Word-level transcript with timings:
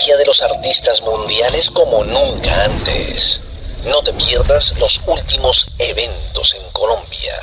magia 0.00 0.16
de 0.16 0.24
los 0.24 0.40
artistas 0.40 1.02
mundiales 1.02 1.68
como 1.68 2.02
nunca 2.04 2.64
antes. 2.64 3.42
No 3.84 4.02
te 4.02 4.14
pierdas 4.14 4.78
los 4.78 4.98
últimos 5.06 5.66
eventos 5.78 6.54
en 6.54 6.62
Colombia. 6.72 7.36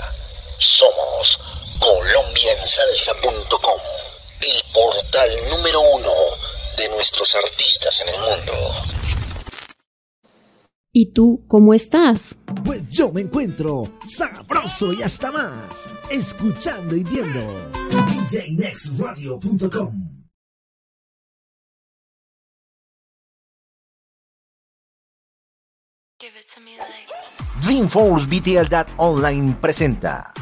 Somos 0.58 1.40
colombiansalsa.com, 1.80 3.80
el 4.42 4.64
portal 4.74 5.30
número 5.52 5.82
uno 5.82 6.12
de 6.78 6.90
nuestros 6.90 7.36
artistas 7.36 8.02
en 8.02 8.10
el 8.10 8.20
mundo. 8.22 8.54
¿Y 10.92 11.14
tú 11.14 11.46
cómo 11.48 11.76
estás? 11.76 12.38
Pues 12.66 12.82
yo 12.90 13.12
me 13.12 13.22
encuentro 13.22 13.88
sabroso 14.08 14.94
y 14.94 15.04
hasta 15.04 15.32
más, 15.32 15.88
escuchando 16.10 16.96
y 16.96 17.04
viendo 17.04 17.54
djnextradio.com. 17.92 20.17
Dreamforce 27.62 28.26
BTL 28.28 28.74
Online 28.98 29.56
presenta 29.62 30.34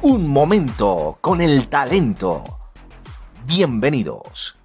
Un 0.00 0.26
momento 0.26 1.18
con 1.20 1.40
el 1.40 1.68
talento. 1.68 2.42
Bienvenidos. 3.46 4.56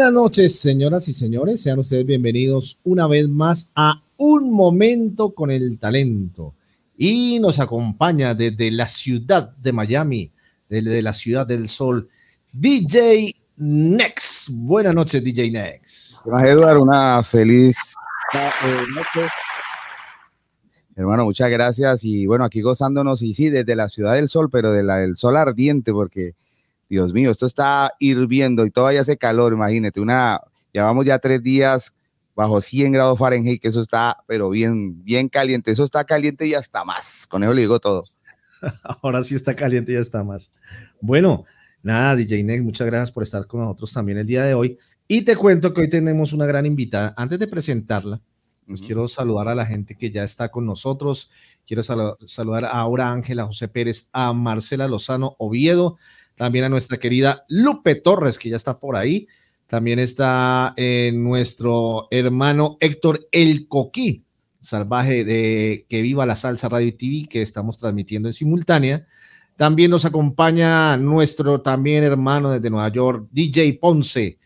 Buenas 0.00 0.14
noches, 0.14 0.58
señoras 0.58 1.08
y 1.08 1.12
señores. 1.12 1.60
Sean 1.60 1.78
ustedes 1.78 2.06
bienvenidos 2.06 2.80
una 2.84 3.06
vez 3.06 3.28
más 3.28 3.70
a 3.74 4.02
Un 4.16 4.50
Momento 4.50 5.34
con 5.34 5.50
el 5.50 5.78
Talento. 5.78 6.54
Y 6.96 7.38
nos 7.38 7.58
acompaña 7.58 8.32
desde 8.32 8.70
la 8.70 8.88
ciudad 8.88 9.54
de 9.58 9.74
Miami, 9.74 10.32
desde 10.70 11.02
la 11.02 11.12
ciudad 11.12 11.46
del 11.46 11.68
sol, 11.68 12.08
DJ 12.50 13.34
Next. 13.58 14.48
Buenas 14.52 14.94
noches, 14.94 15.22
DJ 15.22 15.50
Next. 15.50 16.26
Eduardo, 16.26 16.80
una 16.80 17.22
feliz 17.22 17.76
noche. 18.32 19.28
Hermano, 20.96 21.24
muchas 21.24 21.50
gracias. 21.50 22.04
Y 22.04 22.24
bueno, 22.24 22.46
aquí 22.46 22.62
gozándonos, 22.62 23.22
y 23.22 23.34
sí, 23.34 23.50
desde 23.50 23.76
la 23.76 23.90
ciudad 23.90 24.14
del 24.14 24.30
sol, 24.30 24.48
pero 24.50 24.72
del 24.72 25.14
sol 25.14 25.36
ardiente, 25.36 25.92
porque 25.92 26.36
Dios 26.90 27.12
mío, 27.12 27.30
esto 27.30 27.46
está 27.46 27.94
hirviendo 28.00 28.66
y 28.66 28.70
todavía 28.72 29.00
hace 29.00 29.16
calor, 29.16 29.52
imagínate, 29.52 30.00
una, 30.00 30.40
llevamos 30.72 31.06
ya 31.06 31.20
tres 31.20 31.40
días 31.40 31.94
bajo 32.34 32.60
100 32.60 32.92
grados 32.92 33.16
Fahrenheit, 33.16 33.62
que 33.62 33.68
eso 33.68 33.80
está, 33.80 34.18
pero 34.26 34.50
bien, 34.50 35.04
bien 35.04 35.28
caliente, 35.28 35.70
eso 35.70 35.84
está 35.84 36.02
caliente 36.04 36.48
y 36.48 36.54
hasta 36.54 36.84
más, 36.84 37.28
con 37.28 37.44
eso 37.44 37.52
le 37.52 37.60
digo 37.60 37.78
todo. 37.78 38.00
Ahora 39.02 39.22
sí 39.22 39.36
está 39.36 39.54
caliente 39.54 39.92
y 39.92 39.94
ya 39.94 40.00
está 40.00 40.24
más. 40.24 40.52
Bueno, 41.00 41.44
nada, 41.80 42.16
DJ 42.16 42.42
Neck, 42.42 42.62
muchas 42.62 42.88
gracias 42.88 43.12
por 43.12 43.22
estar 43.22 43.46
con 43.46 43.60
nosotros 43.60 43.92
también 43.92 44.18
el 44.18 44.26
día 44.26 44.42
de 44.42 44.54
hoy. 44.54 44.76
Y 45.06 45.22
te 45.22 45.36
cuento 45.36 45.72
que 45.72 45.82
hoy 45.82 45.90
tenemos 45.90 46.32
una 46.32 46.46
gran 46.46 46.66
invitada. 46.66 47.14
Antes 47.16 47.38
de 47.38 47.46
presentarla, 47.46 48.20
pues 48.66 48.82
quiero 48.82 49.08
saludar 49.08 49.48
a 49.48 49.54
la 49.54 49.66
gente 49.66 49.96
que 49.96 50.10
ya 50.10 50.22
está 50.22 50.50
con 50.50 50.66
nosotros. 50.66 51.30
Quiero 51.66 51.82
saludar 51.82 52.64
a 52.64 52.80
Aura 52.80 53.10
Ángela, 53.10 53.46
José 53.46 53.68
Pérez, 53.68 54.08
a 54.12 54.32
Marcela 54.32 54.86
Lozano 54.88 55.34
Oviedo, 55.38 55.98
también 56.34 56.64
a 56.64 56.68
nuestra 56.68 56.98
querida 56.98 57.44
Lupe 57.48 57.94
Torres, 57.96 58.38
que 58.38 58.50
ya 58.50 58.56
está 58.56 58.78
por 58.78 58.96
ahí. 58.96 59.28
También 59.66 59.98
está 59.98 60.74
eh, 60.76 61.12
nuestro 61.14 62.08
hermano 62.10 62.76
Héctor 62.80 63.28
El 63.30 63.68
Coquí, 63.68 64.24
salvaje 64.60 65.24
de 65.24 65.86
Que 65.88 66.02
Viva 66.02 66.26
la 66.26 66.36
Salsa 66.36 66.68
Radio 66.68 66.88
y 66.88 66.92
TV, 66.92 67.26
que 67.28 67.42
estamos 67.42 67.78
transmitiendo 67.78 68.28
en 68.28 68.32
simultánea. 68.32 69.06
También 69.56 69.90
nos 69.90 70.06
acompaña 70.06 70.96
nuestro 70.96 71.60
también 71.60 72.02
hermano 72.02 72.50
desde 72.50 72.70
Nueva 72.70 72.88
York, 72.88 73.28
DJ 73.30 73.74
Ponce. 73.74 74.38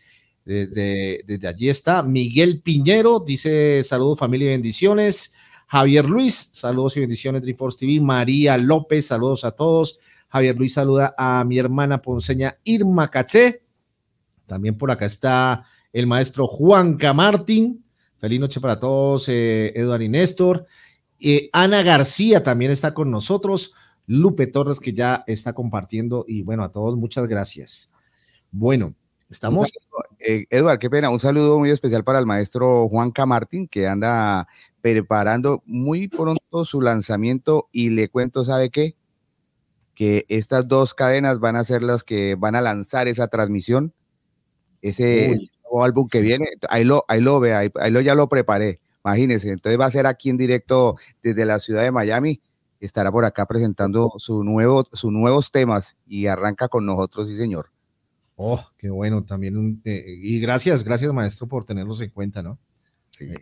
Desde, 0.43 1.21
desde 1.25 1.47
allí 1.47 1.69
está 1.69 2.03
Miguel 2.03 2.61
Piñero, 2.61 3.19
dice 3.19 3.81
saludos 3.83 4.19
familia 4.19 4.47
y 4.47 4.51
bendiciones. 4.51 5.34
Javier 5.67 6.05
Luis, 6.05 6.51
saludos 6.53 6.95
y 6.97 7.01
bendiciones 7.01 7.41
Dreamforce 7.41 7.79
TV. 7.79 7.99
María 7.99 8.57
López, 8.57 9.07
saludos 9.07 9.43
a 9.43 9.51
todos. 9.51 9.99
Javier 10.29 10.55
Luis 10.57 10.73
saluda 10.73 11.15
a 11.17 11.43
mi 11.43 11.57
hermana 11.57 12.01
ponceña 12.01 12.57
Irma 12.63 13.09
Caché. 13.09 13.63
También 14.45 14.77
por 14.77 14.91
acá 14.91 15.05
está 15.05 15.63
el 15.91 16.07
maestro 16.07 16.45
Juan 16.45 16.97
Camartín. 16.97 17.83
Feliz 18.17 18.39
noche 18.39 18.59
para 18.59 18.79
todos, 18.79 19.27
eh, 19.29 19.71
Eduardo 19.75 20.03
y 20.03 20.09
Néstor. 20.09 20.65
Eh, 21.19 21.49
Ana 21.53 21.83
García 21.83 22.43
también 22.43 22.71
está 22.71 22.93
con 22.93 23.09
nosotros. 23.09 23.73
Lupe 24.07 24.47
Torres, 24.47 24.79
que 24.79 24.93
ya 24.93 25.23
está 25.25 25.53
compartiendo. 25.53 26.25
Y 26.27 26.43
bueno, 26.43 26.63
a 26.63 26.71
todos, 26.71 26.95
muchas 26.95 27.27
gracias. 27.27 27.91
Bueno, 28.51 28.93
estamos. 29.29 29.71
Eh, 30.19 30.45
Eduardo, 30.49 30.79
qué 30.79 30.89
pena. 30.89 31.09
Un 31.09 31.19
saludo 31.19 31.59
muy 31.59 31.71
especial 31.71 32.03
para 32.03 32.19
el 32.19 32.25
maestro 32.25 32.87
Juan 32.87 33.11
Camartín, 33.11 33.67
que 33.67 33.87
anda 33.87 34.47
preparando 34.93 35.63
muy 35.65 36.07
pronto 36.07 36.63
su 36.63 36.79
lanzamiento. 36.79 37.69
Y 37.71 37.89
le 37.89 38.07
cuento, 38.07 38.43
¿sabe 38.43 38.69
qué? 38.69 38.95
que 39.95 40.25
estas 40.27 40.67
dos 40.67 40.93
cadenas 40.93 41.39
van 41.39 41.55
a 41.55 41.63
ser 41.63 41.81
las 41.81 42.03
que 42.03 42.35
van 42.35 42.53
a 42.53 42.61
lanzar 42.61 43.07
esa 43.07 43.29
transmisión, 43.29 43.93
ese, 44.81 45.35
nuevo 45.63 45.85
álbum 45.85 46.07
que 46.09 46.19
viene, 46.19 46.47
ahí 46.67 46.83
lo, 46.83 47.05
ahí 47.07 47.21
lo 47.21 47.39
ve, 47.39 47.53
ahí, 47.53 47.71
lo 47.89 48.01
ya 48.01 48.13
lo 48.13 48.27
preparé, 48.27 48.81
imagínense, 49.05 49.49
entonces 49.51 49.79
va 49.79 49.85
a 49.85 49.91
ser 49.91 50.05
aquí 50.05 50.29
en 50.29 50.35
directo 50.35 50.97
desde 51.23 51.45
la 51.45 51.59
ciudad 51.59 51.81
de 51.81 51.93
Miami, 51.93 52.41
estará 52.81 53.09
por 53.09 53.23
acá 53.23 53.45
presentando 53.45 54.11
su 54.17 54.43
nuevo, 54.43 54.83
sus 54.91 55.13
nuevos 55.13 55.49
temas 55.49 55.95
y 56.05 56.27
arranca 56.27 56.67
con 56.67 56.85
nosotros, 56.85 57.29
sí 57.29 57.35
señor. 57.37 57.71
Oh, 58.35 58.61
qué 58.77 58.89
bueno, 58.89 59.23
también 59.23 59.55
un, 59.55 59.81
eh, 59.85 60.03
y 60.07 60.41
gracias, 60.41 60.83
gracias 60.83 61.13
maestro 61.13 61.47
por 61.47 61.63
tenerlos 61.63 62.01
en 62.01 62.09
cuenta, 62.09 62.43
¿no? 62.43 62.59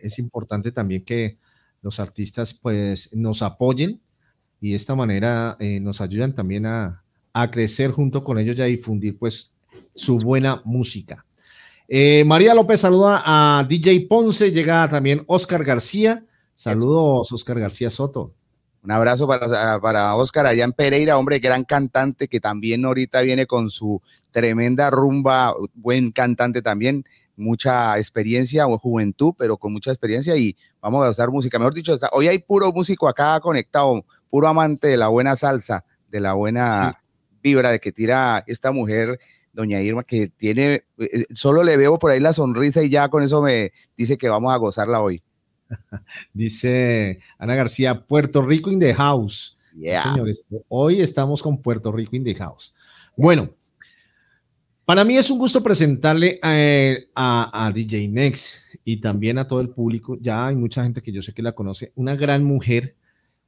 Es 0.02 0.18
importante 0.18 0.72
también 0.72 1.04
que 1.04 1.38
los 1.82 2.00
artistas 2.00 2.54
pues 2.54 3.14
nos 3.14 3.42
apoyen 3.42 4.00
y 4.60 4.70
de 4.70 4.76
esta 4.76 4.94
manera 4.94 5.56
eh, 5.60 5.80
nos 5.80 6.00
ayudan 6.00 6.34
también 6.34 6.66
a, 6.66 7.00
crecer 7.50 7.90
junto 7.90 8.22
con 8.22 8.38
ellos 8.38 8.56
y 8.56 8.62
a 8.62 8.66
difundir 8.66 9.18
pues 9.18 9.52
su 9.94 10.18
buena 10.20 10.62
música. 10.64 11.26
Eh, 11.88 12.24
María 12.24 12.54
López 12.54 12.80
saluda 12.80 13.22
a 13.24 13.64
DJ 13.68 14.06
Ponce, 14.08 14.52
llega 14.52 14.88
también 14.88 15.24
Oscar 15.26 15.64
García. 15.64 16.24
Saludos, 16.54 17.32
Oscar 17.32 17.58
García 17.58 17.90
Soto. 17.90 18.32
Un 18.84 18.92
abrazo 18.92 19.26
para, 19.26 19.80
para 19.80 20.14
Oscar 20.14 20.46
allá 20.46 20.64
en 20.64 20.72
Pereira, 20.72 21.18
hombre, 21.18 21.40
gran 21.40 21.64
cantante 21.64 22.28
que 22.28 22.38
también 22.38 22.84
ahorita 22.84 23.20
viene 23.22 23.46
con 23.46 23.70
su 23.70 24.00
tremenda 24.30 24.90
rumba, 24.90 25.54
buen 25.74 26.12
cantante 26.12 26.62
también, 26.62 27.04
mucha 27.36 27.98
experiencia, 27.98 28.66
o 28.66 28.78
juventud, 28.78 29.34
pero 29.36 29.56
con 29.56 29.72
mucha 29.72 29.90
experiencia 29.90 30.36
y 30.36 30.56
vamos 30.80 31.04
a 31.04 31.10
usar 31.10 31.30
música. 31.30 31.58
Mejor 31.58 31.74
dicho, 31.74 31.96
hoy 32.12 32.28
hay 32.28 32.38
puro 32.38 32.72
músico 32.72 33.08
acá 33.08 33.38
conectado, 33.40 34.04
puro 34.30 34.48
amante 34.48 34.88
de 34.88 34.96
la 34.96 35.08
buena 35.08 35.36
salsa, 35.36 35.84
de 36.10 36.20
la 36.20 36.34
buena 36.34 36.96
vibra 37.42 37.70
de 37.70 37.80
que 37.80 37.92
tira 37.92 38.42
esta 38.46 38.72
mujer, 38.72 39.18
doña 39.52 39.80
Irma, 39.80 40.04
que 40.04 40.28
tiene, 40.28 40.84
eh, 40.98 41.26
solo 41.34 41.62
le 41.62 41.76
veo 41.76 41.98
por 41.98 42.10
ahí 42.10 42.20
la 42.20 42.32
sonrisa 42.32 42.82
y 42.82 42.90
ya 42.90 43.08
con 43.08 43.22
eso 43.22 43.42
me 43.42 43.72
dice 43.96 44.16
que 44.18 44.28
vamos 44.28 44.52
a 44.52 44.56
gozarla 44.56 45.00
hoy. 45.00 45.22
Dice 46.32 47.20
Ana 47.38 47.54
García, 47.54 48.06
Puerto 48.06 48.42
Rico 48.42 48.70
in 48.70 48.78
the 48.78 48.94
house. 48.94 49.58
señores, 49.72 50.46
hoy 50.68 51.00
estamos 51.00 51.42
con 51.42 51.60
Puerto 51.60 51.90
Rico 51.90 52.16
in 52.16 52.24
the 52.24 52.34
house. 52.34 52.74
Bueno, 53.16 53.50
para 54.84 55.04
mí 55.04 55.16
es 55.16 55.30
un 55.30 55.38
gusto 55.38 55.62
presentarle 55.62 56.38
a, 56.42 56.52
a, 57.14 57.66
a, 57.66 57.72
DJ 57.72 58.08
Next 58.08 58.56
y 58.84 58.98
también 58.98 59.38
a 59.38 59.48
todo 59.48 59.60
el 59.60 59.70
público. 59.70 60.18
Ya 60.20 60.46
hay 60.46 60.56
mucha 60.56 60.82
gente 60.82 61.02
que 61.02 61.12
yo 61.12 61.22
sé 61.22 61.32
que 61.32 61.42
la 61.42 61.52
conoce. 61.52 61.92
Una 61.94 62.16
gran 62.16 62.44
mujer 62.44 62.96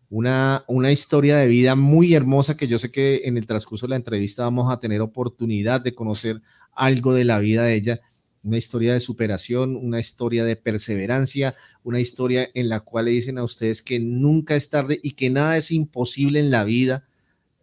una, 0.08 0.64
una 0.68 0.92
historia 0.92 1.36
de 1.36 1.46
vida 1.46 1.74
muy 1.74 2.14
hermosa 2.14 2.56
que 2.56 2.68
yo 2.68 2.78
sé 2.78 2.90
que 2.90 3.22
en 3.24 3.36
el 3.36 3.46
transcurso 3.46 3.86
de 3.86 3.90
la 3.90 3.96
entrevista 3.96 4.44
vamos 4.44 4.72
a 4.72 4.78
tener 4.78 5.00
oportunidad 5.00 5.80
de 5.80 5.94
conocer 5.94 6.42
algo 6.72 7.14
de 7.14 7.24
la 7.24 7.38
vida 7.38 7.64
de 7.64 7.74
ella, 7.74 8.00
una 8.44 8.58
historia 8.58 8.92
de 8.92 9.00
superación, 9.00 9.74
una 9.74 9.98
historia 9.98 10.44
de 10.44 10.54
perseverancia, 10.54 11.56
una 11.82 11.98
historia 11.98 12.48
en 12.54 12.68
la 12.68 12.80
cual 12.80 13.06
le 13.06 13.10
dicen 13.12 13.38
a 13.38 13.42
ustedes 13.42 13.82
que 13.82 13.98
nunca 13.98 14.54
es 14.54 14.70
tarde 14.70 15.00
y 15.02 15.12
que 15.12 15.30
nada 15.30 15.56
es 15.56 15.72
imposible 15.72 16.38
en 16.38 16.50
la 16.52 16.62
vida 16.62 17.04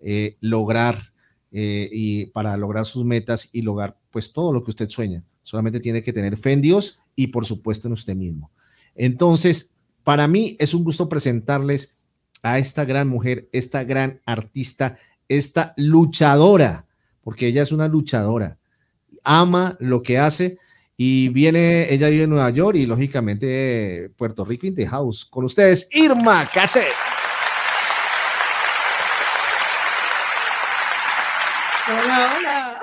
eh, 0.01 0.35
lograr 0.41 1.12
eh, 1.55 1.87
y 1.91 2.25
para 2.27 2.57
lograr 2.57 2.83
sus 2.83 3.05
metas 3.05 3.49
y 3.53 3.61
lograr 3.61 3.95
pues 4.09 4.33
todo 4.33 4.51
lo 4.51 4.63
que 4.63 4.71
usted 4.71 4.89
sueña. 4.89 5.23
Solamente 5.43 5.79
tiene 5.79 6.01
que 6.01 6.11
tener 6.11 6.35
fe 6.35 6.53
en 6.53 6.61
Dios 6.61 6.99
y 7.15 7.27
por 7.27 7.45
supuesto 7.45 7.87
en 7.87 7.93
usted 7.93 8.15
mismo. 8.15 8.49
Entonces, 8.95 9.75
para 10.03 10.27
mí 10.27 10.57
es 10.59 10.73
un 10.73 10.83
gusto 10.83 11.07
presentarles 11.07 12.05
a 12.41 12.57
esta 12.57 12.85
gran 12.85 13.07
mujer, 13.07 13.49
esta 13.51 13.83
gran 13.83 14.19
artista, 14.25 14.95
esta 15.27 15.75
luchadora, 15.77 16.87
porque 17.21 17.47
ella 17.47 17.61
es 17.61 17.71
una 17.71 17.87
luchadora, 17.87 18.57
ama 19.23 19.77
lo 19.79 20.01
que 20.01 20.17
hace 20.17 20.57
y 20.97 21.29
viene, 21.29 21.93
ella 21.93 22.09
vive 22.09 22.23
en 22.23 22.31
Nueva 22.31 22.49
York 22.49 22.77
y 22.77 22.87
lógicamente 22.87 24.11
Puerto 24.17 24.43
Rico 24.43 24.65
in 24.65 24.73
the 24.73 24.87
house. 24.87 25.23
Con 25.23 25.45
ustedes, 25.45 25.87
Irma 25.93 26.49
Caché. 26.51 26.85
Hola, 31.85 32.35
hola. 32.37 32.81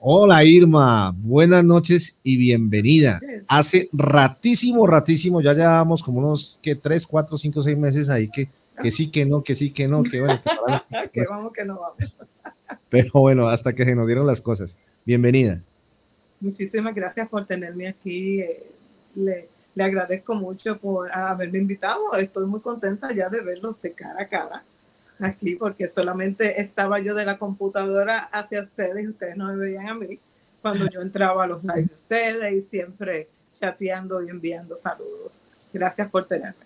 Hola 0.00 0.44
Irma, 0.44 1.14
buenas 1.16 1.62
noches 1.62 2.18
y 2.24 2.36
bienvenida. 2.36 3.20
Hace 3.46 3.88
ratísimo, 3.92 4.84
ratísimo, 4.84 5.40
ya 5.40 5.52
llevamos 5.52 6.02
como 6.02 6.18
unos 6.18 6.58
que 6.60 6.74
tres, 6.74 7.06
cuatro, 7.06 7.38
cinco, 7.38 7.62
seis 7.62 7.78
meses 7.78 8.08
ahí 8.08 8.28
que 8.28 8.48
que 8.82 8.90
sí, 8.90 9.12
que 9.12 9.24
no, 9.24 9.44
que 9.44 9.54
sí, 9.54 9.70
que 9.70 9.86
no, 9.86 10.02
que 10.02 10.20
bueno. 10.20 10.40
Que, 11.12 11.22
vamos, 11.30 11.52
que 11.52 11.64
no 11.64 11.78
vamos. 11.78 12.12
Pero 12.88 13.10
bueno, 13.12 13.48
hasta 13.48 13.74
que 13.74 13.84
se 13.84 13.94
nos 13.94 14.06
dieron 14.08 14.26
las 14.26 14.40
cosas. 14.40 14.76
Bienvenida. 15.04 15.60
Muchísimas 16.40 16.96
gracias 16.96 17.28
por 17.28 17.46
tenerme 17.46 17.86
aquí. 17.86 18.40
Eh, 18.40 18.66
le, 19.14 19.48
le 19.76 19.84
agradezco 19.84 20.34
mucho 20.34 20.78
por 20.78 21.12
haberme 21.14 21.58
invitado. 21.58 22.14
Estoy 22.18 22.46
muy 22.46 22.60
contenta 22.60 23.12
ya 23.12 23.28
de 23.28 23.40
verlos 23.40 23.80
de 23.80 23.92
cara 23.92 24.22
a 24.22 24.26
cara 24.26 24.64
aquí, 25.22 25.56
porque 25.56 25.86
solamente 25.86 26.60
estaba 26.60 27.00
yo 27.00 27.14
de 27.14 27.24
la 27.24 27.38
computadora 27.38 28.18
hacia 28.32 28.62
ustedes 28.62 29.04
y 29.04 29.08
ustedes 29.08 29.36
no 29.36 29.48
me 29.48 29.56
veían 29.56 29.88
a 29.88 29.94
mí 29.94 30.18
cuando 30.62 30.88
yo 30.88 31.00
entraba 31.00 31.44
a 31.44 31.46
los 31.46 31.64
lives 31.64 31.88
de 31.88 31.94
ustedes 31.94 32.52
y 32.54 32.60
siempre 32.60 33.28
chateando 33.52 34.22
y 34.22 34.28
enviando 34.28 34.76
saludos. 34.76 35.40
Gracias 35.72 36.08
por 36.08 36.26
tenerme. 36.26 36.64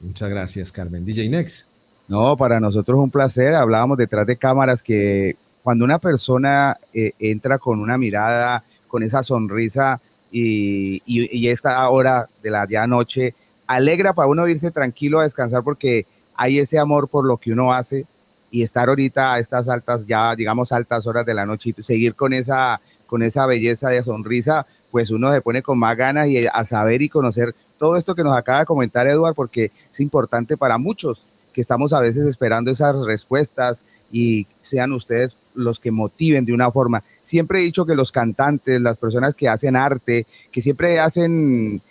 Muchas 0.00 0.30
gracias, 0.30 0.72
Carmen. 0.72 1.04
DJ 1.04 1.28
Next. 1.28 1.68
No, 2.08 2.36
para 2.36 2.58
nosotros 2.58 2.96
es 2.96 3.04
un 3.04 3.10
placer. 3.10 3.54
Hablábamos 3.54 3.98
detrás 3.98 4.26
de 4.26 4.36
cámaras 4.36 4.82
que 4.82 5.36
Cuando 5.62 5.84
una 5.84 5.98
persona 5.98 6.78
eh, 6.94 7.12
entra 7.18 7.58
con 7.58 7.80
una 7.80 7.98
mirada, 7.98 8.64
con 8.86 9.02
esa 9.02 9.22
sonrisa 9.22 10.00
y, 10.30 11.02
y, 11.04 11.48
esta 11.48 11.88
hora 11.90 12.26
de 12.42 12.50
la 12.50 12.66
día 12.66 12.86
noche, 12.86 13.34
alegra 13.66 14.14
para 14.14 14.28
uno 14.28 14.48
irse 14.48 14.70
tranquilo 14.70 15.20
a 15.20 15.24
descansar 15.24 15.62
porque 15.62 16.06
hay 16.38 16.60
ese 16.60 16.78
amor 16.78 17.08
por 17.08 17.26
lo 17.26 17.36
que 17.36 17.52
uno 17.52 17.72
hace 17.72 18.06
y 18.50 18.62
estar 18.62 18.88
ahorita 18.88 19.34
a 19.34 19.38
estas 19.40 19.68
altas, 19.68 20.06
ya 20.06 20.34
digamos 20.34 20.72
altas 20.72 21.06
horas 21.06 21.26
de 21.26 21.34
la 21.34 21.44
noche 21.44 21.74
y 21.76 21.82
seguir 21.82 22.14
con 22.14 22.32
esa, 22.32 22.80
con 23.06 23.22
esa 23.22 23.44
belleza 23.44 23.90
de 23.90 24.02
sonrisa, 24.02 24.66
pues 24.90 25.10
uno 25.10 25.32
se 25.32 25.42
pone 25.42 25.62
con 25.62 25.78
más 25.78 25.96
ganas 25.96 26.28
y 26.28 26.46
a 26.46 26.64
saber 26.64 27.02
y 27.02 27.08
conocer 27.10 27.54
todo 27.78 27.96
esto 27.96 28.14
que 28.14 28.24
nos 28.24 28.36
acaba 28.36 28.60
de 28.60 28.66
comentar 28.66 29.06
Eduard, 29.06 29.34
porque 29.34 29.72
es 29.90 30.00
importante 30.00 30.56
para 30.56 30.78
muchos 30.78 31.26
que 31.52 31.60
estamos 31.60 31.92
a 31.92 32.00
veces 32.00 32.24
esperando 32.24 32.70
esas 32.70 33.04
respuestas 33.04 33.84
y 34.12 34.46
sean 34.62 34.92
ustedes 34.92 35.36
los 35.54 35.80
que 35.80 35.90
motiven 35.90 36.44
de 36.44 36.52
una 36.52 36.70
forma. 36.70 37.02
Siempre 37.24 37.58
he 37.58 37.64
dicho 37.64 37.84
que 37.84 37.96
los 37.96 38.12
cantantes, 38.12 38.80
las 38.80 38.98
personas 38.98 39.34
que 39.34 39.48
hacen 39.48 39.74
arte, 39.74 40.24
que 40.52 40.60
siempre 40.60 41.00
hacen 41.00 41.82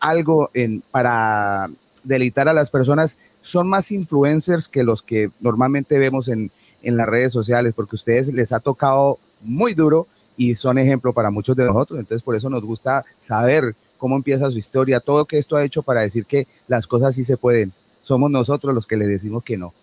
algo 0.00 0.50
para 0.90 1.70
deleitar 2.02 2.48
a 2.48 2.52
las 2.52 2.70
personas, 2.70 3.18
son 3.46 3.68
más 3.68 3.92
influencers 3.92 4.68
que 4.68 4.84
los 4.84 5.02
que 5.02 5.30
normalmente 5.40 5.98
vemos 5.98 6.28
en, 6.28 6.50
en 6.82 6.96
las 6.96 7.06
redes 7.06 7.32
sociales, 7.32 7.74
porque 7.74 7.94
a 7.94 7.96
ustedes 7.96 8.32
les 8.32 8.52
ha 8.52 8.60
tocado 8.60 9.18
muy 9.40 9.74
duro 9.74 10.06
y 10.36 10.54
son 10.54 10.78
ejemplo 10.78 11.12
para 11.12 11.30
muchos 11.30 11.56
de 11.56 11.64
nosotros. 11.64 12.00
Entonces, 12.00 12.22
por 12.22 12.34
eso 12.36 12.50
nos 12.50 12.64
gusta 12.64 13.04
saber 13.18 13.74
cómo 13.98 14.16
empieza 14.16 14.50
su 14.50 14.58
historia, 14.58 15.00
todo 15.00 15.24
que 15.24 15.38
esto 15.38 15.56
ha 15.56 15.64
hecho 15.64 15.82
para 15.82 16.02
decir 16.02 16.26
que 16.26 16.46
las 16.66 16.86
cosas 16.86 17.14
sí 17.14 17.24
se 17.24 17.36
pueden 17.36 17.72
somos 18.06 18.30
nosotros 18.30 18.72
los 18.72 18.86
que 18.86 18.96
le 18.96 19.04
decimos 19.04 19.42
que 19.42 19.58
no. 19.58 19.74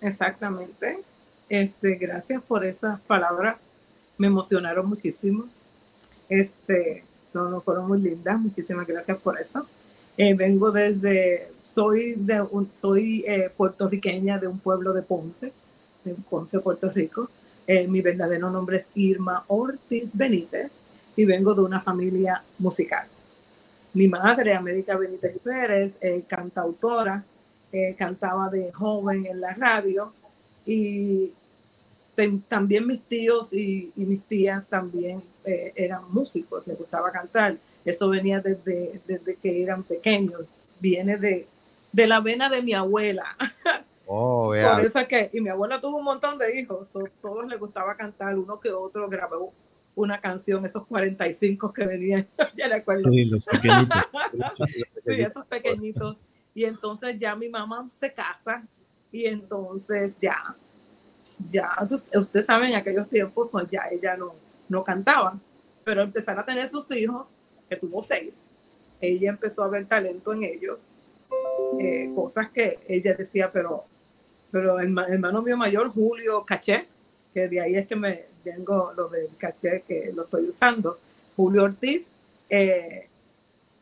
Exactamente. 0.00 0.98
Este, 1.50 1.96
gracias 1.96 2.42
por 2.42 2.64
esas 2.64 2.98
palabras. 3.02 3.72
Me 4.16 4.28
emocionaron 4.28 4.88
muchísimo. 4.88 5.44
Este, 6.30 7.04
son, 7.30 7.60
fueron 7.60 7.86
muy 7.86 8.00
lindas. 8.00 8.40
Muchísimas 8.40 8.86
gracias 8.86 9.18
por 9.18 9.38
eso. 9.38 9.66
Eh, 10.16 10.34
vengo 10.34 10.70
desde, 10.70 11.48
soy, 11.64 12.16
soy 12.74 13.24
eh, 13.26 13.50
puertorriqueña 13.56 14.38
de 14.38 14.46
un 14.46 14.60
pueblo 14.60 14.92
de 14.92 15.02
Ponce, 15.02 15.52
de 16.04 16.14
Ponce, 16.14 16.60
Puerto 16.60 16.88
Rico. 16.90 17.28
Eh, 17.66 17.88
mi 17.88 18.00
verdadero 18.00 18.48
nombre 18.50 18.76
es 18.76 18.90
Irma 18.94 19.44
Ortiz 19.48 20.16
Benítez 20.16 20.70
y 21.16 21.24
vengo 21.24 21.52
de 21.54 21.62
una 21.62 21.80
familia 21.80 22.44
musical. 22.58 23.08
Mi 23.94 24.06
madre, 24.06 24.54
América 24.54 24.96
Benítez 24.96 25.40
Pérez, 25.40 25.96
cantautora, 26.26 27.24
cantaba 27.96 28.48
de 28.50 28.72
joven 28.72 29.26
en 29.26 29.40
la 29.40 29.54
radio 29.54 30.12
y 30.66 31.32
también 32.48 32.86
mis 32.86 33.02
tíos 33.02 33.52
y, 33.52 33.92
mis 33.96 34.22
tías 34.22 34.66
también 34.66 35.22
eran 35.44 36.02
músicos, 36.12 36.66
les 36.66 36.76
gustaba 36.76 37.12
cantar. 37.12 37.56
Eso 37.84 38.08
venía 38.08 38.40
desde, 38.40 39.00
desde 39.06 39.36
que 39.36 39.62
eran 39.62 39.82
pequeños, 39.82 40.46
viene 40.80 41.16
de, 41.16 41.46
de 41.92 42.06
la 42.06 42.20
vena 42.20 42.48
de 42.48 42.62
mi 42.62 42.72
abuela. 42.72 43.36
Oh, 44.06 44.48
Por 44.48 44.80
eso 44.80 45.08
que, 45.08 45.30
y 45.32 45.40
mi 45.40 45.48
abuela 45.48 45.80
tuvo 45.80 45.96
un 45.96 46.04
montón 46.04 46.36
de 46.36 46.60
hijos, 46.60 46.88
todos 47.22 47.46
les 47.46 47.58
gustaba 47.58 47.96
cantar, 47.96 48.38
uno 48.38 48.60
que 48.60 48.70
otro 48.70 49.08
grabó 49.08 49.54
una 49.94 50.20
canción, 50.20 50.64
esos 50.64 50.86
45 50.86 51.72
que 51.72 51.86
venían, 51.86 52.28
ya 52.56 52.68
le 52.68 52.76
acuerdo. 52.76 53.10
Sí, 53.10 53.24
los 53.30 53.44
pequeñitos. 53.44 54.04
sí, 55.06 55.20
esos 55.20 55.46
pequeñitos. 55.46 56.16
Y 56.54 56.64
entonces 56.64 57.18
ya 57.18 57.34
mi 57.34 57.48
mamá 57.48 57.88
se 57.98 58.12
casa 58.12 58.62
y 59.10 59.26
entonces 59.26 60.14
ya, 60.20 60.56
ya, 61.48 61.70
usted 62.14 62.44
sabe, 62.44 62.68
en 62.68 62.76
aquellos 62.76 63.08
tiempos, 63.08 63.48
pues 63.50 63.68
ya 63.70 63.88
ella 63.90 64.16
no, 64.16 64.34
no 64.68 64.84
cantaba, 64.84 65.38
pero 65.84 66.02
empezar 66.02 66.38
a 66.38 66.44
tener 66.44 66.68
sus 66.68 66.90
hijos, 66.92 67.34
tuvo 67.76 68.02
seis, 68.02 68.44
ella 69.00 69.30
empezó 69.30 69.64
a 69.64 69.68
ver 69.68 69.86
talento 69.86 70.32
en 70.32 70.44
ellos, 70.44 71.02
eh, 71.78 72.10
cosas 72.14 72.50
que 72.50 72.78
ella 72.88 73.14
decía, 73.14 73.50
pero, 73.52 73.84
pero 74.50 74.78
el 74.78 74.96
hermano 75.08 75.42
mío 75.42 75.56
mayor, 75.56 75.90
Julio 75.90 76.44
Caché, 76.44 76.86
que 77.32 77.48
de 77.48 77.60
ahí 77.60 77.74
es 77.74 77.86
que 77.86 77.96
me, 77.96 78.26
tengo 78.44 78.92
lo 78.94 79.08
del 79.08 79.36
caché 79.36 79.82
que 79.86 80.12
lo 80.14 80.22
estoy 80.22 80.48
usando. 80.48 80.98
Julio 81.36 81.64
Ortiz 81.64 82.06
eh, 82.48 83.08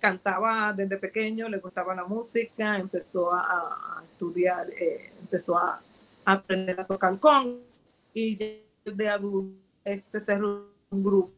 cantaba 0.01 0.73
desde 0.73 0.97
pequeño, 0.97 1.49
le 1.49 1.59
gustaba 1.59 1.95
la 1.95 2.05
música, 2.05 2.79
empezó 2.79 3.35
a, 3.35 4.03
estudiar, 4.11 4.71
eh, 4.81 5.13
empezó 5.21 5.59
a, 5.59 5.83
aprender 6.25 6.81
a 6.81 6.87
tocar 6.87 7.19
con 7.19 7.61
y 8.15 8.37
de 8.37 9.09
adulto 9.09 9.61
este 9.85 10.21
cerró 10.21 10.69
un 10.91 11.03
grupo 11.03 11.33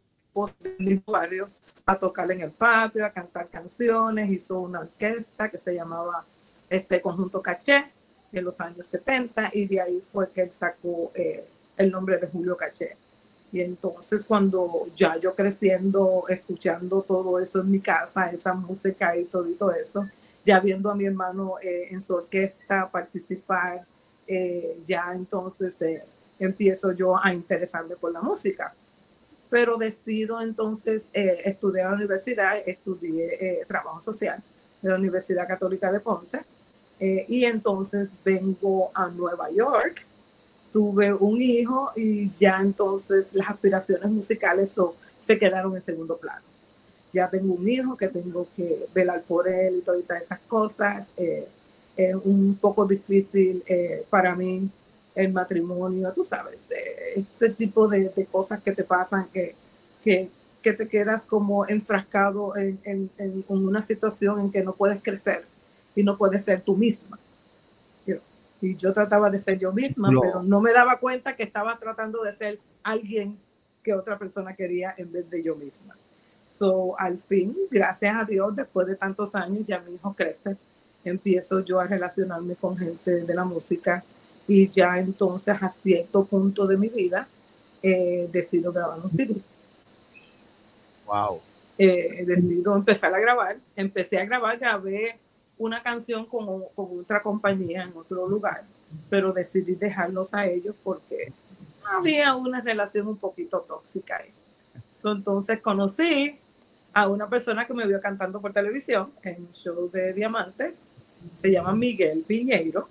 de 0.79 1.03
barrio 1.07 1.49
a 1.87 1.99
tocar 1.99 2.31
en 2.33 2.41
el 2.41 2.51
patio, 2.51 3.05
a 3.05 3.11
cantar 3.11 3.49
canciones, 3.49 4.31
hizo 4.31 4.61
una 4.61 4.81
orquesta 4.81 5.49
que 5.49 5.59
se 5.59 5.75
llamaba 5.75 6.25
este 6.69 7.01
Conjunto 7.01 7.41
Caché 7.43 7.87
en 8.33 8.45
los 8.45 8.61
años 8.61 8.87
70 8.87 9.51
y 9.53 9.67
de 9.67 9.81
ahí 9.81 10.03
fue 10.13 10.29
que 10.31 10.43
él 10.43 10.53
sacó 10.53 11.13
eh, 11.15 11.47
el 11.77 11.91
nombre 11.91 12.19
de 12.19 12.27
Julio 12.27 12.57
Caché. 12.57 12.97
Y 13.53 13.61
entonces 13.61 14.25
cuando 14.25 14.89
ya 14.97 15.17
yo 15.17 15.35
creciendo, 15.35 16.25
escuchando 16.29 17.03
todo 17.03 17.39
eso 17.39 17.61
en 17.61 17.71
mi 17.71 17.79
casa, 17.79 18.31
esa 18.31 18.53
música 18.53 19.17
y 19.17 19.25
todo, 19.27 19.73
eso, 19.73 20.09
ya 20.45 20.59
viendo 20.59 20.91
a 20.91 20.95
mi 20.97 21.05
hermano 21.05 21.55
eh, 21.63 21.89
en 21.91 22.01
su 22.01 22.15
orquesta 22.15 22.91
participar, 22.91 23.87
eh, 24.27 24.81
ya 24.85 25.13
entonces 25.13 25.81
eh, 25.83 26.03
empiezo 26.39 26.93
yo 26.93 27.17
a 27.23 27.33
interesarme 27.33 27.95
por 27.97 28.11
la 28.13 28.23
música. 28.23 28.75
Pero 29.51 29.77
decido 29.77 30.41
entonces 30.41 31.07
estudiar 31.13 31.85
en 31.85 31.91
la 31.91 31.97
universidad, 31.97 32.57
estudié 32.67 33.65
trabajo 33.69 34.01
social 34.01 34.43
en 34.83 34.91
la 34.91 34.97
Universidad 34.97 35.47
Católica 35.47 35.93
de 35.93 36.01
Ponce, 36.01 36.41
y 36.99 37.45
entonces 37.45 38.15
vengo 38.25 38.91
a 38.95 39.09
Nueva 39.09 39.51
York 39.51 40.07
tuve 40.75 41.15
un 41.15 41.41
hijo 41.41 41.93
y 41.95 42.33
ya 42.35 42.59
entonces 42.61 43.33
las 43.33 43.49
aspiraciones 43.49 44.11
musicales 44.11 44.75
se 45.21 45.39
quedaron 45.39 45.77
en 45.77 45.83
segundo 45.83 46.17
plano. 46.17 46.43
Ya 47.13 47.31
tengo 47.31 47.55
un 47.55 47.69
hijo 47.69 47.97
que 47.97 48.09
tengo 48.09 48.49
que 48.57 48.87
velar 48.93 49.23
por 49.23 49.47
él 49.47 49.79
y 49.79 50.03
todas 50.03 50.23
esas 50.23 50.41
cosas. 50.49 51.07
Eh, 51.17 51.47
es 51.97 52.17
un 52.17 52.59
poco 52.61 52.87
difícil 52.87 53.63
eh, 53.69 54.05
para 54.11 54.35
mí 54.35 54.69
el 55.15 55.33
matrimonio, 55.33 56.13
tú 56.13 56.23
sabes, 56.23 56.69
este 57.15 57.51
tipo 57.51 57.87
de, 57.89 58.11
cosas 58.31 58.63
que 58.63 58.73
te 58.73 58.85
pasan 58.85 59.29
que, 59.33 59.55
que, 60.03 60.29
que, 60.61 60.73
te 60.73 60.89
quedas 60.89 61.25
como 61.25 61.67
enfrascado 61.69 62.57
en, 62.57 62.81
en, 62.85 63.11
en 63.19 63.45
una 63.49 63.81
situación 63.81 64.41
en 64.41 64.51
que 64.53 64.63
no 64.65 64.75
puedes 64.75 65.01
crecer 65.01 65.45
y 65.95 66.03
no 66.03 66.19
puedes 66.19 66.45
ser 66.45 66.61
tú 66.61 66.77
misma 66.77 67.19
y 68.65 68.77
yo 68.77 68.93
trataba 68.95 69.29
de 69.31 69.39
ser 69.39 69.59
yo 69.59 69.73
misma, 69.73 70.11
pero 70.21 70.43
no 70.43 70.61
me 70.61 70.73
daba 70.73 70.99
cuenta 70.99 71.37
que 71.37 71.43
estaba 71.43 71.79
tratando 71.79 72.23
de 72.23 72.35
ser 72.35 72.59
alguien 72.83 73.39
que 73.83 73.93
otra 73.93 74.19
persona 74.19 74.55
quería 74.55 74.95
en 74.97 75.13
vez 75.13 75.29
de 75.29 75.43
yo 75.43 75.55
misma. 75.55 75.95
So, 76.49 76.99
al 76.99 77.19
fin, 77.19 77.55
gracias 77.71 78.17
a 78.17 78.25
Dios, 78.25 78.57
después 78.57 78.87
de 78.87 78.97
tantos 78.97 79.35
años, 79.35 79.67
ya 79.67 79.81
mi 79.81 79.95
hijo 79.95 80.15
crece, 80.15 80.57
empiezo 81.05 81.61
yo 81.61 81.79
a 81.79 81.87
relacionarme 81.87 82.57
con 82.57 82.79
gente 82.79 83.25
de 83.25 83.35
la 83.35 83.45
música 83.45 84.03
y 84.47 84.69
ya 84.69 84.99
entonces 84.99 85.57
a 85.61 85.69
cierto 85.69 86.25
punto 86.25 86.67
de 86.67 86.77
mi 86.77 86.89
vida 86.89 87.29
eh, 87.83 88.29
decido 88.31 88.73
grabar 88.73 89.01
un 89.01 89.11
CD. 89.11 89.37
Wow. 91.07 91.41
Eh, 91.77 92.25
decido 92.27 92.77
empezar 92.77 93.15
a 93.15 93.19
grabar, 93.19 93.57
empecé 93.75 94.19
a 94.19 94.25
grabar, 94.25 94.59
grabé 94.59 95.19
una 95.59 95.83
canción 95.83 96.25
con, 96.27 96.47
con, 96.75 97.01
otra 97.01 97.23
compañía 97.23 97.83
en 97.83 97.97
otro 97.97 98.29
lugar, 98.29 98.65
pero 99.11 99.33
decidí 99.33 99.75
dejarlos 99.75 100.35
a 100.35 100.47
ellos 100.47 100.75
porque 100.83 101.33
había 101.85 102.35
una 102.35 102.61
relación 102.61 103.09
un 103.09 103.17
poquito 103.17 103.61
tóxica 103.61 104.19
ahí. 104.19 104.33
entonces 105.05 105.61
conocí 105.61 106.39
a 106.93 107.09
una 107.09 107.29
persona 107.29 107.67
que 107.67 107.75
me 107.75 107.87
vio 107.87 108.01
cantando 108.01 108.41
por 108.41 108.53
televisión 108.53 109.11
en 109.23 109.43
un 109.43 109.53
show 109.53 109.91
de 109.91 110.13
diamantes, 110.13 110.79
se 111.37 111.51
llama 111.51 111.75
Miguel 111.75 112.25
Piñeiro, 112.27 112.89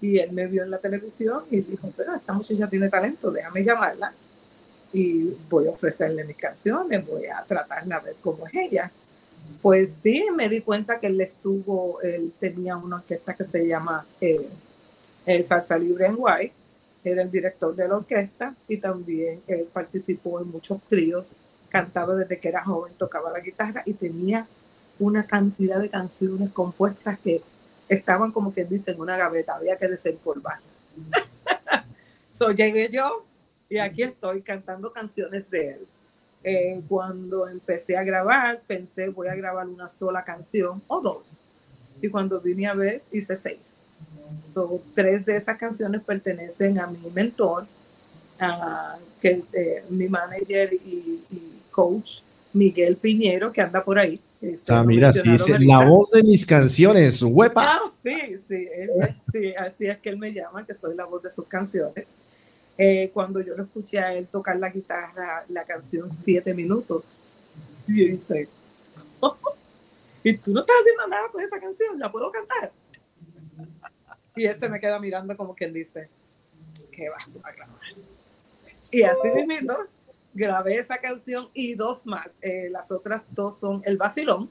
y 0.00 0.18
él 0.18 0.32
me 0.32 0.46
vio 0.46 0.62
en 0.62 0.70
la 0.70 0.78
televisión 0.78 1.44
y 1.50 1.60
dijo, 1.60 1.92
pero 1.96 2.14
esta 2.14 2.32
muchacha 2.32 2.68
tiene 2.68 2.88
talento, 2.88 3.30
déjame 3.30 3.62
llamarla. 3.62 4.12
Y 4.92 5.36
voy 5.48 5.66
a 5.66 5.70
ofrecerle 5.70 6.24
mis 6.24 6.36
canciones, 6.36 7.06
voy 7.06 7.26
a 7.26 7.42
tratarla 7.44 7.96
a 7.96 8.00
ver 8.00 8.16
cómo 8.20 8.46
es 8.46 8.54
ella. 8.54 8.90
Pues 9.62 9.94
sí, 10.02 10.26
me 10.34 10.48
di 10.48 10.60
cuenta 10.60 10.98
que 10.98 11.06
él 11.06 11.20
estuvo, 11.20 12.00
él 12.02 12.32
tenía 12.38 12.76
una 12.76 12.96
orquesta 12.96 13.34
que 13.34 13.44
se 13.44 13.66
llama 13.66 14.06
eh, 14.20 14.48
Salsa 15.42 15.78
Libre 15.78 16.06
en 16.06 16.16
Guay, 16.16 16.52
era 17.04 17.22
el 17.22 17.30
director 17.30 17.74
de 17.74 17.88
la 17.88 17.96
orquesta 17.96 18.54
y 18.68 18.78
también 18.78 19.40
él 19.46 19.68
participó 19.72 20.40
en 20.40 20.50
muchos 20.50 20.82
tríos, 20.82 21.38
cantaba 21.68 22.14
desde 22.16 22.38
que 22.38 22.48
era 22.48 22.64
joven, 22.64 22.92
tocaba 22.98 23.30
la 23.30 23.40
guitarra 23.40 23.82
y 23.86 23.94
tenía 23.94 24.46
una 24.98 25.24
cantidad 25.26 25.78
de 25.80 25.88
canciones 25.88 26.50
compuestas 26.50 27.18
que 27.20 27.42
estaban 27.88 28.32
como 28.32 28.52
que 28.52 28.64
dicen 28.64 29.00
una 29.00 29.16
gaveta, 29.16 29.56
había 29.56 29.76
que 29.76 29.88
desempolvar. 29.88 30.58
So 32.30 32.50
llegué 32.50 32.90
yo 32.92 33.24
y 33.66 33.78
aquí 33.78 34.02
estoy 34.02 34.42
cantando 34.42 34.92
canciones 34.92 35.48
de 35.48 35.70
él. 35.70 35.86
Eh, 36.44 36.82
cuando 36.86 37.48
empecé 37.48 37.96
a 37.96 38.04
grabar, 38.04 38.60
pensé 38.66 39.08
voy 39.08 39.28
a 39.28 39.34
grabar 39.34 39.66
una 39.66 39.88
sola 39.88 40.22
canción 40.22 40.82
o 40.86 41.00
dos. 41.00 41.40
Y 42.02 42.10
cuando 42.10 42.38
vine 42.38 42.66
a 42.66 42.74
ver, 42.74 43.02
hice 43.10 43.36
seis. 43.36 43.78
So, 44.44 44.82
tres 44.94 45.24
de 45.24 45.36
esas 45.36 45.56
canciones 45.56 46.02
pertenecen 46.02 46.78
a 46.78 46.86
mi 46.86 47.10
mentor, 47.10 47.66
a, 48.38 48.98
que, 49.20 49.42
eh, 49.54 49.84
mi 49.88 50.08
manager 50.08 50.74
y, 50.74 51.24
y, 51.30 51.62
coach, 51.70 52.20
Miguel 52.52 52.96
Piñero, 52.96 53.50
que 53.50 53.62
anda 53.62 53.82
por 53.82 53.98
ahí. 53.98 54.20
Ah, 54.68 54.82
mira, 54.84 55.12
sí, 55.12 55.34
es 55.34 55.48
la 55.60 55.84
voz 55.84 56.10
de 56.10 56.22
mis 56.22 56.44
canciones, 56.44 57.22
huepa. 57.22 57.62
Ah, 57.64 57.90
sí, 58.02 58.36
sí, 58.46 58.68
sí, 59.32 59.54
así 59.54 59.86
es 59.86 59.98
que 59.98 60.10
él 60.10 60.18
me 60.18 60.32
llama, 60.32 60.66
que 60.66 60.74
soy 60.74 60.94
la 60.94 61.04
voz 61.04 61.22
de 61.22 61.30
sus 61.30 61.46
canciones. 61.46 62.14
Eh, 62.78 63.10
cuando 63.14 63.40
yo 63.40 63.56
lo 63.56 63.64
escuché 63.64 63.98
a 63.98 64.12
él 64.12 64.28
tocar 64.28 64.56
la 64.56 64.70
guitarra, 64.70 65.44
la 65.48 65.64
canción 65.64 66.10
Siete 66.10 66.52
Minutos, 66.52 67.14
y 67.88 68.04
yo 68.04 68.12
dice, 68.12 68.48
y 70.22 70.36
tú 70.36 70.52
no 70.52 70.60
estás 70.60 70.76
haciendo 70.80 71.06
nada 71.08 71.28
con 71.32 71.42
esa 71.42 71.58
canción, 71.58 71.98
¿la 71.98 72.12
puedo 72.12 72.30
cantar? 72.30 72.72
Y 74.34 74.44
él 74.44 74.54
se 74.54 74.68
me 74.68 74.80
queda 74.80 75.00
mirando 75.00 75.34
como 75.36 75.54
quien 75.54 75.72
dice, 75.72 76.10
¿qué 76.92 77.08
vas 77.08 77.24
a 77.42 77.52
grabar? 77.52 77.80
Y 78.90 79.02
así 79.02 79.28
mismo 79.46 79.72
grabé 80.36 80.76
esa 80.76 80.98
canción 80.98 81.48
y 81.54 81.74
dos 81.74 82.06
más. 82.06 82.34
Eh, 82.42 82.68
las 82.70 82.92
otras 82.92 83.22
dos 83.30 83.58
son 83.58 83.82
El 83.84 83.96
Vacilón 83.96 84.50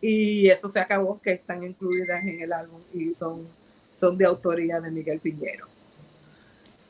y 0.00 0.48
eso 0.48 0.68
se 0.68 0.80
acabó, 0.80 1.20
que 1.20 1.32
están 1.32 1.62
incluidas 1.62 2.24
en 2.24 2.40
el 2.40 2.52
álbum 2.52 2.80
y 2.92 3.10
son, 3.12 3.46
son 3.92 4.16
de 4.18 4.24
autoría 4.24 4.80
de 4.80 4.90
Miguel 4.90 5.20
Piñero. 5.20 5.66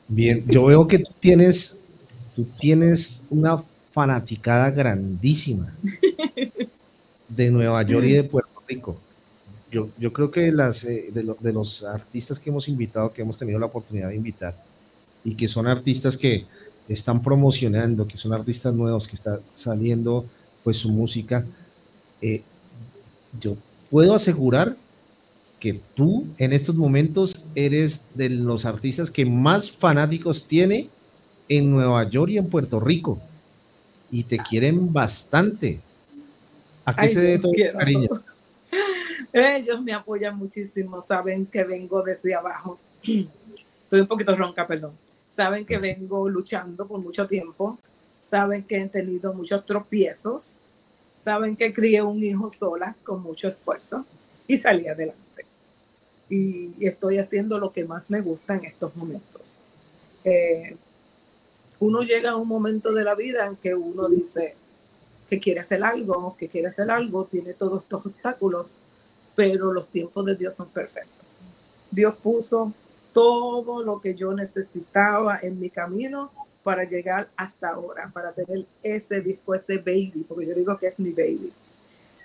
Bien, 0.07 0.43
yo 0.47 0.65
veo 0.65 0.87
que 0.87 0.99
tú 0.99 1.11
tienes, 1.19 1.83
tú 2.35 2.45
tienes 2.59 3.25
una 3.29 3.63
fanaticada 3.89 4.71
grandísima 4.71 5.75
de 7.27 7.51
Nueva 7.51 7.83
York 7.83 8.05
y 8.05 8.13
de 8.13 8.23
Puerto 8.23 8.63
Rico. 8.67 8.97
Yo, 9.71 9.89
yo 9.97 10.13
creo 10.13 10.31
que 10.31 10.51
las, 10.51 10.83
eh, 10.85 11.09
de, 11.11 11.35
de, 11.39 11.53
los 11.53 11.83
artistas 11.83 12.39
que 12.39 12.49
hemos 12.49 12.67
invitado, 12.67 13.11
que 13.11 13.21
hemos 13.21 13.37
tenido 13.37 13.59
la 13.59 13.65
oportunidad 13.65 14.09
de 14.09 14.15
invitar, 14.15 14.55
y 15.23 15.35
que 15.35 15.47
son 15.47 15.67
artistas 15.67 16.17
que 16.17 16.45
están 16.87 17.21
promocionando, 17.21 18.07
que 18.07 18.17
son 18.17 18.33
artistas 18.33 18.73
nuevos, 18.73 19.07
que 19.07 19.15
están 19.15 19.39
saliendo 19.53 20.25
pues 20.63 20.77
su 20.77 20.91
música, 20.91 21.45
eh, 22.21 22.41
yo 23.39 23.57
puedo 23.89 24.15
asegurar 24.15 24.75
que 25.59 25.79
tú 25.95 26.27
en 26.37 26.53
estos 26.53 26.75
momentos 26.75 27.45
eres 27.55 28.09
de 28.15 28.29
los 28.29 28.65
artistas 28.65 29.09
que 29.09 29.25
más 29.25 29.71
fanáticos 29.71 30.47
tiene 30.47 30.89
en 31.47 31.71
Nueva 31.71 32.09
York 32.09 32.31
y 32.31 32.37
en 32.37 32.49
Puerto 32.49 32.79
Rico. 32.79 33.19
Y 34.11 34.23
te 34.23 34.37
quieren 34.37 34.91
bastante. 34.91 35.79
¿A 36.85 36.93
qué 36.93 37.07
se 37.07 37.21
debe 37.21 37.39
todo 37.39 37.53
cariño? 37.77 38.09
Ellos 39.33 39.81
me 39.81 39.93
apoyan 39.93 40.37
muchísimo, 40.37 41.01
saben 41.01 41.45
que 41.45 41.63
vengo 41.63 42.03
desde 42.03 42.35
abajo. 42.35 42.77
Estoy 43.83 44.01
un 44.01 44.07
poquito 44.07 44.35
ronca, 44.35 44.67
perdón. 44.67 44.91
Saben 45.33 45.65
que 45.65 45.77
vengo 45.77 46.29
luchando 46.29 46.87
por 46.87 46.99
mucho 46.99 47.27
tiempo. 47.27 47.79
Saben 48.23 48.63
que 48.63 48.77
he 48.77 48.87
tenido 48.87 49.33
muchos 49.33 49.65
tropiezos. 49.65 50.55
Saben 51.17 51.55
que 51.55 51.73
crié 51.73 52.01
un 52.01 52.21
hijo 52.21 52.49
sola 52.49 52.95
con 53.03 53.21
mucho 53.21 53.47
esfuerzo 53.47 54.05
y 54.47 54.57
salí 54.57 54.87
adelante 54.87 55.23
y, 56.33 56.73
estoy 56.85 57.17
haciendo 57.19 57.59
lo 57.59 57.71
que 57.71 57.85
más 57.85 58.09
me 58.09 58.21
gusta 58.21 58.55
en 58.55 58.65
estos 58.65 58.95
momentos. 58.95 59.67
Eh, 60.23 60.75
uno 61.79 62.01
llega 62.01 62.31
a 62.31 62.35
un 62.35 62.47
momento 62.47 62.93
de 62.93 63.03
la 63.03 63.15
vida 63.15 63.45
en 63.45 63.55
que 63.55 63.75
uno 63.75 64.07
dice 64.07 64.55
que 65.29 65.39
quiere 65.39 65.59
hacer 65.59 65.83
algo, 65.83 66.35
que 66.37 66.47
quiere 66.47 66.67
hacer 66.67 66.89
algo, 66.89 67.25
tiene 67.25 67.53
todos 67.53 67.83
estos 67.83 68.05
obstáculos, 68.05 68.77
pero 69.35 69.73
los 69.73 69.87
tiempos 69.89 70.25
de 70.25 70.35
Dios 70.35 70.55
son 70.55 70.69
perfectos. 70.69 71.45
Dios 71.91 72.15
puso 72.17 72.73
todo 73.13 73.83
lo 73.83 74.01
que 74.01 74.15
yo 74.15 74.33
necesitaba 74.33 75.39
en 75.41 75.59
mi 75.59 75.69
camino 75.69 76.31
para 76.63 76.85
llegar 76.85 77.29
hasta 77.35 77.69
ahora, 77.69 78.09
para 78.13 78.31
tener 78.31 78.65
ese 78.81 79.21
disco, 79.21 79.53
ese 79.53 79.77
baby, 79.77 80.25
porque 80.27 80.47
yo 80.47 80.55
digo 80.55 80.77
que 80.77 80.87
es 80.87 80.99
mi 80.99 81.11
baby. 81.11 81.53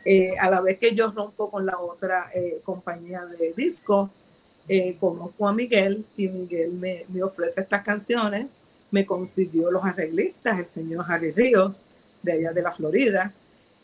Eh, 0.05 0.35
a 0.39 0.49
la 0.49 0.61
vez 0.61 0.79
que 0.79 0.95
yo 0.95 1.11
rompo 1.11 1.51
con 1.51 1.67
la 1.67 1.79
otra 1.79 2.31
eh, 2.35 2.61
compañía 2.65 3.27
de 3.27 3.53
disco, 3.57 4.11
eh, 4.69 4.97
conozco 4.99 5.49
a 5.49 5.53
Miguel 5.53 6.05
y 6.17 6.29
Miguel 6.29 6.73
me, 6.75 7.05
me, 7.09 7.23
ofrece 7.23 7.61
estas 7.61 7.83
canciones, 7.83 8.61
me 8.91 9.05
consiguió 9.05 9.71
los 9.71 9.85
arreglistas, 9.85 10.59
el 10.59 10.67
señor 10.67 11.05
Harry 11.09 11.33
Ríos, 11.33 11.83
de 12.23 12.33
allá 12.33 12.53
de 12.53 12.63
la 12.63 12.73
Florida, 12.73 13.33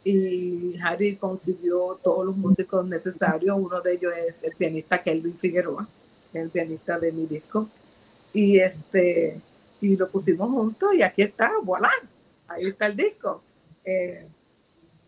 y 0.05 0.77
Harry 0.83 1.17
consiguió 1.17 1.99
todos 2.03 2.27
los 2.27 2.37
músicos 2.37 2.87
necesarios, 2.87 3.57
uno 3.59 3.81
de 3.81 3.95
ellos 3.95 4.13
es 4.29 4.43
el 4.43 4.55
pianista 4.55 5.03
Kelvin 5.03 5.39
Figueroa, 5.39 5.89
el 6.35 6.51
pianista 6.51 6.99
de 6.99 7.13
mi 7.13 7.27
disco, 7.27 7.69
y 8.33 8.59
este 8.59 9.41
y 9.81 9.97
lo 9.97 10.09
pusimos 10.09 10.49
juntos 10.49 10.95
y 10.95 11.03
aquí 11.03 11.23
está, 11.23 11.53
voilà, 11.63 11.91
ahí 12.49 12.67
está 12.67 12.87
el 12.87 12.97
disco. 12.97 13.43
Eh, 13.85 14.27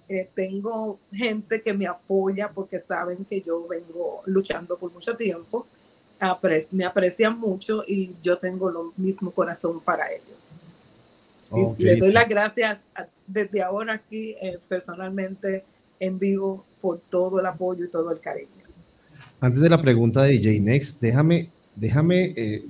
eh, 0.08 0.28
tengo 0.34 0.98
gente 1.12 1.62
que 1.62 1.72
me 1.72 1.86
apoya 1.86 2.50
porque 2.54 2.78
saben 2.78 3.24
que 3.24 3.40
yo 3.40 3.66
vengo 3.66 4.22
luchando 4.26 4.76
por 4.76 4.92
mucho 4.92 5.16
tiempo, 5.16 5.66
me 6.70 6.84
aprecian 6.84 7.38
mucho 7.38 7.82
y 7.86 8.14
yo 8.22 8.38
tengo 8.38 8.70
lo 8.70 8.92
mismo 8.96 9.30
corazón 9.30 9.80
para 9.80 10.12
ellos. 10.12 10.56
Y 11.52 11.82
les 11.82 12.00
doy 12.00 12.12
las 12.12 12.28
gracias 12.28 12.78
desde 13.26 13.62
ahora 13.62 13.94
aquí 13.94 14.36
eh, 14.40 14.58
personalmente 14.68 15.64
en 15.98 16.18
vivo 16.18 16.64
por 16.80 17.00
todo 17.00 17.40
el 17.40 17.46
apoyo 17.46 17.84
y 17.84 17.88
todo 17.88 18.10
el 18.10 18.20
cariño. 18.20 18.50
Antes 19.40 19.60
de 19.60 19.68
la 19.68 19.80
pregunta 19.80 20.22
de 20.22 20.32
DJ 20.32 20.60
Next, 20.60 21.00
déjame, 21.00 21.50
déjame, 21.74 22.32
eh, 22.36 22.64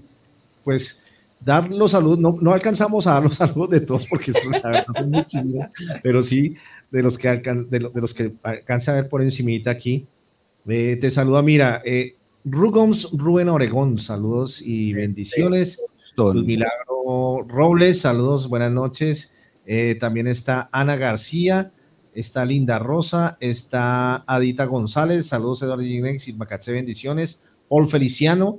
pues 0.65 1.05
dar 1.41 1.71
los 1.71 1.93
saludos, 1.93 2.19
no, 2.19 2.37
no, 2.41 2.53
alcanzamos 2.53 3.07
a 3.07 3.13
dar 3.13 3.23
los 3.23 3.35
saludos 3.37 3.71
de 3.71 3.81
todos 3.81 4.07
porque 4.09 4.33
son 4.33 5.11
muchísimos, 5.11 5.67
pero 6.03 6.23
sí 6.23 6.57
de 6.91 7.03
los 7.03 7.19
que, 7.19 7.29
alcan, 7.29 7.69
de, 7.69 7.81
los 7.81 8.15
que 8.15 8.33
alcanza 8.43 8.93
a 8.93 8.95
ver 8.95 9.09
por 9.09 9.23
encimita 9.23 9.71
aquí. 9.71 10.07
Eh, 10.69 10.97
te 11.01 11.11
saluda, 11.11 11.43
mira, 11.43 11.83
eh, 11.85 12.17
Rugoms 12.45 13.11
Rubén 13.13 13.49
Oregón, 13.49 13.99
saludos 13.99 14.63
y 14.63 14.93
bendiciones. 14.93 15.85
Milagro 16.17 17.45
Robles, 17.47 18.01
saludos, 18.01 18.49
buenas 18.49 18.73
noches. 18.73 19.35
Eh, 19.67 19.97
también 20.01 20.27
está 20.27 20.69
Ana 20.73 20.97
García, 20.97 21.73
está 22.16 22.46
Linda 22.46 22.79
Rosa, 22.79 23.37
está 23.40 24.24
Adita 24.26 24.64
González, 24.64 25.26
saludos 25.26 25.62
Eduardo 25.62 25.85
Jiménez, 25.85 26.35
Macaché, 26.37 26.72
bendiciones. 26.72 27.44
Paul 27.68 27.87
Feliciano, 27.87 28.59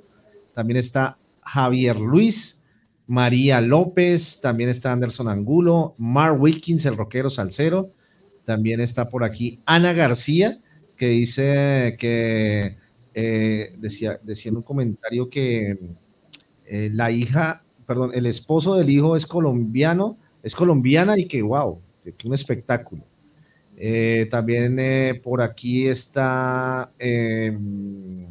también 0.53 0.77
está 0.77 1.17
Javier 1.41 1.99
Luis, 1.99 2.63
María 3.07 3.59
López, 3.61 4.41
también 4.41 4.69
está 4.69 4.91
Anderson 4.91 5.27
Angulo, 5.27 5.95
Mark 5.97 6.39
Wilkins, 6.39 6.85
el 6.85 6.97
rockero 6.97 7.31
salsero, 7.31 7.89
también 8.45 8.79
está 8.79 9.09
por 9.09 9.23
aquí 9.23 9.59
Ana 9.65 9.91
García, 9.91 10.59
que 10.95 11.07
dice 11.07 11.95
que 11.97 12.75
eh, 13.15 13.73
decía, 13.79 14.19
decía 14.21 14.51
en 14.51 14.57
un 14.57 14.63
comentario 14.63 15.29
que 15.31 15.79
eh, 16.67 16.91
la 16.93 17.09
hija, 17.09 17.63
perdón, 17.87 18.11
el 18.13 18.27
esposo 18.27 18.75
del 18.75 18.89
hijo 18.91 19.15
es 19.15 19.25
colombiano, 19.25 20.15
es 20.43 20.53
colombiana 20.53 21.17
y 21.17 21.25
que 21.25 21.41
wow, 21.41 21.79
que 22.03 22.27
un 22.27 22.35
espectáculo. 22.35 23.03
Eh, 23.77 24.27
también 24.31 25.21
por 25.23 25.41
aquí 25.41 25.87
está, 25.87 26.91
em, 26.97 28.25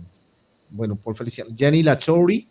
bueno, 0.71 0.97
por 0.97 1.15
Feliciano, 1.17 1.55
Jenny 1.57 1.83
Lachori, 1.83 2.47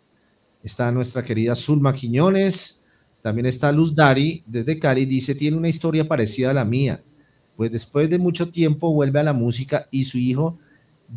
está 0.62 0.90
nuestra 0.90 1.22
querida 1.22 1.54
Zulma 1.54 1.92
Quiñones, 1.92 2.82
también 3.22 3.46
está 3.46 3.70
Luz 3.70 3.94
Dari 3.94 4.42
desde 4.46 4.78
Cali, 4.78 5.04
dice, 5.04 5.34
tiene 5.34 5.56
una 5.56 5.68
historia 5.68 6.08
parecida 6.08 6.50
a 6.50 6.54
la 6.54 6.64
mía 6.64 7.00
pues 7.56 7.72
después 7.72 8.08
de 8.10 8.18
mucho 8.18 8.48
tiempo 8.50 8.92
vuelve 8.92 9.18
a 9.18 9.24
la 9.24 9.32
música 9.32 9.88
y 9.90 10.04
su 10.04 10.18
hijo 10.18 10.58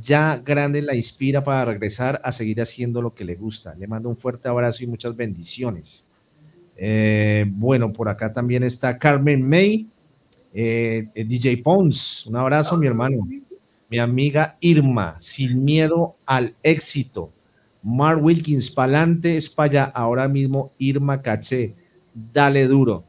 ya 0.02 0.42
grande 0.44 0.82
la 0.82 0.96
inspira 0.96 1.44
para 1.44 1.66
regresar 1.66 2.22
a 2.24 2.32
seguir 2.32 2.62
haciendo 2.62 3.02
lo 3.02 3.14
que 3.14 3.26
le 3.26 3.36
gusta. 3.36 3.76
Le 3.76 3.88
mando 3.88 4.08
un 4.08 4.18
fuerte 4.18 4.48
abrazo 4.48 4.84
y 4.84 4.88
muchas 4.88 5.16
bendiciones. 5.16 6.08
Eh, 6.78 7.46
bueno, 7.48 7.92
por 7.92 8.08
acá 8.08 8.32
también 8.32 8.64
está 8.64 8.98
Carmen 8.98 9.48
May, 9.48 9.88
eh, 10.54 11.08
eh, 11.14 11.24
DJ 11.24 11.58
Pons. 11.58 12.28
Un 12.28 12.36
abrazo, 12.36 12.78
mi 12.78 12.88
hermano. 12.88 13.28
Mi 13.90 13.98
amiga 13.98 14.58
Irma, 14.60 15.16
sin 15.20 15.64
miedo 15.64 16.16
al 16.26 16.54
éxito. 16.62 17.32
Mark 17.82 18.24
Wilkins, 18.24 18.70
pa'lante, 18.72 19.38
es 19.38 19.50
para 19.50 19.70
allá. 19.70 19.84
Ahora 19.86 20.28
mismo 20.28 20.72
Irma 20.78 21.22
Caché. 21.22 21.74
Dale 22.34 22.68
duro. 22.68 23.04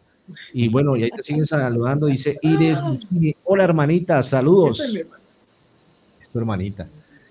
Y 0.53 0.69
bueno, 0.69 0.97
y 0.97 1.03
ahí 1.03 1.11
te 1.11 1.23
siguen 1.23 1.45
saludando. 1.45 2.07
Dice 2.07 2.39
Iris, 2.43 2.83
hola 3.45 3.65
hermanita, 3.65 4.23
saludos. 4.23 4.81
Es 6.21 6.29
tu 6.29 6.39
hermanita. 6.39 6.89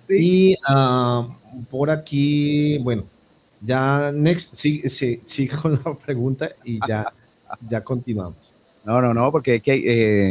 Y 0.09 0.55
ah, 0.67 1.27
por 1.69 1.89
aquí, 1.89 2.77
bueno, 2.79 3.03
ya, 3.61 4.11
next, 4.11 4.55
sigue, 4.55 4.89
sigue, 4.89 5.49
con 5.61 5.79
la 5.83 5.93
pregunta 5.93 6.49
y 6.63 6.79
ya, 6.87 7.11
ya 7.67 7.83
continuamos. 7.83 8.48
No, 8.85 9.01
no, 9.01 9.13
no, 9.13 9.31
porque 9.31 9.51
hay 9.51 9.61
que, 9.61 9.73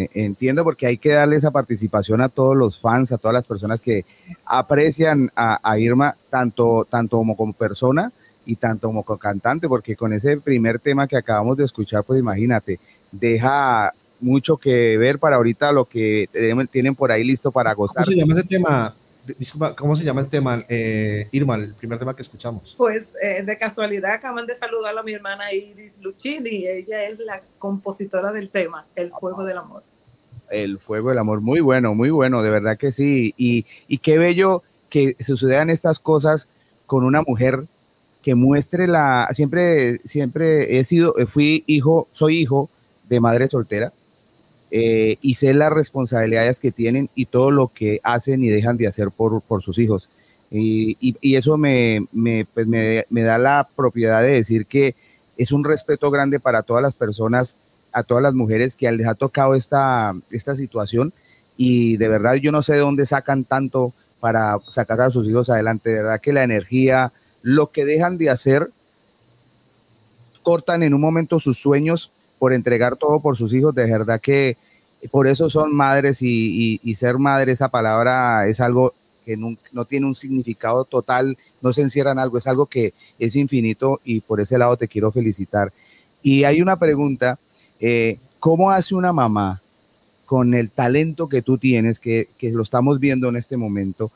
eh, 0.03 0.11
entiendo 0.15 0.65
porque 0.65 0.87
hay 0.87 0.99
que 0.99 1.11
darle 1.11 1.37
esa 1.37 1.51
participación 1.51 2.21
a 2.21 2.29
todos 2.29 2.57
los 2.57 2.79
fans, 2.79 3.13
a 3.13 3.19
todas 3.19 3.35
las 3.35 3.47
personas 3.47 3.81
que 3.81 4.05
aprecian 4.45 5.31
a, 5.37 5.79
Irma, 5.79 6.17
tanto, 6.31 6.87
tanto 6.89 7.19
como, 7.19 7.37
como 7.37 7.53
persona 7.53 8.11
y 8.47 8.57
tanto 8.57 8.89
como 8.89 9.05
cantante, 9.05 9.69
porque 9.69 9.97
con 9.97 10.13
ese 10.13 10.39
primer 10.39 10.79
tema 10.79 11.07
que 11.07 11.17
acabamos 11.17 11.57
de 11.57 11.65
escuchar, 11.65 12.05
pues 12.05 12.19
imagínate, 12.19 12.81
deja 13.13 13.93
mucho 14.21 14.57
que 14.57 14.97
ver 14.99 15.19
para 15.19 15.37
ahorita 15.37 15.71
lo 15.73 15.85
que 15.85 16.29
tienen 16.71 16.95
por 16.95 17.13
ahí 17.13 17.25
listo 17.25 17.53
para 17.53 17.73
gozar. 17.75 18.05
¿Cómo 18.05 18.15
se 18.15 18.17
llama 18.17 18.33
ese 18.33 18.49
tema? 18.49 18.95
Disculpa, 19.37 19.75
¿cómo 19.75 19.97
se 19.97 20.05
llama 20.05 20.21
el 20.21 20.29
tema, 20.29 20.64
eh, 20.69 21.29
Irma, 21.33 21.57
el 21.57 21.75
primer 21.75 21.99
tema 21.99 22.14
que 22.14 22.23
escuchamos? 22.23 22.75
Pues 22.77 23.12
eh, 23.23 23.43
de 23.43 23.59
casualidad 23.59 24.12
acaban 24.12 24.47
de 24.47 24.55
saludar 24.55 24.97
a 24.97 25.03
mi 25.03 25.12
hermana 25.12 25.53
Iris 25.53 26.01
Luchini, 26.01 26.67
ella 26.67 27.05
es 27.05 27.19
la 27.19 27.43
compositora 27.59 28.33
del 28.33 28.51
tema, 28.51 28.87
El 28.95 29.11
Fuego 29.11 29.45
del 29.45 29.59
Amor. 29.59 29.83
El 30.51 30.79
Fuego 30.79 31.11
del 31.11 31.19
Amor, 31.19 31.41
muy 31.41 31.61
bueno, 31.61 31.95
muy 31.95 32.11
bueno, 32.11 32.43
de 32.43 32.51
verdad 32.51 32.79
que 32.79 32.93
sí. 32.93 33.35
Y, 33.37 33.67
y 33.87 33.99
qué 33.99 34.19
bello 34.19 34.62
que 34.88 35.17
sucedan 35.21 35.71
estas 35.71 35.99
cosas 35.99 36.49
con 36.87 37.05
una 37.05 37.23
mujer 37.23 37.64
que 38.23 38.35
muestre 38.35 38.87
la, 38.87 39.29
siempre, 39.33 39.99
siempre 40.05 40.79
he 40.79 40.85
sido, 40.85 41.14
fui 41.27 41.64
hijo, 41.67 42.09
soy 42.12 42.38
hijo 42.38 42.71
de 43.09 43.21
madre 43.21 43.49
soltera, 43.49 43.93
eh, 44.71 45.17
y 45.23 45.35
sé 45.35 45.55
las 45.55 45.73
responsabilidades 45.73 46.61
que 46.61 46.73
tienen 46.73 47.09
y 47.15 47.27
todo 47.27 47.51
lo 47.51 47.69
que 47.69 48.01
hacen 48.03 48.45
y 48.45 48.49
dejan 48.49 48.77
de 48.77 48.87
hacer 48.87 49.11
por, 49.11 49.41
por 49.43 49.63
sus 49.63 49.79
hijos. 49.79 50.11
Y, 50.51 50.97
y, 51.01 51.37
eso 51.37 51.59
me, 51.59 52.07
me, 52.13 52.47
pues 52.47 52.67
me, 52.67 53.05
me, 53.11 53.23
da 53.23 53.37
la 53.37 53.69
propiedad 53.77 54.23
de 54.23 54.33
decir 54.33 54.65
que 54.65 54.95
es 55.37 55.53
un 55.53 55.63
respeto 55.63 56.11
grande 56.11 56.41
para 56.41 56.63
todas 56.63 56.83
las 56.83 56.95
personas, 56.95 57.57
a 57.93 58.03
todas 58.03 58.23
las 58.23 58.33
mujeres 58.33 58.75
que 58.75 58.91
les 58.91 59.07
ha 59.07 59.15
tocado 59.15 59.55
esta, 59.55 60.15
esta 60.31 60.57
situación 60.57 61.13
y 61.59 61.97
de 61.99 62.09
verdad 62.09 62.35
yo 62.37 62.51
no 62.51 62.63
sé 62.63 62.75
de 62.75 62.79
dónde 62.79 63.05
sacan 63.05 63.45
tanto 63.45 63.93
para 64.21 64.59
sacar 64.69 65.01
a 65.03 65.11
sus 65.11 65.29
hijos 65.29 65.51
adelante, 65.51 65.91
de 65.91 66.03
verdad 66.03 66.21
que 66.21 66.33
la 66.33 66.45
energía, 66.45 67.13
lo 67.43 67.71
que 67.71 67.85
dejan 67.85 68.17
de 68.17 68.31
hacer, 68.31 68.71
cortan 70.43 70.83
en 70.83 70.95
un 70.95 71.01
momento 71.01 71.39
sus 71.41 71.59
sueños 71.59 72.11
por 72.38 72.53
entregar 72.53 72.96
todo 72.96 73.20
por 73.20 73.37
sus 73.37 73.53
hijos, 73.55 73.74
de 73.74 73.87
verdad 73.87 74.20
que 74.20 74.57
por 75.11 75.29
eso 75.29 75.48
son 75.48 75.74
madres 75.74 76.22
y, 76.22 76.94
ser 76.94 77.18
madre, 77.18 77.53
esa 77.53 77.68
palabra 77.68 78.48
es 78.48 78.61
algo 78.61 78.94
que 79.24 79.37
no, 79.37 79.85
tiene 79.85 80.07
un 80.07 80.14
significado 80.14 80.85
total, 80.85 81.37
no 81.61 81.72
se 81.72 81.83
encierra 81.83 82.12
en 82.12 82.18
algo, 82.18 82.38
es 82.38 82.46
algo 82.46 82.66
que 82.66 82.94
es 83.18 83.37
infinito 83.37 84.01
y 84.05 84.20
por 84.20 84.40
ese 84.40 84.59
lado 84.59 84.77
te 84.77 84.88
quiero 84.88 85.12
felicitar. 85.12 85.72
Y 86.22 86.44
hay 86.44 86.61
una 86.62 86.79
pregunta, 86.79 87.38
eh, 87.79 88.18
¿cómo 88.40 88.70
hace 88.70 88.94
una 88.94 89.12
mamá 89.12 89.62
con 90.27 90.55
el 90.55 90.70
talento 90.70 91.29
que 91.29 91.42
tú 91.42 91.59
tienes, 91.59 92.01
que, 92.01 92.29
lo 92.40 92.62
estamos 92.62 92.98
viendo 92.98 93.29
en 93.29 93.37
este 93.37 93.57
momento, 93.57 94.11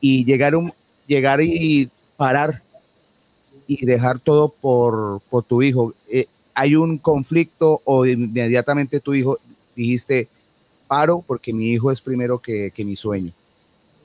y 0.00 0.24
llegar, 0.24 0.54
un, 0.54 0.72
llegar 1.06 1.40
y 1.42 1.90
parar 2.16 2.62
y 3.66 3.84
dejar 3.84 4.20
todo 4.20 4.48
por, 4.48 5.20
por 5.28 5.42
tu 5.42 5.62
hijo? 5.62 5.94
Eh, 6.08 6.26
hay 6.60 6.76
un 6.76 6.98
conflicto 6.98 7.80
o 7.86 8.04
inmediatamente 8.04 9.00
tu 9.00 9.14
hijo 9.14 9.38
dijiste, 9.74 10.28
paro 10.86 11.24
porque 11.26 11.54
mi 11.54 11.72
hijo 11.72 11.90
es 11.90 12.02
primero 12.02 12.38
que, 12.38 12.70
mi 12.76 12.96
sueño. 12.96 13.32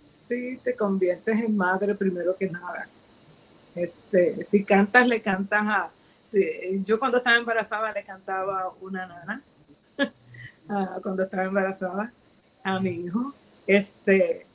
Sí, 0.10 0.58
te 0.64 0.74
conviertes 0.74 1.38
en 1.44 1.58
madre 1.58 1.96
primero 1.96 2.34
que 2.38 2.50
nada. 2.50 2.88
Este, 3.76 4.42
si 4.46 4.64
cantas, 4.64 5.06
le 5.06 5.22
cantas 5.22 5.68
a... 5.68 5.90
Eh, 6.32 6.80
yo 6.82 6.98
cuando 6.98 7.18
estaba 7.18 7.36
embarazada 7.36 7.92
le 7.92 8.06
cantaba 8.06 8.72
una 8.80 9.06
nana, 9.06 9.44
cuando 11.04 11.24
estaba 11.24 11.44
embarazada, 11.44 12.14
a 12.64 12.80
mi 12.80 12.92
hijo. 12.92 13.34
Este, 13.68 14.46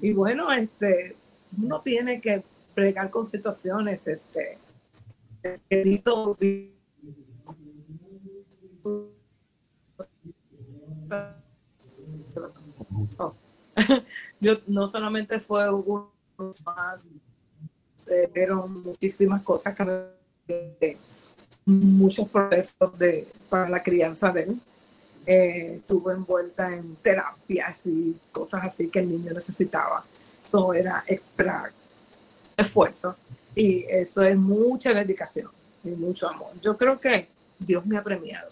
y 0.00 0.12
bueno, 0.12 0.52
este, 0.52 1.16
uno 1.60 1.80
tiene 1.80 2.20
que 2.20 2.44
pregar 2.76 3.10
con 3.10 3.24
situaciones, 3.24 4.06
este, 4.06 4.58
Oh. 13.18 13.34
Yo 14.40 14.58
no 14.66 14.86
solamente 14.86 15.40
fue 15.40 15.70
uno 15.72 16.12
más, 16.64 17.04
pero 18.32 18.66
muchísimas 18.66 19.42
cosas 19.42 19.74
que 20.46 20.96
muchos 21.68 22.28
procesos 22.30 22.98
de, 22.98 23.28
para 23.50 23.68
la 23.68 23.82
crianza 23.82 24.30
de 24.30 24.42
él. 24.42 24.60
Eh, 25.26 25.74
estuvo 25.76 26.10
envuelta 26.10 26.74
en 26.74 26.96
terapias 26.96 27.82
y 27.84 28.18
cosas 28.32 28.64
así 28.64 28.88
que 28.88 29.00
el 29.00 29.10
niño 29.10 29.34
necesitaba. 29.34 30.02
Eso 30.42 30.72
era 30.72 31.04
extra 31.06 31.70
esfuerzo 32.56 33.14
y 33.54 33.84
eso 33.90 34.22
es 34.22 34.36
mucha 34.38 34.94
dedicación 34.94 35.50
y 35.84 35.90
mucho 35.90 36.30
amor. 36.30 36.52
Yo 36.62 36.74
creo 36.78 36.98
que 36.98 37.28
Dios 37.58 37.84
me 37.84 37.98
ha 37.98 38.02
premiado. 38.02 38.48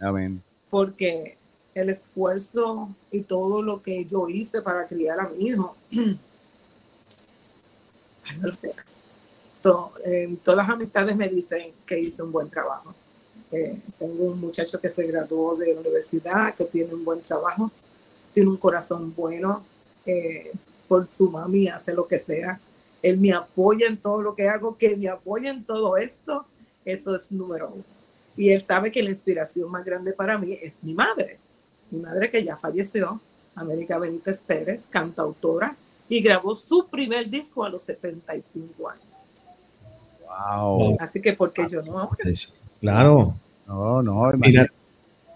Amén. 0.00 0.42
Porque 0.70 1.36
el 1.74 1.90
esfuerzo 1.90 2.88
y 3.10 3.20
todo 3.20 3.62
lo 3.62 3.82
que 3.82 4.04
yo 4.04 4.28
hice 4.28 4.62
para 4.62 4.86
criar 4.86 5.20
a 5.20 5.28
mi 5.28 5.48
hijo, 5.48 5.76
eh, 10.04 10.38
todas 10.42 10.56
las 10.56 10.68
amistades 10.68 11.16
me 11.16 11.28
dicen 11.28 11.72
que 11.84 12.00
hice 12.00 12.22
un 12.22 12.32
buen 12.32 12.48
trabajo. 12.48 12.94
Eh, 13.52 13.80
tengo 13.98 14.24
un 14.24 14.40
muchacho 14.40 14.80
que 14.80 14.88
se 14.88 15.06
graduó 15.06 15.54
de 15.56 15.74
la 15.74 15.80
universidad, 15.80 16.54
que 16.54 16.64
tiene 16.64 16.94
un 16.94 17.04
buen 17.04 17.20
trabajo, 17.20 17.70
tiene 18.34 18.50
un 18.50 18.56
corazón 18.56 19.14
bueno, 19.14 19.64
eh, 20.04 20.52
por 20.88 21.10
su 21.10 21.30
mami 21.30 21.68
hace 21.68 21.92
lo 21.92 22.06
que 22.06 22.18
sea. 22.18 22.60
Él 23.02 23.18
me 23.18 23.32
apoya 23.32 23.86
en 23.86 23.98
todo 23.98 24.22
lo 24.22 24.34
que 24.34 24.48
hago, 24.48 24.76
que 24.76 24.96
me 24.96 25.08
apoya 25.08 25.50
en 25.50 25.64
todo 25.64 25.96
esto, 25.96 26.46
eso 26.84 27.14
es 27.14 27.30
número 27.30 27.70
uno. 27.70 27.95
Y 28.36 28.50
él 28.50 28.60
sabe 28.60 28.90
que 28.90 29.02
la 29.02 29.10
inspiración 29.10 29.70
más 29.70 29.84
grande 29.84 30.12
para 30.12 30.38
mí 30.38 30.58
es 30.60 30.76
mi 30.82 30.94
madre 30.94 31.38
mi 31.90 32.00
madre 32.00 32.30
que 32.30 32.44
ya 32.44 32.56
falleció, 32.56 33.20
América 33.54 33.98
Benítez 33.98 34.42
Pérez, 34.42 34.84
cantautora, 34.90 35.76
y 36.08 36.20
grabó 36.20 36.54
su 36.54 36.86
primer 36.86 37.28
disco 37.28 37.64
a 37.64 37.68
los 37.68 37.82
75 37.82 38.88
años. 38.88 39.42
Wow. 40.26 40.96
Así 41.00 41.20
que, 41.20 41.32
¿por 41.32 41.52
qué 41.52 41.66
yo 41.68 41.82
no? 41.82 42.10
Claro. 42.80 43.34
No, 43.66 44.02
no, 44.02 44.32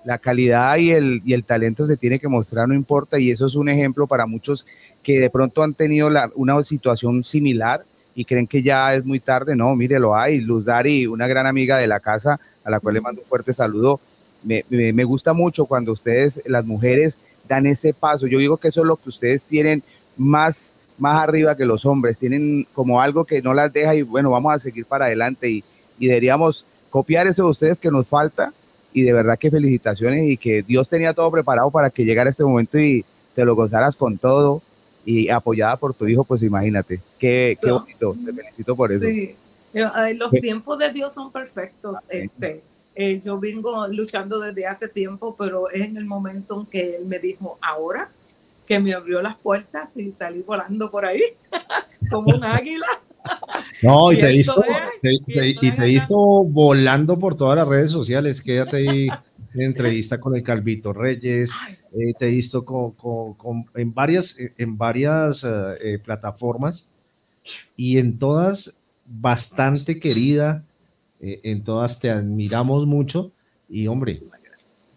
la 0.03 0.17
calidad 0.17 0.77
y 0.79 0.93
el, 0.93 1.21
y 1.27 1.35
el 1.35 1.45
talento 1.45 1.85
se 1.85 1.97
tiene 1.97 2.19
que 2.19 2.29
mostrar, 2.29 2.67
no 2.67 2.75
importa, 2.75 3.19
y 3.19 3.31
eso 3.31 3.45
es 3.45 3.55
un 3.55 3.69
ejemplo 3.69 4.07
para 4.07 4.25
muchos 4.25 4.67
que 5.03 5.19
de 5.19 5.29
pronto 5.29 5.63
han 5.63 5.75
tenido 5.75 6.09
la, 6.09 6.31
una 6.37 6.63
situación 6.63 7.23
similar 7.23 7.85
y 8.15 8.25
creen 8.25 8.47
que 8.47 8.63
ya 8.63 8.95
es 8.95 9.05
muy 9.05 9.21
tarde. 9.21 9.55
No, 9.57 9.75
mire, 9.77 9.99
lo 9.99 10.17
hay. 10.17 10.41
Luz 10.41 10.65
Dari, 10.65 11.07
una 11.07 11.27
gran 11.27 11.47
amiga 11.47 11.77
de 11.77 11.87
la 11.87 12.01
casa, 12.01 12.41
a 12.64 12.70
la 12.70 12.81
cual 12.81 12.94
le 12.94 13.01
mando 13.01 13.23
un 13.23 13.27
fuerte 13.27 13.53
saludo, 13.53 14.01
me, 14.42 15.05
gusta 15.05 15.33
mucho 15.33 15.66
cuando 15.66 15.92
ustedes, 15.92 16.42
las 16.46 16.64
mujeres, 16.64 17.18
dan 17.49 17.66
ese 17.66 17.92
paso. 17.92 18.27
Yo 18.27 18.38
digo 18.38 18.57
que 18.57 18.68
eso 18.68 18.81
es 18.83 18.87
lo 18.87 18.96
que 18.96 19.09
ustedes 19.09 19.44
tienen 19.44 19.83
más, 20.16 20.75
más 20.99 21.23
arriba 21.23 21.57
que 21.57 21.64
los 21.64 21.85
hombres. 21.87 22.18
Tienen 22.18 22.66
como 22.73 23.01
algo 23.01 23.25
que 23.25 23.42
no 23.42 23.55
las 23.55 23.73
deja 23.73 23.94
y 23.94 24.03
bueno, 24.03 24.31
vamos 24.31 24.55
a 24.55 24.59
seguir 24.59 24.87
para 24.87 25.07
adelante 25.07 25.51
y, 25.51 25.64
y 25.99 26.07
deberíamos 26.09 26.66
copiar 26.90 27.27
eso 27.27 27.44
de 27.44 27.51
ustedes 27.51 27.81
que 27.81 27.90
nos 27.90 28.07
falta. 28.07 28.53
Y 28.92 29.03
de 29.03 29.12
verdad 29.12 29.38
que 29.38 29.51
felicitaciones 29.51 30.29
y 30.29 30.37
que 30.37 30.62
Dios 30.62 30.88
tenía 30.88 31.14
todo 31.14 31.31
preparado 31.31 31.70
para 31.70 31.90
que 31.90 32.05
llegara 32.05 32.31
este 32.31 32.44
momento 32.44 32.79
y 32.79 33.05
te 33.35 33.44
lo 33.44 33.55
gozaras 33.55 33.94
con 33.94 34.18
todo 34.18 34.62
y 35.05 35.29
apoyada 35.29 35.77
por 35.77 35.94
tu 35.94 36.09
hijo, 36.09 36.25
pues 36.25 36.42
imagínate. 36.42 37.01
Qué, 37.18 37.57
qué 37.62 37.70
bonito. 37.70 38.16
Te 38.25 38.33
felicito 38.33 38.75
por 38.75 38.90
eso. 38.90 39.05
Sí. 39.05 39.35
Eh, 39.72 40.14
los 40.16 40.30
tiempos 40.33 40.78
de 40.78 40.90
Dios 40.90 41.12
son 41.12 41.30
perfectos. 41.30 41.98
Este, 42.09 42.62
eh, 42.94 43.20
yo 43.24 43.38
vengo 43.38 43.87
luchando 43.88 44.40
desde 44.40 44.66
hace 44.66 44.88
tiempo, 44.88 45.35
pero 45.38 45.70
es 45.70 45.83
en 45.83 45.96
el 45.96 46.04
momento 46.04 46.61
en 46.61 46.66
que 46.66 46.96
él 46.96 47.06
me 47.06 47.18
dijo, 47.18 47.59
ahora 47.62 48.11
que 48.66 48.78
me 48.78 48.94
abrió 48.94 49.20
las 49.20 49.37
puertas 49.37 49.96
y 49.96 50.12
salí 50.12 50.42
volando 50.42 50.90
por 50.90 51.04
ahí, 51.04 51.22
como 52.11 52.35
un 52.35 52.44
águila. 52.44 52.87
No, 53.83 54.12
y, 54.12 54.18
te, 54.18 54.35
hizo, 54.35 54.62
y 55.02 55.70
te 55.70 55.88
hizo 55.88 56.16
volando 56.44 57.18
por 57.18 57.35
todas 57.35 57.56
las 57.56 57.68
redes 57.68 57.90
sociales. 57.90 58.42
Quédate 58.42 58.76
ahí 58.76 59.09
en 59.54 59.62
entrevista 59.62 60.18
con 60.18 60.37
el 60.37 60.42
Calvito 60.42 60.92
Reyes, 60.92 61.52
eh, 61.92 62.12
te 62.18 62.30
hizo 62.30 62.64
con, 62.64 62.92
con, 62.92 63.66
en 63.74 63.92
varias, 63.92 64.38
en 64.56 64.78
varias 64.78 65.44
eh, 65.44 65.98
plataformas 65.98 66.90
y 67.76 67.98
en 67.98 68.18
todas 68.18 68.80
bastante 69.11 69.99
querida 69.99 70.64
eh, 71.20 71.40
en 71.42 71.64
todas 71.64 72.01
te 72.01 72.11
admiramos 72.11 72.87
mucho 72.87 73.33
y 73.68 73.88
hombre. 73.88 74.20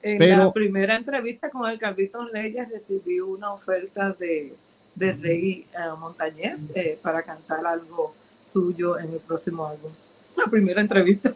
En 0.01 0.17
pero, 0.17 0.37
la 0.37 0.53
primera 0.53 0.95
entrevista 0.95 1.49
con 1.49 1.69
el 1.69 1.79
Carlito 1.79 2.25
Reyes 2.27 2.69
recibí 2.69 3.19
una 3.19 3.53
oferta 3.53 4.11
de, 4.13 4.53
de 4.95 5.13
Rey 5.13 5.65
eh, 5.73 5.77
Montañez 5.97 6.69
eh, 6.75 6.99
para 7.01 7.23
cantar 7.23 7.65
algo 7.65 8.13
suyo 8.39 8.99
en 8.99 9.13
el 9.13 9.19
próximo 9.19 9.65
álbum. 9.65 9.91
La 10.37 10.45
primera 10.45 10.81
entrevista. 10.81 11.33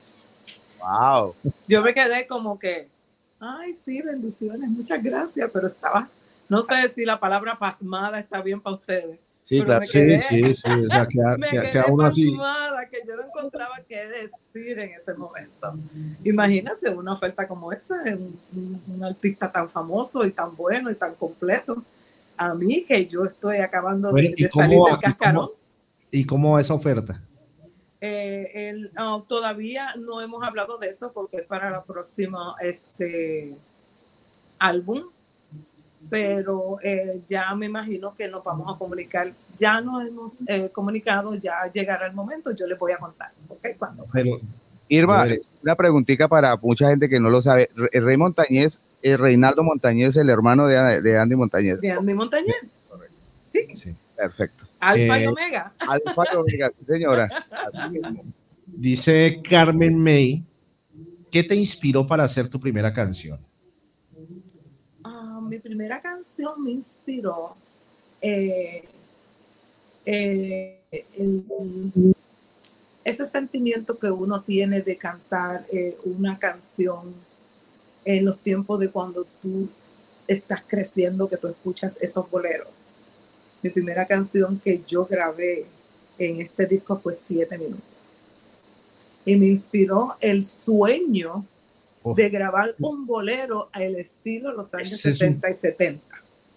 Wow. 0.80 1.34
Yo 1.68 1.82
me 1.82 1.94
quedé 1.94 2.28
como 2.28 2.60
que, 2.60 2.88
ay, 3.40 3.74
sí, 3.74 4.02
bendiciones, 4.02 4.70
muchas 4.70 5.02
gracias, 5.02 5.50
pero 5.52 5.68
estaba, 5.68 6.10
no 6.50 6.62
sé 6.62 6.88
si 6.90 7.06
la 7.06 7.20
palabra 7.20 7.58
pasmada 7.58 8.20
está 8.20 8.42
bien 8.42 8.60
para 8.60 8.76
ustedes. 8.76 9.20
Sí, 9.48 9.60
Pero 9.60 9.66
claro. 9.68 9.80
me 9.80 9.88
Sí, 9.88 9.98
quedé- 10.00 10.20
sí, 10.20 10.56
sí. 10.56 10.70
O 10.70 10.90
sea, 10.90 11.08
queda, 11.10 11.38
me 11.38 11.48
queda- 11.48 11.72
quedé 11.72 11.84
uno 11.90 12.04
así. 12.04 12.38
que 12.92 13.00
yo 13.08 13.16
no 13.16 13.24
encontraba 13.24 13.76
qué 13.88 14.06
decir 14.08 14.78
en 14.78 14.92
ese 14.92 15.14
momento. 15.14 15.74
Imagínate 16.26 16.90
una 16.90 17.14
oferta 17.14 17.48
como 17.48 17.72
esa, 17.72 17.96
un, 18.04 18.38
un- 18.54 18.84
un 18.88 19.04
artista 19.06 19.50
tan 19.50 19.70
famoso 19.70 20.26
y 20.26 20.32
tan 20.32 20.54
bueno 20.54 20.92
y 20.92 20.96
tan 20.96 21.16
completo. 21.16 21.82
A 22.36 22.54
mí 22.56 22.84
que 22.84 23.08
yo 23.08 23.24
estoy 23.24 23.60
acabando 23.60 24.12
Bueno, 24.12 24.28
de, 24.28 24.36
¿y 24.38 24.44
de 24.44 24.50
salir 24.50 24.80
del 24.86 25.00
cascarón. 25.00 25.50
¿Y 26.12 26.26
cómo 26.26 26.52
va 26.52 26.60
esa 26.62 26.74
oferta? 26.74 27.22
Eh, 28.02 28.70
el- 28.70 28.92
ah, 28.98 29.24
todavía 29.30 29.94
no 29.98 30.20
hemos 30.20 30.44
hablado 30.44 30.78
de 30.78 30.90
eso 30.90 31.14
porque 31.14 31.38
es 31.38 31.44
para 31.48 31.72
la 31.72 31.86
próxima 31.86 32.54
este 32.60 33.56
álbum, 34.60 35.04
pero 36.10 36.78
eh, 36.84 37.22
ya 37.28 37.54
me 37.56 37.66
imagino 37.66 38.14
que 38.16 38.28
nos 38.28 38.44
vamos 38.44 38.74
a 38.74 38.78
comunicar. 38.78 39.32
Ya 39.58 39.82
nos 39.82 40.06
hemos 40.08 40.34
eh, 40.48 40.70
comunicado, 40.72 41.36
ya 41.36 41.70
llegará 41.72 42.08
el 42.08 42.14
momento, 42.14 42.52
yo 42.56 42.68
les 42.68 42.78
voy 42.78 42.92
a 42.92 42.98
contar, 42.98 43.32
¿ok? 43.50 43.68
Cuando 43.78 44.08
Irma, 44.90 45.26
una 45.64 45.76
preguntita 45.76 46.30
para 46.30 46.56
mucha 46.56 46.90
gente 46.90 47.10
que 47.10 47.20
no 47.20 47.30
lo 47.30 47.42
sabe. 47.42 47.70
Rey 47.76 48.16
Montañez, 48.16 48.80
el 49.02 49.18
Reinaldo 49.18 49.64
Montañez, 49.64 50.16
el 50.16 50.30
hermano 50.30 50.66
de, 50.68 51.02
de 51.02 51.18
Andy 51.20 51.36
Montañez. 51.36 51.82
de 51.82 51.92
Andy 51.92 52.14
Montañez, 52.14 52.56
sí. 53.74 53.96
Perfecto. 54.16 54.66
Alfa 54.80 55.20
y 55.20 55.24
Eh, 55.24 55.28
Omega. 55.28 55.74
Alfa 55.80 56.24
y 56.34 56.36
Omega, 56.36 56.72
sí, 56.80 56.86
señora. 56.88 57.30
Dice 58.66 59.42
Carmen 59.48 60.02
May, 60.02 60.44
¿qué 61.32 61.44
te 61.44 61.56
inspiró 61.56 62.06
para 62.06 62.24
hacer 62.24 62.48
tu 62.50 62.60
primera 62.60 62.92
canción? 62.94 63.40
Mi 65.48 65.60
primera 65.60 66.02
canción 66.02 66.62
me 66.62 66.72
inspiró 66.72 67.56
eh, 68.22 68.84
eh, 70.06 70.82
ese 73.06 73.26
sentimiento 73.26 73.98
que 73.98 74.12
uno 74.12 74.42
tiene 74.42 74.82
de 74.82 74.98
cantar 74.98 75.66
eh, 75.72 75.98
una 76.04 76.38
canción 76.38 77.14
en 78.04 78.26
los 78.26 78.38
tiempos 78.40 78.80
de 78.80 78.90
cuando 78.90 79.26
tú 79.42 79.70
estás 80.28 80.64
creciendo, 80.68 81.30
que 81.30 81.38
tú 81.38 81.48
escuchas 81.48 81.98
esos 82.02 82.30
boleros. 82.30 83.00
Mi 83.62 83.70
primera 83.70 84.06
canción 84.06 84.60
que 84.60 84.82
yo 84.86 85.06
grabé 85.06 85.66
en 86.18 86.42
este 86.42 86.66
disco 86.66 86.98
fue 86.98 87.14
Siete 87.14 87.58
Minutos. 87.58 88.18
Y 89.24 89.38
me 89.38 89.48
inspiró 89.48 90.10
el 90.20 90.44
sueño 90.44 91.46
Oh. 92.12 92.16
de 92.16 92.30
grabar 92.30 92.76
un 92.80 93.06
bolero 93.06 93.70
al 93.74 93.96
estilo 93.96 94.52
los 94.54 94.74
años 94.74 94.92
Ese 94.94 95.10
es 95.10 95.16
un- 95.22 95.28
60 95.42 95.50
y 95.50 95.54
70. 95.54 96.04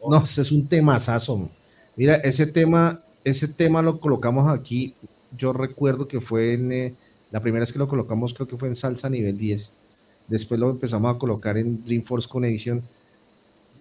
No, 0.09 0.23
ese 0.23 0.43
es 0.43 0.53
un 0.53 0.67
temazazo. 0.69 1.49
Mira, 1.97 2.17
ese 2.17 2.47
tema, 2.47 3.03
ese 3.25 3.49
tema 3.49 3.83
lo 3.83 3.99
colocamos 4.01 4.49
aquí. 4.53 4.95
Yo 5.37 5.53
recuerdo 5.53 6.09
que 6.09 6.21
fue 6.21 6.55
en 6.55 6.73
eh, 6.73 6.95
la 7.31 7.41
primera 7.41 7.61
vez 7.61 7.73
que 7.73 7.79
lo 7.79 7.87
colocamos, 7.89 8.33
creo 8.35 8.49
que 8.49 8.57
fue 8.57 8.69
en 8.69 8.75
Salsa 8.77 9.09
Nivel 9.09 9.37
10. 9.37 9.73
Después 10.29 10.59
lo 10.61 10.71
empezamos 10.71 11.15
a 11.15 11.19
colocar 11.19 11.59
en 11.59 11.85
Dreamforce 11.85 12.29
Connection. 12.29 12.83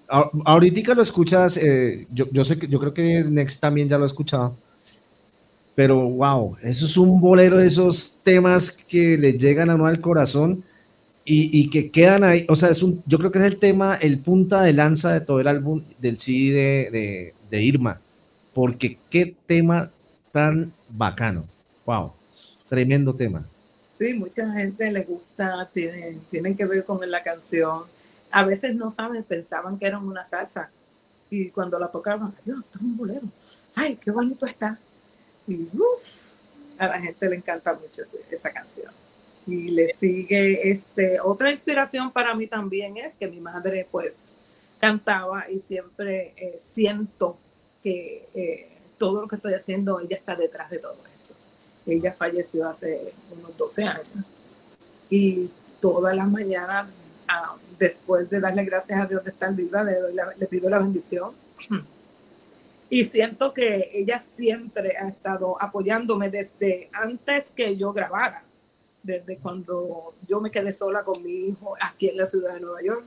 A- 0.10 0.29
Ahorita 0.45 0.93
lo 0.95 1.01
escuchas, 1.03 1.58
eh, 1.58 2.08
yo, 2.12 2.25
yo 2.32 2.43
sé 2.43 2.58
que 2.58 2.67
yo 2.67 2.79
creo 2.79 2.93
que 2.93 3.23
Next 3.23 3.60
también 3.62 3.88
ya 3.88 3.97
lo 3.97 4.03
ha 4.03 4.08
escuchado. 4.08 4.55
Pero 5.75 5.97
wow, 6.10 6.58
eso 6.62 6.86
es 6.86 6.97
un 6.97 7.21
bolero 7.21 7.58
de 7.58 7.67
esos 7.67 8.19
temas 8.23 8.71
que 8.84 9.17
le 9.17 9.34
llegan 9.34 9.69
a 9.69 9.75
uno 9.75 9.86
al 9.86 10.01
corazón 10.01 10.63
y, 11.25 11.69
que 11.69 11.91
quedan 11.91 12.23
ahí. 12.23 12.45
O 12.49 12.55
sea, 12.55 12.69
es 12.69 12.82
un, 12.82 13.03
yo 13.05 13.17
creo 13.19 13.32
que 13.32 13.39
es 13.39 13.45
el 13.45 13.58
tema, 13.58 13.95
el 13.95 14.19
punta 14.19 14.62
de 14.62 14.73
lanza 14.73 15.13
de 15.13 15.21
todo 15.21 15.39
el 15.39 15.47
álbum 15.47 15.84
del 15.99 16.17
CD 16.17 16.89
de, 16.91 17.34
de, 17.49 17.62
Irma. 17.62 18.01
Porque 18.53 18.97
qué 19.10 19.36
tema 19.45 19.91
tan 20.32 20.73
bacano. 20.89 21.45
Wow, 21.86 22.13
tremendo 22.67 23.13
tema. 23.13 23.45
Sí, 23.93 24.13
mucha 24.13 24.51
gente 24.53 24.91
le 24.91 25.03
gusta, 25.03 25.69
tienen, 25.73 26.21
tienen 26.32 26.55
que 26.55 26.65
ver 26.65 26.84
con 26.84 26.99
la 27.10 27.21
canción. 27.21 27.84
A 28.32 28.43
veces 28.45 28.75
no 28.75 28.89
saben, 28.89 29.23
pensaban 29.23 29.77
que 29.77 29.88
era 29.88 29.99
una 29.99 30.23
salsa. 30.23 30.69
Y 31.29 31.49
cuando 31.49 31.77
la 31.77 31.88
tocaban, 31.89 32.34
Dios, 32.43 32.60
esto 32.60 32.79
es 32.79 32.84
un 32.84 32.97
bolero. 32.97 33.27
Ay, 33.75 33.97
qué 34.01 34.10
bonito 34.10 34.45
está. 34.45 34.79
Y 35.47 35.67
uf, 35.73 36.25
a 36.77 36.88
la 36.88 36.99
gente 36.99 37.29
le 37.29 37.36
encanta 37.36 37.73
mucho 37.73 38.01
esa 38.32 38.51
canción. 38.51 38.91
Y 39.49 39.69
le 39.71 39.88
sigue 39.88 40.69
este, 40.69 41.19
otra 41.19 41.49
inspiración 41.49 42.12
para 42.12 42.35
mí 42.35 42.45
también 42.47 42.97
es 42.97 43.15
que 43.15 43.27
mi 43.27 43.39
madre 43.39 43.88
pues 43.89 44.19
cantaba 44.79 45.49
y 45.49 45.59
siempre 45.59 46.33
eh, 46.38 46.55
siento 46.57 47.38
que 47.81 48.27
eh, 48.35 48.67
todo 48.97 49.21
lo 49.21 49.27
que 49.27 49.38
estoy 49.38 49.53
haciendo, 49.53 49.99
ella 49.99 50.17
está 50.17 50.35
detrás 50.35 50.69
de 50.69 50.77
todo 50.77 50.93
esto. 50.93 51.33
Ella 51.88 52.13
falleció 52.13 52.67
hace 52.69 53.13
unos 53.31 53.57
12 53.57 53.83
años 53.85 54.25
y 55.09 55.49
todas 55.81 56.15
las 56.15 56.27
mañanas, 56.29 56.88
ah, 57.27 57.55
después 57.79 58.29
de 58.29 58.39
darle 58.39 58.63
gracias 58.65 58.99
a 59.01 59.05
Dios 59.05 59.23
de 59.23 59.31
estar 59.31 59.53
viva, 59.55 59.83
le, 59.83 59.95
doy 59.99 60.13
la- 60.13 60.33
le 60.38 60.45
pido 60.47 60.69
la 60.69 60.79
bendición. 60.79 61.33
Y 62.91 63.05
siento 63.05 63.53
que 63.53 63.91
ella 63.93 64.17
siempre 64.17 64.95
ha 64.97 65.07
estado 65.09 65.62
apoyándome 65.62 66.31
desde 66.31 66.89
antes 66.91 67.51
que 67.51 67.77
yo 67.77 67.93
grabara, 67.93 68.43
desde 69.03 69.38
cuando 69.38 70.13
yo 70.27 70.41
me 70.41 70.51
quedé 70.51 70.71
sola 70.71 71.03
con 71.03 71.23
mi 71.23 71.47
hijo 71.47 71.75
aquí 71.81 72.09
en 72.09 72.17
la 72.17 72.25
ciudad 72.25 72.53
de 72.53 72.59
Nueva 72.62 72.81
York, 72.81 73.03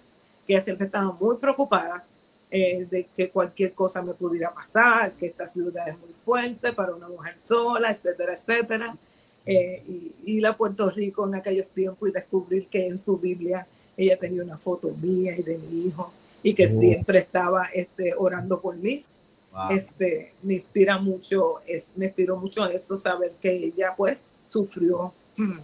que 0.46 0.60
siempre 0.60 0.86
estaba 0.86 1.12
muy 1.12 1.36
preocupada 1.36 2.04
eh, 2.50 2.86
de 2.90 3.04
que 3.16 3.30
cualquier 3.30 3.72
cosa 3.72 4.02
me 4.02 4.14
pudiera 4.14 4.52
pasar, 4.52 5.12
que 5.12 5.26
esta 5.26 5.46
ciudad 5.46 5.88
es 5.88 5.98
muy 5.98 6.14
fuerte 6.24 6.72
para 6.72 6.94
una 6.94 7.08
mujer 7.08 7.36
sola, 7.38 7.90
etcétera, 7.90 8.34
etcétera. 8.34 8.96
Eh, 9.44 9.82
y 9.88 10.36
ir 10.36 10.46
a 10.46 10.56
Puerto 10.56 10.88
Rico 10.90 11.26
en 11.26 11.34
aquellos 11.34 11.68
tiempos 11.68 12.08
y 12.08 12.12
descubrir 12.12 12.68
que 12.68 12.86
en 12.86 12.98
su 12.98 13.16
Biblia 13.18 13.66
ella 13.96 14.16
tenía 14.18 14.44
una 14.44 14.56
foto 14.56 14.90
mía 14.90 15.34
y 15.36 15.42
de 15.42 15.58
mi 15.58 15.86
hijo 15.86 16.12
y 16.42 16.54
que 16.54 16.68
siempre 16.68 17.20
estaba 17.20 17.66
este, 17.72 18.14
orando 18.16 18.60
por 18.60 18.76
mí. 18.76 19.04
Wow. 19.52 19.70
Este, 19.70 20.34
me 20.42 20.54
inspira 20.54 20.98
mucho, 20.98 21.60
es, 21.66 21.90
me 21.96 22.06
inspiró 22.06 22.36
mucho 22.36 22.66
eso, 22.66 22.96
saber 22.96 23.32
que 23.40 23.50
ella 23.50 23.94
pues 23.96 24.24
sufrió 24.46 25.12
mm, 25.36 25.58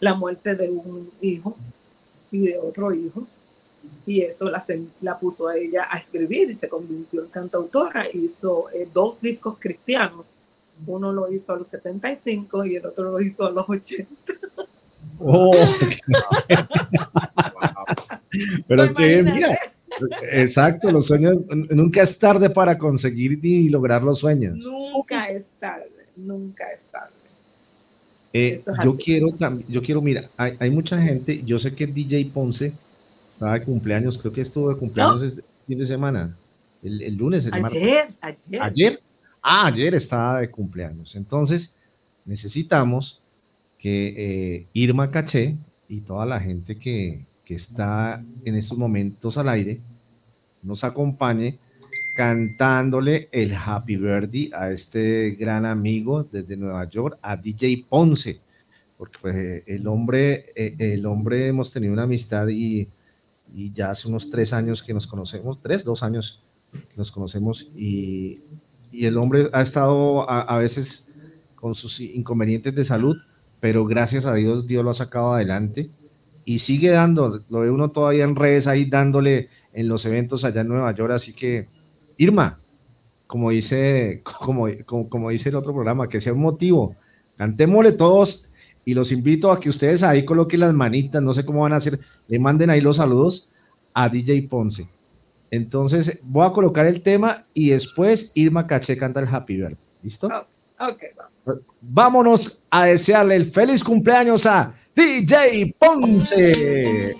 la 0.00 0.14
muerte 0.14 0.54
de 0.54 0.70
un 0.70 1.10
hijo 1.20 1.56
y 2.30 2.46
de 2.46 2.58
otro 2.58 2.92
hijo 2.92 3.26
y 4.06 4.22
eso 4.22 4.50
la, 5.00 5.18
puso 5.18 5.48
a 5.48 5.56
ella 5.56 5.86
a 5.90 5.98
escribir 5.98 6.50
y 6.50 6.54
se 6.54 6.68
convirtió 6.68 7.22
en 7.22 7.28
cantautora. 7.28 8.06
Hizo 8.10 8.70
eh, 8.70 8.88
dos 8.92 9.20
discos 9.20 9.58
cristianos. 9.58 10.36
Uno 10.86 11.12
lo 11.12 11.30
hizo 11.30 11.52
a 11.52 11.58
los 11.58 11.68
75 11.68 12.64
y 12.64 12.76
el 12.76 12.86
otro 12.86 13.04
lo 13.04 13.20
hizo 13.20 13.46
a 13.46 13.50
los 13.50 13.68
80. 13.68 14.08
Oh, 15.20 15.54
pero 18.68 18.94
que 18.94 19.22
mira. 19.22 19.58
Exacto, 20.30 20.92
los 20.92 21.08
sueños, 21.08 21.38
nunca 21.70 22.02
es 22.02 22.18
tarde 22.18 22.50
para 22.50 22.78
conseguir 22.78 23.40
y 23.42 23.68
lograr 23.68 24.02
los 24.02 24.20
sueños. 24.20 24.64
Nunca 24.64 25.28
es 25.28 25.48
tarde, 25.58 25.90
nunca 26.14 26.70
es 26.70 26.84
tarde. 26.84 27.17
Eh, 28.32 28.62
yo 28.84 28.96
quiero 28.96 29.32
también, 29.32 29.68
yo 29.70 29.82
quiero, 29.82 30.02
mira, 30.02 30.28
hay, 30.36 30.54
hay 30.58 30.70
mucha 30.70 31.00
gente, 31.00 31.42
yo 31.44 31.58
sé 31.58 31.74
que 31.74 31.86
DJ 31.86 32.26
Ponce 32.26 32.72
estaba 33.28 33.54
de 33.54 33.62
cumpleaños, 33.62 34.18
creo 34.18 34.32
que 34.32 34.42
estuvo 34.42 34.68
de 34.68 34.76
cumpleaños 34.76 35.22
este 35.22 35.44
fin 35.66 35.78
de 35.78 35.86
semana, 35.86 36.36
el, 36.82 37.02
el 37.02 37.16
lunes, 37.16 37.46
el 37.46 37.60
martes. 37.60 37.82
Ayer, 37.82 38.14
ayer. 38.20 38.62
Ayer, 38.62 39.00
ah, 39.42 39.66
ayer 39.66 39.94
estaba 39.94 40.40
de 40.40 40.50
cumpleaños. 40.50 41.14
Entonces, 41.16 41.76
necesitamos 42.26 43.20
que 43.78 44.14
eh, 44.16 44.66
Irma 44.72 45.10
Caché 45.10 45.56
y 45.88 46.00
toda 46.00 46.26
la 46.26 46.40
gente 46.40 46.76
que, 46.76 47.24
que 47.44 47.54
está 47.54 48.22
en 48.44 48.54
estos 48.54 48.76
momentos 48.76 49.38
al 49.38 49.48
aire 49.48 49.80
nos 50.62 50.84
acompañe 50.84 51.56
cantándole 52.18 53.28
el 53.30 53.54
Happy 53.54 53.96
Birthday 53.96 54.50
a 54.52 54.70
este 54.72 55.30
gran 55.38 55.64
amigo 55.64 56.24
desde 56.24 56.56
Nueva 56.56 56.88
York, 56.88 57.16
a 57.22 57.36
DJ 57.36 57.84
Ponce, 57.88 58.40
porque 58.96 59.18
pues, 59.20 59.62
el 59.66 59.86
hombre, 59.86 60.46
eh, 60.56 60.74
el 60.78 61.06
hombre 61.06 61.46
hemos 61.46 61.70
tenido 61.70 61.92
una 61.92 62.02
amistad 62.02 62.48
y, 62.48 62.88
y 63.54 63.72
ya 63.72 63.90
hace 63.90 64.08
unos 64.08 64.30
tres 64.30 64.52
años 64.52 64.82
que 64.82 64.92
nos 64.92 65.06
conocemos, 65.06 65.60
tres, 65.62 65.84
dos 65.84 66.02
años 66.02 66.42
que 66.72 66.96
nos 66.96 67.12
conocemos 67.12 67.70
y, 67.76 68.40
y 68.90 69.06
el 69.06 69.16
hombre 69.16 69.48
ha 69.52 69.62
estado 69.62 70.28
a, 70.28 70.40
a 70.40 70.58
veces 70.58 71.08
con 71.54 71.76
sus 71.76 72.00
inconvenientes 72.00 72.74
de 72.74 72.82
salud, 72.82 73.16
pero 73.60 73.86
gracias 73.86 74.26
a 74.26 74.34
Dios 74.34 74.66
Dios 74.66 74.82
lo 74.82 74.90
ha 74.90 74.94
sacado 74.94 75.34
adelante 75.34 75.88
y 76.44 76.58
sigue 76.58 76.90
dando, 76.90 77.44
lo 77.48 77.60
ve 77.60 77.70
uno 77.70 77.90
todavía 77.90 78.24
en 78.24 78.34
redes 78.34 78.66
ahí 78.66 78.86
dándole 78.86 79.48
en 79.72 79.86
los 79.86 80.04
eventos 80.04 80.44
allá 80.44 80.62
en 80.62 80.68
Nueva 80.68 80.92
York, 80.92 81.12
así 81.12 81.32
que 81.32 81.68
Irma, 82.18 82.60
como 83.26 83.48
dice, 83.48 84.20
como, 84.44 84.66
como, 84.84 85.08
como 85.08 85.30
dice 85.30 85.48
el 85.48 85.54
otro 85.54 85.72
programa, 85.72 86.08
que 86.08 86.20
sea 86.20 86.34
un 86.34 86.42
motivo 86.42 86.94
Cantémosle 87.38 87.92
todos 87.92 88.50
y 88.84 88.94
los 88.94 89.12
invito 89.12 89.52
a 89.52 89.60
que 89.60 89.70
ustedes 89.70 90.02
ahí 90.02 90.24
coloquen 90.24 90.60
las 90.60 90.74
manitas, 90.74 91.22
no 91.22 91.32
sé 91.32 91.44
cómo 91.44 91.60
van 91.62 91.72
a 91.72 91.76
hacer, 91.76 91.98
le 92.26 92.38
manden 92.40 92.68
ahí 92.68 92.80
los 92.80 92.96
saludos 92.96 93.48
a 93.94 94.08
DJ 94.08 94.48
Ponce. 94.48 94.88
Entonces 95.50 96.18
voy 96.24 96.44
a 96.44 96.50
colocar 96.50 96.84
el 96.84 97.00
tema 97.00 97.46
y 97.54 97.70
después 97.70 98.32
Irma 98.34 98.66
Caché 98.66 98.96
canta 98.96 99.20
el 99.20 99.28
Happy 99.28 99.56
Birthday. 99.56 99.78
¿Listo? 100.02 100.26
Oh, 100.26 100.46
vamos. 101.46 101.62
Vámonos 101.80 102.60
a 102.70 102.86
desearle 102.86 103.36
el 103.36 103.44
feliz 103.44 103.84
cumpleaños 103.84 104.44
a 104.46 104.74
DJ 104.96 105.76
Ponce. 105.78 107.16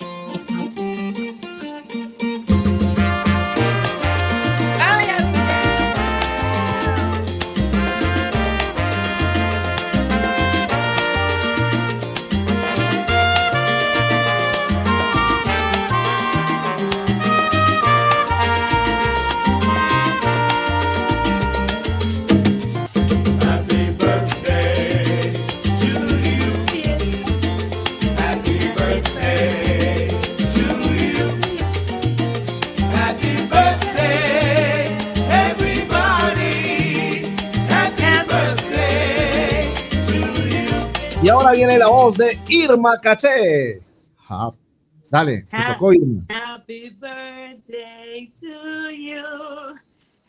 Voz 42.09 42.17
de 42.17 42.37
Irma 42.49 42.97
Caché. 42.99 43.81
Ja- 44.29 44.51
Dale, 45.11 45.41
te 45.49 45.57
tocó 45.73 45.91
Irma. 45.93 46.23
Happy 46.29 46.89
birthday 46.99 48.31
to 48.39 48.91
you. 48.91 49.75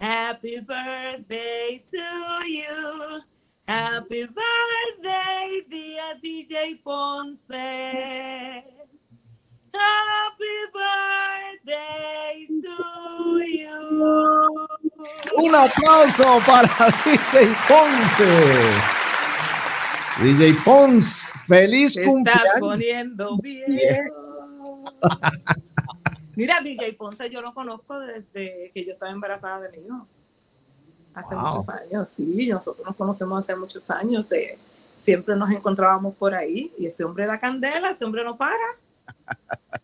Happy 0.00 0.60
birthday 0.60 1.82
to 1.90 2.46
you. 2.46 3.20
Happy 3.68 4.26
birthday, 4.26 5.62
dear 5.68 6.16
DJ 6.22 6.80
Ponce. 6.82 7.46
Happy 9.72 10.56
birthday 10.72 12.46
to 12.62 13.38
you. 13.44 14.66
Un 15.36 15.54
aplauso 15.54 16.40
para 16.46 16.90
DJ 17.04 17.54
Ponce. 17.68 18.30
DJ 20.22 20.54
Ponce, 20.64 21.28
feliz 21.50 21.92
Te 21.94 22.00
estás 22.00 22.12
cumpleaños. 22.12 22.60
poniendo 22.60 23.36
viejo. 23.42 24.84
Mira, 26.36 26.60
DJ 26.62 26.94
Ponce, 26.94 27.28
yo 27.28 27.42
lo 27.42 27.52
conozco 27.52 27.98
desde 28.00 28.70
que 28.72 28.84
yo 28.86 28.92
estaba 28.92 29.10
embarazada 29.12 29.60
de 29.60 29.76
mi 29.76 29.84
hijo. 29.86 30.06
Hace 31.14 31.34
Wow. 31.34 31.44
muchos 31.56 31.68
años, 31.68 32.08
sí, 32.08 32.46
nosotros 32.48 32.86
nos 32.86 32.96
conocemos 32.96 33.40
hace 33.42 33.54
muchos 33.56 33.90
años. 33.90 34.30
eh, 34.32 34.56
siempre 34.94 35.34
nos 35.34 35.50
encontrábamos 35.50 36.14
por 36.14 36.34
ahí 36.34 36.72
y 36.78 36.86
ese 36.86 37.04
hombre 37.04 37.26
da 37.26 37.38
candela, 37.38 37.90
ese 37.90 38.04
hombre 38.04 38.22
no 38.22 38.36
para. 38.36 38.56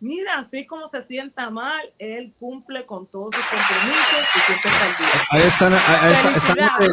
Mira, 0.00 0.38
así 0.38 0.66
como 0.66 0.86
se 0.88 1.02
sienta 1.06 1.48
mal, 1.50 1.80
él 1.98 2.32
cumple 2.38 2.84
con 2.84 3.06
todos 3.06 3.34
sus 3.34 3.44
compromisos 3.44 4.26
y 4.36 4.40
siempre 4.40 4.70
está 4.70 4.84
al 4.84 4.96
día. 4.96 5.08
Ahí 5.30 5.42
están, 5.42 5.72
ahí, 5.72 5.80
ahí 6.00 6.12
está- 6.12 6.36
están 6.36 6.90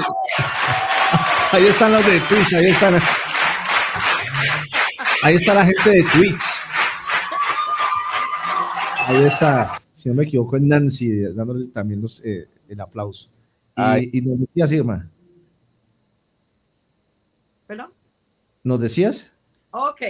ahí 1.52 1.68
están 1.68 1.92
los 1.92 2.06
de 2.06 2.20
Twitch, 2.22 2.54
ahí 2.54 2.68
están. 2.68 2.94
Ahí 5.24 5.36
está 5.36 5.54
la 5.54 5.66
gente 5.66 5.90
de 5.90 6.04
Twitch. 6.04 6.44
Ahí 9.06 9.24
está, 9.24 9.82
si 9.92 10.10
no 10.10 10.16
me 10.16 10.24
equivoco, 10.24 10.56
es 10.56 10.64
Nancy 10.64 11.22
dándole 11.34 11.68
también 11.68 12.02
los, 12.02 12.26
eh, 12.26 12.48
el 12.68 12.82
aplauso. 12.82 13.30
Y, 13.78 13.82
Ay. 13.82 14.10
y 14.14 14.22
nos 14.22 14.40
decías, 14.40 14.72
Irma, 14.72 15.10
¿Perdón? 17.68 17.92
¿nos 18.64 18.80
decías? 18.80 19.36
Ok, 19.72 20.02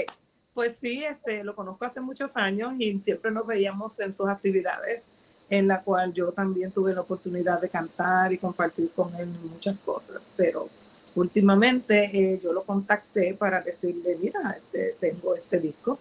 pues 0.54 0.78
sí, 0.78 1.04
este, 1.04 1.43
lo 1.43 1.56
conozco 1.56 1.86
hace 1.86 2.00
muchos 2.00 2.38
años 2.38 2.74
y 2.80 2.97
siempre 3.00 3.32
nos 3.32 3.45
veíamos 3.45 4.00
en 4.00 4.13
sus 4.13 4.28
actividades, 4.28 5.10
en 5.50 5.67
la 5.67 5.82
cual 5.82 6.13
yo 6.13 6.32
también 6.32 6.71
tuve 6.71 6.93
la 6.93 7.02
oportunidad 7.02 7.60
de 7.60 7.69
cantar 7.69 8.32
y 8.32 8.38
compartir 8.38 8.91
con 8.95 9.13
él 9.15 9.28
muchas 9.28 9.82
cosas, 9.82 10.34
pero 10.38 10.69
últimamente 11.15 12.10
eh, 12.13 12.39
yo 12.41 12.54
lo 12.54 12.63
contacté 12.63 13.34
para 13.34 13.62
decirle, 13.62 14.17
mira, 14.21 14.58
este, 14.58 14.95
tengo 15.00 15.36
este 15.36 15.60
disco 15.60 16.00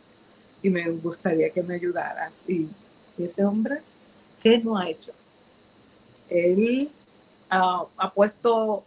y 0.62 0.70
me 0.70 0.88
gustaría 0.90 1.50
que 1.50 1.62
me 1.62 1.74
ayudaras. 1.74 2.42
Y, 2.48 2.68
ese 3.18 3.44
hombre, 3.44 3.82
¿qué 4.42 4.56
no 4.56 4.78
ha 4.78 4.88
hecho? 4.88 5.12
Él 6.30 6.90
ha 7.50 8.12
puesto 8.14 8.82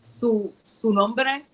su, 0.00 0.52
su 0.80 0.92
nombre 0.92 1.44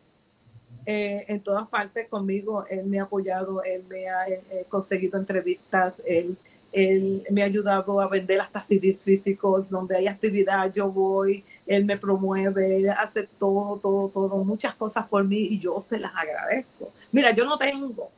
eh, 0.90 1.26
en 1.28 1.42
todas 1.42 1.68
partes 1.68 2.09
conmigo. 2.09 2.64
Él 2.70 2.87
me 2.87 2.98
ha 2.98 3.02
apoyado, 3.02 3.62
él 3.62 3.85
me 3.90 4.09
ha 4.09 4.26
eh, 4.26 4.64
conseguido 4.70 5.18
entrevistas, 5.18 5.92
él, 6.07 6.35
él 6.72 7.24
me 7.31 7.42
ha 7.42 7.44
ayudado 7.44 8.00
a 8.00 8.09
vender 8.09 8.40
hasta 8.40 8.62
CDs 8.62 9.02
físicos, 9.02 9.68
donde 9.68 9.96
hay 9.96 10.07
actividad, 10.07 10.72
yo 10.72 10.90
voy, 10.90 11.44
él 11.68 11.85
me 11.87 11.98
promueve, 11.98 12.78
él 12.78 12.90
hace 12.90 13.24
todo, 13.24 13.78
todo, 13.78 14.11
todo, 14.11 14.44
muchas 14.44 14.74
cosas 14.74 15.07
por 15.09 15.24
mí 15.24 15.38
y 15.38 15.61
yo 15.61 15.81
se 15.83 15.98
las 16.00 16.12
agradezco. 16.16 16.92
Mira, 17.12 17.33
yo 17.33 17.44
no 17.46 17.59
tengo 17.59 18.11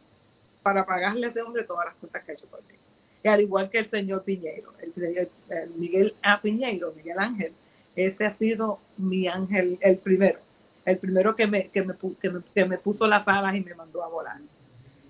para 0.63 0.85
pagarle 0.87 1.27
a 1.27 1.31
ese 1.31 1.43
hombre 1.43 1.65
todas 1.65 1.87
las 1.87 1.95
cosas 1.97 2.25
que 2.25 2.33
ha 2.33 2.35
hecho 2.35 2.47
por 2.49 2.61
mí. 2.63 2.75
Y 3.23 3.29
al 3.29 3.41
igual 3.41 3.71
que 3.71 3.79
el 3.81 3.87
señor 3.87 4.25
Piñeiro, 4.25 4.73
el, 4.81 4.93
el- 5.05 5.31
el 5.51 5.75
Miguel 5.77 6.15
A. 6.23 6.41
Piñeiro, 6.41 6.93
Miguel 6.95 7.19
Ángel, 7.19 7.53
ese 7.97 8.27
ha 8.27 8.31
sido 8.31 8.81
mi 8.97 9.29
ángel, 9.29 9.79
el 9.83 9.99
primero 9.99 10.39
el 10.87 10.99
primero 10.99 11.37
que 11.37 11.47
me, 11.47 11.69
que 11.69 11.83
me, 11.83 11.95
que 12.21 12.31
me, 12.31 12.43
que 12.55 12.65
me 12.65 12.79
puso 12.79 13.07
las 13.07 13.29
alas 13.29 13.55
y 13.55 13.61
me 13.61 13.75
mandó 13.75 14.03
a 14.03 14.09
volar. 14.09 14.41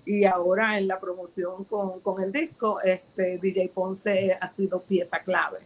Y 0.05 0.25
ahora 0.25 0.77
en 0.77 0.87
la 0.87 0.99
promoción 0.99 1.63
con, 1.65 2.01
con 2.01 2.21
el 2.23 2.31
disco, 2.31 2.81
este 2.81 3.37
DJ 3.37 3.69
Ponce 3.73 4.37
ha 4.39 4.47
sido 4.53 4.81
pieza 4.81 5.19
clave, 5.23 5.59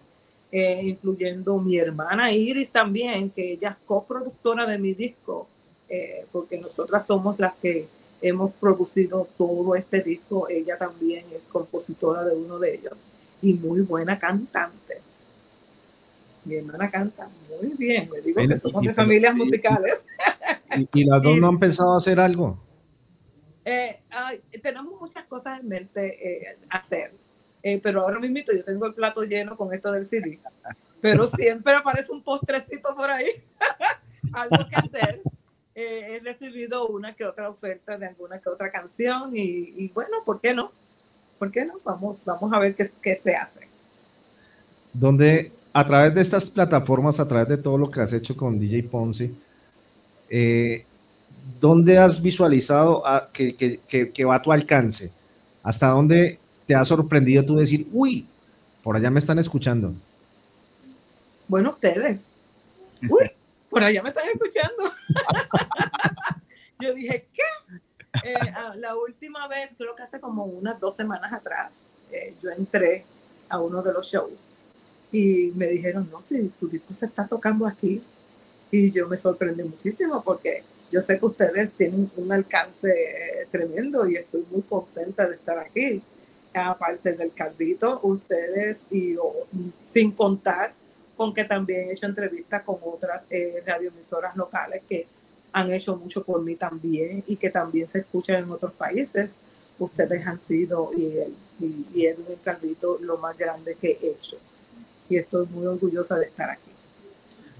eh, 0.51 0.81
incluyendo 0.83 1.57
mi 1.59 1.77
hermana 1.77 2.31
Iris 2.31 2.69
también, 2.69 3.29
que 3.29 3.53
ella 3.53 3.69
es 3.69 3.77
coproductora 3.85 4.65
de 4.65 4.77
mi 4.77 4.93
disco, 4.93 5.47
eh, 5.89 6.25
porque 6.31 6.57
nosotras 6.57 7.05
somos 7.05 7.39
las 7.39 7.55
que 7.55 7.87
hemos 8.21 8.53
producido 8.53 9.27
todo 9.37 9.75
este 9.75 10.01
disco. 10.01 10.47
Ella 10.49 10.77
también 10.77 11.25
es 11.35 11.47
compositora 11.47 12.23
de 12.23 12.35
uno 12.35 12.59
de 12.59 12.75
ellos 12.75 13.09
y 13.41 13.53
muy 13.53 13.81
buena 13.81 14.17
cantante. 14.17 15.01
Mi 16.45 16.55
hermana 16.55 16.89
canta 16.89 17.27
muy 17.49 17.69
bien, 17.75 18.09
me 18.11 18.21
digo 18.21 18.41
que 18.47 18.55
somos 18.55 18.85
de 18.85 18.93
familias 18.93 19.35
musicales. 19.35 20.05
Y, 20.77 21.01
y 21.01 21.05
las 21.05 21.21
dos 21.21 21.37
no 21.37 21.47
han 21.47 21.59
pensado 21.59 21.95
hacer 21.95 22.19
algo. 22.19 22.59
Eh, 23.65 23.99
ay, 24.11 24.41
tenemos 24.61 25.01
muchas 25.01 25.25
cosas 25.25 25.59
en 25.59 25.67
mente 25.67 26.51
eh, 26.51 26.57
hacer, 26.69 27.11
eh, 27.67 27.79
pero 27.81 28.01
ahora 28.03 28.19
mismo 28.19 28.37
yo 28.55 28.63
tengo 28.63 28.85
el 28.85 28.93
plato 28.93 29.23
lleno 29.23 29.57
con 29.57 29.73
esto 29.73 29.91
del 29.91 30.03
CD, 30.03 30.37
pero 31.01 31.25
siempre 31.35 31.73
aparece 31.73 32.11
un 32.11 32.21
postrecito 32.21 32.95
por 32.95 33.09
ahí, 33.09 33.25
algo 34.33 34.67
que 34.69 34.75
hacer. 34.75 35.21
Eh, 35.73 36.15
he 36.15 36.19
recibido 36.19 36.87
una 36.87 37.15
que 37.15 37.25
otra 37.25 37.49
oferta 37.49 37.97
de 37.97 38.05
alguna 38.05 38.39
que 38.39 38.49
otra 38.49 38.71
canción 38.71 39.31
y, 39.35 39.89
bueno, 39.95 40.17
¿por 40.23 40.39
qué 40.39 40.53
no? 40.53 40.71
¿Por 41.39 41.51
qué 41.51 41.65
no? 41.65 41.73
Vamos, 41.83 42.23
vamos 42.23 42.53
a 42.53 42.59
ver 42.59 42.75
qué, 42.75 42.87
qué 43.01 43.15
se 43.15 43.35
hace. 43.35 43.67
donde 44.93 45.51
a 45.73 45.85
través 45.85 46.15
de 46.15 46.21
estas 46.21 46.51
plataformas, 46.51 47.19
a 47.19 47.27
través 47.27 47.49
de 47.49 47.57
todo 47.57 47.77
lo 47.77 47.91
que 47.91 47.99
has 47.99 48.13
hecho 48.13 48.37
con 48.37 48.57
DJ 48.59 48.83
Ponce, 48.83 49.33
eh, 50.29 50.85
¿dónde 51.59 51.97
has 51.97 52.21
visualizado 52.21 53.05
a- 53.05 53.29
que, 53.33 53.53
que- 53.55 53.79
que- 53.87 54.11
que 54.11 54.23
va 54.25 54.35
a 54.35 54.41
tu 54.41 54.51
alcance? 54.53 55.11
¿Hasta 55.63 55.87
dónde 55.87 56.39
te 56.65 56.75
ha 56.75 56.83
sorprendido 56.85 57.43
tú 57.45 57.55
decir, 57.55 57.87
uy, 57.91 58.27
por 58.83 58.95
allá 58.95 59.09
me 59.09 59.19
están 59.19 59.39
escuchando? 59.39 59.93
Bueno, 61.47 61.71
ustedes. 61.71 62.27
Uy, 63.09 63.31
por 63.69 63.83
allá 63.83 64.01
me 64.01 64.09
están 64.09 64.27
escuchando. 64.29 64.83
Yo 66.79 66.93
dije, 66.93 67.27
¿qué? 67.33 67.43
Eh, 68.23 68.33
ah, 68.55 68.75
la 68.77 68.95
última 68.95 69.47
vez, 69.47 69.71
creo 69.77 69.95
que 69.95 70.03
hace 70.03 70.19
como 70.19 70.45
unas 70.45 70.79
dos 70.79 70.95
semanas 70.95 71.33
atrás, 71.33 71.87
eh, 72.11 72.33
yo 72.41 72.49
entré 72.49 73.03
a 73.49 73.59
uno 73.59 73.81
de 73.81 73.91
los 73.91 74.07
shows 74.07 74.53
y 75.11 75.51
me 75.55 75.67
dijeron, 75.67 76.09
no, 76.11 76.21
si 76.21 76.49
tu 76.49 76.67
disco 76.67 76.93
se 76.93 77.07
está 77.07 77.27
tocando 77.27 77.65
aquí. 77.67 78.01
Y 78.71 78.91
yo 78.91 79.07
me 79.07 79.15
sorprendí 79.15 79.63
muchísimo 79.63 80.21
porque 80.23 80.63
yo 80.91 80.99
sé 80.99 81.19
que 81.19 81.25
ustedes 81.25 81.71
tienen 81.71 82.11
un 82.17 82.31
alcance 82.31 82.89
eh, 82.89 83.47
tremendo 83.51 84.07
y 84.09 84.15
estoy 84.15 84.45
muy 84.51 84.61
contenta 84.63 85.27
de 85.27 85.35
estar 85.35 85.57
aquí. 85.57 86.01
Aparte 86.55 87.13
del 87.13 87.31
Calvito, 87.33 87.99
ustedes 88.03 88.81
y 88.89 89.15
oh, 89.17 89.33
sin 89.79 90.11
contar 90.11 90.73
con 91.17 91.33
que 91.33 91.43
también 91.45 91.89
he 91.89 91.93
hecho 91.93 92.05
entrevistas 92.05 92.63
con 92.63 92.77
otras 92.83 93.25
eh, 93.29 93.63
radioemisoras 93.65 94.35
locales 94.35 94.81
que 94.87 95.07
han 95.53 95.71
hecho 95.71 95.95
mucho 95.95 96.23
por 96.23 96.41
mí 96.41 96.55
también 96.55 97.23
y 97.27 97.37
que 97.37 97.49
también 97.49 97.87
se 97.87 97.99
escuchan 97.99 98.43
en 98.43 98.51
otros 98.51 98.73
países. 98.73 99.37
Ustedes 99.79 100.25
han 100.25 100.39
sido 100.45 100.91
y, 100.95 101.05
el- 101.05 101.35
y, 101.59 101.85
y 101.93 102.05
Edwin 102.07 102.37
Calvito 102.43 102.97
lo 103.01 103.17
más 103.17 103.37
grande 103.37 103.75
que 103.79 103.97
he 104.01 104.09
hecho. 104.11 104.37
Y 105.09 105.17
estoy 105.17 105.47
muy 105.47 105.65
orgullosa 105.65 106.17
de 106.17 106.25
estar 106.25 106.49
aquí. 106.49 106.71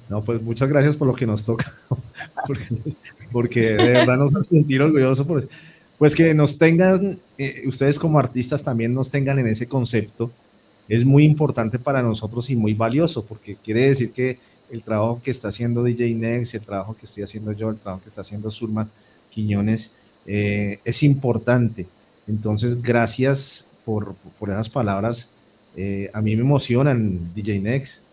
No, 0.09 0.23
pues 0.23 0.41
muchas 0.41 0.69
gracias 0.69 0.95
por 0.95 1.07
lo 1.07 1.15
que 1.15 1.25
nos 1.25 1.43
toca, 1.43 1.65
porque, 2.47 2.65
porque 3.31 3.59
de 3.71 3.91
verdad 3.91 4.17
nos 4.17 4.47
sentir 4.47 4.81
orgullosos, 4.81 5.25
por, 5.25 5.47
pues 5.97 6.15
que 6.15 6.33
nos 6.33 6.57
tengan, 6.57 7.19
eh, 7.37 7.63
ustedes 7.65 7.97
como 7.97 8.19
artistas 8.19 8.63
también 8.63 8.93
nos 8.93 9.09
tengan 9.09 9.39
en 9.39 9.47
ese 9.47 9.67
concepto, 9.67 10.31
es 10.87 11.05
muy 11.05 11.23
importante 11.23 11.79
para 11.79 12.01
nosotros 12.01 12.49
y 12.49 12.55
muy 12.55 12.73
valioso, 12.73 13.25
porque 13.25 13.55
quiere 13.55 13.87
decir 13.87 14.11
que 14.11 14.37
el 14.69 14.83
trabajo 14.83 15.21
que 15.23 15.31
está 15.31 15.47
haciendo 15.47 15.83
DJ 15.83 16.13
Nex, 16.15 16.53
el 16.55 16.65
trabajo 16.65 16.95
que 16.95 17.05
estoy 17.05 17.23
haciendo 17.23 17.51
yo, 17.51 17.69
el 17.69 17.77
trabajo 17.77 18.03
que 18.03 18.09
está 18.09 18.21
haciendo 18.21 18.51
Surma 18.51 18.87
Quiñones, 19.29 19.97
eh, 20.25 20.79
es 20.83 21.03
importante. 21.03 21.87
Entonces, 22.27 22.81
gracias 22.81 23.71
por, 23.83 24.15
por 24.39 24.49
esas 24.49 24.69
palabras. 24.69 25.33
eh, 25.77 26.09
a 26.13 26.21
mí 26.21 26.35
me 26.35 26.41
emocionan, 26.41 27.33
DJ 27.35 27.59
Nex. 27.59 28.03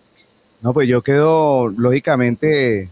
No, 0.63 0.73
pues 0.73 0.89
yo 0.89 1.03
quedo 1.03 1.69
lógicamente 1.69 2.89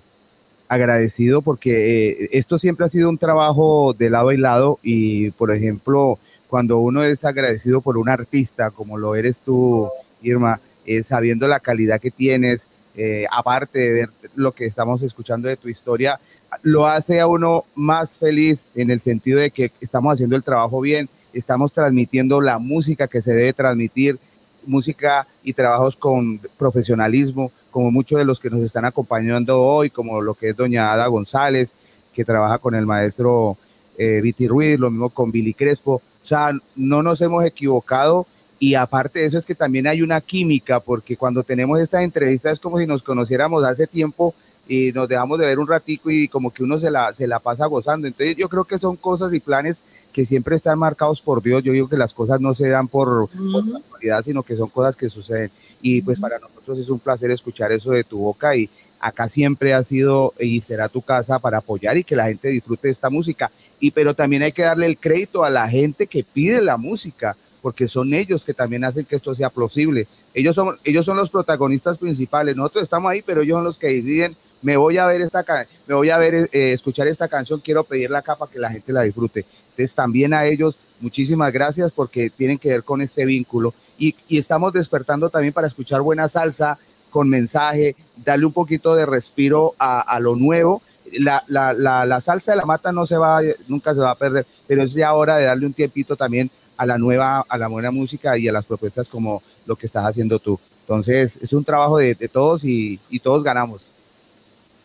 agradecido 0.70 1.42
porque 1.42 2.10
eh, 2.10 2.28
esto 2.30 2.56
siempre 2.56 2.86
ha 2.86 2.88
sido 2.88 3.10
un 3.10 3.18
trabajo 3.18 3.92
de 3.92 4.08
lado 4.08 4.30
y 4.30 4.36
lado 4.36 4.78
y 4.84 5.32
por 5.32 5.52
ejemplo 5.52 6.16
cuando 6.46 6.78
uno 6.78 7.02
es 7.02 7.24
agradecido 7.24 7.80
por 7.80 7.98
un 7.98 8.08
artista 8.08 8.70
como 8.70 8.96
lo 8.96 9.16
eres 9.16 9.42
tú 9.42 9.88
Irma 10.22 10.60
eh, 10.86 11.02
sabiendo 11.02 11.48
la 11.48 11.58
calidad 11.58 12.00
que 12.00 12.12
tienes 12.12 12.68
eh, 12.96 13.26
aparte 13.32 13.80
de 13.80 13.92
ver 13.92 14.10
lo 14.36 14.52
que 14.52 14.64
estamos 14.64 15.02
escuchando 15.02 15.48
de 15.48 15.56
tu 15.56 15.68
historia 15.68 16.20
lo 16.62 16.86
hace 16.86 17.18
a 17.18 17.26
uno 17.26 17.64
más 17.74 18.16
feliz 18.16 18.66
en 18.76 18.92
el 18.92 19.00
sentido 19.00 19.40
de 19.40 19.50
que 19.50 19.72
estamos 19.80 20.14
haciendo 20.14 20.36
el 20.36 20.44
trabajo 20.44 20.80
bien 20.80 21.08
estamos 21.32 21.72
transmitiendo 21.72 22.40
la 22.40 22.60
música 22.60 23.08
que 23.08 23.22
se 23.22 23.34
debe 23.34 23.52
transmitir 23.54 24.20
música 24.66 25.26
y 25.42 25.52
trabajos 25.52 25.96
con 25.96 26.38
profesionalismo, 26.58 27.50
como 27.70 27.90
muchos 27.90 28.18
de 28.18 28.24
los 28.24 28.40
que 28.40 28.50
nos 28.50 28.60
están 28.62 28.84
acompañando 28.84 29.60
hoy, 29.62 29.90
como 29.90 30.20
lo 30.20 30.34
que 30.34 30.50
es 30.50 30.56
doña 30.56 30.92
Ada 30.92 31.06
González, 31.06 31.74
que 32.12 32.24
trabaja 32.24 32.58
con 32.58 32.74
el 32.74 32.86
maestro 32.86 33.56
eh, 33.96 34.20
Viti 34.20 34.48
Ruiz, 34.48 34.78
lo 34.78 34.90
mismo 34.90 35.10
con 35.10 35.30
Billy 35.30 35.54
Crespo. 35.54 35.94
O 35.94 36.26
sea, 36.26 36.52
no 36.76 37.02
nos 37.02 37.20
hemos 37.20 37.44
equivocado 37.44 38.26
y 38.58 38.74
aparte 38.74 39.20
de 39.20 39.26
eso 39.26 39.38
es 39.38 39.46
que 39.46 39.54
también 39.54 39.86
hay 39.86 40.02
una 40.02 40.20
química, 40.20 40.80
porque 40.80 41.16
cuando 41.16 41.42
tenemos 41.42 41.80
esta 41.80 42.02
entrevista 42.02 42.50
es 42.50 42.60
como 42.60 42.78
si 42.78 42.86
nos 42.86 43.02
conociéramos 43.02 43.64
hace 43.64 43.86
tiempo 43.86 44.34
y 44.70 44.92
nos 44.92 45.08
dejamos 45.08 45.36
de 45.36 45.46
ver 45.46 45.58
un 45.58 45.66
ratico 45.66 46.12
y 46.12 46.28
como 46.28 46.52
que 46.52 46.62
uno 46.62 46.78
se 46.78 46.92
la, 46.92 47.12
se 47.12 47.26
la 47.26 47.40
pasa 47.40 47.66
gozando. 47.66 48.06
Entonces 48.06 48.36
yo 48.36 48.48
creo 48.48 48.62
que 48.62 48.78
son 48.78 48.94
cosas 48.94 49.34
y 49.34 49.40
planes 49.40 49.82
que 50.12 50.24
siempre 50.24 50.54
están 50.54 50.78
marcados 50.78 51.20
por 51.20 51.42
Dios. 51.42 51.64
Yo 51.64 51.72
digo 51.72 51.88
que 51.88 51.96
las 51.96 52.14
cosas 52.14 52.40
no 52.40 52.54
se 52.54 52.68
dan 52.68 52.86
por, 52.86 53.28
por 53.28 53.64
Ujú. 53.64 53.80
casualidad, 53.82 54.22
sino 54.22 54.44
que 54.44 54.54
son 54.54 54.68
cosas 54.68 54.94
que 54.96 55.10
suceden. 55.10 55.50
Y 55.82 56.02
pues 56.02 56.20
para 56.20 56.38
nosotros 56.38 56.78
es 56.78 56.88
un 56.88 57.00
placer 57.00 57.32
escuchar 57.32 57.72
eso 57.72 57.90
de 57.90 58.04
tu 58.04 58.18
boca 58.18 58.54
y 58.54 58.70
acá 59.00 59.26
siempre 59.26 59.74
ha 59.74 59.82
sido 59.82 60.34
y 60.38 60.60
será 60.60 60.88
tu 60.88 61.02
casa 61.02 61.40
para 61.40 61.58
apoyar 61.58 61.96
y 61.96 62.04
que 62.04 62.14
la 62.14 62.26
gente 62.26 62.48
disfrute 62.48 62.86
de 62.86 62.92
esta 62.92 63.10
música. 63.10 63.50
Y 63.80 63.90
pero 63.90 64.14
también 64.14 64.44
hay 64.44 64.52
que 64.52 64.62
darle 64.62 64.86
el 64.86 64.98
crédito 64.98 65.42
a 65.42 65.50
la 65.50 65.68
gente 65.68 66.06
que 66.06 66.22
pide 66.22 66.62
la 66.62 66.76
música, 66.76 67.36
porque 67.60 67.88
son 67.88 68.14
ellos 68.14 68.44
que 68.44 68.54
también 68.54 68.84
hacen 68.84 69.04
que 69.04 69.16
esto 69.16 69.34
sea 69.34 69.50
posible. 69.50 70.06
Ellos 70.32 70.54
son, 70.54 70.78
ellos 70.84 71.04
son 71.04 71.16
los 71.16 71.28
protagonistas 71.28 71.98
principales. 71.98 72.54
Nosotros 72.54 72.84
estamos 72.84 73.10
ahí, 73.10 73.20
pero 73.20 73.42
ellos 73.42 73.56
son 73.56 73.64
los 73.64 73.78
que 73.78 73.88
deciden, 73.88 74.36
me 74.62 74.76
voy 74.76 74.98
a 74.98 75.06
ver 75.06 75.20
esta 75.20 75.44
me 75.86 75.94
voy 75.94 76.11
a 76.11 76.18
ver 76.18 76.34
eh, 76.34 76.72
escuchar 76.72 77.06
esta 77.08 77.28
canción, 77.28 77.61
quiero 77.61 77.84
pedirla 77.84 78.18
acá 78.18 78.36
para 78.36 78.50
que 78.50 78.58
la 78.58 78.70
gente 78.70 78.92
la 78.92 79.02
disfrute. 79.02 79.44
Entonces 79.70 79.94
también 79.94 80.34
a 80.34 80.46
ellos 80.46 80.76
muchísimas 81.00 81.52
gracias 81.52 81.92
porque 81.92 82.30
tienen 82.30 82.58
que 82.58 82.68
ver 82.68 82.84
con 82.84 83.00
este 83.00 83.24
vínculo 83.24 83.74
y, 83.98 84.14
y 84.28 84.38
estamos 84.38 84.72
despertando 84.72 85.30
también 85.30 85.52
para 85.52 85.66
escuchar 85.66 86.02
buena 86.02 86.28
salsa 86.28 86.78
con 87.11 87.28
mensaje, 87.28 87.96
darle 88.16 88.46
un 88.46 88.52
poquito 88.52 88.94
de 88.94 89.06
respiro 89.06 89.74
a, 89.78 90.00
a 90.00 90.20
lo 90.20 90.36
nuevo. 90.36 90.82
La, 91.12 91.42
la, 91.48 91.72
la, 91.72 92.06
la 92.06 92.20
salsa 92.20 92.52
de 92.52 92.58
la 92.58 92.64
mata 92.64 92.92
no 92.92 93.04
se 93.04 93.16
va, 93.16 93.40
nunca 93.66 93.94
se 93.94 94.00
va 94.00 94.12
a 94.12 94.14
perder, 94.14 94.46
pero 94.68 94.82
es 94.82 94.92
ya 94.92 95.12
hora 95.12 95.36
de 95.36 95.44
darle 95.46 95.66
un 95.66 95.72
tiempito 95.72 96.14
también 96.14 96.50
a 96.76 96.86
la 96.86 96.98
nueva, 96.98 97.44
a 97.48 97.58
la 97.58 97.66
buena 97.66 97.90
música 97.90 98.38
y 98.38 98.46
a 98.46 98.52
las 98.52 98.64
propuestas 98.64 99.08
como 99.08 99.42
lo 99.66 99.74
que 99.74 99.86
estás 99.86 100.06
haciendo 100.06 100.38
tú. 100.38 100.61
Entonces 100.82 101.38
es 101.42 101.52
un 101.52 101.64
trabajo 101.64 101.98
de, 101.98 102.14
de 102.14 102.28
todos 102.28 102.64
y, 102.64 103.00
y 103.11 103.18
todos 103.18 103.42
ganamos. 103.42 103.88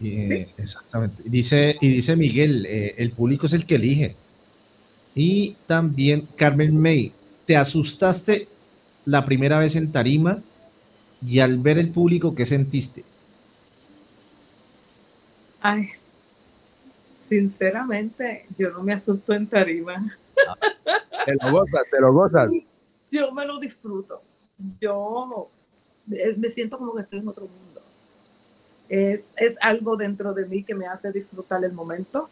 Eh, 0.01 0.49
Exactamente. 0.57 1.23
Dice, 1.25 1.77
y 1.79 1.87
dice 1.89 2.15
Miguel, 2.15 2.65
eh, 2.65 2.95
el 2.97 3.11
público 3.11 3.45
es 3.45 3.53
el 3.53 3.65
que 3.65 3.75
elige. 3.75 4.15
Y 5.13 5.55
también 5.65 6.27
Carmen 6.35 6.77
May, 6.77 7.13
¿te 7.45 7.55
asustaste 7.55 8.47
la 9.05 9.25
primera 9.25 9.59
vez 9.59 9.75
en 9.75 9.91
tarima 9.91 10.41
y 11.25 11.39
al 11.39 11.57
ver 11.57 11.77
el 11.77 11.89
público, 11.91 12.35
qué 12.35 12.45
sentiste? 12.45 13.05
Ay, 15.61 15.89
sinceramente, 17.17 18.45
yo 18.55 18.69
no 18.71 18.83
me 18.83 18.93
asusto 18.93 19.33
en 19.33 19.47
tarima. 19.47 20.15
Te 21.25 21.33
lo 21.33 21.51
gozas, 21.51 21.83
te 21.89 21.99
lo 21.99 22.13
gozas. 22.13 22.51
Yo 23.11 23.31
me 23.31 23.45
lo 23.45 23.59
disfruto. 23.59 24.21
Yo 24.81 25.49
eh, 26.11 26.35
me 26.37 26.47
siento 26.49 26.77
como 26.77 26.95
que 26.95 27.01
estoy 27.01 27.19
en 27.19 27.27
otro 27.27 27.47
mundo. 27.47 27.64
Es, 28.89 29.25
es 29.37 29.57
algo 29.61 29.97
dentro 29.97 30.33
de 30.33 30.45
mí 30.47 30.63
que 30.63 30.75
me 30.75 30.85
hace 30.87 31.11
disfrutar 31.11 31.63
el 31.63 31.73
momento, 31.73 32.29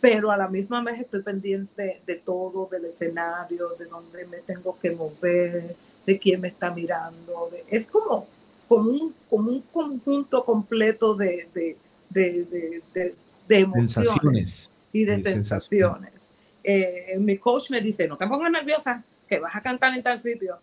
pero 0.00 0.30
a 0.30 0.36
la 0.36 0.48
misma 0.48 0.82
vez 0.82 1.00
estoy 1.00 1.22
pendiente 1.22 2.02
de 2.06 2.16
todo, 2.16 2.68
del 2.70 2.84
escenario, 2.86 3.70
de 3.78 3.86
dónde 3.86 4.26
me 4.26 4.38
tengo 4.38 4.78
que 4.78 4.90
mover, 4.90 5.74
de 6.06 6.18
quién 6.18 6.40
me 6.42 6.48
está 6.48 6.70
mirando. 6.70 7.48
de- 7.50 7.64
es 7.70 7.86
como, 7.86 8.26
como, 8.68 8.90
un, 8.90 9.14
como 9.30 9.50
un 9.50 9.62
conjunto 9.62 10.44
completo 10.44 11.14
de, 11.14 11.48
de, 11.54 11.76
de, 12.10 13.14
de, 13.48 13.58
emociones 13.58 13.92
Sensaciones. 13.94 14.70
y 14.92 15.04
de 15.04 15.14
y 15.14 15.22
sensación. 15.22 15.92
sensaciones. 15.94 16.30
Eh, 16.62 17.16
mi 17.18 17.38
coach 17.38 17.70
me 17.70 17.80
dice, 17.80 18.06
no 18.08 18.16
te 18.18 18.26
pongas 18.26 18.50
nerviosa, 18.50 19.02
que 19.28 19.38
vas 19.38 19.54
a 19.56 19.62
cantar 19.62 19.94
en 19.94 20.02
tal 20.02 20.18
sitio. 20.18 20.58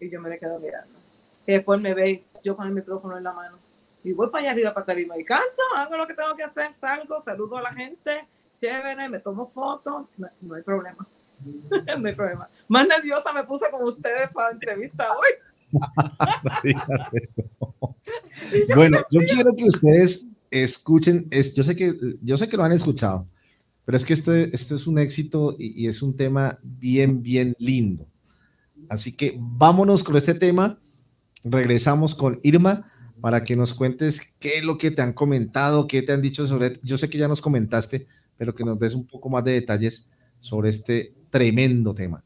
Y 0.00 0.10
yo 0.10 0.20
me 0.20 0.30
le 0.30 0.38
quedo 0.38 0.58
mirando. 0.58 0.98
Y 1.46 1.52
después 1.52 1.80
me 1.80 1.94
ve 1.94 2.24
yo 2.42 2.56
con 2.56 2.66
el 2.66 2.72
micrófono 2.72 3.16
en 3.16 3.24
la 3.24 3.32
mano. 3.32 3.65
Y 4.06 4.12
voy 4.12 4.28
para 4.30 4.42
allá 4.42 4.52
arriba 4.52 4.72
para 4.72 4.86
tarima 4.86 5.18
y 5.18 5.24
canto, 5.24 5.62
hago 5.76 5.96
lo 5.96 6.06
que 6.06 6.14
tengo 6.14 6.36
que 6.36 6.44
hacer, 6.44 6.70
salgo, 6.80 7.20
saludo 7.24 7.56
a 7.56 7.62
la 7.62 7.74
gente, 7.74 8.24
chévere, 8.54 9.08
me 9.08 9.18
tomo 9.18 9.50
fotos, 9.50 10.06
no, 10.16 10.28
no 10.42 10.54
hay 10.54 10.62
problema. 10.62 11.04
no 11.98 12.06
hay 12.06 12.14
problema. 12.14 12.48
Más 12.68 12.86
nerviosa 12.86 13.32
me 13.32 13.42
puse 13.42 13.66
con 13.68 13.82
ustedes 13.82 14.30
para 14.32 14.50
la 14.50 14.54
entrevista 14.54 15.06
hoy. 15.12 15.28
No. 18.68 18.76
Bueno, 18.76 18.98
yo 19.10 19.20
quiero 19.20 19.52
que 19.56 19.64
ustedes 19.64 20.28
escuchen, 20.50 21.26
es, 21.32 21.56
yo, 21.56 21.64
sé 21.64 21.74
que, 21.74 21.92
yo 22.22 22.36
sé 22.36 22.48
que 22.48 22.56
lo 22.56 22.62
han 22.62 22.70
escuchado, 22.70 23.26
pero 23.84 23.96
es 23.96 24.04
que 24.04 24.12
esto, 24.12 24.32
esto 24.32 24.76
es 24.76 24.86
un 24.86 25.00
éxito 25.00 25.56
y, 25.58 25.82
y 25.82 25.88
es 25.88 26.02
un 26.02 26.16
tema 26.16 26.60
bien, 26.62 27.22
bien 27.22 27.56
lindo. 27.58 28.06
Así 28.88 29.16
que 29.16 29.36
vámonos 29.36 30.04
con 30.04 30.16
este 30.16 30.34
tema. 30.34 30.78
Regresamos 31.42 32.14
con 32.14 32.38
Irma 32.44 32.88
para 33.26 33.42
que 33.42 33.56
nos 33.56 33.74
cuentes 33.74 34.34
qué 34.38 34.58
es 34.58 34.64
lo 34.64 34.78
que 34.78 34.92
te 34.92 35.02
han 35.02 35.12
comentado, 35.12 35.88
qué 35.88 36.00
te 36.00 36.12
han 36.12 36.22
dicho 36.22 36.46
sobre. 36.46 36.78
Yo 36.84 36.96
sé 36.96 37.10
que 37.10 37.18
ya 37.18 37.26
nos 37.26 37.40
comentaste, 37.40 38.06
pero 38.36 38.54
que 38.54 38.62
nos 38.62 38.78
des 38.78 38.94
un 38.94 39.04
poco 39.04 39.28
más 39.28 39.42
de 39.42 39.50
detalles 39.50 40.12
sobre 40.38 40.70
este 40.70 41.12
tremendo 41.28 41.92
tema. 41.92 42.22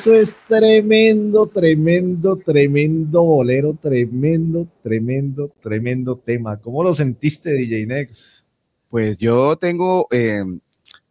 Eso 0.00 0.14
es 0.14 0.38
tremendo, 0.48 1.46
tremendo, 1.46 2.36
tremendo 2.36 3.22
bolero, 3.22 3.74
tremendo, 3.74 4.66
tremendo, 4.82 5.52
tremendo 5.60 6.16
tema. 6.16 6.58
¿Cómo 6.58 6.82
lo 6.82 6.94
sentiste, 6.94 7.52
DJ 7.52 7.84
Nex? 7.84 8.48
Pues 8.88 9.18
yo 9.18 9.56
tengo 9.56 10.06
eh, 10.10 10.42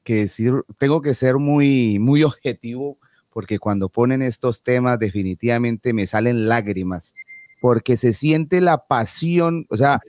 que 0.04 0.16
decir, 0.16 0.54
tengo 0.80 1.04
que 1.04 1.14
ser 1.14 1.38
muy, 1.38 2.00
muy 2.00 2.24
objetivo 2.24 2.98
porque 3.30 3.60
cuando 3.60 3.90
ponen 3.90 4.24
estos 4.24 4.64
temas 4.64 4.98
definitivamente 4.98 5.94
me 5.94 6.08
salen 6.08 6.50
lágrimas 6.50 7.14
porque 7.62 7.96
se 7.96 8.12
siente 8.12 8.60
la 8.60 8.88
pasión, 8.88 9.68
o 9.70 9.78
sea, 9.78 10.00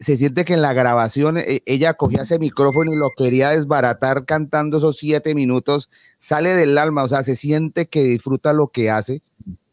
se 0.00 0.16
siente 0.16 0.46
que 0.46 0.54
en 0.54 0.62
la 0.62 0.72
grabación 0.72 1.36
eh, 1.36 1.62
ella 1.66 1.94
cogía 1.94 2.22
ese 2.22 2.38
micrófono 2.38 2.92
y 2.92 2.96
lo 2.96 3.10
quería 3.16 3.50
desbaratar 3.50 4.24
cantando 4.24 4.78
esos 4.78 4.96
siete 4.96 5.34
minutos, 5.34 5.90
sale 6.16 6.54
del 6.54 6.78
alma, 6.78 7.02
o 7.02 7.08
sea, 7.08 7.22
se 7.22 7.36
siente 7.36 7.86
que 7.86 8.02
disfruta 8.02 8.54
lo 8.54 8.68
que 8.68 8.90
hace 8.90 9.20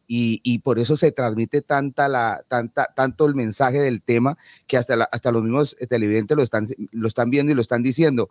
y, 0.06 0.42
y 0.44 0.60
por 0.60 0.80
eso 0.80 0.98
se 0.98 1.14
transmite 1.14 1.62
tanta 1.62 2.10
la, 2.10 2.44
tanta, 2.50 2.94
tanto 2.94 3.26
el 3.26 3.36
mensaje 3.36 3.80
del 3.80 4.02
tema 4.02 4.38
que 4.68 4.78
hasta, 4.78 4.98
la, 4.98 5.06
hasta 5.06 5.32
los 5.32 5.44
mismos 5.44 5.78
televidentes 5.88 6.36
lo 6.36 6.44
están, 6.44 6.68
lo 6.92 7.08
están 7.08 7.30
viendo 7.30 7.54
y 7.54 7.56
lo 7.56 7.62
están 7.62 7.82
diciendo. 7.82 8.30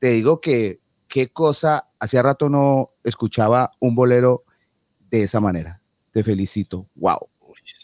Te 0.00 0.08
digo 0.08 0.42
que 0.42 0.80
qué 1.08 1.28
cosa, 1.28 1.88
hacía 1.98 2.22
rato 2.22 2.50
no 2.50 2.90
escuchaba 3.04 3.72
un 3.80 3.94
bolero 3.94 4.44
de 5.10 5.22
esa 5.22 5.40
manera. 5.40 5.80
Te 6.12 6.22
felicito. 6.22 6.86
Wow. 6.94 7.28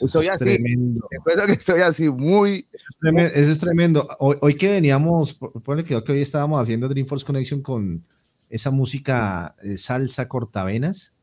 Estoy 0.01 0.28
así, 0.28 0.39
tremendo. 0.39 1.09
que 1.47 1.53
estoy 1.53 1.80
así 1.80 2.11
muy. 2.11 2.66
Eso 2.72 2.87
es 2.89 2.99
tremendo. 2.99 3.35
Eso 3.35 3.53
es 3.53 3.59
tremendo. 3.59 4.09
Hoy, 4.18 4.37
hoy, 4.41 4.55
que 4.57 4.70
veníamos, 4.70 5.35
ponle 5.64 5.85
que 5.85 5.95
hoy 5.95 6.20
estábamos 6.20 6.61
haciendo 6.61 6.89
Dreamforce 6.89 7.24
Connection 7.24 7.62
con 7.62 8.05
esa 8.51 8.70
música 8.70 9.55
salsa 9.76 10.28
cortavenas. 10.28 11.14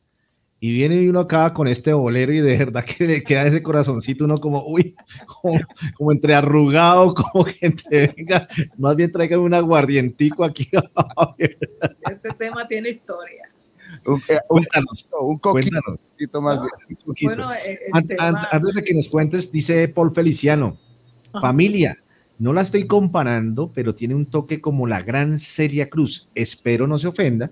Y 0.64 0.72
viene 0.74 1.10
uno 1.10 1.22
acá 1.22 1.54
con 1.56 1.68
este 1.68 1.92
bolero 1.92 2.32
y 2.32 2.40
de 2.40 2.56
verdad 2.56 2.86
que 2.86 3.08
le 3.08 3.24
queda 3.24 3.48
ese 3.48 3.64
corazoncito 3.64 4.26
uno 4.26 4.38
como, 4.38 4.64
uy, 4.68 4.96
como, 5.26 5.60
como 5.98 6.12
entre 6.12 6.36
arrugado, 6.36 7.16
como 7.16 7.46
que 7.46 7.66
entre, 7.66 8.14
venga, 8.16 8.48
más 8.78 8.96
bien 8.96 9.12
traigan 9.12 9.40
un 9.40 9.56
aguardientico 9.56 10.44
aquí. 10.44 10.70
Ese 11.40 12.30
tema 12.38 12.68
tiene 12.68 12.92
historia. 12.92 13.51
Un, 14.06 14.20
eh, 14.30 14.40
cuéntanos, 14.48 15.10
un 15.20 15.40
poquito 15.40 16.42
más. 16.42 16.60
No, 16.60 16.68
bueno, 17.22 17.54
eh, 17.54 17.80
antes, 17.94 18.18
tema... 18.18 18.48
antes 18.52 18.74
de 18.74 18.84
que 18.84 18.94
nos 18.94 19.08
cuentes, 19.08 19.52
dice 19.52 19.88
Paul 19.88 20.12
Feliciano, 20.12 20.78
Ajá. 21.32 21.42
familia, 21.42 21.98
no 22.40 22.54
la 22.54 22.62
estoy 22.62 22.88
comparando, 22.88 23.72
pero 23.74 23.94
tiene 23.94 24.16
un 24.16 24.26
toque 24.26 24.60
como 24.60 24.88
la 24.88 25.02
gran 25.02 25.38
Celia 25.38 25.90
Cruz. 25.90 26.28
Espero 26.34 26.88
no 26.88 26.98
se 26.98 27.08
ofenda, 27.08 27.52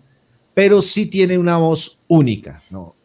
pero 0.55 0.81
sí 0.81 1.05
tiene 1.05 1.37
una 1.37 1.57
voz 1.57 1.99
única. 2.07 2.63
No, 2.71 2.95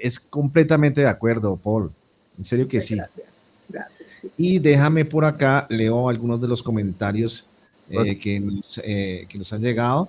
es 0.00 0.18
completamente 0.18 1.02
de 1.02 1.08
acuerdo, 1.08 1.56
Paul. 1.56 1.92
En 2.38 2.44
serio 2.44 2.66
que 2.66 2.80
sí. 2.80 2.96
Gracias, 2.96 3.26
gracias. 3.68 4.08
Y 4.38 4.58
déjame 4.58 5.04
por 5.04 5.24
acá, 5.24 5.66
leo 5.68 6.08
algunos 6.08 6.40
de 6.40 6.48
los 6.48 6.62
comentarios 6.62 7.48
eh, 7.90 8.16
que, 8.16 8.40
nos, 8.40 8.80
eh, 8.82 9.26
que 9.28 9.36
nos 9.36 9.52
han 9.52 9.60
llegado. 9.60 10.08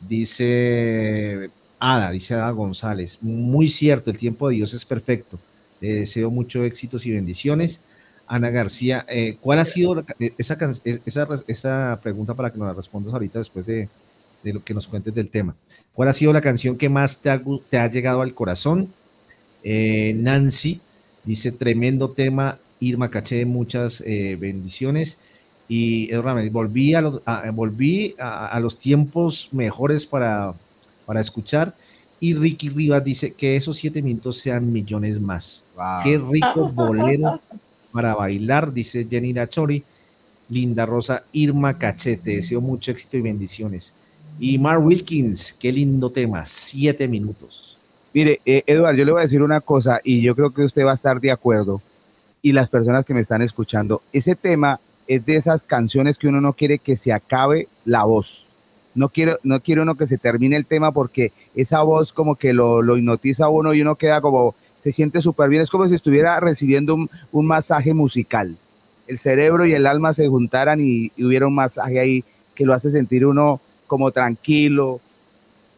Dice 0.00 1.50
Ada, 1.78 2.10
dice 2.10 2.34
Ada 2.34 2.50
González, 2.50 3.18
muy 3.22 3.68
cierto, 3.68 4.10
el 4.10 4.18
tiempo 4.18 4.48
de 4.48 4.56
Dios 4.56 4.74
es 4.74 4.84
perfecto. 4.84 5.38
Le 5.80 5.94
deseo 6.00 6.30
muchos 6.30 6.64
éxitos 6.64 7.06
y 7.06 7.12
bendiciones. 7.12 7.84
Ana 8.26 8.50
García, 8.50 9.06
eh, 9.08 9.38
¿cuál 9.40 9.58
ha 9.60 9.64
sido 9.64 9.94
la, 9.94 10.04
esa, 10.36 10.58
esa, 11.06 11.28
esa, 11.46 12.00
pregunta 12.02 12.34
para 12.34 12.52
que 12.52 12.58
nos 12.58 12.68
la 12.68 12.74
respondas 12.74 13.14
ahorita 13.14 13.38
después 13.38 13.64
de, 13.64 13.88
de, 14.42 14.52
lo 14.52 14.62
que 14.62 14.74
nos 14.74 14.86
cuentes 14.86 15.14
del 15.14 15.30
tema? 15.30 15.56
¿Cuál 15.94 16.08
ha 16.08 16.12
sido 16.12 16.32
la 16.32 16.40
canción 16.40 16.76
que 16.76 16.88
más 16.88 17.22
te 17.22 17.30
ha, 17.30 17.40
te 17.70 17.78
ha 17.78 17.90
llegado 17.90 18.20
al 18.20 18.34
corazón? 18.34 18.92
Eh, 19.64 20.14
Nancy 20.16 20.80
dice, 21.24 21.52
tremendo 21.52 22.10
tema, 22.10 22.58
Irma 22.80 23.10
Caché, 23.10 23.46
muchas 23.46 24.02
eh, 24.02 24.36
bendiciones. 24.38 25.22
Y 25.70 26.10
volví, 26.50 26.94
a 26.94 27.02
los, 27.02 27.20
a, 27.26 27.50
volví 27.50 28.14
a, 28.18 28.46
a 28.48 28.60
los 28.60 28.78
tiempos 28.78 29.50
mejores 29.52 30.06
para 30.06 30.54
para 31.08 31.22
escuchar. 31.22 31.74
Y 32.20 32.34
Ricky 32.34 32.68
Rivas 32.68 33.02
dice 33.02 33.32
que 33.32 33.56
esos 33.56 33.78
siete 33.78 34.02
minutos 34.02 34.36
sean 34.36 34.70
millones 34.70 35.18
más. 35.18 35.64
Wow. 35.74 35.84
Qué 36.04 36.18
rico 36.18 36.68
bolero 36.74 37.40
para 37.92 38.14
bailar, 38.14 38.74
dice 38.74 39.06
Jenny 39.10 39.32
Nachori. 39.32 39.82
Linda 40.50 40.86
Rosa, 40.86 41.24
Irma 41.32 41.78
Cachete, 41.78 42.36
deseo 42.36 42.60
mucho 42.60 42.90
éxito 42.90 43.16
y 43.16 43.22
bendiciones. 43.22 43.96
Y 44.38 44.58
Mark 44.58 44.84
Wilkins, 44.84 45.52
qué 45.52 45.72
lindo 45.72 46.10
tema, 46.10 46.44
siete 46.46 47.06
minutos. 47.08 47.78
Mire, 48.14 48.40
eh, 48.46 48.62
Eduardo, 48.66 48.98
yo 48.98 49.04
le 49.04 49.12
voy 49.12 49.20
a 49.20 49.22
decir 49.22 49.42
una 49.42 49.60
cosa 49.60 50.00
y 50.02 50.22
yo 50.22 50.34
creo 50.34 50.52
que 50.52 50.62
usted 50.62 50.84
va 50.84 50.92
a 50.92 50.94
estar 50.94 51.20
de 51.20 51.30
acuerdo 51.30 51.82
y 52.40 52.52
las 52.52 52.70
personas 52.70 53.04
que 53.04 53.14
me 53.14 53.20
están 53.20 53.42
escuchando. 53.42 54.02
Ese 54.12 54.36
tema 54.36 54.80
es 55.06 55.24
de 55.26 55.36
esas 55.36 55.64
canciones 55.64 56.16
que 56.16 56.28
uno 56.28 56.40
no 56.40 56.54
quiere 56.54 56.78
que 56.78 56.96
se 56.96 57.12
acabe 57.12 57.68
la 57.84 58.04
voz 58.04 58.47
no 58.98 59.08
quiero, 59.08 59.38
no 59.44 59.60
quiero 59.60 59.82
uno 59.82 59.94
que 59.94 60.08
se 60.08 60.18
termine 60.18 60.56
el 60.56 60.66
tema 60.66 60.90
porque 60.90 61.32
esa 61.54 61.82
voz 61.82 62.12
como 62.12 62.34
que 62.34 62.52
lo, 62.52 62.82
lo 62.82 62.96
hipnotiza 62.96 63.44
a 63.44 63.48
uno 63.48 63.72
y 63.72 63.80
uno 63.80 63.94
queda 63.94 64.20
como, 64.20 64.56
se 64.82 64.90
siente 64.90 65.22
súper 65.22 65.48
bien, 65.48 65.62
es 65.62 65.70
como 65.70 65.86
si 65.86 65.94
estuviera 65.94 66.38
recibiendo 66.40 66.96
un, 66.96 67.08
un, 67.30 67.46
masaje 67.46 67.94
musical. 67.94 68.56
El 69.06 69.16
cerebro 69.16 69.64
y 69.66 69.72
el 69.72 69.86
alma 69.86 70.12
se 70.12 70.26
juntaran 70.26 70.80
y, 70.80 71.12
y, 71.16 71.24
hubiera 71.24 71.46
un 71.46 71.54
masaje 71.54 72.00
ahí 72.00 72.24
que 72.56 72.64
lo 72.64 72.74
hace 72.74 72.90
sentir 72.90 73.24
uno 73.24 73.60
como 73.86 74.10
tranquilo. 74.10 75.00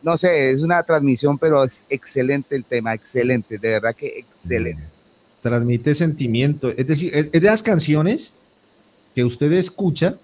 No 0.03 0.17
sé, 0.17 0.51
es 0.51 0.63
una 0.63 0.83
transmisión, 0.83 1.39
pero 1.39 1.63
es 1.63 1.85
excelente 1.91 2.57
el 2.57 2.65
tema, 2.65 2.95
excelente, 2.95 3.59
de 3.59 3.69
verdad 3.69 3.95
que 3.95 4.19
excelente. 4.19 4.83
Transmite 5.43 5.95
sentimiento, 5.95 6.71
es 6.71 6.87
decir, 6.87 7.15
es 7.15 7.31
de 7.31 7.41
las 7.41 7.63
canciones 7.63 8.39
que 9.15 9.25
usted 9.25 9.53
escucha 9.53 10.17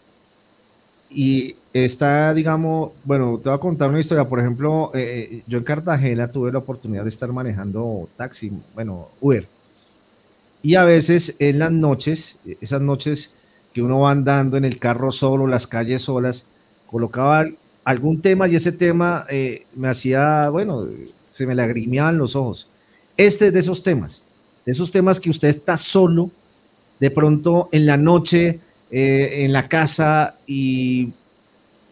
y 1.11 1.57
está, 1.73 2.35
digamos, 2.35 2.93
bueno, 3.05 3.39
te 3.43 3.49
voy 3.49 3.57
a 3.57 3.61
contar 3.61 3.91
una 3.91 4.01
historia. 4.01 4.29
Por 4.29 4.41
ejemplo, 4.41 4.91
eh, 4.95 5.43
yo 5.47 5.59
en 5.59 5.65
Cartagena 5.65 6.29
tuve 6.29 6.53
la 6.53 6.59
oportunidad 6.59 7.03
de 7.03 7.09
estar 7.09 7.33
manejando 7.33 8.09
taxi, 8.17 8.53
bueno, 8.75 9.09
Uber. 9.21 9.49
Y 10.63 10.75
a 10.75 10.85
veces 10.85 11.37
en 11.39 11.59
las 11.59 11.71
noches, 11.71 12.41
esas 12.61 12.81
noches 12.81 13.37
que 13.73 13.83
uno 13.83 14.01
va 14.01 14.11
andando 14.11 14.57
en 14.57 14.65
el 14.65 14.79
carro 14.79 15.13
solo, 15.13 15.47
las 15.47 15.67
calles 15.67 16.03
solas, 16.03 16.49
colocaba 16.91 17.47
algún 17.85 18.21
tema 18.21 18.49
y 18.49 18.57
ese 18.57 18.73
tema 18.73 19.25
eh, 19.31 19.67
me 19.75 19.89
hacía, 19.89 20.49
bueno, 20.49 20.89
se 21.29 21.47
me 21.47 21.55
lagrimeaban 21.55 22.19
los 22.19 22.35
ojos. 22.35 22.71
Este 23.17 23.49
es 23.49 23.53
de 23.53 23.61
esos 23.61 23.83
temas, 23.83 24.25
de 24.65 24.73
esos 24.73 24.91
temas 24.91 25.21
que 25.21 25.31
usted 25.31 25.49
está 25.49 25.77
solo, 25.77 26.31
de 26.99 27.11
pronto 27.11 27.69
en 27.71 27.87
la 27.87 27.97
noche 27.97 28.61
eh, 28.99 29.45
en 29.45 29.53
la 29.53 29.69
casa 29.69 30.39
y 30.47 31.13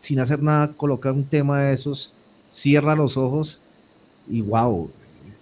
sin 0.00 0.20
hacer 0.20 0.42
nada 0.42 0.72
colocar 0.72 1.12
un 1.12 1.26
tema 1.26 1.60
de 1.60 1.74
esos, 1.74 2.14
cierra 2.48 2.96
los 2.96 3.18
ojos 3.18 3.60
y 4.26 4.40
wow, 4.40 4.90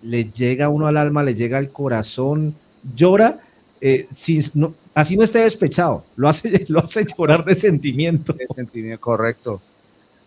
le 0.02 0.24
llega 0.24 0.68
uno 0.68 0.88
al 0.88 0.96
alma, 0.96 1.22
le 1.22 1.36
llega 1.36 1.58
al 1.58 1.70
corazón, 1.70 2.52
llora, 2.96 3.38
eh, 3.80 4.08
sin, 4.10 4.42
no, 4.56 4.74
así 4.92 5.16
no 5.16 5.22
esté 5.22 5.38
despechado, 5.38 6.04
lo 6.16 6.28
hace, 6.28 6.64
lo 6.68 6.80
hace 6.80 7.06
llorar 7.16 7.44
de 7.44 7.54
sentimiento. 7.54 8.32
De 8.32 8.48
sentimiento, 8.52 9.00
correcto. 9.00 9.62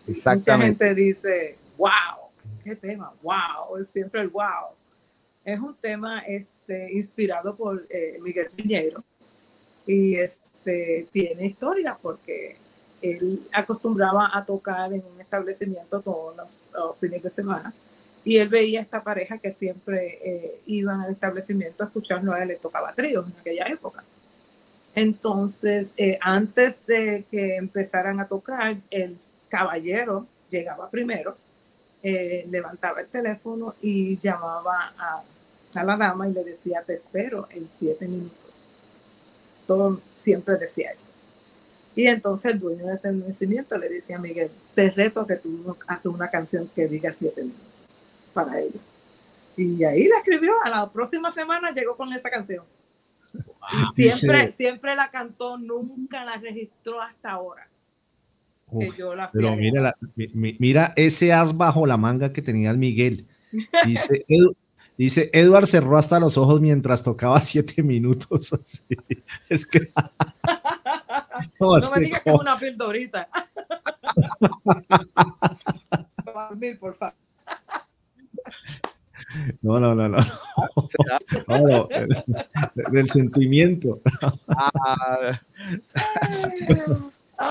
Exactamente. 0.08 0.72
Mucha 0.72 0.86
gente 0.86 1.02
dice, 1.02 1.58
wow, 1.76 2.30
qué 2.64 2.76
tema, 2.76 3.12
wow, 3.22 3.76
es 3.78 3.88
siempre 3.88 4.22
el 4.22 4.28
wow. 4.28 4.72
Es 5.44 5.60
un 5.60 5.74
tema 5.74 6.20
este, 6.20 6.94
inspirado 6.94 7.54
por 7.54 7.86
eh, 7.90 8.18
Miguel 8.22 8.48
Piñero 8.56 9.04
y 9.86 10.14
este, 10.66 11.06
tiene 11.12 11.46
historia 11.46 11.96
porque 12.00 12.56
él 13.00 13.46
acostumbraba 13.52 14.30
a 14.32 14.44
tocar 14.44 14.92
en 14.92 15.02
un 15.14 15.20
establecimiento 15.20 16.00
todos 16.00 16.36
los 16.36 16.98
fines 16.98 17.22
de 17.22 17.30
semana 17.30 17.72
y 18.24 18.38
él 18.38 18.48
veía 18.48 18.80
a 18.80 18.82
esta 18.82 19.02
pareja 19.02 19.38
que 19.38 19.52
siempre 19.52 20.18
eh, 20.24 20.60
iban 20.66 21.02
al 21.02 21.12
establecimiento 21.12 21.84
a 21.84 21.86
escucharlo 21.86 22.32
a 22.32 22.42
él, 22.42 22.48
le 22.48 22.56
tocaba 22.56 22.92
tríos 22.92 23.26
en 23.26 23.38
aquella 23.38 23.66
época. 23.66 24.02
Entonces, 24.96 25.90
eh, 25.96 26.18
antes 26.20 26.84
de 26.86 27.24
que 27.30 27.56
empezaran 27.56 28.18
a 28.18 28.26
tocar, 28.26 28.76
el 28.90 29.16
caballero 29.48 30.26
llegaba 30.50 30.90
primero, 30.90 31.36
eh, 32.02 32.44
levantaba 32.50 33.02
el 33.02 33.08
teléfono 33.08 33.74
y 33.80 34.18
llamaba 34.18 34.92
a 34.98 35.84
la 35.84 35.96
dama 35.96 36.28
y 36.28 36.32
le 36.32 36.42
decía, 36.42 36.82
te 36.84 36.94
espero 36.94 37.46
en 37.50 37.68
siete 37.68 38.08
minutos 38.08 38.45
todo 39.66 40.00
siempre 40.16 40.56
decía 40.56 40.90
eso. 40.92 41.12
Y 41.94 42.06
entonces 42.06 42.52
el 42.52 42.58
dueño 42.60 42.84
del 42.86 42.96
establecimiento 42.96 43.78
le 43.78 43.88
decía 43.88 44.16
a 44.16 44.20
Miguel, 44.20 44.50
te 44.74 44.90
reto 44.90 45.20
a 45.20 45.26
que 45.26 45.36
tú 45.36 45.76
haces 45.88 46.06
una 46.06 46.28
canción 46.30 46.70
que 46.74 46.86
diga 46.86 47.10
siete 47.12 47.42
minutos 47.42 47.62
para 48.34 48.60
ella. 48.60 48.80
Y 49.56 49.82
ahí 49.84 50.06
la 50.06 50.18
escribió, 50.18 50.52
a 50.64 50.68
la 50.68 50.92
próxima 50.92 51.32
semana 51.32 51.72
llegó 51.72 51.96
con 51.96 52.12
esa 52.12 52.28
canción. 52.28 52.64
Y 53.72 54.02
siempre, 54.10 54.52
siempre 54.52 54.94
la 54.94 55.10
cantó, 55.10 55.56
nunca 55.58 56.24
la 56.24 56.36
registró 56.36 57.00
hasta 57.00 57.30
ahora. 57.30 57.66
que 58.78 58.88
Uf, 58.88 58.96
yo 58.96 59.14
la 59.14 59.28
fui 59.28 59.40
pero 59.40 59.56
mira, 59.56 59.80
la- 59.80 59.94
mira 60.58 60.92
ese 60.96 61.32
as 61.32 61.56
bajo 61.56 61.86
la 61.86 61.96
manga 61.96 62.32
que 62.32 62.42
tenía 62.42 62.70
el 62.70 62.78
Miguel. 62.78 63.26
Dice, 63.86 64.24
Edu- 64.28 64.54
dice 64.96 65.30
Edward 65.32 65.66
cerró 65.66 65.98
hasta 65.98 66.20
los 66.20 66.38
ojos 66.38 66.60
mientras 66.60 67.02
tocaba 67.02 67.40
siete 67.40 67.82
minutos. 67.82 68.52
así. 68.52 68.86
Es 69.48 69.66
que. 69.70 69.90
no, 71.60 71.76
es 71.76 71.90
me 71.94 72.02
digas 72.02 72.22
que 72.22 72.30
es 72.30 72.36
una 72.40 72.56
pildorita. 72.56 73.28
Dormir, 76.34 76.78
por 76.78 76.94
favor. 76.94 77.14
no, 79.62 79.80
no, 79.80 79.94
no, 79.94 80.08
no. 80.08 80.18
No, 81.48 81.58
no, 81.58 81.88
del- 81.88 82.24
del 82.92 83.10
sentimiento. 83.10 84.00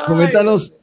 Coméntanos. 0.07 0.73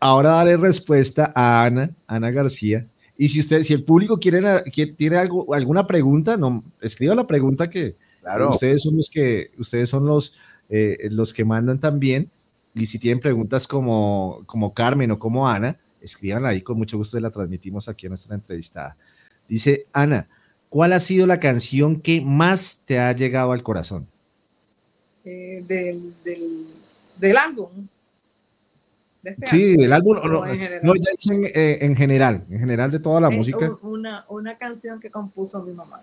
Ahora 0.00 0.32
daré 0.32 0.56
respuesta 0.56 1.32
a 1.34 1.64
Ana, 1.64 1.90
Ana 2.06 2.30
García. 2.30 2.86
Y 3.22 3.28
si 3.28 3.38
usted, 3.38 3.62
si 3.62 3.72
el 3.72 3.84
público 3.84 4.18
quiere, 4.18 4.40
quiere- 4.72 4.94
tiene 4.94 5.16
algo, 5.16 5.54
alguna 5.54 5.86
pregunta, 5.86 6.36
no, 6.36 6.64
escriba 6.80 7.14
la 7.14 7.24
pregunta 7.24 7.70
que 7.70 7.94
claro. 8.20 8.50
ustedes 8.50 8.82
son 8.82 8.96
los 8.96 9.08
que, 9.08 9.52
ustedes 9.58 9.88
son 9.90 10.06
los, 10.06 10.36
eh, 10.68 10.98
los 11.12 11.32
que 11.32 11.44
mandan 11.44 11.78
también. 11.78 12.28
Y 12.74 12.86
si 12.86 12.98
tienen 12.98 13.20
preguntas 13.20 13.68
como, 13.68 14.42
como 14.46 14.74
Carmen 14.74 15.12
o 15.12 15.20
como 15.20 15.48
Ana, 15.48 15.76
escríbanla 16.00 16.48
ahí, 16.48 16.62
con 16.62 16.76
mucho 16.78 16.96
gusto 16.98 17.20
la 17.20 17.30
transmitimos 17.30 17.88
aquí 17.88 18.06
a 18.06 18.08
nuestra 18.08 18.34
entrevistada. 18.34 18.96
Dice 19.48 19.84
Ana, 19.92 20.26
¿cuál 20.68 20.92
ha 20.92 20.98
sido 20.98 21.28
la 21.28 21.38
canción 21.38 22.00
que 22.00 22.22
más 22.22 22.82
te 22.86 22.98
ha 22.98 23.12
llegado 23.12 23.52
al 23.52 23.62
corazón? 23.62 24.08
eh, 25.24 25.62
del, 25.68 26.12
del, 26.24 26.66
del 27.20 27.36
álbum. 27.36 27.70
De 29.22 29.30
este 29.30 29.46
Sí, 29.46 29.76
del 29.76 29.92
álbum, 29.92 30.16
no, 30.28 30.44
en 30.46 30.58
general. 30.58 30.80
no, 30.82 30.94
ya 30.96 31.10
es 31.16 31.30
en, 31.30 31.44
eh, 31.44 31.78
en 31.80 31.94
general, 31.96 32.44
en 32.50 32.58
general 32.58 32.90
de 32.90 32.98
toda 32.98 33.20
la 33.20 33.28
Es 33.28 33.36
música. 33.36 33.70
un- 33.70 33.78
una, 34.00 34.24
una 34.28 34.58
canción 34.58 34.98
que 34.98 35.10
compuso 35.10 35.62
mi 35.62 35.72
mamá. 35.72 36.00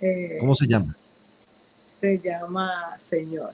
Eh, 0.00 0.38
¿Cómo 0.40 0.54
se 0.54 0.66
llama? 0.66 0.96
Se 1.86 2.18
llama 2.18 2.96
Señor, 2.98 3.52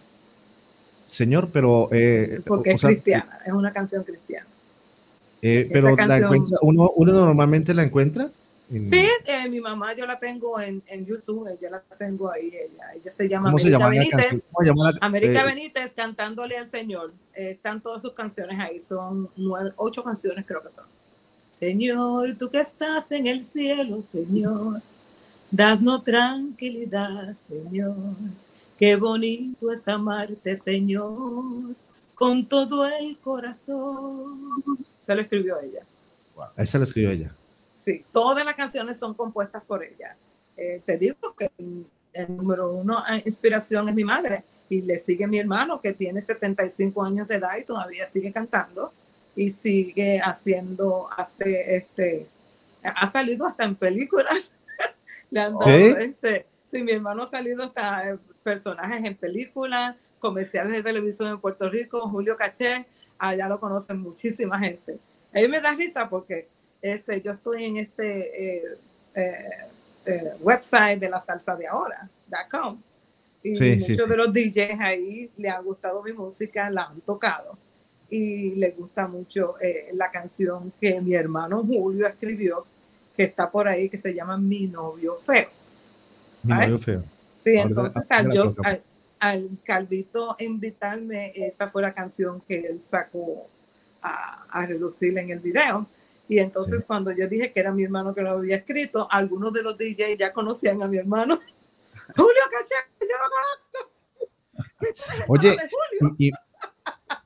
Señor, 1.04 1.48
pero, 1.52 1.88
eh, 1.92 2.40
porque 2.46 2.70
es 2.72 2.80
sea, 2.80 2.90
cristiana, 2.90 3.40
es 3.44 3.52
una 3.52 3.72
canción 3.72 4.04
cristiana. 4.04 4.46
pero 5.40 5.94
la 5.96 6.16
encuentra, 6.18 6.58
uno, 6.62 6.90
uno 6.96 7.12
normalmente 7.12 7.74
la 7.74 7.82
encuentra. 7.84 8.28
En- 8.70 8.84
Sí, 8.84 9.06
eh, 9.26 9.48
mi 9.48 9.60
mamá 9.60 9.94
yo 9.94 10.06
la 10.06 10.18
tengo 10.18 10.60
en, 10.60 10.82
en 10.88 11.06
YouTube, 11.06 11.48
yo 11.60 11.70
la 11.70 11.80
tengo 11.98 12.30
ahí, 12.30 12.48
ella, 12.48 12.92
ella 12.94 13.10
se 13.10 13.28
llama 13.28 13.48
¿Cómo 13.50 13.58
se 13.58 13.74
América 13.74 14.18
llama 14.18 14.90
Benítez. 14.90 14.98
América 15.00 15.40
eh, 15.42 15.44
Benítez 15.46 15.94
cantándole 15.94 16.56
al 16.56 16.66
Señor. 16.66 17.12
Eh, 17.34 17.50
están 17.50 17.80
todas 17.80 18.02
sus 18.02 18.12
canciones 18.12 18.58
ahí, 18.58 18.80
son 18.80 19.28
nueve, 19.36 19.72
ocho 19.76 20.02
canciones 20.02 20.44
creo 20.46 20.62
que 20.62 20.70
son. 20.70 20.84
Señor, 21.52 22.36
tú 22.38 22.50
que 22.50 22.60
estás 22.60 23.10
en 23.12 23.26
el 23.26 23.42
cielo, 23.42 24.02
Señor, 24.02 24.82
dasnos 25.50 26.02
tranquilidad, 26.04 27.34
Señor. 27.48 27.94
Qué 28.78 28.96
bonito 28.96 29.72
es 29.72 29.86
amarte, 29.88 30.56
Señor, 30.58 31.74
con 32.14 32.44
todo 32.46 32.86
el 32.86 33.16
corazón. 33.18 34.52
Se 35.00 35.14
lo 35.14 35.20
escribió 35.22 35.58
ella. 35.60 35.80
Esa 36.58 36.78
la 36.78 36.84
escribió 36.84 37.10
ella. 37.10 37.34
Sí, 37.86 38.04
todas 38.10 38.44
las 38.44 38.56
canciones 38.56 38.98
son 38.98 39.14
compuestas 39.14 39.62
por 39.62 39.84
ella. 39.84 40.16
Eh, 40.56 40.82
te 40.84 40.98
digo 40.98 41.36
que 41.38 41.52
el 41.56 42.36
número 42.36 42.72
uno 42.72 42.98
eh, 43.08 43.22
inspiración 43.24 43.88
es 43.88 43.94
mi 43.94 44.02
madre 44.02 44.42
y 44.68 44.82
le 44.82 44.98
sigue 44.98 45.24
mi 45.28 45.38
hermano 45.38 45.80
que 45.80 45.92
tiene 45.92 46.20
75 46.20 47.04
años 47.04 47.28
de 47.28 47.36
edad 47.36 47.56
y 47.56 47.64
todavía 47.64 48.10
sigue 48.10 48.32
cantando 48.32 48.92
y 49.36 49.50
sigue 49.50 50.20
haciendo, 50.20 51.08
hace 51.16 51.76
este, 51.76 52.26
ha 52.82 53.08
salido 53.08 53.46
hasta 53.46 53.62
en 53.62 53.76
películas. 53.76 54.50
le 55.30 55.42
han 55.42 55.52
dado, 55.52 55.66
¿Sí? 55.66 55.94
este, 55.96 56.46
sí, 56.64 56.82
mi 56.82 56.90
hermano 56.90 57.22
ha 57.22 57.28
salido 57.28 57.62
hasta 57.62 58.10
eh, 58.10 58.18
personajes 58.42 59.04
en 59.04 59.14
películas, 59.14 59.94
comerciales 60.18 60.72
de 60.72 60.82
televisión 60.82 61.28
en 61.28 61.38
Puerto 61.38 61.70
Rico, 61.70 62.00
Julio 62.08 62.36
Caché, 62.36 62.84
allá 63.16 63.46
lo 63.46 63.60
conocen 63.60 64.00
muchísima 64.00 64.58
gente. 64.58 64.98
A 65.32 65.38
mí 65.38 65.46
me 65.46 65.60
da 65.60 65.72
risa 65.72 66.08
porque 66.08 66.48
este, 66.92 67.20
yo 67.20 67.32
estoy 67.32 67.64
en 67.64 67.76
este 67.78 68.56
eh, 68.58 68.64
eh, 69.14 69.48
eh, 70.06 70.32
website 70.40 70.98
de 71.00 71.08
la 71.08 71.20
salsa 71.20 71.56
de 71.56 71.66
ahora, 71.66 72.08
.com. 72.50 72.80
Y 73.42 73.54
Sí, 73.54 73.70
muchos 73.70 73.86
sí, 73.86 73.96
sí. 73.96 74.08
de 74.08 74.16
los 74.16 74.32
DJs 74.32 74.80
ahí 74.80 75.30
le 75.36 75.48
ha 75.48 75.58
gustado 75.60 76.02
mi 76.02 76.12
música, 76.12 76.68
la 76.70 76.84
han 76.84 77.00
tocado. 77.02 77.56
Y 78.10 78.50
le 78.56 78.70
gusta 78.70 79.06
mucho 79.08 79.54
eh, 79.60 79.90
la 79.94 80.10
canción 80.10 80.72
que 80.80 81.00
mi 81.00 81.14
hermano 81.14 81.64
Julio 81.64 82.06
escribió, 82.06 82.64
que 83.16 83.24
está 83.24 83.50
por 83.50 83.66
ahí, 83.68 83.88
que 83.88 83.98
se 83.98 84.14
llama 84.14 84.36
Mi 84.36 84.66
novio 84.66 85.16
feo. 85.24 85.48
Mi 86.42 86.52
novio 86.54 86.78
feo. 86.78 87.04
Sí, 87.42 87.56
Ahora- 87.56 87.68
entonces 87.68 88.06
al, 88.10 88.32
yo- 88.32 88.44
tocamos. 88.54 88.66
al, 88.66 88.82
al 89.18 89.48
Calvito 89.64 90.36
invitarme, 90.38 91.32
esa 91.34 91.68
fue 91.68 91.82
la 91.82 91.92
canción 91.94 92.40
que 92.42 92.60
él 92.60 92.82
sacó 92.88 93.46
a, 94.02 94.44
a 94.50 94.66
relucir 94.66 95.16
en 95.18 95.30
el 95.30 95.38
video. 95.40 95.86
Y 96.28 96.38
entonces 96.38 96.80
Sí. 96.80 96.86
cuando 96.86 97.12
yo 97.12 97.28
dije 97.28 97.52
que 97.52 97.60
era 97.60 97.72
mi 97.72 97.84
hermano 97.84 98.12
que 98.14 98.22
lo 98.22 98.30
había 98.30 98.56
escrito, 98.56 99.06
algunos 99.10 99.52
de 99.52 99.62
los 99.62 99.76
DJs 99.78 100.18
ya 100.18 100.32
conocían 100.32 100.82
a 100.82 100.88
mi 100.88 100.96
hermano. 100.98 101.36
Julio 102.16 102.42
Caché, 102.50 102.74
yo 103.00 103.06
lo 103.22 103.28
conozco. 103.30 103.92
Oye, 105.28 105.56
y, 106.18 106.30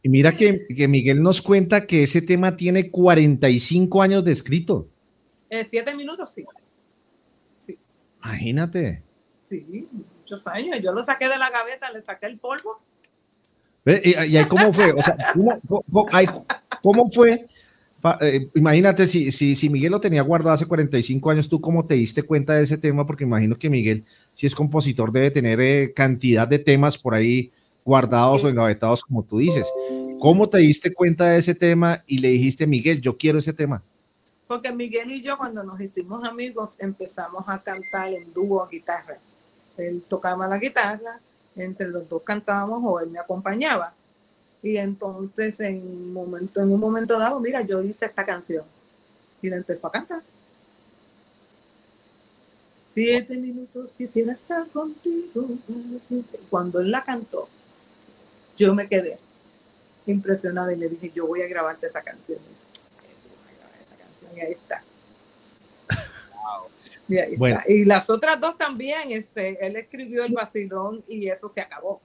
y 0.03 0.09
mira 0.09 0.33
que, 0.37 0.67
que 0.69 0.89
Miguel 0.89 1.23
nos 1.23 1.41
cuenta 1.43 1.87
que 1.87 2.03
ese 2.03 2.23
tema 2.23 2.57
tiene 2.57 2.91
45 2.91 4.03
años 4.03 4.25
de 4.25 4.33
escrito. 4.33 4.89
Eh, 5.49 5.67
siete 5.69 5.95
minutos, 5.95 6.31
sí. 6.35 6.45
Imagínate. 8.23 9.03
Sí, 9.45 9.89
muchos 9.93 10.47
años. 10.47 10.79
Yo 10.83 10.93
lo 10.93 11.03
saqué 11.05 11.29
de 11.29 11.39
la 11.39 11.51
gaveta, 11.51 11.91
le 11.91 12.01
saqué 12.03 12.27
el 12.27 12.39
polvo. 12.39 12.81
¿Y, 13.87 14.11
y 14.27 14.37
ahí 14.37 14.45
cómo 14.47 14.73
fue? 14.73 14.93
O 14.93 15.03
sea, 15.03 15.17
¿cómo, 15.33 15.59
cómo- 15.91 16.07
cómo 16.83 17.09
fue? 17.11 17.47
Eh, 18.21 18.49
imagínate 18.55 19.07
si, 19.07 19.31
si, 19.31 19.55
si 19.55 19.69
Miguel 19.69 19.93
lo 19.93 20.01
tenía 20.01 20.23
guardado 20.23 20.55
hace 20.55 20.67
45 20.67 21.31
años, 21.31 21.49
¿tú 21.49 21.61
cómo 21.61 21.85
te 21.85 21.95
diste 21.95 22.23
cuenta 22.23 22.55
de 22.55 22.63
ese 22.63 22.79
tema? 22.79 23.07
Porque 23.07 23.25
imagino 23.25 23.57
que 23.57 23.69
Miguel, 23.69 24.05
si 24.33 24.47
es 24.47 24.55
compositor, 24.55 25.13
debe 25.13 25.31
tener 25.31 25.61
eh, 25.61 25.93
cantidad 25.95 26.49
de 26.49 26.59
temas 26.59 26.97
por 26.97 27.15
ahí 27.15 27.51
guardados 27.85 28.41
Sí. 28.41 28.47
o 28.47 28.51
engavetados, 28.51 29.03
como 29.03 29.23
tú 29.23 29.39
dices. 29.39 29.69
¿Cómo 30.19 30.49
te 30.49 30.59
diste 30.59 30.93
cuenta 30.93 31.27
de 31.31 31.39
ese 31.39 31.55
tema 31.55 32.03
y 32.07 32.19
le 32.19 32.29
dijiste, 32.29 32.67
Miguel, 32.67 33.01
yo 33.01 33.17
quiero 33.17 33.39
ese 33.39 33.53
tema? 33.53 33.83
Porque 34.47 34.73
Miguel 34.73 35.11
y 35.13 35.23
yo, 35.23 35.39
cuando 35.39 35.63
nos 35.63 35.81
hicimos 35.81 36.25
amigos, 36.25 36.77
empezamos 36.81 37.45
a 37.47 37.59
cantar 37.61 38.13
en 38.13 38.33
dúo 38.33 38.67
guitarra. 38.69 39.17
Él 39.77 40.03
tocaba 40.09 40.47
la 40.49 40.59
guitarra, 40.59 41.21
entre 41.57 41.89
los 41.89 42.09
dos 42.09 42.23
cantábamos 42.23 42.81
o 42.85 43.01
él 43.01 43.11
me 43.11 43.19
acompañaba. 43.19 43.95
Y 44.63 44.77
entonces, 44.77 45.59
en 45.61 45.77
un 45.83 46.13
momento, 46.13 46.61
en 46.61 46.73
un 46.73 46.81
momento 46.81 47.19
dado, 47.19 47.41
mira, 47.41 47.63
yo 47.63 47.83
hice 47.83 48.07
esta 48.07 48.25
canción. 48.25 48.65
Y 49.41 49.49
la 49.49 49.57
empezó 49.57 49.87
a 49.87 49.93
cantar. 49.93 50.23
Siete 52.89 53.37
minutos 53.37 53.95
quisiera 53.95 54.33
estar 54.33 54.69
contigo. 54.69 55.49
Cuando 56.51 56.81
él 56.81 56.91
la 56.91 57.05
cantó, 57.05 57.49
yo 58.57 58.75
me 58.75 58.89
quedé 58.89 59.19
impresionada 60.07 60.73
y 60.73 60.77
le 60.77 60.89
dije, 60.89 61.11
yo 61.15 61.27
voy 61.27 61.43
a 61.43 61.47
grabarte 61.47 61.87
esa 61.87 62.03
canción. 62.03 62.39
Y 64.35 64.41
ahí 64.41 64.53
está. 64.53 64.83
Y, 67.09 67.19
ahí 67.19 67.37
Bueno. 67.37 67.59
está. 67.59 67.73
y 67.73 67.85
las 67.85 68.11
otras 68.11 68.41
dos 68.41 68.57
también, 68.57 69.11
este, 69.11 69.65
él 69.67 69.77
escribió 69.77 70.25
el 70.25 70.33
vacilón 70.33 71.03
y 71.09 71.29
eso 71.29 71.49
se 71.49 71.61
acabó. 71.61 72.01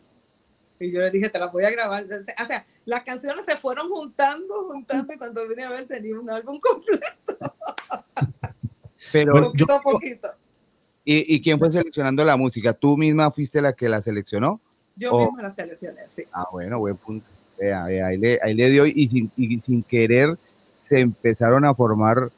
Y 0.79 0.91
yo 0.91 0.99
le 1.01 1.09
dije, 1.11 1.29
te 1.29 1.39
las 1.39 1.51
voy 1.51 1.63
a 1.63 1.71
grabar. 1.71 2.03
O 2.05 2.45
sea, 2.45 2.65
las 2.85 3.03
canciones 3.03 3.45
se 3.45 3.55
fueron 3.57 3.89
juntando, 3.89 4.67
juntando, 4.69 5.13
y 5.13 5.17
cuando 5.17 5.47
vine 5.47 5.63
a 5.63 5.69
ver 5.69 5.85
tenía 5.87 6.19
un 6.19 6.29
álbum 6.29 6.59
completo, 6.59 7.37
Pero, 9.11 9.35
yo- 9.35 9.67
poquito 9.67 9.73
a 9.73 9.81
poquito. 9.81 10.27
¿y, 11.03 11.35
y 11.35 11.41
quién 11.41 11.59
fue 11.59 11.71
seleccionando 11.71 12.23
la 12.25 12.37
música? 12.37 12.73
¿Tú 12.73 12.97
misma 12.97 13.31
fuiste 13.31 13.61
la 13.61 13.73
que 13.73 13.87
la 13.89 14.01
seleccionó? 14.01 14.59
Yo 14.95 15.17
misma 15.17 15.43
las 15.43 15.55
seleccioné, 15.55 16.01
sí. 16.07 16.23
Ah, 16.31 16.45
bueno, 16.51 16.79
buen 16.79 16.97
punto. 16.97 17.25
Vea, 17.57 17.85
vea, 17.85 18.07
ahí, 18.07 18.17
le, 18.17 18.39
ahí 18.41 18.53
le 18.53 18.69
dio 18.69 18.85
y 18.85 19.07
sin, 19.07 19.31
y 19.37 19.59
sin 19.61 19.83
querer 19.83 20.37
se 20.77 20.99
empezaron 20.99 21.63
a 21.65 21.73
formar 21.73 22.29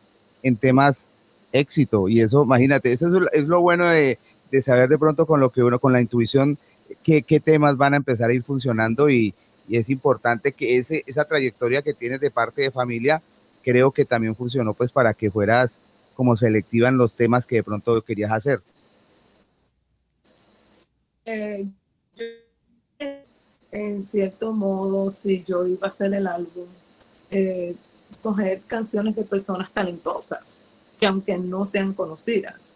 en 0.43 0.55
temas 0.57 1.11
éxito. 1.51 2.07
Y 2.07 2.21
eso, 2.21 2.43
imagínate, 2.43 2.91
eso 2.91 3.07
es, 3.07 3.11
lo- 3.13 3.31
es 3.31 3.47
lo 3.47 3.61
bueno 3.61 3.87
de, 3.87 4.19
de 4.51 4.61
saber 4.61 4.89
de 4.89 4.97
pronto 4.97 5.25
con 5.25 5.39
lo 5.39 5.49
que 5.51 5.63
uno, 5.63 5.79
con 5.79 5.93
la 5.93 6.01
intuición, 6.01 6.57
qué, 7.03 7.21
qué 7.21 7.39
temas 7.39 7.77
van 7.77 7.93
a 7.93 7.97
empezar 7.97 8.29
a 8.29 8.33
ir 8.33 8.43
funcionando 8.43 9.09
y, 9.09 9.33
y 9.67 9.77
es 9.77 9.89
importante 9.89 10.51
que 10.51 10.77
ese, 10.77 11.03
esa 11.05 11.25
trayectoria 11.25 11.81
que 11.81 11.93
tienes 11.93 12.19
de 12.19 12.31
parte 12.31 12.61
de 12.61 12.71
familia, 12.71 13.21
creo 13.63 13.91
que 13.91 14.05
también 14.05 14.35
funcionó 14.35 14.73
pues 14.73 14.91
para 14.91 15.13
que 15.13 15.29
fueras 15.29 15.79
como 16.15 16.35
selectiva 16.35 16.89
en 16.89 16.97
los 16.97 17.15
temas 17.15 17.45
que 17.45 17.57
de 17.57 17.63
pronto 17.63 18.01
querías 18.01 18.31
hacer. 18.31 18.61
Eh, 21.25 21.67
en 23.71 24.01
cierto 24.01 24.53
modo, 24.53 25.11
si 25.11 25.43
yo 25.43 25.67
iba 25.67 25.85
a 25.85 25.87
hacer 25.89 26.13
el 26.13 26.25
álbum, 26.25 26.67
eh, 27.29 27.75
coger 28.21 28.61
canciones 28.61 29.15
de 29.15 29.23
personas 29.25 29.71
talentosas, 29.71 30.69
que 30.99 31.05
aunque 31.05 31.37
no 31.37 31.65
sean 31.65 31.93
conocidas, 31.93 32.73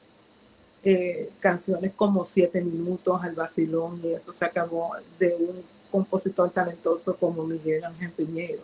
eh, 0.83 1.29
canciones 1.39 1.93
como 1.95 2.25
Siete 2.25 2.59
Minutos, 2.59 3.21
Al 3.23 3.35
Vacilón, 3.35 4.01
y 4.03 4.13
eso 4.13 4.31
se 4.31 4.45
acabó 4.45 4.91
de 5.19 5.35
un 5.35 5.63
compositor 5.91 6.49
talentoso 6.49 7.15
como 7.15 7.45
Miguel 7.45 7.83
Ángel 7.83 8.09
Piñero. 8.11 8.63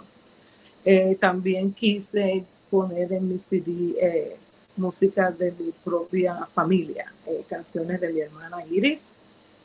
Eh, 0.83 1.15
también 1.19 1.71
quise 1.71 2.43
poner 2.71 3.13
en 3.13 3.29
mi 3.29 3.37
CD 3.37 3.95
eh, 4.01 4.35
música 4.75 5.29
de 5.29 5.51
mi 5.51 5.71
propia 5.83 6.47
familia, 6.47 7.13
canciones 7.47 8.01
de 8.01 8.11
mi 8.11 8.21
hermana 8.21 8.65
Iris 8.65 9.11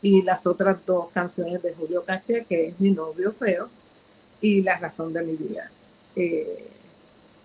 y 0.02 0.22
las 0.22 0.46
otras 0.46 0.76
dos 0.84 1.08
canciones 1.10 1.62
de 1.62 1.72
Julio 1.72 2.02
Caché, 2.04 2.44
que 2.44 2.68
es 2.68 2.80
mi 2.80 2.90
novio 2.90 3.32
feo, 3.32 3.68
y 4.42 4.60
La 4.60 4.76
razón 4.76 5.12
de 5.12 5.22
mi 5.22 5.36
vida. 5.36 5.70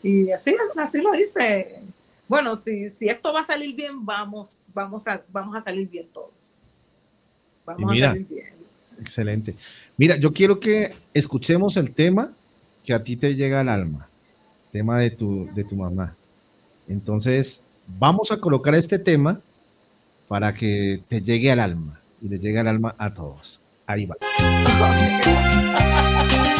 y 0.03 0.32
así, 0.32 0.55
así 0.76 1.01
lo 1.01 1.16
hice 1.16 1.82
bueno, 2.28 2.56
si, 2.56 2.90
si 2.90 3.08
esto 3.08 3.34
va 3.34 3.42
a 3.42 3.46
salir 3.46 3.76
bien, 3.76 4.06
vamos, 4.06 4.58
vamos, 4.74 5.08
a, 5.08 5.24
vamos 5.30 5.56
a 5.56 5.62
salir 5.62 5.88
bien 5.88 6.08
todos. 6.14 6.60
Vamos 7.66 7.92
mira, 7.92 8.10
a 8.10 8.14
salir 8.14 8.28
bien. 8.28 8.48
Excelente. 9.00 9.56
Mira, 9.98 10.18
yo 10.18 10.34
quiero 10.34 10.60
que 10.60 10.94
escuchemos 11.14 11.78
el 11.78 11.94
tema 11.94 12.34
que 12.84 12.94
a 12.94 13.04
ti 13.04 13.16
te 13.16 13.36
llega 13.36 13.62
al 13.62 13.70
alma, 13.70 14.10
tema 14.72 15.00
de 15.00 15.12
tu, 15.12 15.50
de 15.54 15.64
tu 15.64 15.76
mamá. 15.76 16.16
Entonces, 16.88 17.66
vamos 18.00 18.32
a 18.32 18.40
colocar 18.40 18.76
este 18.76 19.00
tema 19.00 19.42
para 20.28 20.54
que 20.54 21.02
te 21.08 21.22
llegue 21.22 21.52
al 21.52 21.60
alma 21.60 22.02
y 22.22 22.28
le 22.30 22.40
llegue 22.40 22.60
al 22.60 22.68
alma 22.68 22.96
a 22.98 23.14
todos. 23.14 23.62
Ahí 23.86 24.06
va. 24.06 24.16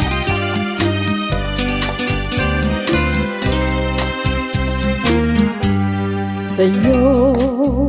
Señor, 6.58 7.88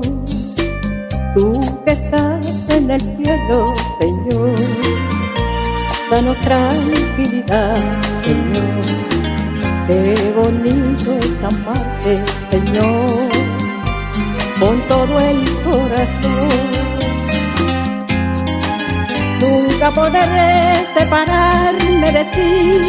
tú 1.34 1.82
que 1.84 1.92
estás 1.92 2.70
en 2.70 2.92
el 2.92 3.02
cielo, 3.02 3.66
Señor, 4.00 4.54
danos 6.12 6.38
tranquilidad, 6.42 7.76
Señor. 8.22 8.86
Qué 9.88 10.34
bonito 10.36 11.18
es 11.18 11.44
amarte, 11.44 12.22
Señor, 12.52 13.10
con 14.60 14.80
todo 14.88 15.20
el 15.20 15.44
corazón. 15.64 16.50
Nunca 19.42 19.90
podré 19.90 20.86
separarme 20.96 22.12
de 22.12 22.26
ti, 22.36 22.82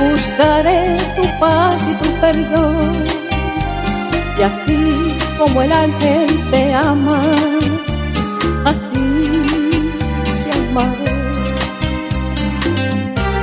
buscaré 0.00 0.96
tu 1.16 1.38
paz 1.38 1.76
y 1.86 2.02
tu 2.02 2.10
perdón 2.18 3.23
y 4.38 4.42
así 4.42 5.16
como 5.38 5.62
el 5.62 5.72
ángel 5.72 6.50
te 6.50 6.74
ama, 6.74 7.22
así 8.64 9.42
te 10.44 10.52
amaré. 10.68 11.14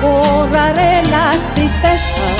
Borraré 0.01 1.03
las 1.09 1.37
tristezas 1.53 2.37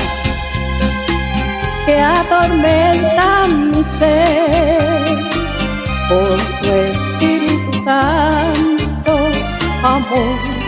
que 1.86 1.99
atormentan 1.99 3.72
mi 3.72 3.84
ser 3.84 5.18
por 6.10 6.38
tu 6.62 6.70
Espíritu 6.72 7.84
Santo, 7.86 9.18
amor 9.84 10.62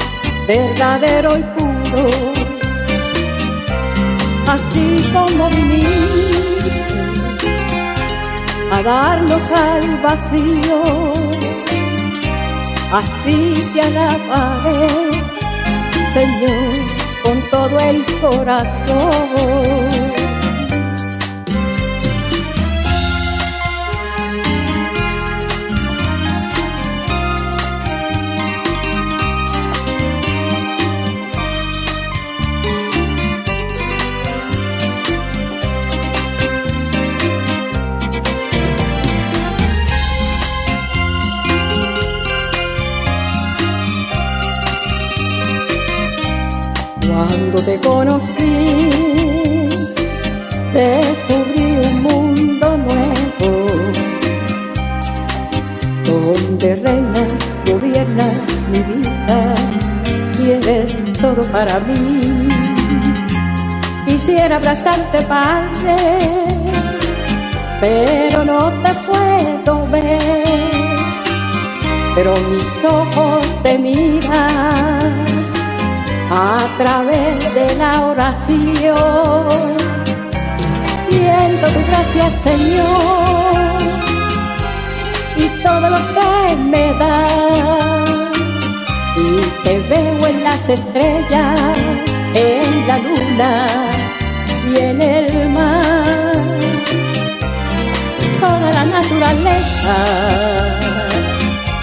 verdadero 0.47 1.37
y 1.37 1.43
puro. 1.43 2.33
Así 4.47 5.03
como 5.13 5.49
viniste 5.49 6.92
a 8.73 8.81
darnos 8.81 9.41
salvación. 9.43 11.31
Así 12.91 13.53
te 13.73 13.81
alabaré, 13.81 14.87
Señor, 16.13 16.73
con 17.23 17.41
todo 17.51 17.79
el 17.79 18.03
corazón. 18.19 20.22
Cuando 47.25 47.61
te 47.61 47.77
conocí, 47.77 48.89
descubrí 50.73 51.77
un 51.87 52.03
mundo 52.03 52.77
nuevo, 52.77 53.49
donde 56.05 56.75
reinas, 56.75 57.33
gobiernas 57.65 58.33
mi 58.71 58.79
vida 58.79 59.55
y 60.37 60.51
eres 60.51 61.13
todo 61.21 61.43
para 61.43 61.79
mí. 61.79 62.49
Quisiera 64.05 64.57
abrazarte, 64.57 65.21
Padre, 65.21 65.95
pero 67.79 68.43
no 68.43 68.69
te 68.83 68.93
puedo 69.07 69.87
ver, 69.87 70.71
pero 72.15 72.33
mis 72.33 72.83
ojos 72.83 73.63
te 73.63 73.77
miran 73.79 75.42
a 76.31 76.57
través 76.77 77.53
de 77.53 77.75
la 77.75 78.05
oración. 78.05 79.47
Siento 81.09 81.67
tu 81.67 81.81
gracia, 81.89 82.31
Señor, 82.43 83.81
y 85.37 85.47
todo 85.63 85.89
lo 85.89 85.97
que 85.97 86.55
me 86.55 86.93
da. 86.93 87.27
Y 89.15 89.41
te 89.63 89.79
veo 89.89 90.27
en 90.27 90.43
las 90.43 90.69
estrellas, 90.69 91.59
en 92.33 92.87
la 92.87 92.97
luna 92.97 93.67
y 94.71 94.77
en 94.77 95.01
el 95.01 95.49
mar. 95.49 96.33
Toda 98.39 98.71
la 98.71 98.85
naturaleza 98.85 99.95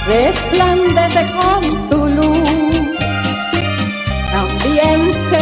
resplandece 0.08 1.26
con 1.36 1.88
tu 1.88 2.06
luz 2.08 2.59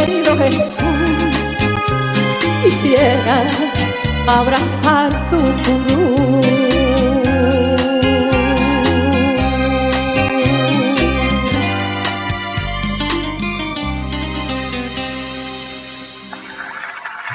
querido 0.09 0.37
Jesús, 0.37 0.75
quisiera 2.63 3.47
abrazar 4.27 5.29
tu 5.29 5.37
cruz. 5.37 6.45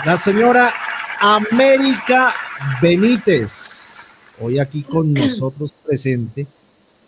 La 0.05 0.19
señora 0.19 0.73
América 1.21 2.35
Benítez, 2.83 4.19
hoy 4.41 4.59
aquí 4.59 4.83
con 4.83 5.13
nosotros 5.15 5.73
presente 5.73 6.47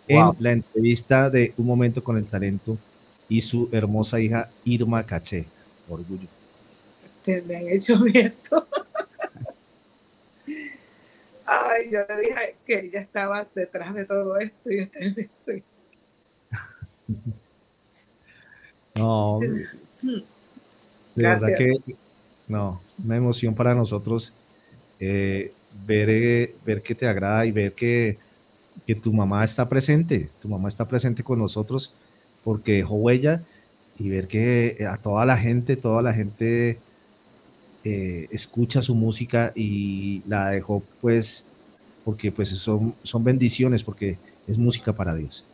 en 0.07 0.31
la 0.39 0.53
entrevista 0.53 1.29
de 1.29 1.53
Un 1.57 1.65
Momento 1.65 2.01
con 2.03 2.17
el 2.17 2.25
Talento 2.25 2.77
y 3.29 3.41
su 3.41 3.67
hermosa 3.71 4.19
hija 4.19 4.49
Irma 4.63 5.05
Caché. 5.05 5.45
Orgullo. 5.87 6.27
Te 7.23 7.41
me 7.41 7.55
han 7.57 7.67
hecho 7.67 7.99
viento. 8.03 8.67
Ay, 11.45 11.91
yo 11.91 11.99
le 12.09 12.21
dije 12.21 12.55
que 12.65 12.79
ella 12.79 12.99
estaba 12.99 13.47
detrás 13.55 13.93
de 13.93 14.05
todo 14.05 14.37
esto 14.37 14.69
y 14.71 14.81
usted 14.81 15.27
sí. 15.45 15.63
No, 18.95 19.39
Sí. 19.39 19.47
de 19.47 20.23
Gracias. 21.15 21.41
verdad 21.41 21.57
que 21.57 21.95
no, 22.47 22.81
una 23.03 23.15
emoción 23.15 23.53
para 23.55 23.73
nosotros 23.75 24.35
eh, 24.99 25.53
ver, 25.85 26.09
eh, 26.09 26.55
ver 26.65 26.81
que 26.81 26.95
te 26.95 27.07
agrada 27.07 27.45
y 27.45 27.51
ver 27.51 27.73
que, 27.73 28.17
que 28.85 28.95
tu 28.95 29.13
mamá 29.13 29.43
está 29.43 29.67
presente, 29.69 30.29
tu 30.41 30.47
mamá 30.49 30.67
está 30.67 30.87
presente 30.87 31.23
con 31.23 31.39
nosotros 31.39 31.93
porque 32.43 32.73
dejó 32.73 32.95
huella 32.95 33.43
y 33.97 34.09
ver 34.09 34.27
que 34.27 34.85
a 34.89 34.97
toda 34.97 35.25
la 35.25 35.37
gente, 35.37 35.75
toda 35.75 36.01
la 36.01 36.13
gente 36.13 36.79
eh, 37.83 38.27
escucha 38.31 38.81
su 38.81 38.95
música 38.95 39.51
y 39.55 40.21
la 40.27 40.49
dejó 40.49 40.83
pues 41.01 41.47
porque 42.03 42.31
pues 42.31 42.49
son, 42.49 42.95
son 43.03 43.23
bendiciones 43.23 43.83
porque 43.83 44.17
es 44.47 44.57
música 44.57 44.93
para 44.93 45.15
Dios. 45.15 45.45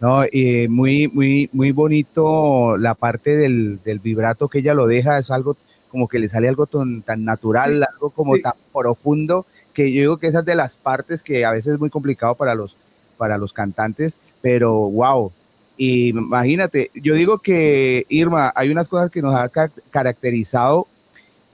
No, 0.00 0.24
y 0.30 0.68
muy, 0.68 1.08
muy, 1.08 1.48
muy 1.52 1.72
bonito 1.72 2.76
la 2.76 2.94
parte 2.94 3.36
del, 3.36 3.80
del 3.82 3.98
vibrato 3.98 4.48
que 4.48 4.58
ella 4.58 4.74
lo 4.74 4.86
deja, 4.86 5.18
es 5.18 5.30
algo 5.30 5.56
como 5.90 6.08
que 6.08 6.18
le 6.18 6.28
sale 6.28 6.48
algo 6.48 6.66
tan, 6.66 7.02
tan 7.02 7.24
natural, 7.24 7.82
algo 7.82 8.10
como 8.10 8.34
sí. 8.34 8.42
tan 8.42 8.52
profundo, 8.72 9.46
que 9.72 9.90
yo 9.92 10.00
digo 10.00 10.16
que 10.18 10.26
esas 10.26 10.44
de 10.44 10.54
las 10.54 10.76
partes 10.76 11.22
que 11.22 11.44
a 11.44 11.50
veces 11.50 11.74
es 11.74 11.80
muy 11.80 11.90
complicado 11.90 12.34
para 12.34 12.54
los, 12.54 12.76
para 13.16 13.38
los 13.38 13.52
cantantes, 13.52 14.18
pero 14.42 14.74
wow. 14.74 15.32
Y 15.76 16.08
imagínate, 16.08 16.90
yo 16.94 17.14
digo 17.14 17.38
que 17.38 18.06
Irma, 18.08 18.52
hay 18.54 18.70
unas 18.70 18.88
cosas 18.88 19.10
que 19.10 19.20
nos 19.20 19.34
ha 19.34 19.48
ca- 19.48 19.70
caracterizado 19.90 20.86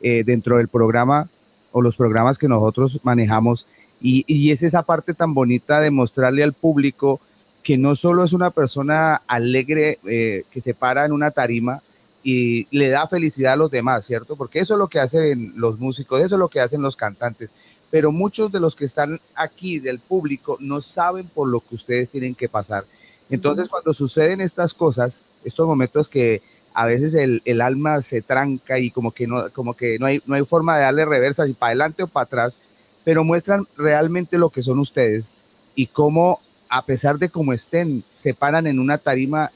eh, 0.01 0.23
dentro 0.25 0.59
del 0.59 0.69
programa 0.69 1.29
o 1.73 1.83
los 1.83 1.97
programas 1.97 2.39
que 2.39 2.49
nosotros 2.49 3.01
manejamos, 3.03 3.67
y, 4.01 4.25
y 4.27 4.51
es 4.51 4.63
esa 4.63 4.83
parte 4.83 5.15
tan 5.15 5.33
bonita 5.33 5.81
de 5.81 5.91
mostrarle 5.91 6.43
al 6.43 6.53
público 6.53 7.21
que 7.63 7.79
no 7.79 7.95
solo 7.95 8.25
es 8.25 8.33
una 8.33 8.51
persona 8.51 9.23
alegre 9.27 9.99
eh, 10.07 10.43
que 10.51 10.61
se 10.61 10.75
para 10.75 11.05
en 11.05 11.13
una 11.13 11.31
tarima 11.31 11.81
y 12.25 12.67
le 12.77 12.89
da 12.89 13.07
felicidad 13.09 13.55
a 13.55 13.57
los 13.57 13.71
demás, 13.71 14.05
¿cierto? 14.05 14.37
Porque 14.37 14.59
eso 14.59 14.75
es 14.75 14.79
lo 14.79 14.89
que 14.89 15.01
hacen 15.01 15.53
los 15.57 15.79
músicos, 15.79 16.21
eso 16.21 16.35
es 16.35 16.39
lo 16.39 16.49
que 16.49 16.61
hacen 16.61 16.83
los 16.83 16.97
cantantes. 16.97 17.51
Pero 17.91 18.11
muchos 18.11 18.51
de 18.51 18.61
los 18.61 18.75
que 18.75 18.85
están 18.85 19.21
aquí 19.35 19.79
del 19.79 19.99
público 19.99 20.57
no 20.61 20.81
saben 20.81 21.27
por 21.29 21.49
lo 21.49 21.61
que 21.61 21.75
ustedes 21.75 22.09
tienen 22.11 22.35
que 22.35 22.49
pasar. 22.49 22.85
Entonces, 23.33 23.69
cuando 23.69 23.95
suceden 23.95 24.43
estas 24.43 24.75
cosas, 24.75 25.25
estos 25.43 25.67
momentos 25.67 26.11
que 26.11 26.43
a 26.75 26.87
veces 26.87 27.15
el, 27.15 27.41
el 27.47 27.63
alma 27.63 28.03
se 28.03 28.21
tranca 28.21 28.79
y 28.79 28.91
como 28.91 29.13
que 29.13 29.27
no, 29.27 29.51
como 29.53 29.75
que 29.75 29.99
no 29.99 30.07
hay, 30.07 30.23
no 30.27 30.35
hay 30.35 30.45
forma 30.45 30.77
de 30.77 30.83
darle 30.83 31.05
reversa, 31.07 31.47
si 31.47 31.55
para 31.55 31.71
adelante 31.71 32.03
o 32.03 32.09
para 32.09 32.25
atrás, 32.25 32.59
pero 33.05 33.25
muestran 33.25 33.67
realmente 33.77 34.37
lo 34.37 34.51
que 34.51 34.63
son 34.63 34.79
ustedes 34.79 35.33
y 35.75 35.87
cómo, 35.87 36.41
a 36.69 36.85
pesar 36.85 37.19
de 37.19 37.31
cómo 37.31 37.55
estén, 37.55 38.05
se 38.13 38.35
paran 38.35 38.67
en 38.67 38.79
una 38.79 38.99
tarima, 38.99 39.51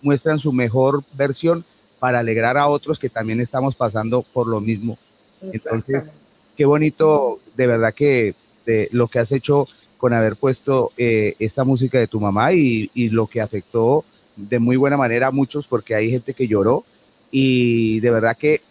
muestran 0.00 0.38
su 0.38 0.52
mejor 0.52 1.02
versión 1.14 1.64
para 1.98 2.20
alegrar 2.20 2.56
a 2.56 2.68
otros 2.68 3.00
que 3.00 3.10
también 3.10 3.40
estamos 3.40 3.74
pasando 3.74 4.22
por 4.22 4.46
lo 4.46 4.60
mismo. 4.60 4.96
Entonces, 5.42 6.12
qué 6.56 6.64
bonito, 6.66 7.40
de 7.56 7.66
verdad 7.66 7.94
que 7.94 8.36
de 8.64 8.88
lo 8.92 9.08
que 9.08 9.18
has 9.18 9.32
hecho 9.32 9.66
con 9.98 10.14
haber 10.14 10.36
puesto 10.36 10.92
eh, 10.96 11.34
esta 11.38 11.64
música 11.64 11.98
de 11.98 12.06
tu 12.06 12.20
mamá 12.20 12.52
y, 12.54 12.90
y 12.94 13.10
lo 13.10 13.26
que 13.26 13.40
afectó 13.40 14.04
de 14.36 14.58
muy 14.58 14.76
buena 14.76 14.96
manera 14.96 15.26
a 15.26 15.32
muchos 15.32 15.66
porque 15.66 15.94
hay 15.94 16.10
gente 16.10 16.32
que 16.32 16.46
lloró 16.48 16.84
y 17.30 18.00
de 18.00 18.10
verdad 18.10 18.36
que 18.36 18.62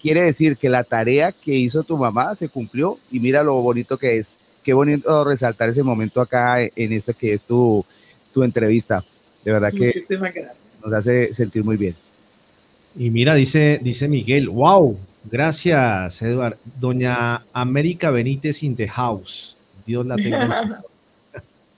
quiere 0.00 0.22
decir 0.22 0.56
que 0.58 0.68
la 0.68 0.84
tarea 0.84 1.32
que 1.32 1.54
hizo 1.54 1.82
tu 1.82 1.96
mamá 1.96 2.34
se 2.34 2.48
cumplió 2.48 2.98
y 3.10 3.20
mira 3.20 3.42
lo 3.42 3.54
bonito 3.62 3.96
que 3.96 4.18
es. 4.18 4.36
Qué 4.62 4.72
bonito 4.74 5.24
resaltar 5.24 5.70
ese 5.70 5.82
momento 5.82 6.20
acá 6.20 6.62
en 6.62 6.92
este 6.92 7.14
que 7.14 7.32
es 7.32 7.42
tu, 7.42 7.84
tu 8.32 8.42
entrevista. 8.42 9.04
De 9.44 9.52
verdad 9.52 9.70
que 9.70 9.86
Muchísimas 9.86 10.34
gracias. 10.34 10.66
nos 10.82 10.92
hace 10.92 11.32
sentir 11.34 11.64
muy 11.64 11.76
bien. 11.76 11.96
Y 12.96 13.10
mira, 13.10 13.34
dice, 13.34 13.80
dice 13.82 14.08
Miguel, 14.08 14.48
wow, 14.48 14.96
gracias, 15.30 16.22
Eduard. 16.22 16.56
Doña 16.78 17.44
América 17.52 18.10
Benítez 18.10 18.62
in 18.62 18.76
the 18.76 18.88
house. 18.88 19.56
Dios 19.84 20.06
la 20.06 20.16
tenga 20.16 20.44
en 20.44 20.52
su 20.52 20.74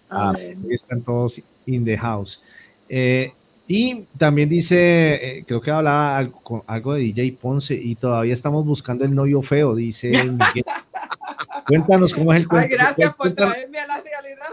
Ah, 0.09 0.29
Amén. 0.31 0.65
Están 0.71 1.03
todos 1.03 1.43
in 1.67 1.85
the 1.85 1.99
house. 1.99 2.45
Eh, 2.89 3.33
y 3.67 4.05
también 4.17 4.49
dice, 4.49 5.39
eh, 5.39 5.45
creo 5.45 5.61
que 5.61 5.73
hablaba 5.73 6.17
algo, 6.17 6.95
de 6.95 7.01
DJ 7.01 7.37
Ponce 7.41 7.75
y 7.75 7.97
todavía 7.97 8.33
estamos 8.33 8.65
buscando 8.65 9.05
el 9.05 9.13
novio 9.13 9.43
feo, 9.43 9.75
dice 9.75 10.11
Miguel. 10.25 10.65
Cuéntanos 11.67 12.15
cómo 12.15 12.33
es 12.33 12.37
el 12.37 12.43
Ay, 12.45 12.49
cuento. 12.49 12.77
gracias 12.77 13.09
por 13.11 13.35
cuéntanos, 13.35 13.53
traerme 13.55 13.79
a 13.81 13.87
la 13.89 14.01
realidad. 14.01 14.49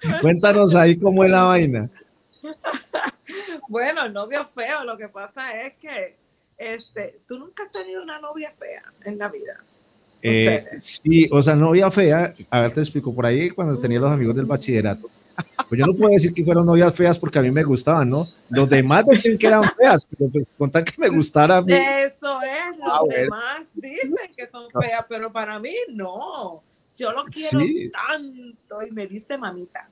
cuéntanos 0.20 0.74
ahí 0.76 0.96
cómo 0.96 1.24
es 1.24 1.30
la 1.30 1.42
vaina. 1.42 1.90
Bueno, 3.68 4.04
el 4.04 4.12
novio 4.12 4.48
feo, 4.54 4.84
lo 4.84 4.96
que 4.96 5.08
pasa 5.08 5.60
es 5.62 5.74
que 5.74 6.16
este, 6.56 7.20
tú 7.26 7.40
nunca 7.40 7.64
has 7.64 7.72
tenido 7.72 8.00
una 8.02 8.20
novia 8.20 8.52
fea 8.56 8.82
en 9.04 9.18
la 9.18 9.28
vida. 9.28 9.56
Eh, 10.26 10.64
sí, 10.80 11.28
o 11.30 11.42
sea, 11.42 11.54
novia 11.54 11.90
fea, 11.90 12.32
a 12.50 12.60
ver, 12.62 12.70
te 12.72 12.80
explico, 12.80 13.14
por 13.14 13.26
ahí 13.26 13.50
cuando 13.50 13.78
tenía 13.78 14.00
los 14.00 14.10
amigos 14.10 14.34
del 14.34 14.46
bachillerato, 14.46 15.08
pues 15.68 15.78
yo 15.78 15.84
no 15.86 15.92
puedo 15.94 16.12
decir 16.12 16.32
que 16.32 16.42
fueron 16.44 16.64
novias 16.64 16.94
feas 16.94 17.18
porque 17.18 17.38
a 17.38 17.42
mí 17.42 17.50
me 17.50 17.62
gustaban, 17.62 18.08
¿no? 18.08 18.26
Los 18.48 18.68
demás 18.70 19.04
decían 19.04 19.36
que 19.36 19.46
eran 19.48 19.64
feas, 19.76 20.06
pero 20.06 20.30
pues, 20.30 20.46
con 20.56 20.70
tal 20.70 20.82
que 20.84 20.92
me 20.98 21.08
gustara 21.10 21.58
a 21.58 21.62
mí, 21.62 21.72
Eso 21.74 22.40
es, 22.42 22.78
los 22.78 22.88
Ah, 22.90 23.00
demás 23.10 23.60
dicen 23.74 24.14
que 24.34 24.46
son 24.46 24.68
feas, 24.80 25.04
pero 25.08 25.30
para 25.30 25.58
mí 25.58 25.74
no. 25.90 26.62
Yo 26.96 27.12
lo 27.12 27.24
quiero 27.24 27.58
Sí. 27.60 27.90
tanto 27.90 28.86
y 28.86 28.90
me 28.92 29.06
dice 29.06 29.36
mamita. 29.36 29.88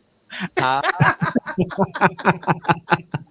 Ah, 0.57 0.81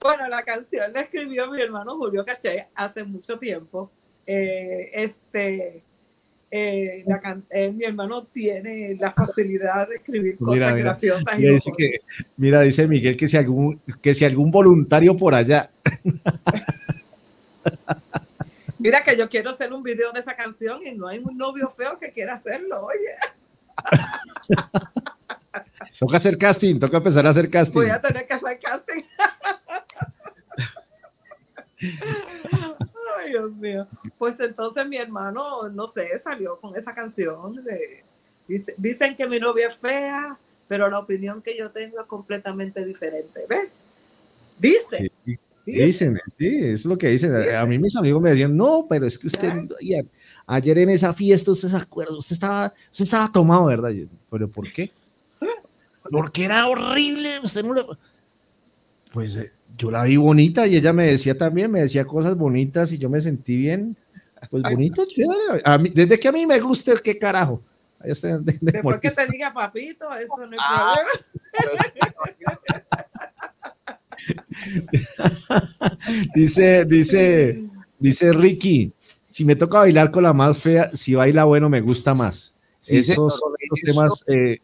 Bueno, 0.00 0.28
la 0.28 0.42
canción 0.42 0.92
la 0.92 1.02
escribió 1.02 1.50
mi 1.50 1.60
hermano 1.60 1.94
Julio 1.96 2.24
Caché 2.24 2.68
hace 2.74 3.04
mucho 3.04 3.38
tiempo. 3.38 3.90
Eh, 4.26 4.90
este, 4.94 5.82
eh, 6.50 7.04
la 7.06 7.40
eh, 7.50 7.72
mi 7.72 7.84
hermano 7.84 8.24
tiene 8.24 8.96
la 8.98 9.12
facilidad 9.12 9.88
de 9.88 9.94
escribir 9.94 10.36
cosas 10.36 10.54
Mira, 10.54 10.72
mira, 10.72 10.84
graciosas 10.84 11.34
y 11.34 11.38
mira, 11.38 11.52
dice 11.52 11.72
que, 11.76 12.00
mira, 12.36 12.60
dice 12.62 12.88
Miguel 12.88 13.16
que 13.16 13.28
si 13.28 13.36
algún, 13.36 13.80
que 14.02 14.14
si 14.14 14.24
algún 14.24 14.50
voluntario 14.50 15.16
por 15.16 15.34
allá, 15.34 15.70
Mira 18.80 19.04
que 19.04 19.14
yo 19.14 19.28
quiero 19.28 19.50
hacer 19.50 19.74
un 19.74 19.82
video 19.82 20.10
de 20.10 20.20
esa 20.20 20.34
canción 20.34 20.80
y 20.86 20.94
no 20.94 21.06
hay 21.06 21.18
un 21.18 21.36
novio 21.36 21.68
feo 21.68 21.98
que 21.98 22.10
quiera 22.12 22.32
hacerlo, 22.34 22.82
oye. 22.82 23.10
toca 26.00 26.16
hacer 26.16 26.38
casting, 26.38 26.80
toca 26.80 26.96
empezar 26.96 27.26
a 27.26 27.28
hacer 27.28 27.50
casting. 27.50 27.80
Voy 27.80 27.90
a 27.90 28.00
tener 28.00 28.26
que 28.26 28.34
hacer 28.34 28.58
casting. 28.58 29.02
Ay, 33.22 33.30
Dios 33.30 33.54
mío. 33.56 33.86
Pues 34.18 34.38
entonces 34.40 34.86
mi 34.86 34.96
hermano, 34.96 35.68
no 35.70 35.88
sé, 35.88 36.18
salió 36.22 36.58
con 36.60 36.76
esa 36.76 36.94
canción. 36.94 37.56
De, 37.64 38.02
dice- 38.48 38.74
dicen 38.78 39.16
que 39.16 39.26
mi 39.28 39.38
novia 39.38 39.68
es 39.68 39.76
fea, 39.76 40.38
pero 40.68 40.88
la 40.88 40.98
opinión 40.98 41.42
que 41.42 41.56
yo 41.56 41.70
tengo 41.70 42.00
es 42.00 42.06
completamente 42.06 42.84
diferente. 42.84 43.44
¿Ves? 43.48 43.72
Dicen. 44.58 45.10
Sí. 45.24 45.38
dicen. 45.64 46.20
Sí, 46.38 46.58
es 46.62 46.84
lo 46.84 46.96
que 46.98 47.08
dicen. 47.08 47.34
A 47.54 47.64
mí 47.66 47.78
mis 47.78 47.96
amigos 47.96 48.22
me 48.22 48.30
decían, 48.30 48.56
no, 48.56 48.86
pero 48.88 49.06
es 49.06 49.18
que 49.18 49.26
usted, 49.26 49.52
ayer, 49.80 50.04
ayer 50.46 50.78
en 50.78 50.90
esa 50.90 51.12
fiesta, 51.12 51.50
usted 51.50 51.68
se 51.68 51.76
acuerda, 51.76 52.16
usted 52.16 52.34
estaba, 52.34 52.72
usted 52.90 53.04
estaba 53.04 53.30
tomado, 53.32 53.66
¿verdad? 53.66 53.90
Yo, 53.90 54.06
pero 54.30 54.48
¿por 54.48 54.70
qué? 54.72 54.90
Porque 56.10 56.44
era 56.44 56.66
horrible, 56.66 57.40
usted 57.42 57.64
no 57.64 57.74
le... 57.74 57.84
Pues 59.12 59.36
eh, 59.36 59.50
yo 59.76 59.90
la 59.90 60.04
vi 60.04 60.16
bonita 60.16 60.66
y 60.66 60.76
ella 60.76 60.92
me 60.92 61.06
decía 61.06 61.36
también, 61.36 61.70
me 61.70 61.80
decía 61.80 62.04
cosas 62.04 62.36
bonitas 62.36 62.92
y 62.92 62.98
yo 62.98 63.08
me 63.08 63.20
sentí 63.20 63.56
bien, 63.56 63.96
pues 64.50 64.62
bonito, 64.62 65.04
chévere. 65.06 65.62
A 65.64 65.78
mí, 65.78 65.90
desde 65.94 66.18
que 66.18 66.28
a 66.28 66.32
mí 66.32 66.46
me 66.46 66.60
guste, 66.60 66.94
¿qué 67.02 67.18
carajo? 67.18 67.60
Ahí 67.98 68.10
está, 68.12 68.38
de- 68.38 68.52
de 68.52 68.58
Después 68.60 68.98
que 69.00 69.08
molestar. 69.08 69.26
te 69.26 69.32
diga 69.32 69.52
papito, 69.52 70.06
eso 70.14 70.36
no 70.38 70.52
hay 70.52 70.58
Ah. 70.60 70.96
problema. 71.52 71.90
dice, 76.34 76.84
dice, 76.84 77.62
dice 77.98 78.32
Ricky, 78.32 78.92
si 79.28 79.44
me 79.44 79.56
toca 79.56 79.78
bailar 79.80 80.10
con 80.10 80.22
la 80.22 80.32
más 80.32 80.58
fea, 80.58 80.90
si 80.94 81.14
baila 81.14 81.44
bueno 81.44 81.68
me 81.68 81.80
gusta 81.80 82.14
más. 82.14 82.54
Sí, 82.80 82.98
Esos 82.98 83.38
son 83.38 83.52
los 83.68 83.80
temas 83.80 84.24
eh, 84.28 84.58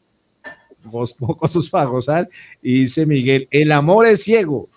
para 1.70 1.84
gozar. 1.90 2.28
Y 2.62 2.80
dice 2.80 3.06
Miguel, 3.06 3.48
el 3.50 3.72
amor 3.72 4.06
es 4.06 4.22
ciego. 4.22 4.68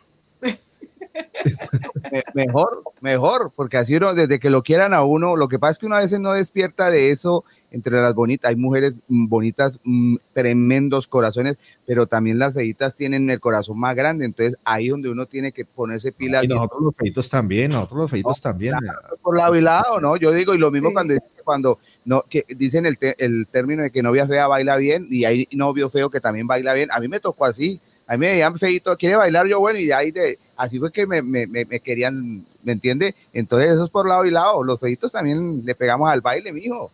Me- 2.12 2.24
mejor, 2.34 2.84
mejor, 3.02 3.52
porque 3.56 3.78
así 3.78 3.96
uno, 3.96 4.14
desde 4.14 4.40
que 4.40 4.50
lo 4.50 4.64
quieran 4.64 4.94
a 4.94 5.04
uno, 5.04 5.36
lo 5.36 5.48
que 5.48 5.60
pasa 5.60 5.72
es 5.72 5.80
que 5.80 5.86
uno 5.86 5.96
a 5.96 6.02
veces 6.02 6.20
no 6.20 6.32
despierta 6.34 6.90
de 6.90 7.10
eso 7.12 7.44
entre 7.72 8.02
las 8.02 8.16
bonitas. 8.16 8.50
Hay 8.50 8.56
mujeres 8.56 8.94
mm, 9.08 9.28
bonitas, 9.28 9.74
mm, 9.84 10.16
tremendos 10.34 11.08
corazones, 11.08 11.58
pero 11.86 12.08
también 12.08 12.40
las 12.40 12.54
feitas 12.56 12.96
tienen 12.96 13.30
el 13.30 13.40
corazón 13.40 13.80
más 13.80 13.96
grande. 13.96 14.26
Entonces 14.26 14.58
ahí 14.64 14.88
donde 14.88 15.10
uno 15.10 15.26
tiene 15.28 15.52
que 15.52 15.66
ponerse 15.66 16.12
pilas 16.12 16.44
Y 16.44 16.48
y 16.48 16.50
nosotros 16.56 16.82
los 16.82 16.96
feitos 16.96 17.30
también, 17.30 17.72
nosotros 17.72 18.00
los 18.02 18.12
feitos 18.12 18.42
también. 18.42 18.76
por 19.22 19.38
lado 19.38 19.56
y 19.56 19.62
lado, 19.62 20.02
¿no? 20.02 20.18
Yo 20.18 20.32
digo, 20.32 20.54
y 20.56 20.58
lo 20.58 20.72
mismo 20.72 20.90
Sí, 20.90 20.94
cuando, 20.94 21.14
sí. 21.14 21.20
cuando 21.44 21.80
no, 22.06 22.24
que 22.28 22.44
dicen 22.58 22.86
el, 22.88 22.98
te- 22.98 23.24
el 23.24 23.46
término 23.52 23.84
de 23.84 23.92
que 23.92 24.02
novia 24.02 24.26
fea 24.28 24.48
baila 24.48 24.78
bien 24.78 25.08
y 25.12 25.26
hay 25.26 25.48
novio 25.52 25.90
feo 25.90 26.10
que 26.10 26.20
también 26.20 26.48
baila 26.48 26.74
bien. 26.74 26.90
A 26.92 27.00
mí 27.00 27.08
me 27.08 27.20
tocó 27.20 27.46
así. 27.46 27.80
A 28.10 28.14
mí 28.14 28.22
me 28.26 28.32
veían 28.32 28.58
feito, 28.58 28.98
quiere 28.98 29.18
bailar 29.18 29.48
yo, 29.48 29.60
bueno, 29.60 29.78
y 29.78 29.86
de 29.86 29.94
ahí 29.94 30.10
de, 30.10 30.40
así 30.58 30.80
fue 30.80 30.92
que 30.92 31.06
me, 31.06 31.22
me, 31.22 31.46
me, 31.46 31.64
me 31.64 31.80
querían, 31.80 32.44
¿me 32.64 32.72
entiende? 32.72 33.14
Entonces 33.34 33.70
eso 33.70 33.86
es 33.86 33.92
por 33.92 34.10
lado 34.10 34.26
y 34.26 34.32
lado. 34.32 34.64
Los 34.64 34.80
feitos 34.80 35.12
también 35.12 35.64
le 35.64 35.76
pegamos 35.76 36.10
al 36.10 36.20
baile, 36.20 36.52
mijo. 36.52 36.90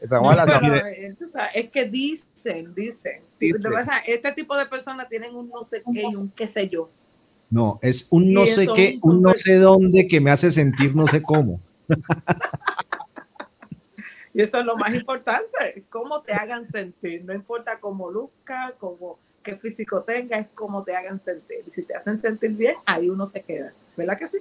Le 0.00 0.08
pegamos 0.08 0.36
a 0.36 0.44
la 0.44 0.60
Pero, 0.60 0.84
eh, 0.84 1.16
es 1.54 1.70
que 1.70 1.84
dicen, 1.84 2.74
dicen. 2.74 3.20
Pasa, 3.72 3.98
Este 4.08 4.32
tipo 4.32 4.56
de 4.56 4.66
personas 4.66 5.08
tienen 5.08 5.36
un 5.36 5.48
no 5.50 5.62
sé 5.62 5.84
qué 5.84 6.02
y 6.02 6.16
un 6.16 6.30
qué 6.30 6.48
sé 6.48 6.68
yo. 6.68 6.90
No, 7.48 7.78
es 7.80 8.08
un 8.10 8.32
no 8.32 8.44
sé 8.44 8.66
qué, 8.74 8.98
un 9.02 9.22
no 9.22 9.34
sé 9.36 9.58
dónde 9.58 10.08
que 10.08 10.20
me 10.20 10.32
hace 10.32 10.50
sentir 10.50 10.96
no 10.96 11.06
sé 11.06 11.22
cómo. 11.22 11.60
Y 14.34 14.42
eso 14.42 14.58
es 14.58 14.66
lo 14.66 14.76
más 14.76 14.92
importante, 14.92 15.82
cómo 15.88 16.20
te 16.20 16.34
hagan 16.34 16.66
sentir. 16.66 17.24
No 17.24 17.32
importa 17.32 17.80
cómo 17.80 18.10
luzca, 18.10 18.74
cómo, 18.78 19.18
qué 19.46 19.54
físico 19.54 20.02
tenga, 20.02 20.38
es 20.38 20.48
cómo 20.54 20.82
te 20.82 20.96
hagan 20.96 21.20
sentir. 21.20 21.58
Y 21.64 21.70
si 21.70 21.84
te 21.84 21.94
hacen 21.94 22.18
sentir 22.18 22.50
bien, 22.50 22.74
ahí 22.84 23.08
uno 23.08 23.24
se 23.24 23.40
queda. 23.42 23.72
¿Verdad 23.96 24.18
que 24.18 24.26
sí? 24.26 24.38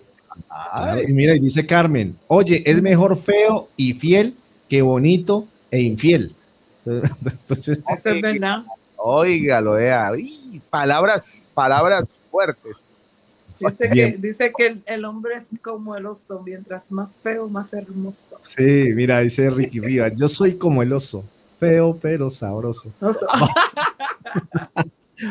Ay, 0.49 1.05
y 1.07 1.13
mira, 1.13 1.35
y 1.35 1.39
dice 1.39 1.65
Carmen, 1.65 2.17
oye, 2.27 2.63
es 2.65 2.81
mejor 2.81 3.15
feo 3.15 3.69
y 3.77 3.93
fiel 3.93 4.35
que 4.67 4.81
bonito 4.81 5.47
e 5.69 5.79
infiel. 5.81 6.33
Entonces, 6.85 7.79
Eso 7.87 8.09
es 8.09 8.21
verdad. 8.21 8.63
Óigalo, 8.97 9.73
vea. 9.73 10.11
Uy, 10.11 10.59
palabras, 10.71 11.51
palabras 11.53 12.05
fuertes. 12.31 12.75
Dice 13.59 13.89
que, 13.89 14.17
dice 14.17 14.51
que 14.57 14.67
el, 14.67 14.83
el 14.87 15.05
hombre 15.05 15.35
es 15.35 15.47
como 15.61 15.95
el 15.95 16.07
oso, 16.07 16.41
mientras 16.43 16.91
más 16.91 17.11
feo, 17.21 17.47
más 17.47 17.71
hermoso. 17.73 18.39
sí, 18.43 18.89
mira, 18.93 19.19
dice 19.21 19.49
Ricky 19.49 19.79
Rivas, 19.79 20.13
yo 20.17 20.27
soy 20.27 20.55
como 20.55 20.83
el 20.83 20.91
oso, 20.91 21.23
feo 21.59 21.97
pero 22.01 22.29
sabroso. 22.29 22.91
Oso. 22.99 23.19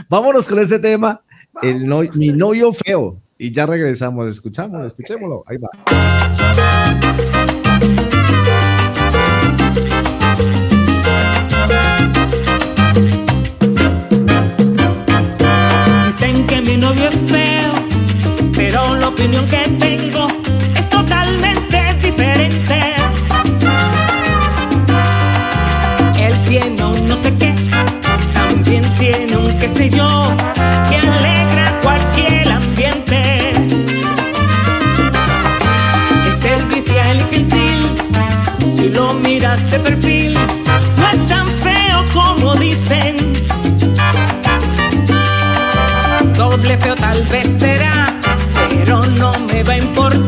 Vámonos 0.09 0.49
con 0.49 0.59
este 0.59 0.79
tema, 0.79 1.22
el 1.62 1.87
no- 1.87 2.01
mi 2.14 2.29
novio 2.29 2.72
feo. 2.72 3.18
Y 3.37 3.51
ya 3.53 3.66
regresamos, 3.66 4.29
escuchamos, 4.29 4.87
escuchémoslo. 4.87 5.43
Ahí 5.47 5.59
va. 5.59 5.68
Dicen 16.07 16.47
que 16.47 16.61
mi 16.62 16.77
novio 16.77 17.09
es 17.09 17.16
feo, 17.31 17.72
pero 18.57 18.97
la 18.97 19.09
opinión 19.09 19.47
que 19.47 19.62
tengo 19.79 20.29
miras 39.55 39.70
de 39.70 39.78
perfil, 39.78 40.34
no 40.96 41.09
es 41.09 41.26
tan 41.26 41.46
feo 41.46 42.05
como 42.12 42.55
dicen. 42.57 43.16
Doble 46.34 46.76
feo 46.78 46.94
tal 46.94 47.22
vez 47.24 47.48
será, 47.59 48.14
pero 48.68 49.02
no 49.18 49.32
me 49.50 49.62
va 49.62 49.74
a 49.74 49.78
importar 49.78 50.24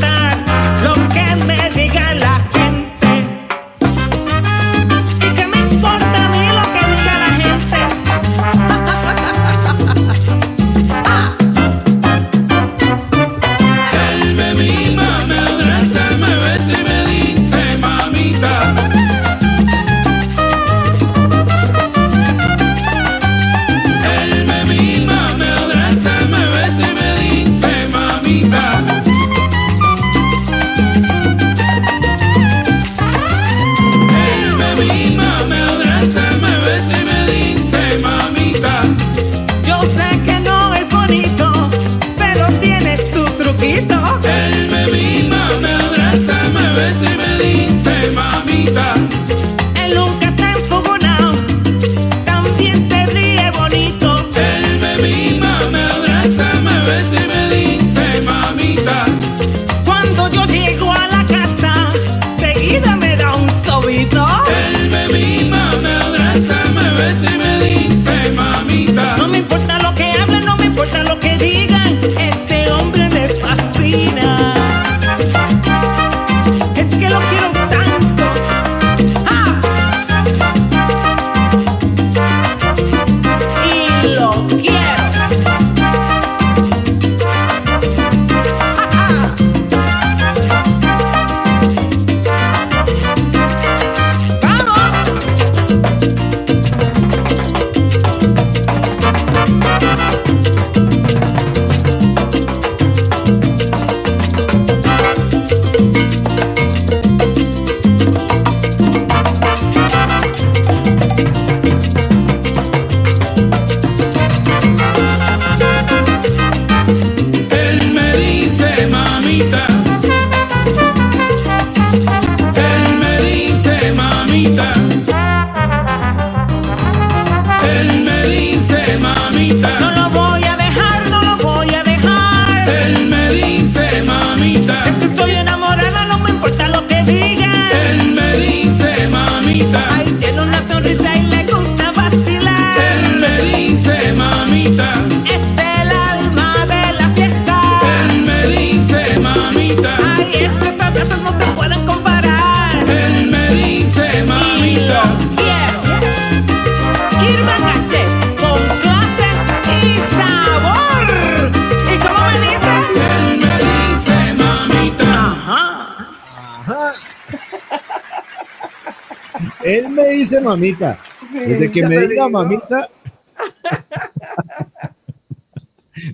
mamita. 170.57 170.99
Sí, 171.31 171.39
Desde 171.39 171.71
que 171.71 171.83
me 171.87 171.97
diga 172.01 172.09
digo. 172.09 172.31
mamita. 172.31 172.89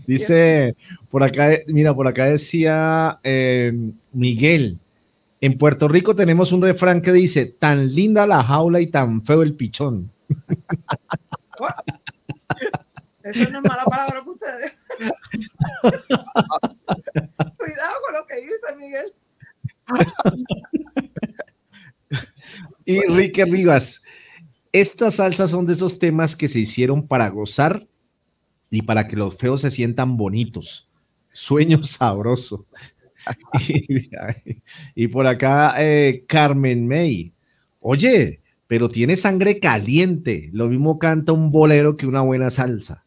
Dice 0.06 0.76
por 1.10 1.24
acá, 1.24 1.50
mira, 1.66 1.92
por 1.94 2.06
acá 2.06 2.26
decía 2.26 3.18
eh, 3.22 3.72
Miguel. 4.12 4.78
En 5.40 5.56
Puerto 5.58 5.88
Rico 5.88 6.14
tenemos 6.14 6.52
un 6.52 6.62
refrán 6.62 7.02
que 7.02 7.10
dice: 7.12 7.46
tan 7.46 7.92
linda 7.92 8.24
la 8.26 8.44
jaula 8.44 8.80
y 8.80 8.86
tan 8.86 9.20
feo 9.22 9.42
el 9.42 9.54
pichón. 9.54 10.10
Eso 13.24 13.50
no 13.50 13.58
es 13.58 13.64
mala 13.64 13.84
palabra 13.84 14.20
para 14.20 14.30
ustedes. 14.30 14.72
Cuidado 17.56 17.94
con 18.04 18.14
lo 18.14 18.26
que 18.26 18.36
dice 18.36 18.76
Miguel. 18.78 19.12
Y 22.84 22.98
Enrique 22.98 23.44
Rivas, 23.44 24.01
estas 24.72 25.16
salsas 25.16 25.50
son 25.50 25.66
de 25.66 25.74
esos 25.74 25.98
temas 25.98 26.34
que 26.36 26.48
se 26.48 26.58
hicieron 26.60 27.06
para 27.06 27.28
gozar 27.28 27.86
y 28.70 28.82
para 28.82 29.06
que 29.06 29.16
los 29.16 29.36
feos 29.36 29.60
se 29.60 29.70
sientan 29.70 30.16
bonitos. 30.16 30.88
Sueño 31.32 31.82
sabroso. 31.82 32.66
Y, 33.68 34.10
y 35.04 35.08
por 35.08 35.26
acá, 35.26 35.74
eh, 35.78 36.24
Carmen 36.26 36.86
May. 36.88 37.32
Oye, 37.80 38.40
pero 38.66 38.88
tiene 38.88 39.16
sangre 39.16 39.60
caliente. 39.60 40.50
Lo 40.52 40.68
mismo 40.68 40.98
canta 40.98 41.32
un 41.32 41.52
bolero 41.52 41.96
que 41.96 42.06
una 42.06 42.22
buena 42.22 42.50
salsa. 42.50 43.04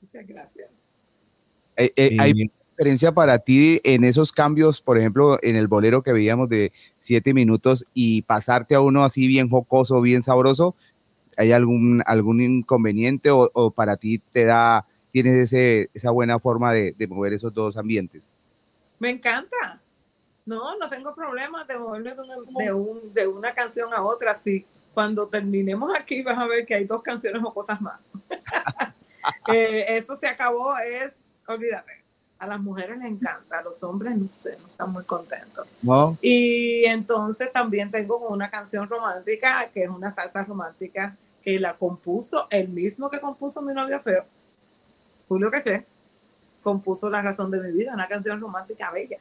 Muchas 0.00 0.26
gracias. 0.26 0.70
Eh, 1.76 1.92
eh, 1.96 2.16
¿Hay 2.18 2.32
Y- 2.32 2.50
diferencia 2.78 3.10
para 3.10 3.40
ti 3.40 3.80
en 3.82 4.04
esos 4.04 4.30
cambios, 4.30 4.80
por 4.80 4.98
ejemplo, 4.98 5.36
en 5.42 5.56
el 5.56 5.66
bolero 5.66 6.02
que 6.02 6.12
veíamos 6.12 6.48
de 6.48 6.70
siete 7.00 7.34
minutos 7.34 7.84
y 7.92 8.22
pasarte 8.22 8.76
a 8.76 8.80
uno 8.80 9.02
así 9.02 9.26
bien 9.26 9.50
jocoso, 9.50 10.00
bien 10.00 10.22
sabroso? 10.22 10.76
¿Hay 11.36 11.50
algún, 11.50 12.04
algún 12.06 12.40
inconveniente 12.40 13.30
o, 13.32 13.50
o 13.52 13.72
para 13.72 13.96
ti 13.96 14.20
te 14.30 14.44
da, 14.44 14.86
tienes 15.10 15.34
ese, 15.34 15.90
esa 15.92 16.12
buena 16.12 16.38
forma 16.38 16.72
de, 16.72 16.92
de 16.92 17.08
mover 17.08 17.32
esos 17.32 17.52
dos 17.52 17.76
ambientes? 17.76 18.22
Me 19.00 19.10
encanta. 19.10 19.80
No, 20.46 20.76
no 20.78 20.88
tengo 20.88 21.12
problema 21.16 21.64
de 21.64 21.78
moverme 21.80 22.12
de, 22.14 22.20
un- 22.22 22.54
de 22.54 22.72
un- 22.72 23.12
de 23.12 23.26
una 23.26 23.52
canción 23.54 23.92
a 23.92 24.02
otra. 24.02 24.34
Sí, 24.36 24.64
cuando 24.94 25.26
terminemos 25.26 25.92
aquí 25.98 26.22
vas 26.22 26.38
a 26.38 26.46
ver 26.46 26.64
que 26.64 26.76
hay 26.76 26.84
dos 26.84 27.02
canciones 27.02 27.42
o 27.44 27.52
cosas 27.52 27.80
más. 27.80 28.00
Eh, 29.52 29.84
eso 29.96 30.16
se 30.16 30.26
acabó, 30.26 30.74
es, 30.78 31.16
olvídate. 31.46 31.97
A 32.38 32.46
las 32.46 32.60
mujeres 32.60 32.98
les 32.98 33.08
encanta, 33.10 33.58
a 33.58 33.62
los 33.62 33.82
hombres 33.82 34.16
no 34.16 34.30
sé, 34.30 34.56
no 34.60 34.68
están 34.68 34.92
muy 34.92 35.04
contentos. 35.04 35.66
¿No? 35.82 36.16
Y 36.22 36.84
entonces 36.84 37.52
también 37.52 37.90
tengo 37.90 38.16
una 38.28 38.48
canción 38.48 38.88
romántica, 38.88 39.68
que 39.74 39.82
es 39.82 39.88
una 39.88 40.10
salsa 40.12 40.44
romántica, 40.44 41.16
que 41.42 41.58
la 41.58 41.76
compuso 41.76 42.46
el 42.50 42.68
mismo 42.68 43.10
que 43.10 43.20
compuso 43.20 43.60
mi 43.62 43.72
novio 43.72 44.00
feo, 44.00 44.24
Julio 45.28 45.50
Caché, 45.50 45.84
compuso 46.62 47.10
La 47.10 47.22
razón 47.22 47.50
de 47.50 47.60
mi 47.60 47.72
vida, 47.72 47.92
una 47.94 48.08
canción 48.08 48.40
romántica 48.40 48.90
bella. 48.90 49.18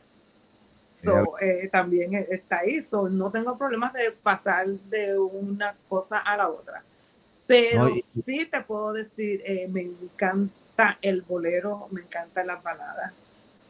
So, 0.93 1.37
eh, 1.39 1.69
también 1.71 2.15
e- 2.15 2.27
está 2.31 2.59
ahí, 2.59 2.81
so, 2.81 3.07
no 3.07 3.31
tengo 3.31 3.57
problemas 3.57 3.93
de 3.93 4.11
pasar 4.11 4.67
de 4.67 5.17
una 5.17 5.75
cosa 5.87 6.17
a 6.19 6.35
la 6.37 6.49
otra. 6.49 6.83
Pero 7.45 7.83
No, 7.83 7.89
y- 7.89 8.01
sí 8.25 8.45
te 8.45 8.61
puedo 8.61 8.93
decir, 8.93 9.41
eh, 9.45 9.67
me 9.69 9.81
encanta 9.81 10.53
el 11.01 11.21
bolero, 11.23 11.87
me 11.91 12.01
encantan 12.01 12.47
las 12.47 12.61
baladas, 12.61 13.11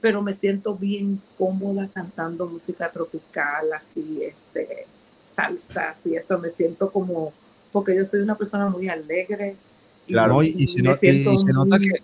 pero 0.02 0.22
me 0.22 0.34
siento 0.34 0.76
bien 0.76 1.22
cómoda 1.38 1.90
cantando 1.94 2.48
música 2.48 2.92
tropical, 2.92 3.72
así, 3.74 4.22
este, 4.24 4.86
salsas 5.36 6.06
y 6.06 6.16
eso, 6.16 6.38
me 6.40 6.50
siento 6.50 6.92
como, 6.92 7.34
porque 7.72 7.96
yo 7.96 8.04
soy 8.06 8.22
una 8.22 8.36
persona 8.36 8.70
muy 8.70 8.88
alegre. 8.90 9.56
Claro, 10.08 10.44
y- 10.44 10.54
y 10.58 10.68
se 10.68 10.82
no- 10.84 10.92
y- 11.14 11.24
nota 11.54 11.80
que- 11.80 12.04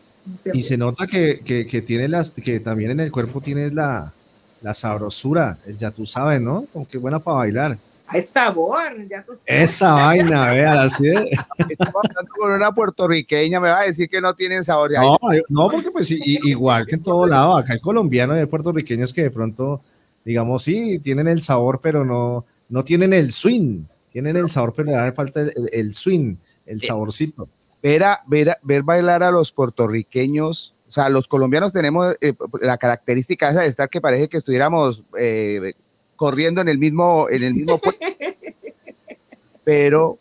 Y 0.53 0.63
se 0.63 0.77
nota 0.77 1.05
que, 1.07 1.41
que, 1.43 1.67
que 1.67 1.81
tiene 1.81 2.07
las, 2.07 2.30
que 2.31 2.59
también 2.61 2.91
en 2.91 2.99
el 3.01 3.11
cuerpo 3.11 3.41
tienes 3.41 3.73
la, 3.73 4.13
la 4.61 4.73
sabrosura, 4.73 5.57
ya 5.77 5.91
tú 5.91 6.05
sabes, 6.05 6.39
¿no? 6.39 6.65
Como 6.71 6.88
que 6.88 6.97
buena 6.97 7.19
para 7.19 7.38
bailar. 7.39 7.77
Hay 8.07 8.21
sabor, 8.21 9.07
ya 9.09 9.23
tú 9.23 9.31
sabes. 9.34 9.43
Esa 9.71 9.93
vaina, 9.93 10.51
vea, 10.53 10.84
así 10.84 11.07
es. 11.07 11.15
Estamos 11.69 12.03
hablando 12.09 12.31
con 12.38 12.51
una 12.51 12.71
puertorriqueña, 12.71 13.59
me 13.59 13.69
va 13.69 13.80
a 13.81 13.85
decir 13.85 14.09
que 14.09 14.21
no 14.21 14.34
tienen 14.34 14.63
sabor. 14.63 14.91
No, 14.93 15.17
no, 15.49 15.69
porque 15.69 15.89
pues 15.89 16.11
igual 16.11 16.85
que 16.85 16.95
en 16.95 17.03
todo 17.03 17.25
lado, 17.25 17.55
acá 17.57 17.73
hay 17.73 17.80
colombianos 17.80 18.38
y 18.38 18.41
hay 18.41 18.45
puertorriqueños 18.45 19.13
que 19.13 19.23
de 19.23 19.31
pronto, 19.31 19.81
digamos, 20.23 20.63
sí, 20.63 20.99
tienen 20.99 21.27
el 21.27 21.41
sabor, 21.41 21.80
pero 21.81 22.05
no, 22.05 22.45
no 22.69 22.84
tienen 22.84 23.13
el 23.13 23.31
swing, 23.31 23.85
tienen 24.11 24.38
el 24.38 24.49
sabor, 24.49 24.73
pero 24.75 24.88
le 24.91 24.93
da 24.97 25.11
falta 25.13 25.41
el, 25.41 25.53
el 25.71 25.93
swing, 25.95 26.35
el 26.65 26.81
saborcito. 26.81 27.47
ver, 27.81 28.03
a- 28.03 28.21
ver, 28.27 28.49
a- 28.51 28.59
ver 28.61 28.84
bailar 28.84 29.23
a 29.23 29.31
los 29.31 29.51
puertorriqueños, 29.97 30.73
o 30.88 30.91
sea, 30.91 31.09
los 31.09 31.27
colombianos 31.27 31.73
tenemos 31.73 32.15
eh, 32.21 32.34
la 32.61 32.77
característica 32.77 33.49
esa 33.49 33.61
de 33.61 33.67
estar 33.67 33.89
que 33.89 34.01
parece 34.01 34.30
que 34.30 34.38
estuviéramos 34.38 35.03
eh, 35.17 35.73
corriendo 36.15 36.61
en 36.61 36.68
el 36.69 36.77
mismo, 36.77 37.27
en 37.30 37.44
el 37.44 37.53
mismo 37.53 37.77
puerto. 37.77 38.06
pero 39.64 40.18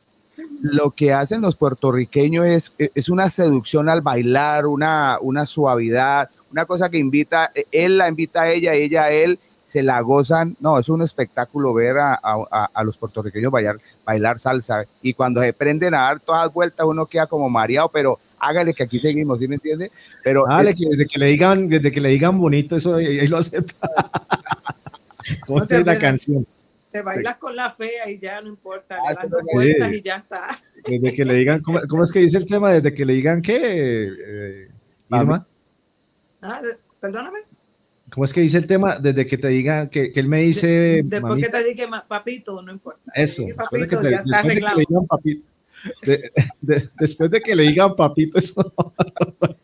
lo 0.61 0.91
que 0.93 1.13
hacen 1.13 1.41
los 1.41 1.57
puertorriqueños 1.57 2.47
es, 2.47 2.73
es 2.95 3.09
una 3.09 3.29
seducción 3.29 3.89
al 3.89 4.01
bailar, 4.01 4.67
una, 4.67 5.19
una 5.21 5.47
suavidad, 5.47 6.31
una 6.51 6.65
cosa 6.65 6.89
que 6.91 6.99
invita, 6.99 7.51
él 7.71 7.99
la 7.99 8.09
invita 8.09 8.43
a 8.43 8.51
ella, 8.53 8.75
ella 8.75 9.05
a 9.05 9.11
él, 9.11 9.39
se 9.65 9.83
la 9.83 10.01
gozan. 10.03 10.57
No, 10.61 10.79
es 10.79 10.89
un 10.89 11.03
espectáculo 11.03 11.73
ver 11.73 11.97
a, 11.99 12.15
a- 12.23 12.69
a 12.73 12.85
los 12.85 12.97
puertorriqueños 12.99 13.51
bailar, 13.51 13.79
bailar 14.05 14.39
salsa. 14.39 14.85
Y 15.01 15.15
cuando 15.15 15.41
se 15.41 15.53
prenden 15.53 15.95
a 15.95 16.01
dar 16.03 16.21
todas 16.21 16.45
las 16.47 16.53
vueltas, 16.53 16.87
uno 16.87 17.07
queda 17.07 17.27
como 17.27 17.49
mareado, 17.49 17.89
pero 17.89 18.19
hágale 18.39 18.75
que 18.75 18.83
aquí 18.83 18.99
seguimos, 18.99 19.39
¿sí 19.39 19.49
me 19.49 19.55
entiende? 19.55 19.91
Pero 20.23 20.45
Dale, 20.47 20.75
que 20.75 20.87
desde 20.91 21.07
que 21.07 21.19
le 21.19 21.27
digan, 21.27 21.69
desde 21.69 21.91
que 21.91 22.01
le 22.01 22.11
digan 22.11 22.39
bonito, 22.39 22.77
eso 22.77 22.97
ahí 22.97 23.27
lo 23.29 23.39
acepta. 23.39 23.89
¿Cómo 25.47 25.67
te 25.67 25.85
la 25.85 25.99
canción? 25.99 26.47
Te 26.91 27.01
bailas 27.03 27.37
con 27.39 27.57
la 27.57 27.71
fea 27.71 28.11
y 28.11 28.19
ya 28.19 28.41
no 28.43 28.49
importa, 28.49 28.99
Ah, 29.03 29.11
le 29.11 29.15
das 29.17 29.31
dos 29.31 29.41
sí. 29.41 29.55
vueltas 29.55 29.93
y 29.95 30.03
ya 30.03 30.17
está. 30.17 30.63
Desde 30.87 31.13
que 31.15 31.25
le 31.25 31.35
digan, 31.35 31.61
¿cómo, 31.63 31.81
cómo 31.89 32.05
es 32.05 32.13
que 32.13 32.19
dice 32.19 32.37
el 32.39 32.45
tema? 32.47 32.71
Desde 32.73 32.93
que 32.93 33.05
le 33.07 33.15
digan 33.15 33.41
qué, 33.41 34.09
eh, 34.09 34.69
Irma? 35.11 35.47
Ah, 36.43 36.61
perdóname. 37.01 37.39
¿Cómo 38.11 38.25
es 38.27 38.33
que 38.33 38.41
dice 38.43 38.59
el 38.59 38.67
tema? 38.67 38.97
Desde 38.99 39.25
que 39.27 39.39
te 39.39 39.49
digan, 39.49 39.89
que, 39.89 40.13
que 40.13 40.21
él 40.21 40.29
me 40.29 40.41
dice, 40.41 41.03
Después 41.05 41.23
mami, 41.23 41.43
que 41.43 41.49
te 41.49 41.65
dije 41.65 41.87
ma- 41.87 42.07
papito, 42.07 42.61
no 42.61 42.73
importa. 42.73 43.01
eso, 43.15 43.45
después 43.47 43.71
de 43.83 43.89
que, 43.89 43.97
papito, 43.97 44.01
te- 44.03 44.11
ya 44.11 44.21
está 44.21 44.43
que 44.43 44.49
le 44.49 44.55
digan 44.87 45.07
papito, 45.07 45.47
de- 46.05 46.31
de- 46.61 46.89
después 46.99 47.31
de 47.31 47.41
que 47.41 47.57
le 47.57 47.65
digan 47.65 47.95
papito, 47.97 48.39
eso 48.39 48.73
no 48.79 48.93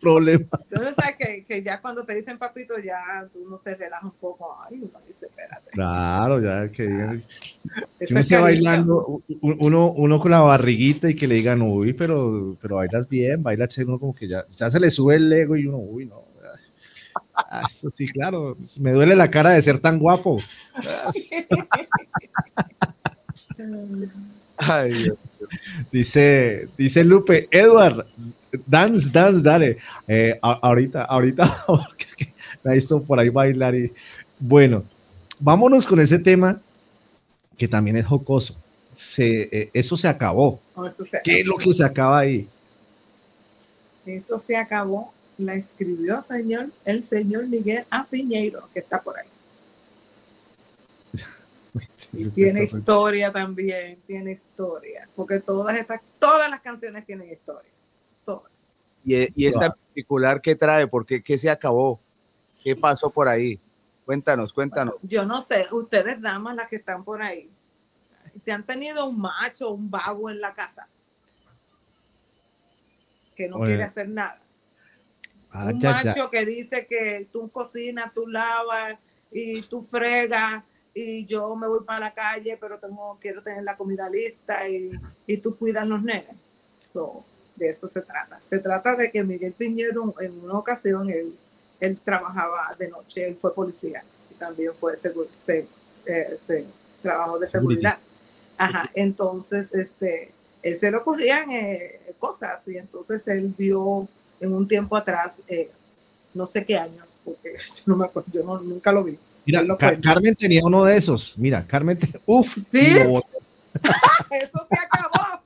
problema. 0.01 0.47
No 0.71 0.79
sabes 0.79 1.17
que, 1.19 1.45
que 1.45 1.63
ya 1.63 1.81
cuando 1.81 2.05
te 2.05 2.15
dicen 2.15 2.39
papito, 2.39 2.79
ya 2.79 3.27
tú 3.33 3.49
no 3.49 3.59
se 3.59 3.75
relaja 3.75 4.05
un 4.07 4.13
poco. 4.13 4.57
Ay, 4.63 4.79
uno 4.81 4.99
dice, 5.07 5.27
espérate. 5.27 5.71
Claro, 5.71 6.41
ya 6.41 6.69
que 6.71 6.87
digan, 6.87 7.23
si 7.99 8.01
Eso 8.01 8.15
uno 8.15 8.21
es 8.21 8.29
cariño. 8.29 8.43
bailando, 8.43 9.23
uno, 9.41 9.91
uno 9.93 10.21
con 10.21 10.31
la 10.31 10.41
barriguita 10.41 11.11
y 11.11 11.15
que 11.15 11.29
le 11.29 11.37
digan, 11.37 11.63
uy, 11.63 11.93
pero, 11.93 12.57
pero 12.61 12.77
bailas 12.77 13.09
bien, 13.09 13.43
baila 13.43 13.69
chévere, 13.69 13.91
uno 13.91 14.01
como 14.01 14.15
que 14.15 14.29
ya, 14.29 14.45
ya 14.51 14.71
se 14.71 14.81
le 14.81 14.91
sube 14.91 15.17
el 15.17 15.33
ego 15.33 15.57
y 15.57 15.67
uno, 15.67 15.79
uy, 15.79 16.07
no. 16.07 16.23
ah, 17.35 17.63
esto 17.67 17.91
sí, 17.93 18.07
claro, 18.07 18.57
me 18.81 18.93
duele 18.93 19.17
la 19.17 19.31
cara 19.31 19.51
de 19.51 19.63
ser 19.63 19.79
tan 19.81 19.99
guapo. 19.99 20.37
Sí. 24.61 24.67
Ay, 24.71 24.93
Dios. 24.93 25.17
Dice, 25.93 26.69
dice 26.77 27.05
Lupe, 27.05 27.49
Edward, 27.51 28.07
dance, 28.67 29.09
dance, 29.11 29.43
dale. 29.43 29.79
Eh, 30.07 30.39
a- 30.43 30.59
ahorita, 30.63 31.05
ahorita, 31.05 31.65
porque 31.67 32.05
es 32.05 32.17
que 32.17 32.27
me 32.63 32.73
ha 32.73 32.75
visto 32.75 33.03
por 33.03 33.19
ahí 33.21 33.29
bailar 33.29 33.75
y 33.75 33.93
bueno, 34.39 34.85
vámonos 35.39 35.87
con 35.87 36.01
ese 36.01 36.19
tema 36.19 36.61
que 37.57 37.69
también 37.69 37.97
es 37.97 38.07
jocoso. 38.07 38.57
Se, 38.95 39.43
eh, 39.53 39.71
eso 39.73 39.97
se 39.97 40.09
acabó. 40.09 40.61
No, 40.77 40.87
eso, 40.87 41.05
se, 41.05 41.21
¿Qué 41.23 41.41
es 41.41 41.47
lo 41.47 41.57
que 41.57 41.73
se 41.73 41.85
acaba 41.85 42.19
ahí? 42.19 42.49
eso 44.07 44.39
se 44.39 44.57
acabó. 44.57 45.13
La 45.37 45.55
escribió 45.55 46.21
señor, 46.23 46.71
el 46.85 47.05
señor 47.05 47.47
Miguel 47.47 47.85
A. 47.91 48.05
Piñeiro, 48.07 48.69
que 48.73 48.81
está 48.81 49.01
por 49.01 49.17
ahí. 49.19 49.29
Y 52.13 52.29
tiene 52.31 52.65
historia 52.65 53.33
también, 53.33 54.01
tiene 54.07 54.33
historia. 54.33 55.09
Porque 55.15 55.41
todas 55.41 55.77
estas, 55.77 56.01
todas 56.19 56.51
las 56.51 56.61
canciones 56.61 57.05
tienen 57.07 57.31
historia. 57.31 57.71
Todas. 58.25 58.53
Y, 59.05 59.43
y 59.43 59.47
esta 59.47 59.71
particular, 59.71 60.41
¿qué 60.41 60.55
trae? 60.55 60.87
¿Por 60.87 61.05
qué, 61.07 61.39
se 61.39 61.51
acabó? 61.51 62.01
¿Qué 62.63 62.77
pasó 62.77 63.11
por 63.11 63.29
ahí? 63.29 63.59
Cuéntanos, 64.05 64.53
cuéntanos. 64.53 64.95
Yo 65.03 65.25
no 65.25 65.43
sé, 65.43 65.67
ustedes 65.73 66.21
damas 66.21 66.55
las 66.57 66.69
que 66.69 66.77
están 66.77 67.05
por 67.05 67.21
ahí, 67.21 67.51
¿te 68.45 68.53
han 68.53 68.65
tenido 68.65 69.07
un 69.07 69.19
macho, 69.21 69.71
un 69.71 69.91
vago 69.91 70.31
en 70.31 70.41
la 70.41 70.55
casa? 70.55 70.89
Que 73.35 73.49
no 73.49 73.59
quiere 73.61 73.83
hacer 73.83 74.09
nada. 74.09 74.41
Ah, 75.51 75.67
un 75.67 75.81
ya, 75.81 76.03
ya. 76.03 76.11
macho 76.11 76.31
que 76.31 76.45
dice 76.47 76.87
que 76.87 77.29
tú 77.33 77.51
cocinas, 77.51 78.13
tú 78.15 78.27
lavas 78.27 78.99
y 79.31 79.63
tú 79.63 79.83
fregas 79.83 80.63
y 81.01 81.25
yo 81.27 81.55
me 81.57 81.69
voy 81.69 81.85
para 81.85 82.01
la 82.01 82.15
calle, 82.15 82.57
pero 82.61 82.79
tengo, 82.79 83.19
quiero 83.21 83.43
tener 83.43 83.63
la 83.63 83.77
comida 83.77 84.09
lista 84.09 84.69
y, 84.69 84.91
y 85.27 85.37
tú 85.39 85.57
cuidas 85.57 85.87
los 85.87 86.03
nenes. 86.03 86.35
So, 86.83 87.25
de 87.57 87.69
eso 87.69 87.87
se 87.89 88.03
trata. 88.03 88.41
Se 88.45 88.59
trata 88.59 88.97
de 88.97 89.11
que 89.11 89.23
Miguel 89.23 89.53
Piñero 89.53 90.15
en 90.21 90.45
una 90.45 90.59
ocasión 90.59 91.09
él, 91.11 91.37
él 91.81 92.01
trabajaba 92.05 92.75
de 92.79 92.89
noche, 92.89 93.27
él 93.27 93.37
fue 93.37 93.55
policía 93.55 94.03
y 94.31 94.35
también 94.35 94.73
fue 94.75 94.97
se, 94.97 95.13
eh, 96.07 96.39
se- 96.45 96.65
trabajo 97.03 97.39
de 97.39 97.47
seguridad. 97.47 97.99
Ajá, 98.57 98.91
entonces 98.95 99.73
este, 99.75 100.33
él 100.63 100.75
se 100.75 100.91
le 100.91 100.97
ocurrían 100.97 101.51
eh, 101.53 102.01
cosas 102.19 102.67
y 102.67 102.77
entonces 102.77 103.27
él 103.29 103.55
vio 103.57 104.09
en 104.41 104.53
un 104.53 104.67
tiempo 104.67 104.97
atrás, 104.97 105.41
eh, 105.47 105.71
no 106.35 106.47
sé 106.47 106.65
qué 106.65 106.77
años, 106.77 107.21
porque 107.25 107.57
yo 107.75 107.83
no 107.87 107.97
me 107.97 108.05
acuerdo, 108.07 108.31
yo 108.33 108.43
no- 108.43 108.61
nunca 108.61 108.91
lo 108.93 109.05
vi. 109.05 109.19
Mira, 109.49 109.63
no 109.63 109.79
Car 109.79 109.99
Carmen 109.99 110.35
tenía 110.35 110.61
uno 110.63 110.85
de 110.85 110.99
esos. 110.99 111.39
Mira, 111.39 111.67
Carmen, 111.67 111.99
uff, 112.27 112.59
¿Sí? 112.71 112.87
Eso 112.99 114.67
se 114.69 114.79
acabó. 114.79 115.43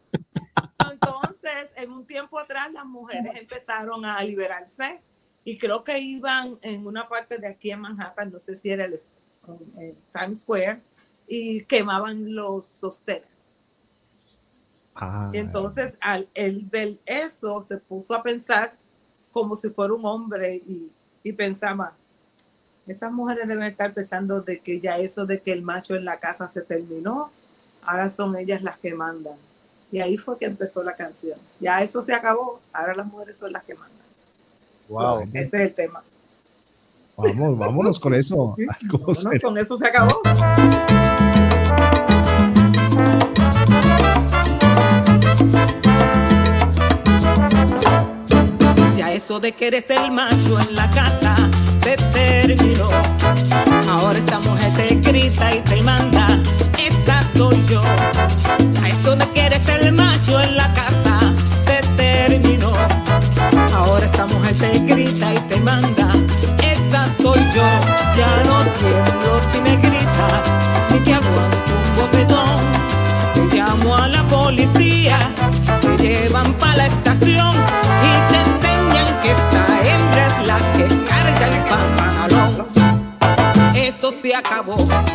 Entonces, 0.91 1.70
en 1.77 1.93
un 1.93 2.05
tiempo 2.05 2.37
atrás, 2.37 2.73
las 2.73 2.85
mujeres 2.85 3.33
empezaron 3.37 4.05
a 4.05 4.20
liberarse 4.24 4.99
y 5.45 5.57
creo 5.57 5.85
que 5.85 6.01
iban 6.01 6.59
en 6.62 6.85
una 6.85 7.09
parte 7.09 7.39
de 7.39 7.47
aquí 7.47 7.70
en 7.70 7.79
Manhattan, 7.79 8.33
no 8.33 8.41
sé 8.41 8.57
si 8.57 8.70
era 8.70 8.87
el, 8.87 8.95
eh, 9.79 9.95
Times 10.12 10.41
Square, 10.41 10.81
y 11.29 11.62
quemaban 11.62 12.35
los 12.35 12.66
sostenes. 12.66 13.53
Ah. 14.97 15.31
Entonces, 15.33 15.97
al 16.01 16.29
ver 16.73 16.99
eso, 17.07 17.62
se 17.62 17.77
puso 17.77 18.16
a 18.16 18.23
pensar 18.24 18.74
como 19.31 19.55
si 19.55 19.70
fuera 19.70 19.95
un 19.95 20.05
hombre 20.05 20.61
y 21.23 21.33
pensaba, 21.35 21.95
esas 22.87 23.13
mujeres 23.13 23.47
deben 23.47 23.63
estar 23.65 23.93
pensando 23.95 24.41
de 24.41 24.59
que 24.59 24.81
ya 24.81 24.99
eso 24.99 25.25
de 25.25 25.41
que 25.41 25.53
el 25.53 25.63
macho 25.63 25.95
en 25.95 26.05
la 26.05 26.19
casa 26.19 26.49
se 26.49 26.63
terminó, 26.63 27.31
ahora 27.85 28.11
son 28.11 28.37
ellas 28.37 28.63
las 28.63 28.77
que 28.79 28.93
mandan. 28.93 29.35
Y 29.93 30.01
ahí 30.01 30.19
fue 30.19 30.37
que 30.37 30.47
empezó 30.47 30.83
la 30.83 30.97
canción. 30.97 31.39
Ya 31.61 31.81
eso 31.83 32.03
se 32.03 32.13
acabó, 32.13 32.61
ahora 32.73 32.95
las 32.97 33.07
mujeres 33.07 33.37
son 33.37 33.53
las 33.53 33.63
que 33.63 33.75
mandan. 33.75 33.99
Wow. 34.89 35.29
Ese 35.33 35.43
es 35.43 35.55
el 35.55 35.75
tema. 35.75 36.03
Vamos, 37.17 37.59
vámonos 37.59 38.01
con 38.01 38.15
eso. 38.15 38.57
vámonos, 38.91 39.25
con 39.41 39.59
eso 39.59 39.79
se 39.79 39.87
acabó. 39.87 40.21
Ya 48.97 49.13
eso 49.13 49.39
de 49.39 49.53
que 49.53 49.69
eres 49.69 49.89
el 49.89 50.11
macho 50.11 50.59
en 50.59 50.75
la 50.75 50.91
casa 50.91 51.41
se 51.93 51.97
terminó. 52.10 52.89
Ahora 53.89 54.19
esta 54.19 54.39
mujer 54.40 54.73
te 54.74 54.94
grita 54.94 55.55
y 55.55 55.60
te 55.60 55.82
manda, 55.82 56.27
esta 56.78 57.23
soy 57.36 57.62
yo. 57.69 57.82
Ya 58.73 58.89
eso 58.89 59.16
de 59.16 59.27
que 59.31 59.47
eres 59.47 59.69
el 59.69 59.93
macho 59.93 60.40
en 60.40 60.56
la 60.56 60.73
casa 60.73 61.32
se 61.66 61.81
terminó. 61.97 62.73
Ahora 63.74 64.06
esta 64.06 64.27
mujer 64.27 64.55
te 64.56 64.78
grita 64.78 65.35
y 65.35 65.39
te 65.51 65.60
manda, 65.60 66.10
esta 66.62 67.09
soy 67.20 67.40
yo. 67.55 67.66
Ya 68.16 68.43
no 68.47 68.64
tiemblo 68.78 69.32
si 69.51 69.60
me 69.60 69.77
gritas, 69.77 70.43
ni 70.90 70.98
te 71.01 71.14
aguanto 71.14 71.73
un 71.82 71.97
bofetón. 71.97 72.62
Te 73.35 73.56
llamo 73.56 73.97
a 73.97 74.09
la 74.09 74.27
policía, 74.27 75.19
te 75.81 75.97
llevan 76.02 76.55
para 76.55 76.77
la 76.77 76.86
estación. 76.86 77.91
acabó. 84.35 85.11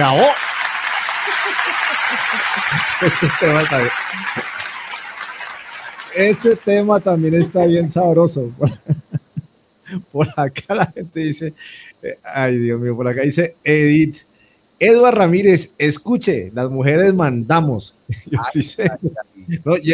acabó. 0.00 0.26
Ese 3.02 3.28
tema, 3.38 3.62
está. 3.62 3.90
Ese 6.14 6.56
tema 6.56 7.00
también 7.00 7.34
está 7.34 7.66
bien 7.66 7.88
sabroso. 7.88 8.50
Por 10.12 10.28
acá 10.36 10.74
la 10.74 10.86
gente 10.86 11.20
dice, 11.20 11.52
eh, 12.02 12.16
ay 12.22 12.58
Dios 12.58 12.80
mío, 12.80 12.96
por 12.96 13.08
acá 13.08 13.22
dice 13.22 13.56
Edith. 13.64 14.18
Eduard 14.78 15.16
Ramírez, 15.16 15.74
escuche, 15.78 16.52
las 16.54 16.70
mujeres 16.70 17.12
mandamos. 17.12 17.96
Yo, 18.30 18.38
ay, 18.38 18.44
sí 18.52 18.62
sé. 18.62 18.88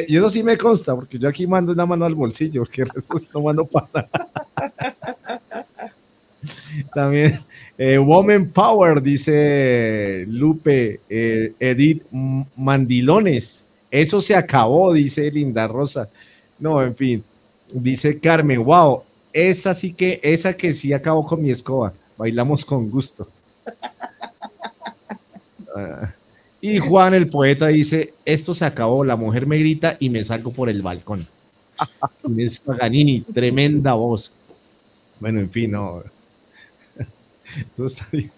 Yo, 0.08 0.28
sí 0.28 0.42
me 0.42 0.58
consta, 0.58 0.94
porque 0.94 1.18
yo 1.18 1.26
aquí 1.28 1.46
mando 1.46 1.72
una 1.72 1.86
mano 1.86 2.04
al 2.04 2.14
bolsillo, 2.14 2.62
porque 2.62 2.82
el 2.82 2.90
resto 2.90 3.14
no 3.32 3.40
mando 3.40 3.64
para. 3.64 4.06
También 6.94 7.40
eh, 7.78 7.98
Woman 7.98 8.48
Power, 8.48 9.02
dice 9.02 10.24
Lupe, 10.28 11.00
eh, 11.08 11.52
Edith 11.60 12.04
Mandilones. 12.56 13.66
Eso 13.90 14.20
se 14.20 14.34
acabó, 14.34 14.92
dice 14.92 15.30
Linda 15.30 15.68
Rosa. 15.68 16.08
No, 16.58 16.82
en 16.82 16.94
fin, 16.94 17.24
dice 17.74 18.18
Carmen, 18.18 18.64
wow, 18.64 19.02
esa 19.32 19.74
sí 19.74 19.92
que, 19.92 20.20
esa 20.22 20.56
que 20.56 20.72
sí 20.72 20.92
acabó 20.92 21.24
con 21.24 21.42
mi 21.42 21.50
escoba. 21.50 21.92
Bailamos 22.16 22.64
con 22.64 22.90
gusto. 22.90 23.28
Ah, 25.78 26.10
y 26.58 26.78
Juan, 26.78 27.12
el 27.12 27.28
poeta, 27.28 27.66
dice: 27.66 28.14
Esto 28.24 28.54
se 28.54 28.64
acabó, 28.64 29.04
la 29.04 29.14
mujer 29.14 29.46
me 29.46 29.58
grita 29.58 29.98
y 30.00 30.08
me 30.08 30.24
salgo 30.24 30.50
por 30.50 30.70
el 30.70 30.80
balcón. 30.80 31.26
Inés 32.26 32.60
Paganini, 32.60 33.20
tremenda 33.20 33.92
voz. 33.92 34.32
Bueno, 35.20 35.40
en 35.40 35.50
fin, 35.50 35.72
no. 35.72 36.02
Eso 37.74 37.86
está 37.86 38.06
bien. 38.12 38.30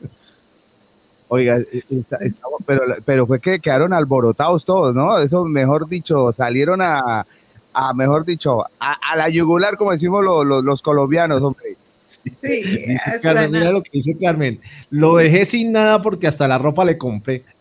Oiga, 1.29 1.59
eh, 1.59 1.67
está- 1.73 2.19
pero, 2.67 2.83
pero 3.05 3.27
fue 3.27 3.41
que 3.41 3.61
quedaron 3.61 3.93
alborotados 3.93 4.65
todos, 4.65 4.95
¿no? 4.95 5.19
Eso, 5.19 5.45
mejor 5.45 5.89
dicho, 5.89 6.33
salieron 6.33 6.81
a, 6.81 7.27
a 7.73 7.95
mejor 7.95 8.25
dicho, 8.25 8.63
a, 8.81 8.93
a 9.13 9.17
la 9.17 9.29
yugular, 9.29 9.77
como 9.77 9.93
decimos 9.93 10.25
los, 10.25 10.45
los, 10.47 10.65
los 10.65 10.81
colombianos, 10.83 11.43
hombre. 11.43 11.77
Sí, 12.07 12.23
Dice 12.33 12.95
eh, 13.11 13.21
Carmen, 13.23 13.51
mira 13.51 13.71
lo 13.71 13.83
que 13.83 13.91
dice 13.93 14.17
Carmen. 14.17 14.59
Lo 14.91 15.17
dejé 15.17 15.45
sin 15.45 15.73
nada 15.73 16.01
porque 16.01 16.27
hasta 16.27 16.49
la 16.49 16.57
ropa 16.57 16.85
le 16.87 16.97
compré. 16.97 17.45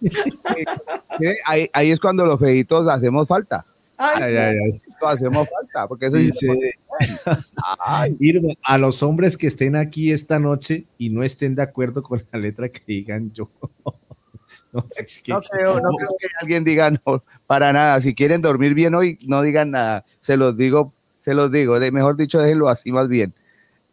¿Sí? 0.00 1.26
Ahí, 1.46 1.70
ahí 1.72 1.90
es 1.90 2.00
cuando 2.00 2.26
los 2.26 2.38
feitos 2.40 2.88
hacemos 2.88 3.28
falta. 3.28 3.64
Ay, 3.96 4.22
Ay, 4.22 4.36
ay, 4.36 4.56
ay. 4.64 4.82
Hacemos 5.06 5.48
falta, 5.48 5.86
porque 5.88 6.06
eso 6.06 6.16
Dice, 6.16 6.74
Ay, 7.84 8.16
Irma, 8.20 8.54
a 8.64 8.78
los 8.78 9.02
hombres 9.02 9.36
que 9.36 9.46
estén 9.46 9.76
aquí 9.76 10.10
esta 10.12 10.38
noche 10.38 10.84
y 10.98 11.10
no 11.10 11.22
estén 11.22 11.54
de 11.54 11.62
acuerdo 11.62 12.02
con 12.02 12.22
la 12.32 12.38
letra 12.38 12.68
que 12.68 12.80
digan 12.86 13.32
yo. 13.32 13.48
No, 14.72 14.84
es 14.98 15.22
que- 15.22 15.32
no 15.32 15.40
creo, 15.42 15.74
no 15.80 15.90
creo 15.98 16.08
que 16.18 16.26
alguien 16.40 16.64
diga 16.64 16.90
no, 16.90 17.22
para 17.46 17.74
nada. 17.74 18.00
Si 18.00 18.14
quieren 18.14 18.40
dormir 18.40 18.72
bien 18.72 18.94
hoy, 18.94 19.18
no 19.26 19.42
digan 19.42 19.70
nada. 19.70 20.06
Se 20.20 20.38
los 20.38 20.56
digo, 20.56 20.94
se 21.18 21.34
los 21.34 21.52
digo. 21.52 21.78
De, 21.78 21.92
mejor 21.92 22.16
dicho, 22.16 22.38
déjenlo 22.40 22.68
así 22.70 22.90
más 22.90 23.06
bien. 23.08 23.34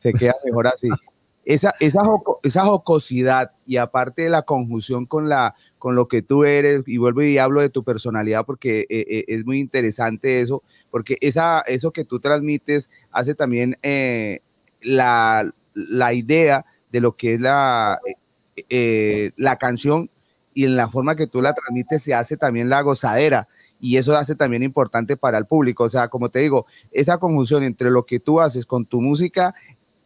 Se 0.01 0.13
queda 0.13 0.35
mejor 0.45 0.67
así. 0.67 0.87
Esa, 1.45 1.73
esa, 1.79 2.01
joco- 2.03 2.39
esa 2.43 2.63
jocosidad 2.63 3.51
y 3.65 3.75
aparte 3.77 4.21
de 4.21 4.29
la 4.29 4.43
conjunción 4.43 5.05
con, 5.07 5.27
la, 5.29 5.55
con 5.79 5.95
lo 5.95 6.07
que 6.07 6.21
tú 6.21 6.43
eres, 6.43 6.83
y 6.85 6.97
vuelvo 6.97 7.23
y 7.23 7.37
hablo 7.37 7.61
de 7.61 7.69
tu 7.69 7.83
personalidad 7.83 8.45
porque 8.45 8.81
eh, 8.81 9.05
eh, 9.09 9.25
es 9.29 9.45
muy 9.45 9.59
interesante 9.59 10.41
eso, 10.41 10.61
porque 10.91 11.17
esa, 11.21 11.61
eso 11.61 11.91
que 11.91 12.03
tú 12.03 12.19
transmites 12.19 12.89
hace 13.11 13.33
también 13.33 13.77
eh, 13.81 14.41
la, 14.81 15.49
la 15.73 16.13
idea 16.13 16.65
de 16.91 16.99
lo 17.01 17.13
que 17.13 17.35
es 17.35 17.39
la, 17.39 17.99
la 19.37 19.55
canción 19.55 20.09
y 20.53 20.65
en 20.65 20.75
la 20.75 20.89
forma 20.89 21.15
que 21.15 21.27
tú 21.27 21.41
la 21.41 21.53
transmites 21.53 22.03
se 22.03 22.13
hace 22.13 22.35
también 22.35 22.69
la 22.69 22.81
gozadera 22.81 23.47
y 23.79 23.95
eso 23.95 24.17
hace 24.17 24.35
también 24.35 24.63
importante 24.63 25.15
para 25.15 25.37
el 25.37 25.45
público. 25.45 25.85
O 25.85 25.89
sea, 25.89 26.09
como 26.09 26.29
te 26.29 26.39
digo, 26.39 26.65
esa 26.91 27.17
conjunción 27.17 27.63
entre 27.63 27.89
lo 27.89 28.05
que 28.05 28.19
tú 28.19 28.41
haces 28.41 28.65
con 28.65 28.85
tu 28.85 29.01
música 29.01 29.55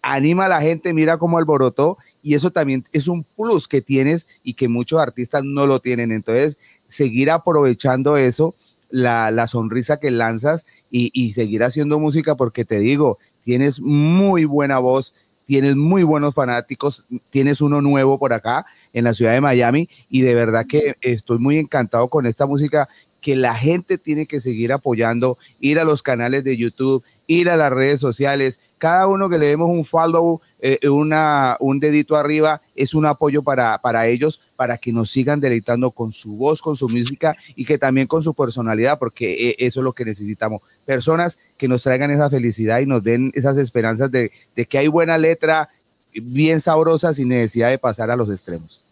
anima 0.04 0.46
a 0.46 0.50
la 0.50 0.62
gente, 0.62 0.94
mira 0.94 1.18
cómo 1.18 1.38
alborotó 1.38 1.98
y 2.24 2.34
eso 2.36 2.50
también 2.52 2.86
es 2.94 3.08
un 3.08 3.24
plus 3.24 3.68
que 3.68 3.82
tienes 3.82 4.26
y 4.44 4.54
que 4.54 4.70
muchos 4.70 5.00
artistas 5.00 5.44
no 5.44 5.68
lo 5.68 5.82
tienen. 5.82 6.12
Entonces, 6.12 6.58
seguir 6.88 7.30
aprovechando 7.30 8.18
eso, 8.18 8.56
la, 8.90 9.30
la 9.30 9.48
sonrisa 9.48 9.98
que 9.98 10.10
lanzas 10.10 10.66
y, 10.90 11.12
y 11.14 11.34
seguir 11.34 11.64
haciendo 11.64 12.00
música 12.00 12.36
porque 12.36 12.64
te 12.64 12.80
digo, 12.80 13.18
tienes 13.44 13.82
muy 13.82 14.46
buena 14.46 14.80
voz, 14.80 15.14
tienes 15.46 15.76
muy 15.76 16.04
buenos 16.04 16.34
fanáticos, 16.34 17.04
tienes 17.30 17.60
uno 17.62 17.82
nuevo 17.82 18.18
por 18.18 18.34
acá 18.34 18.66
en 18.94 19.04
la 19.04 19.14
ciudad 19.14 19.34
de 19.34 19.42
Miami 19.42 19.90
y 20.10 20.22
de 20.22 20.34
verdad 20.34 20.66
que 20.68 20.96
estoy 21.02 21.40
muy 21.40 21.58
encantado 21.58 22.08
con 22.08 22.26
esta 22.26 22.46
música 22.46 22.88
que 23.22 23.36
la 23.36 23.56
gente 23.56 23.98
tiene 23.98 24.26
que 24.26 24.40
seguir 24.40 24.74
apoyando, 24.74 25.38
ir 25.60 25.80
a 25.80 25.86
los 25.86 26.04
canales 26.04 26.44
de 26.44 26.58
YouTube, 26.58 27.04
ir 27.28 27.50
a 27.50 27.58
las 27.58 27.72
redes 27.72 28.00
sociales, 28.00 28.60
cada 28.84 29.08
uno 29.08 29.30
que 29.30 29.38
le 29.38 29.48
demos 29.48 29.70
un 29.70 29.86
follow, 29.86 30.42
eh, 30.60 30.78
un 30.90 31.80
dedito 31.80 32.18
arriba, 32.18 32.62
es 32.76 32.94
un 32.94 33.06
apoyo 33.06 33.42
para, 33.42 33.78
para 33.78 34.08
ellos, 34.08 34.42
para 34.58 34.78
que 34.78 34.92
nos 34.92 35.10
sigan 35.10 35.40
deleitando 35.40 35.90
con 35.92 36.12
su 36.12 36.36
voz, 36.36 36.62
con 36.62 36.76
su 36.76 36.90
música 36.90 37.34
y 37.56 37.64
que 37.64 37.78
también 37.78 38.08
con 38.08 38.22
su 38.22 38.34
personalidad, 38.34 39.00
porque 39.00 39.52
eh, 39.52 39.56
eso 39.60 39.80
es 39.80 39.86
lo 39.86 39.94
que 39.94 40.04
necesitamos. 40.04 40.62
Personas 40.86 41.40
que 41.58 41.70
nos 41.70 41.82
traigan 41.82 42.12
esa 42.12 42.30
felicidad 42.30 42.82
y 42.82 42.86
nos 42.86 43.02
den 43.02 43.32
esas 43.36 43.56
esperanzas 43.56 44.12
de, 44.12 44.34
de 44.54 44.66
que 44.66 44.78
hay 44.78 44.90
buena 44.90 45.18
letra, 45.18 45.70
bien 46.14 46.60
sabrosa, 46.60 47.14
sin 47.14 47.30
necesidad 47.30 47.70
de 47.70 47.80
pasar 47.80 48.12
a 48.12 48.18
los 48.18 48.30
extremos. 48.30 48.84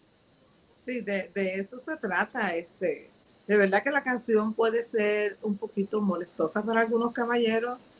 Sí, 0.82 1.02
de, 1.02 1.30
de 1.34 1.56
eso 1.56 1.78
se 1.78 1.98
trata. 1.98 2.56
Este, 2.56 3.10
de 3.46 3.56
verdad 3.58 3.82
que 3.82 3.90
la 3.90 4.02
canción 4.02 4.54
puede 4.54 4.84
ser 4.84 5.36
un 5.42 5.58
poquito 5.58 6.00
molestosa 6.00 6.62
para 6.62 6.80
algunos 6.80 7.12
caballeros. 7.12 7.90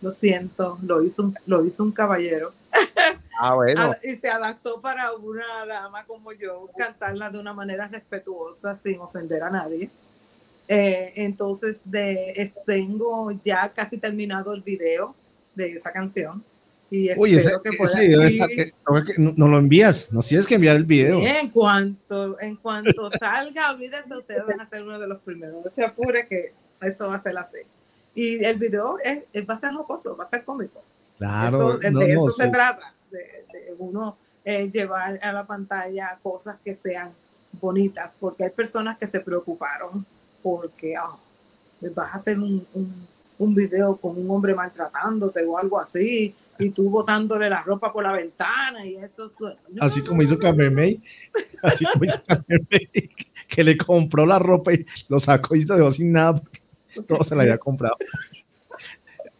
Lo 0.00 0.10
siento, 0.10 0.78
lo 0.82 1.02
hizo 1.02 1.22
un, 1.24 1.36
lo 1.46 1.64
hizo 1.64 1.82
un 1.82 1.92
caballero. 1.92 2.52
Ah, 3.40 3.54
bueno. 3.54 3.90
Y 4.02 4.16
se 4.16 4.28
adaptó 4.28 4.80
para 4.80 5.12
una 5.12 5.64
dama 5.64 6.04
como 6.06 6.32
yo, 6.32 6.68
cantarla 6.76 7.30
de 7.30 7.38
una 7.38 7.54
manera 7.54 7.86
respetuosa, 7.86 8.74
sin 8.74 8.98
ofender 8.98 9.44
a 9.44 9.48
nadie. 9.50 9.88
Eh, 10.66 11.12
entonces, 11.14 11.80
de, 11.84 12.32
es- 12.34 12.52
tengo 12.66 13.30
ya 13.30 13.72
casi 13.72 13.96
terminado 13.96 14.52
el 14.54 14.62
video 14.62 15.14
de 15.54 15.70
esa 15.72 15.92
canción. 15.92 16.42
Y 16.90 17.16
Uy, 17.16 17.36
ese, 17.36 17.50
espero 17.52 17.62
que 17.62 17.72
pueda. 17.74 17.92
ese 18.26 18.42
eh, 18.44 18.72
no, 18.88 19.04
que 19.04 19.14
no- 19.18 19.34
no 19.36 19.46
lo 19.46 19.58
envías, 19.58 20.12
nos 20.12 20.26
tienes 20.26 20.44
que 20.48 20.56
enviar 20.56 20.74
el 20.74 20.84
video. 20.84 21.20
En 21.20 21.48
cuanto, 21.50 22.40
en 22.40 22.56
cuanto 22.56 23.08
salga, 23.20 23.70
olvídese, 23.70 24.16
ustedes 24.16 24.44
van 24.44 24.60
a 24.62 24.68
ser 24.68 24.82
uno 24.82 24.98
de 24.98 25.06
los 25.06 25.18
primeros. 25.20 25.64
No 25.64 25.70
se 25.72 25.84
apure 25.84 26.26
que 26.26 26.52
eso 26.82 27.06
va 27.06 27.14
a 27.14 27.22
ser 27.22 27.38
así. 27.38 27.58
Y 28.20 28.44
el 28.44 28.58
video 28.58 28.96
es, 29.04 29.20
es- 29.32 29.48
va 29.48 29.54
a 29.54 29.58
ser 29.60 29.72
jocoso, 29.74 30.16
va 30.16 30.24
a 30.24 30.28
ser 30.28 30.42
cómico. 30.44 30.82
Claro, 31.18 31.68
Eso- 31.68 31.78
de 31.78 31.90
no, 31.92 32.00
eso 32.00 32.24
no, 32.26 32.30
se 32.32 32.44
sí. 32.46 32.50
trata, 32.52 32.92
de, 33.12 33.18
de 33.18 33.74
uno 33.78 34.16
eh, 34.44 34.68
llevar 34.68 35.20
a 35.22 35.32
la 35.32 35.46
pantalla 35.46 36.18
cosas 36.22 36.56
que 36.64 36.74
sean 36.74 37.12
bonitas, 37.60 38.16
porque 38.18 38.44
hay 38.44 38.50
personas 38.50 38.98
que 38.98 39.06
se 39.06 39.20
preocuparon 39.20 40.04
porque 40.42 40.96
ah, 40.96 41.10
vas 41.94 42.12
a 42.12 42.16
hacer 42.16 42.38
un, 42.38 42.66
un, 42.74 43.06
un 43.38 43.54
video 43.54 43.96
con 43.96 44.16
un 44.18 44.28
hombre 44.30 44.54
maltratándote 44.54 45.44
o 45.44 45.56
algo 45.58 45.78
así, 45.80 46.34
y 46.58 46.70
tú 46.70 46.90
botándole 46.90 47.48
la 47.48 47.62
ropa 47.62 47.92
por 47.92 48.02
la 48.02 48.12
ventana 48.12 48.84
y 48.84 48.96
eso 48.96 49.28
suena. 49.28 49.60
Así 49.80 50.02
como 50.02 50.22
hizo 50.22 50.36
Carmen 50.40 50.74
May, 50.74 51.00
así 51.62 51.84
como 51.92 52.04
hizo 52.04 52.20
Carmen 52.26 52.66
May, 52.70 52.88
que 53.48 53.62
le 53.64 53.76
compró 53.76 54.26
la 54.26 54.38
ropa 54.40 54.72
y 54.72 54.84
lo 55.08 55.20
sacó 55.20 55.54
y 55.54 55.64
lo 55.64 55.76
dejó 55.76 55.90
sin 55.92 56.10
nada 56.12 56.36
porque 56.40 56.60
todo 57.06 57.22
se 57.24 57.34
la 57.36 57.42
había 57.42 57.58
comprado. 57.58 57.96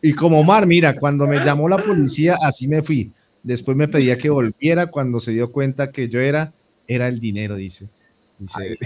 Y 0.01 0.13
como 0.13 0.41
Omar, 0.41 0.67
mira, 0.67 0.95
cuando 0.95 1.27
me 1.27 1.45
llamó 1.45 1.69
la 1.69 1.79
policía, 1.79 2.37
así 2.43 2.69
me 2.69 2.83
fui. 2.83 3.11
Después 3.43 3.77
me 3.77 3.89
pedía 3.89 4.19
que 4.19 4.31
volviera 4.31 4.87
cuando 4.87 5.21
se 5.21 5.33
dio 5.33 5.51
cuenta 5.51 5.91
que 5.91 6.09
yo 6.09 6.21
era, 6.21 6.53
era 6.87 7.09
el 7.09 7.21
dinero, 7.21 7.57
dice. 7.57 7.89
Dice, 8.39 8.79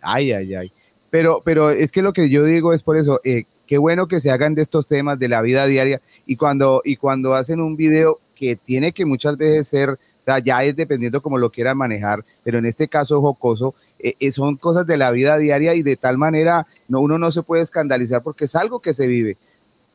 Ay, 0.00 0.30
ay, 0.30 0.54
ay. 0.54 0.72
Pero, 1.10 1.42
pero 1.44 1.70
es 1.70 1.90
que 1.90 2.02
lo 2.02 2.12
que 2.12 2.28
yo 2.28 2.44
digo 2.44 2.72
es 2.72 2.84
por 2.84 2.96
eso, 2.96 3.20
eh, 3.24 3.44
qué 3.66 3.78
bueno 3.78 4.06
que 4.06 4.20
se 4.20 4.30
hagan 4.30 4.54
de 4.54 4.62
estos 4.62 4.88
temas 4.88 5.18
de 5.18 5.28
la 5.28 5.42
vida 5.42 5.66
diaria 5.66 6.00
y 6.26 6.36
cuando, 6.36 6.82
y 6.84 6.96
cuando 6.96 7.34
hacen 7.34 7.60
un 7.60 7.76
video 7.76 8.20
que 8.34 8.56
tiene 8.56 8.92
que 8.92 9.04
muchas 9.04 9.36
veces 9.36 9.66
ser, 9.66 9.90
o 9.90 9.98
sea, 10.20 10.38
ya 10.38 10.62
es 10.62 10.76
dependiendo 10.76 11.20
como 11.20 11.38
lo 11.38 11.50
quieran 11.50 11.76
manejar, 11.76 12.24
pero 12.44 12.58
en 12.58 12.66
este 12.66 12.88
caso 12.88 13.20
jocoso, 13.20 13.74
eh, 13.98 14.14
eh, 14.20 14.30
son 14.32 14.56
cosas 14.56 14.86
de 14.86 14.96
la 14.96 15.10
vida 15.10 15.38
diaria 15.38 15.74
y 15.74 15.82
de 15.82 15.96
tal 15.96 16.18
manera 16.18 16.66
no, 16.88 17.00
uno 17.00 17.18
no 17.18 17.30
se 17.32 17.42
puede 17.42 17.62
escandalizar 17.62 18.22
porque 18.22 18.44
es 18.44 18.54
algo 18.56 18.80
que 18.80 18.94
se 18.94 19.06
vive. 19.06 19.36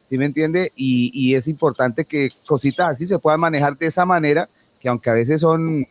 ¿Sí 0.09 0.17
me 0.17 0.25
entiende? 0.25 0.71
Y, 0.75 1.11
y 1.13 1.35
es 1.35 1.47
importante 1.47 2.05
que 2.05 2.31
cositas 2.45 2.89
así 2.89 3.07
se 3.07 3.17
puedan 3.19 3.39
manejar 3.39 3.77
de 3.77 3.87
esa 3.87 4.05
manera, 4.05 4.47
que 4.79 4.89
aunque 4.89 5.09
a 5.09 5.13
veces 5.13 5.41
son, 5.41 5.87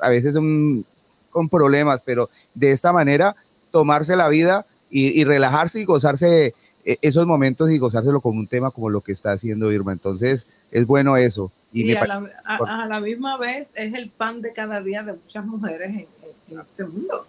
a 0.00 0.08
veces 0.10 0.34
son 0.34 0.84
con 1.30 1.48
problemas, 1.48 2.02
pero 2.02 2.28
de 2.54 2.70
esta 2.70 2.92
manera 2.92 3.34
tomarse 3.70 4.16
la 4.16 4.28
vida 4.28 4.66
y, 4.90 5.18
y 5.18 5.24
relajarse 5.24 5.80
y 5.80 5.84
gozarse 5.84 6.54
eh, 6.84 6.98
esos 7.00 7.26
momentos 7.26 7.70
y 7.70 7.78
gozárselo 7.78 8.20
con 8.20 8.36
un 8.36 8.46
tema 8.46 8.70
como 8.72 8.90
lo 8.90 9.00
que 9.00 9.12
está 9.12 9.32
haciendo 9.32 9.72
Irma. 9.72 9.92
Entonces, 9.92 10.46
es 10.70 10.84
bueno 10.86 11.16
eso. 11.16 11.50
Y, 11.72 11.94
a 11.94 12.04
la, 12.06 12.30
a- 12.44 12.82
a 12.82 12.86
la 12.86 13.00
misma 13.00 13.38
vez 13.38 13.68
es 13.74 13.94
el 13.94 14.10
pan 14.10 14.42
de 14.42 14.52
cada 14.52 14.82
día 14.82 15.02
de 15.02 15.14
muchas 15.14 15.46
mujeres 15.46 16.06
en 16.50 16.58
este 16.60 16.84
mundo. 16.84 17.26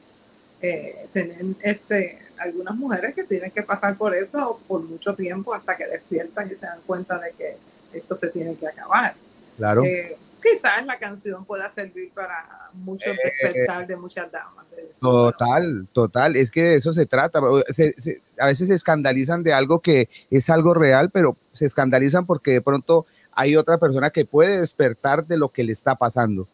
Eh, 0.63 1.07
tienen 1.11 1.57
este, 1.61 2.19
algunas 2.37 2.73
mujeres 2.75 3.13
que 3.13 3.23
tienen 3.25 3.51
que 3.51 3.63
pasar 3.63 3.97
por 3.97 4.15
eso 4.15 4.59
por 4.67 4.81
mucho 4.81 5.13
tiempo 5.13 5.53
hasta 5.53 5.75
que 5.75 5.85
despiertan 5.87 6.49
y 6.49 6.55
se 6.55 6.65
dan 6.65 6.79
cuenta 6.87 7.19
de 7.19 7.31
que 7.33 7.57
esto 7.93 8.15
se 8.15 8.29
tiene 8.29 8.55
que 8.55 8.67
acabar. 8.67 9.13
Claro. 9.57 9.83
Eh, 9.83 10.15
quizás 10.41 10.85
la 10.85 10.97
canción 10.97 11.43
pueda 11.45 11.69
servir 11.69 12.11
para 12.13 12.69
mucho 12.73 13.09
Eh, 13.09 13.17
despertar 13.43 13.85
de 13.85 13.95
muchas 13.97 14.31
damas. 14.31 14.65
de 14.71 14.89
eso. 14.89 14.99
Total, 15.01 15.87
total, 15.93 16.35
es 16.37 16.49
que 16.49 16.63
de 16.63 16.75
eso 16.75 16.93
se 16.93 17.05
trata. 17.05 17.41
Se- 17.69 17.93
se- 18.01 18.21
a 18.39 18.45
veces 18.47 18.69
se 18.69 18.73
escandalizan 18.73 19.43
de 19.43 19.53
algo 19.53 19.81
que 19.81 20.07
es 20.31 20.49
algo 20.49 20.73
real, 20.73 21.09
pero 21.11 21.35
se 21.51 21.65
escandalizan 21.65 22.25
porque 22.25 22.51
de 22.53 22.61
pronto 22.61 23.05
hay 23.33 23.55
otra 23.57 23.77
persona 23.77 24.09
que 24.11 24.25
puede 24.25 24.59
despertar 24.59 25.25
de 25.27 25.37
lo 25.37 25.49
que 25.49 25.63
le 25.63 25.71
está 25.73 25.95
pasando. 25.95 26.47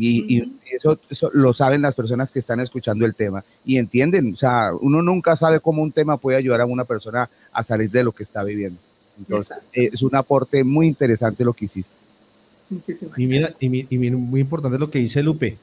Y, 0.00 0.52
eso, 0.70 0.96
eso 1.10 1.28
lo 1.34 1.52
saben 1.52 1.82
las 1.82 1.96
personas 1.96 2.30
que 2.30 2.38
están 2.38 2.60
escuchando 2.60 3.04
el 3.04 3.16
tema 3.16 3.44
y 3.64 3.78
entienden. 3.78 4.32
O 4.32 4.36
sea, 4.36 4.70
uno 4.80 5.02
nunca 5.02 5.34
sabe 5.34 5.58
cómo 5.58 5.82
un 5.82 5.90
tema 5.90 6.16
puede 6.18 6.36
ayudar 6.38 6.60
a 6.60 6.66
una 6.66 6.84
persona 6.84 7.28
a 7.52 7.62
salir 7.64 7.90
de 7.90 8.04
lo 8.04 8.12
que 8.12 8.22
está 8.22 8.44
viviendo. 8.44 8.78
Entonces, 9.18 9.56
Exacto. 9.56 9.70
eh, 9.74 9.90
es 9.92 10.02
un 10.02 10.14
aporte 10.14 10.62
muy 10.62 10.86
interesante 10.86 11.44
lo 11.44 11.52
que 11.52 11.64
hiciste. 11.64 11.94
Muchísimas 12.70 13.18
Y 13.18 13.26
mira, 13.26 13.54
y, 13.58 13.68
mi- 13.68 13.86
y 13.90 13.98
mira, 13.98 14.16
muy 14.16 14.40
importante 14.40 14.78
lo 14.78 14.88
que 14.88 15.00
dice 15.00 15.20
Lupe. 15.22 15.56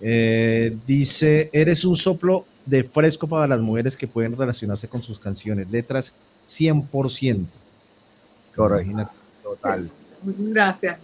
Eh, 0.00 0.76
dice, 0.86 1.50
eres 1.52 1.84
un 1.84 1.96
soplo 1.96 2.44
de 2.66 2.84
fresco 2.84 3.26
para 3.26 3.48
las 3.48 3.60
mujeres 3.60 3.96
que 3.96 4.06
pueden 4.06 4.36
relacionarse 4.36 4.86
con 4.86 5.02
sus 5.02 5.18
canciones. 5.18 5.68
Letras 5.70 6.16
100%. 6.46 7.46
Correcto. 8.54 9.10
Total. 9.42 9.90
Gracias. 10.38 10.98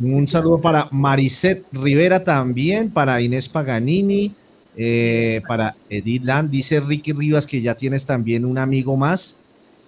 Un 0.00 0.28
saludo 0.28 0.60
para 0.60 0.88
Mariset 0.90 1.64
Rivera 1.72 2.22
también, 2.22 2.90
para 2.90 3.20
Inés 3.20 3.48
Paganini, 3.48 4.34
eh, 4.76 5.42
para 5.46 5.76
Edith 5.88 6.24
Land. 6.24 6.50
Dice 6.50 6.80
Ricky 6.80 7.12
Rivas 7.12 7.46
que 7.46 7.60
ya 7.60 7.74
tienes 7.74 8.04
también 8.06 8.44
un 8.44 8.58
amigo 8.58 8.96
más. 8.96 9.40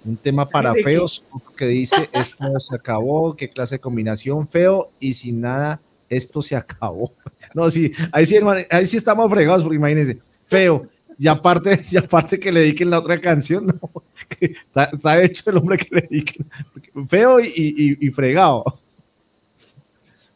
Un 0.05 0.17
tema 0.17 0.49
para 0.49 0.73
Ricky. 0.73 0.85
feos, 0.85 1.25
que 1.57 1.67
dice, 1.67 2.09
esto 2.13 2.61
se 2.61 2.77
acabó, 2.77 3.35
qué 3.35 3.49
clase 3.49 3.77
de 3.77 3.81
combinación, 3.81 4.47
feo 4.47 4.89
y 5.01 5.15
sin 5.15 5.41
nada, 5.41 5.81
esto 6.09 6.43
se 6.43 6.57
acabó. 6.57 7.13
No, 7.55 7.71
sí, 7.71 7.91
ahí 8.13 8.27
sí, 8.27 8.35
hermano, 8.35 8.61
ahí 8.71 8.85
sí 8.85 8.99
estamos 8.99 9.31
fregados, 9.31 9.63
porque 9.63 9.77
imagínense, 9.77 10.19
feo, 10.45 10.87
y 11.19 11.29
aparte, 11.29 11.81
y 11.91 11.97
aparte 11.97 12.39
que 12.41 12.53
le 12.53 12.61
dediquen 12.61 12.91
la 12.91 12.99
otra 12.99 13.19
canción, 13.21 13.67
no, 13.67 13.79
que 14.29 14.47
está, 14.47 14.85
está 14.85 15.23
hecho 15.23 15.51
el 15.51 15.57
hombre 15.59 15.79
que 15.79 15.95
le 15.95 16.01
dediquen, 16.03 16.47
feo 17.09 17.41
y, 17.41 17.47
y- 17.57 18.07
y 18.07 18.11
fregado. 18.11 18.65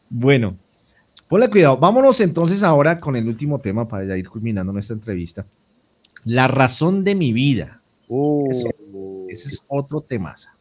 Bueno, 0.09 0.57
ponle 1.27 1.49
cuidado. 1.49 1.77
Vámonos 1.77 2.19
entonces 2.21 2.63
ahora 2.63 2.99
con 2.99 3.15
el 3.15 3.27
último 3.27 3.59
tema 3.59 3.87
para 3.87 4.05
ya 4.05 4.17
ir 4.17 4.27
culminando 4.27 4.73
nuestra 4.73 4.95
entrevista. 4.95 5.45
La 6.25 6.47
razón 6.47 7.03
de 7.03 7.15
mi 7.15 7.31
vida. 7.33 7.79
Uh, 8.07 9.27
Ese 9.29 9.47
es 9.47 9.63
otro 9.67 10.01
temaza. 10.01 10.53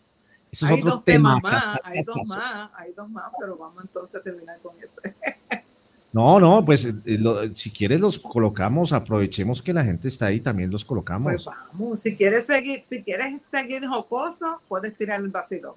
Ese 0.52 0.64
es 0.66 0.70
Hay 0.70 0.78
otro 0.80 0.90
dos 0.97 1.05
temas 1.05 1.38
más, 1.42 1.80
hay 1.84 2.01
dos 2.05 2.28
más, 2.28 2.70
hay 2.76 2.92
dos 2.92 3.10
más, 3.10 3.24
pero 3.38 3.56
vamos 3.56 3.82
entonces 3.82 4.14
a 4.16 4.20
terminar 4.22 4.59
con 4.60 4.72
ese. 4.78 5.14
No, 6.12 6.40
no, 6.40 6.64
pues 6.64 6.86
eh, 6.86 6.92
lo- 7.18 7.54
si 7.54 7.70
quieres 7.70 8.00
los 8.00 8.18
colocamos, 8.18 8.92
aprovechemos 8.92 9.62
que 9.62 9.72
la 9.72 9.84
gente 9.84 10.08
está 10.08 10.26
ahí, 10.26 10.40
también 10.40 10.70
los 10.70 10.82
Pues 10.82 10.88
colocamos. 10.88 11.44
vamos, 11.44 12.00
si 12.00 12.16
quieres 12.16 12.46
seguir, 12.46 12.82
si 12.88 13.02
quieres 13.02 13.40
seguir 13.50 13.86
jocoso, 13.86 14.60
puedes 14.68 14.96
tirar 14.96 15.20
el 15.20 15.28
vacilón. 15.28 15.74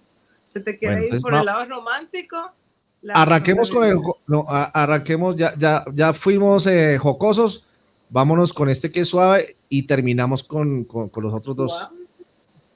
Si 0.52 0.60
te 0.60 0.78
quieres 0.78 1.02
Bueno, 1.02 1.16
ir 1.16 1.22
por 1.22 1.34
va- 1.34 1.40
el 1.42 1.46
lado 1.46 1.66
romántico, 1.66 2.38
la 3.04 3.16
Arranquemos 3.16 3.70
con 3.70 3.86
el, 3.86 3.96
no, 4.28 4.46
arranquemos, 4.50 5.36
ya, 5.36 5.54
ya, 5.58 5.84
ya 5.94 6.14
fuimos 6.14 6.66
eh, 6.68 6.98
jocosos, 6.98 7.66
vámonos 8.10 8.54
con 8.54 8.70
este 8.70 8.92
que 8.92 9.02
es 9.02 9.10
suave 9.10 9.46
y 9.70 9.84
terminamos 9.84 10.44
con, 10.44 10.84
con- 10.86 11.10
con 11.10 11.24
los 11.26 11.34
otros 11.34 11.56
dos. 11.56 11.72
Suave. 11.74 11.96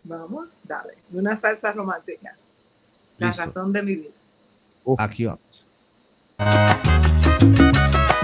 Vamos, 0.03 0.49
dale. 0.63 0.93
Una 1.11 1.35
salsa 1.35 1.71
romántica. 1.71 2.35
La 3.17 3.27
Listo. 3.27 3.43
razón 3.45 3.73
de 3.73 3.83
mi 3.83 3.95
vida. 3.95 4.09
Aquí 4.99 5.25
vamos. 5.25 5.65
Hiciste 6.39 8.16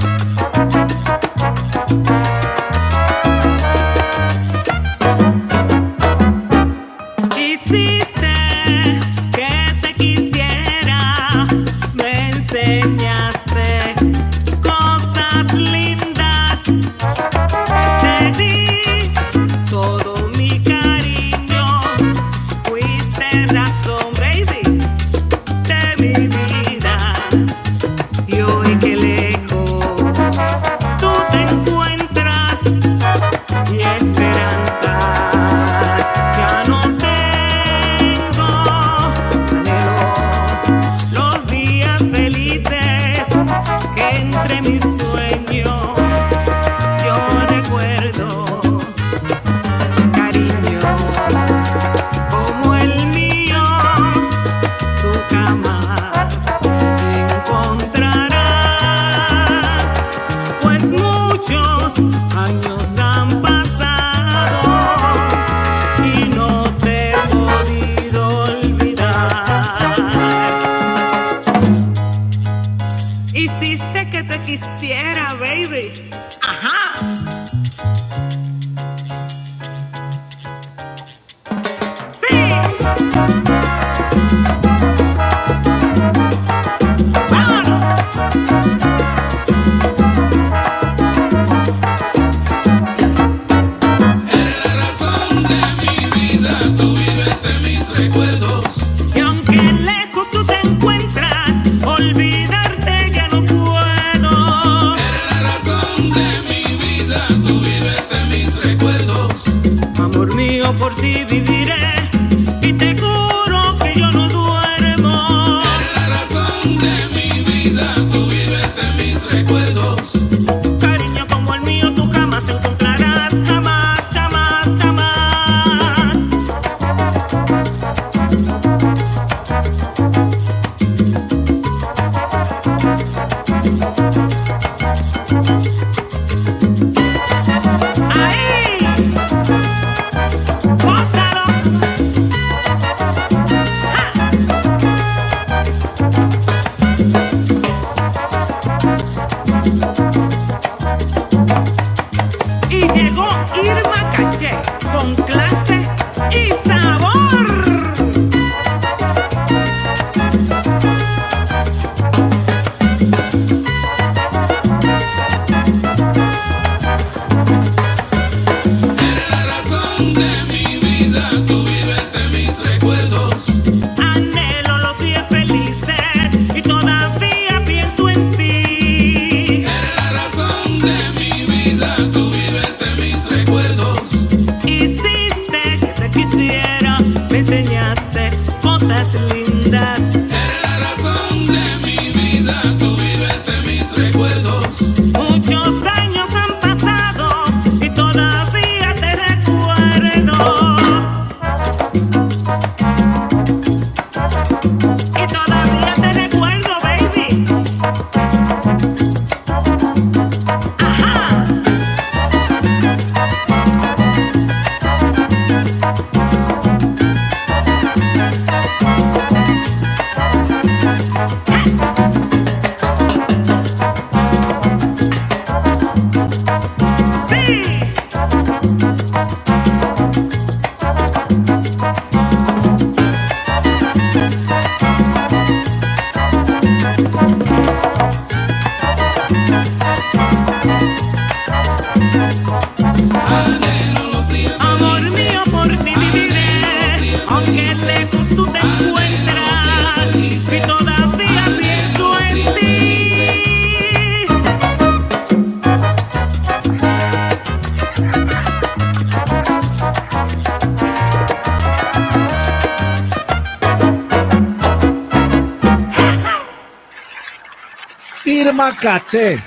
Caché. 268.72 269.34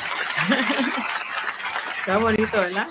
Está 2.01 2.19
bonito, 2.19 2.49
¿verdad? 2.53 2.87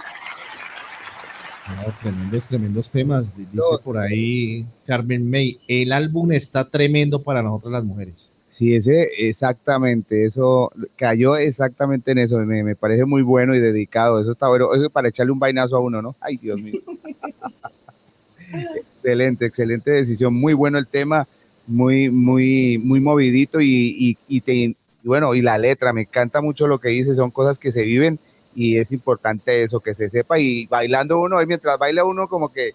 No, 1.67 1.93
tremendos, 2.01 2.47
tremendos 2.47 2.91
temas. 2.91 3.35
Dice 3.35 3.61
por 3.83 3.97
ahí 3.97 4.65
Carmen 4.85 5.29
May, 5.29 5.59
el 5.67 5.91
álbum 5.93 6.31
está 6.31 6.67
tremendo 6.67 7.21
para 7.23 7.41
nosotras 7.41 7.71
las 7.71 7.83
mujeres. 7.83 8.33
Sí, 8.51 8.75
ese 8.75 9.07
exactamente, 9.17 10.25
eso 10.25 10.71
cayó 10.95 11.35
exactamente 11.35 12.11
en 12.11 12.19
eso. 12.19 12.37
Me, 12.45 12.63
me 12.63 12.75
parece 12.75 13.05
muy 13.05 13.21
bueno 13.21 13.55
y 13.55 13.59
dedicado. 13.59 14.19
Eso 14.19 14.31
está 14.33 14.47
bueno. 14.47 14.73
Eso 14.73 14.85
es 14.85 14.91
para 14.91 15.09
echarle 15.09 15.31
un 15.31 15.39
vainazo 15.39 15.75
a 15.75 15.79
uno, 15.79 16.01
¿no? 16.01 16.15
Ay, 16.21 16.37
Dios 16.37 16.61
mío. 16.61 16.79
excelente, 18.75 19.45
excelente 19.45 19.91
decisión. 19.91 20.33
Muy 20.33 20.53
bueno 20.53 20.77
el 20.77 20.87
tema, 20.87 21.27
muy, 21.67 22.09
muy, 22.09 22.77
muy 22.77 22.99
movidito 22.99 23.59
y, 23.59 23.67
y, 23.97 24.17
y 24.27 24.41
te- 24.41 24.75
y 25.05 25.07
bueno, 25.07 25.35
y 25.35 25.43
la 25.43 25.59
letra, 25.59 25.93
me 25.93 26.01
encanta 26.01 26.41
mucho 26.41 26.65
lo 26.65 26.79
que 26.79 26.89
dice. 26.89 27.13
Son 27.13 27.29
cosas 27.29 27.59
que 27.59 27.71
se 27.71 27.83
viven 27.83 28.17
y 28.55 28.77
es 28.77 28.91
importante 28.91 29.61
eso, 29.61 29.79
que 29.79 29.93
se 29.93 30.09
sepa. 30.09 30.39
Y 30.39 30.65
bailando 30.65 31.19
uno, 31.19 31.39
y 31.39 31.45
mientras 31.45 31.77
baila 31.77 32.03
uno, 32.03 32.27
como 32.27 32.51
que 32.51 32.71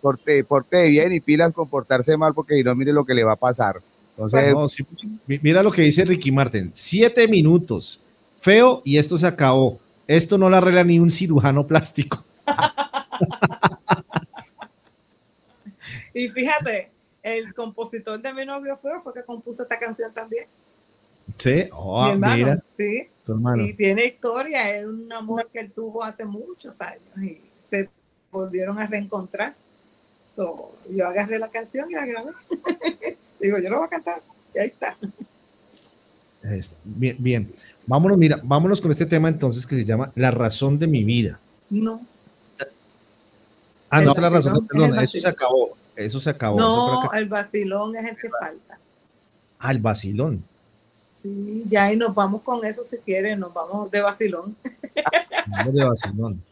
porte, 0.00 0.44
porte 0.44 0.86
bien 0.88 1.12
y 1.12 1.18
pilas 1.18 1.52
con 1.52 1.68
portarse 1.68 2.16
mal, 2.16 2.34
porque 2.34 2.54
si 2.56 2.62
no, 2.62 2.72
mire 2.76 2.92
lo 2.92 3.04
que 3.04 3.14
le 3.14 3.24
va 3.24 3.32
a 3.32 3.36
pasar. 3.36 3.80
Entonces, 4.10 4.52
No, 4.52 4.68
sí, 4.68 4.84
mi- 5.26 5.40
mira 5.42 5.60
lo 5.64 5.72
que 5.72 5.82
dice 5.82 6.04
Ricky 6.04 6.30
Martin. 6.30 6.70
Siete 6.72 7.26
minutos. 7.26 8.00
Feo 8.38 8.80
y 8.84 8.98
esto 8.98 9.18
se 9.18 9.26
acabó. 9.26 9.80
Esto 10.06 10.38
no 10.38 10.48
lo 10.48 10.56
arregla 10.58 10.84
ni 10.84 11.00
un 11.00 11.10
cirujano 11.10 11.66
plástico. 11.66 12.24
Y 16.14 16.28
fíjate, 16.28 16.90
el 17.22 17.54
compositor 17.54 18.20
de 18.20 18.32
mi 18.32 18.44
novio 18.44 18.76
fue, 18.76 19.00
fue 19.00 19.14
que 19.14 19.24
compuso 19.24 19.62
esta 19.62 19.78
canción 19.78 20.12
también. 20.12 20.44
Sí, 21.38 21.64
oh, 21.72 22.04
mi 22.04 22.10
hermano, 22.12 22.36
mira, 22.36 22.64
sí. 22.68 23.08
tu 23.24 23.32
hermano. 23.32 23.64
Y 23.64 23.74
tiene 23.74 24.06
historia, 24.06 24.76
es 24.76 24.86
un 24.86 25.12
amor 25.12 25.48
que 25.52 25.60
él 25.60 25.72
tuvo 25.72 26.02
hace 26.04 26.24
muchos 26.24 26.80
años 26.80 27.02
y 27.22 27.40
se 27.60 27.88
volvieron 28.30 28.78
a 28.78 28.86
reencontrar. 28.86 29.54
So, 30.28 30.72
yo 30.90 31.06
agarré 31.06 31.38
la 31.38 31.48
canción 31.48 31.90
y 31.90 31.94
la 31.94 32.06
grabé. 32.06 32.30
Digo, 33.40 33.58
yo 33.58 33.68
lo 33.70 33.78
voy 33.78 33.86
a 33.86 33.90
cantar. 33.90 34.22
Y 34.54 34.58
ahí 34.58 34.68
está. 34.68 34.96
Es- 36.42 36.76
Bien, 36.84 37.16
bien. 37.18 37.50
Vámonos, 37.86 38.16
mira, 38.18 38.40
vámonos 38.42 38.80
con 38.80 38.90
este 38.90 39.06
tema 39.06 39.28
entonces 39.28 39.66
que 39.66 39.76
se 39.76 39.84
llama 39.84 40.10
La 40.14 40.30
razón 40.30 40.78
de 40.78 40.86
mi 40.86 41.04
vida. 41.04 41.38
No, 41.70 42.06
Ah, 43.90 43.98
El 44.00 44.06
no, 44.06 44.14
la 44.14 44.30
razón, 44.30 44.66
perdón, 44.66 44.94
es 44.98 45.02
eso 45.14 45.20
se 45.20 45.28
acabó. 45.28 45.76
Eso 45.94 46.18
se 46.18 46.30
acabó. 46.30 46.58
no, 46.58 47.02
que- 47.10 47.18
el 47.18 47.28
vacilón 47.28 47.94
es 47.96 48.06
el 48.06 48.16
que 48.16 48.30
falta. 48.30 48.78
Ah, 49.58 49.70
el 49.70 49.78
vacilón. 49.80 50.42
Sí, 51.22 51.64
ya 51.68 51.92
y 51.92 51.96
nos 51.96 52.14
vamos 52.14 52.42
con 52.42 52.64
eso 52.64 52.82
si 52.82 52.98
quieren, 52.98 53.38
nos 53.40 53.52
vamos 53.54 53.90
de 53.90 54.00
vacilón. 54.00 54.56
Vamos 55.46 55.74
de 55.74 55.84
vacilón. 55.84 56.42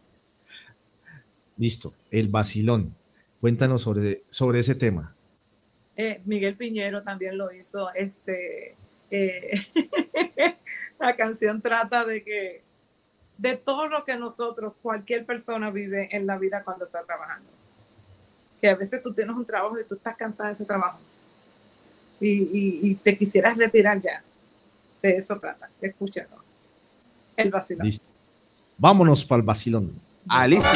Listo, 1.57 1.93
el 2.11 2.29
vacilón. 2.29 2.95
Cuéntanos 3.41 3.83
sobre, 3.83 4.23
sobre 4.31 4.61
ese 4.61 4.75
tema. 4.75 5.15
Eh, 5.97 6.21
Miguel 6.25 6.57
Piñero 6.57 7.03
también 7.03 7.37
lo 7.37 7.53
hizo. 7.53 7.93
Este, 7.95 8.77
eh, 9.11 9.67
la 11.01 11.17
canción 11.17 11.61
trata 11.61 12.05
de 12.05 12.23
que 12.23 12.63
de 13.39 13.57
todo 13.57 13.89
lo 13.89 14.05
que 14.05 14.17
nosotros, 14.17 14.75
cualquier 14.83 15.25
persona 15.25 15.71
vive 15.71 16.09
en 16.13 16.27
la 16.27 16.39
vida 16.39 16.63
cuando 16.63 16.85
está 16.87 17.03
trabajando. 17.03 17.49
Que 18.61 18.69
a 18.69 18.77
veces 18.77 19.03
tú 19.03 19.13
tienes 19.15 19.35
un 19.35 19.47
trabajo 19.47 19.81
y 19.81 19.85
tú 19.85 19.95
estás 19.95 20.17
cansada 20.17 20.51
de 20.51 20.55
ese 20.55 20.65
trabajo. 20.67 21.01
Y, 22.21 22.29
y- 22.31 22.81
y 22.91 22.95
te 22.97 23.17
quisieras 23.17 23.57
retirar 23.57 24.01
ya. 24.01 24.23
De 25.03 25.17
eso 25.17 25.39
trata. 25.39 25.69
Escúchalo. 25.81 26.37
El 27.37 27.51
vacilón. 27.51 27.87
Listo. 27.87 28.09
Vámonos 28.79 29.25
para 29.25 29.41
el 29.41 29.47
vacilón. 29.47 29.93
ah, 30.29 30.47
listo. 30.47 30.69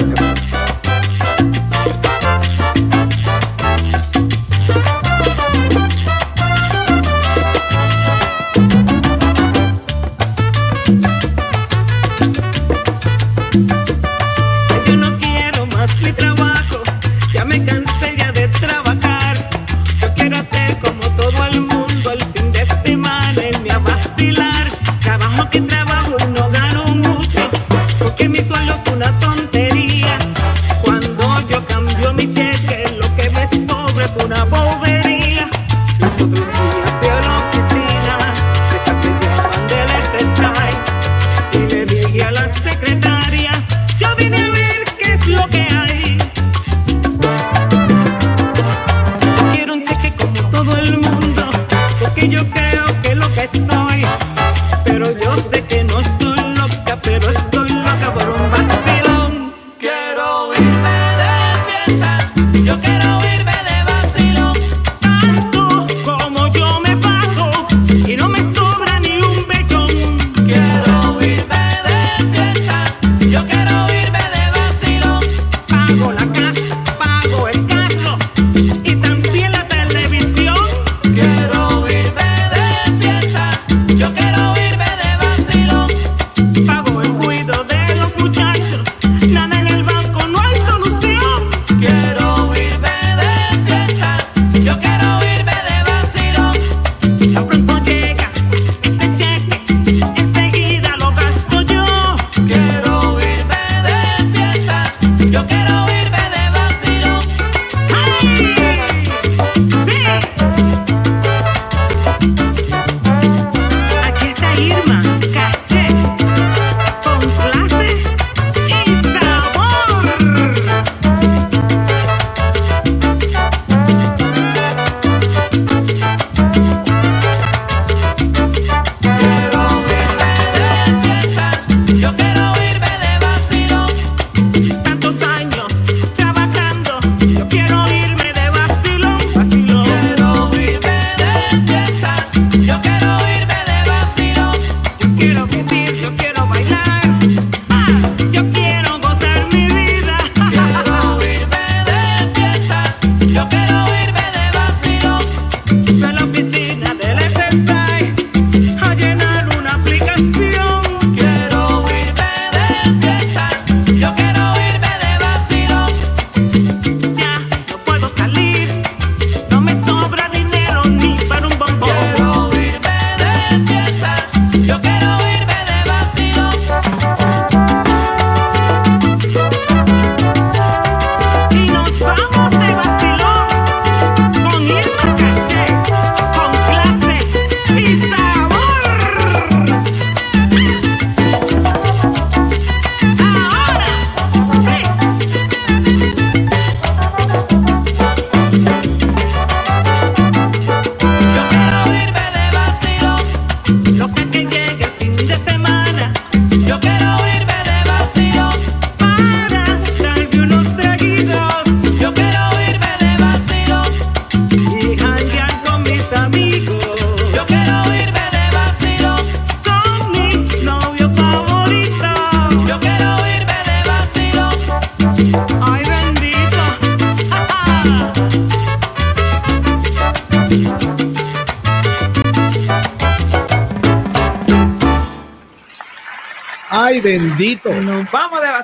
bom. 34.51 35.04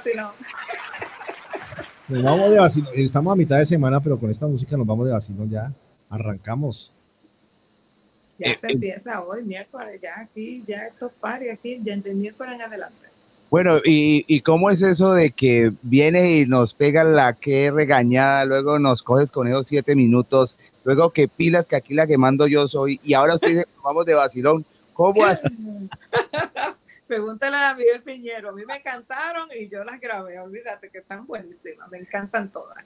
Vacilón. 0.00 0.30
Nos 2.08 2.22
vamos 2.22 2.50
de 2.50 2.58
vacilón. 2.58 2.92
Estamos 2.96 3.32
a 3.32 3.36
mitad 3.36 3.58
de 3.58 3.66
semana, 3.66 4.00
pero 4.00 4.18
con 4.18 4.30
esta 4.30 4.46
música 4.46 4.76
nos 4.76 4.86
vamos 4.86 5.06
de 5.06 5.12
vacilón 5.12 5.50
ya. 5.50 5.72
Arrancamos. 6.08 6.92
Ya 8.38 8.48
Eh, 8.48 8.58
se 8.60 8.68
eh. 8.68 8.72
empieza 8.72 9.22
hoy, 9.22 9.42
miércoles, 9.42 10.00
ya 10.00 10.20
aquí, 10.20 10.64
ya 10.66 10.86
estos 10.86 11.12
pares 11.12 11.52
aquí, 11.52 11.78
ya 11.82 11.96
de 11.96 12.14
miércoles 12.14 12.54
en 12.54 12.62
adelante. 12.62 12.96
Bueno, 13.50 13.78
¿y, 13.84 14.24
¿y 14.28 14.40
cómo 14.40 14.70
es 14.70 14.80
eso 14.80 15.12
de 15.12 15.32
que 15.32 15.72
viene 15.82 16.38
y 16.38 16.46
nos 16.46 16.72
pega 16.72 17.02
la 17.02 17.32
que 17.32 17.70
regañada, 17.70 18.44
luego 18.44 18.78
nos 18.78 19.02
coges 19.02 19.32
con 19.32 19.48
esos 19.48 19.66
siete 19.66 19.96
minutos, 19.96 20.56
luego 20.84 21.10
que 21.10 21.26
pilas 21.26 21.66
que 21.66 21.74
aquí 21.74 21.94
la 21.94 22.06
que 22.06 22.16
mando 22.16 22.46
yo 22.46 22.68
soy, 22.68 23.00
y 23.02 23.14
ahora 23.14 23.34
usted 23.34 23.48
dice 23.48 23.64
que 23.64 23.80
vamos 23.82 24.06
de 24.06 24.14
vacilón? 24.14 24.64
¿Cómo 24.94 25.24
así? 25.24 25.44
Pregúntale 27.10 27.56
a 27.56 27.74
Miguel 27.74 28.02
Piñero, 28.04 28.50
a 28.50 28.52
mí 28.52 28.62
me 28.64 28.76
encantaron 28.76 29.48
y 29.58 29.68
yo 29.68 29.82
las 29.82 29.98
grabé, 29.98 30.38
olvídate 30.38 30.90
que 30.90 30.98
están 30.98 31.26
buenísimas, 31.26 31.90
me 31.90 31.98
encantan 31.98 32.52
todas. 32.52 32.84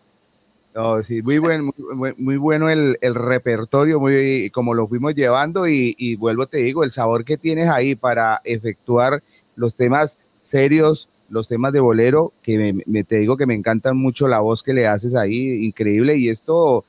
No, 0.75 1.03
sí, 1.03 1.21
muy, 1.21 1.37
buen, 1.37 1.67
muy, 1.67 2.15
muy- 2.17 2.37
bueno 2.39 2.71
el, 2.71 2.97
repertorio, 3.03 4.01
muy 4.01 4.49
como 4.49 4.73
lo 4.73 4.89
fuimos 4.89 5.15
llevando 5.15 5.69
y, 5.69 6.17
vuelvo 6.17 6.47
te 6.47 6.57
digo, 6.57 6.85
el 6.85 6.91
sabor 6.91 7.27
que 7.27 7.37
tienes 7.37 7.69
ahí 7.69 7.97
para 7.97 8.41
efectuar 8.45 9.23
los 9.57 9.77
temas 9.77 10.19
serios, 10.41 11.07
los 11.29 11.47
temas 11.47 11.75
de 11.75 11.81
bolero, 11.81 12.33
que 12.43 12.83
me- 12.87 13.05
te 13.05 13.19
digo 13.19 13.37
que 13.37 13.45
me 13.45 13.55
encantan 13.55 13.99
mucho 13.99 14.27
la 14.27 14.41
voz 14.41 14.63
que 14.63 14.73
le 14.73 14.87
haces 14.87 15.15
ahí, 15.15 15.67
increíble, 15.67 16.17
y 16.17 16.31
esto 16.31 16.87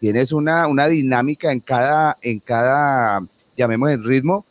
tienes 0.00 0.32
una, 0.32 0.66
una 0.66 0.88
dinámica 0.88 1.52
en 1.52 1.60
cada, 1.60 2.18
en 2.22 2.40
cada, 2.40 3.20
llamemos 3.56 3.88
el 3.92 4.02
ritmo, 4.02 4.44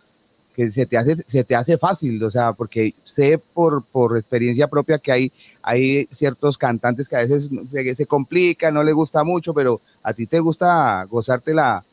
que 0.56 0.70
se 0.70 0.86
te 0.86 0.98
hace, 0.98 1.16
se 1.28 1.44
te 1.44 1.56
hace 1.56 1.78
fácil, 1.78 2.22
o 2.24 2.32
sea, 2.32 2.54
porque 2.54 2.94
sé 3.04 3.38
por, 3.38 3.84
por 3.84 4.18
experiencia 4.18 4.68
propia 4.68 5.00
que 5.00 5.12
hay, 5.12 5.32
hay 5.62 6.06
ciertos 6.12 6.58
cantantes 6.58 7.08
que 7.08 7.16
a 7.16 7.20
veces 7.20 7.50
se, 7.68 7.96
se 7.96 8.06
complican, 8.06 8.74
no 8.74 8.84
les 8.84 8.94
gusta 8.94 9.24
mucho, 9.24 9.54
pero 9.54 9.80
a 10.04 10.14
ti 10.14 10.28
te 10.28 10.40
gusta 10.40 11.04
gozártela 11.06 11.84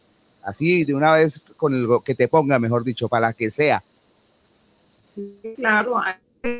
así 0.43 0.85
de 0.85 0.94
una 0.94 1.12
vez 1.12 1.43
con 1.56 1.74
el 1.74 1.86
que 2.05 2.14
te 2.14 2.28
ponga, 2.28 2.59
mejor 2.59 2.85
dicho, 2.85 3.09
para 3.09 3.32
que 3.32 3.51
sea. 3.51 3.82
Sí, 5.05 5.39
claro, 5.56 6.01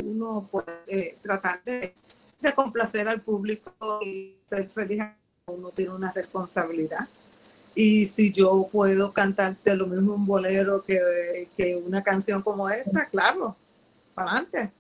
uno 0.05 0.49
puede 0.51 0.73
eh, 0.87 1.17
tratar 1.23 1.63
de, 1.65 1.95
de 2.41 2.55
complacer 2.55 3.09
al 3.09 3.21
público 3.21 3.73
y 4.05 4.37
ser 4.47 4.69
feliz, 4.69 5.03
uno 5.47 5.71
tiene 5.71 5.95
una 5.95 6.13
responsabilidad. 6.13 7.09
Y 7.81 8.07
si 8.07 8.33
yo 8.33 8.69
puedo 8.73 9.13
cantarte 9.13 9.77
lo 9.77 9.87
mismo 9.87 10.15
un 10.17 10.27
bolero 10.27 10.83
que, 10.83 11.47
que 11.57 11.77
una 11.77 12.03
canción 12.03 12.43
como 12.43 12.69
esta, 12.69 13.07
claro, 13.07 13.55
para 14.17 14.33
adelante. 14.33 14.73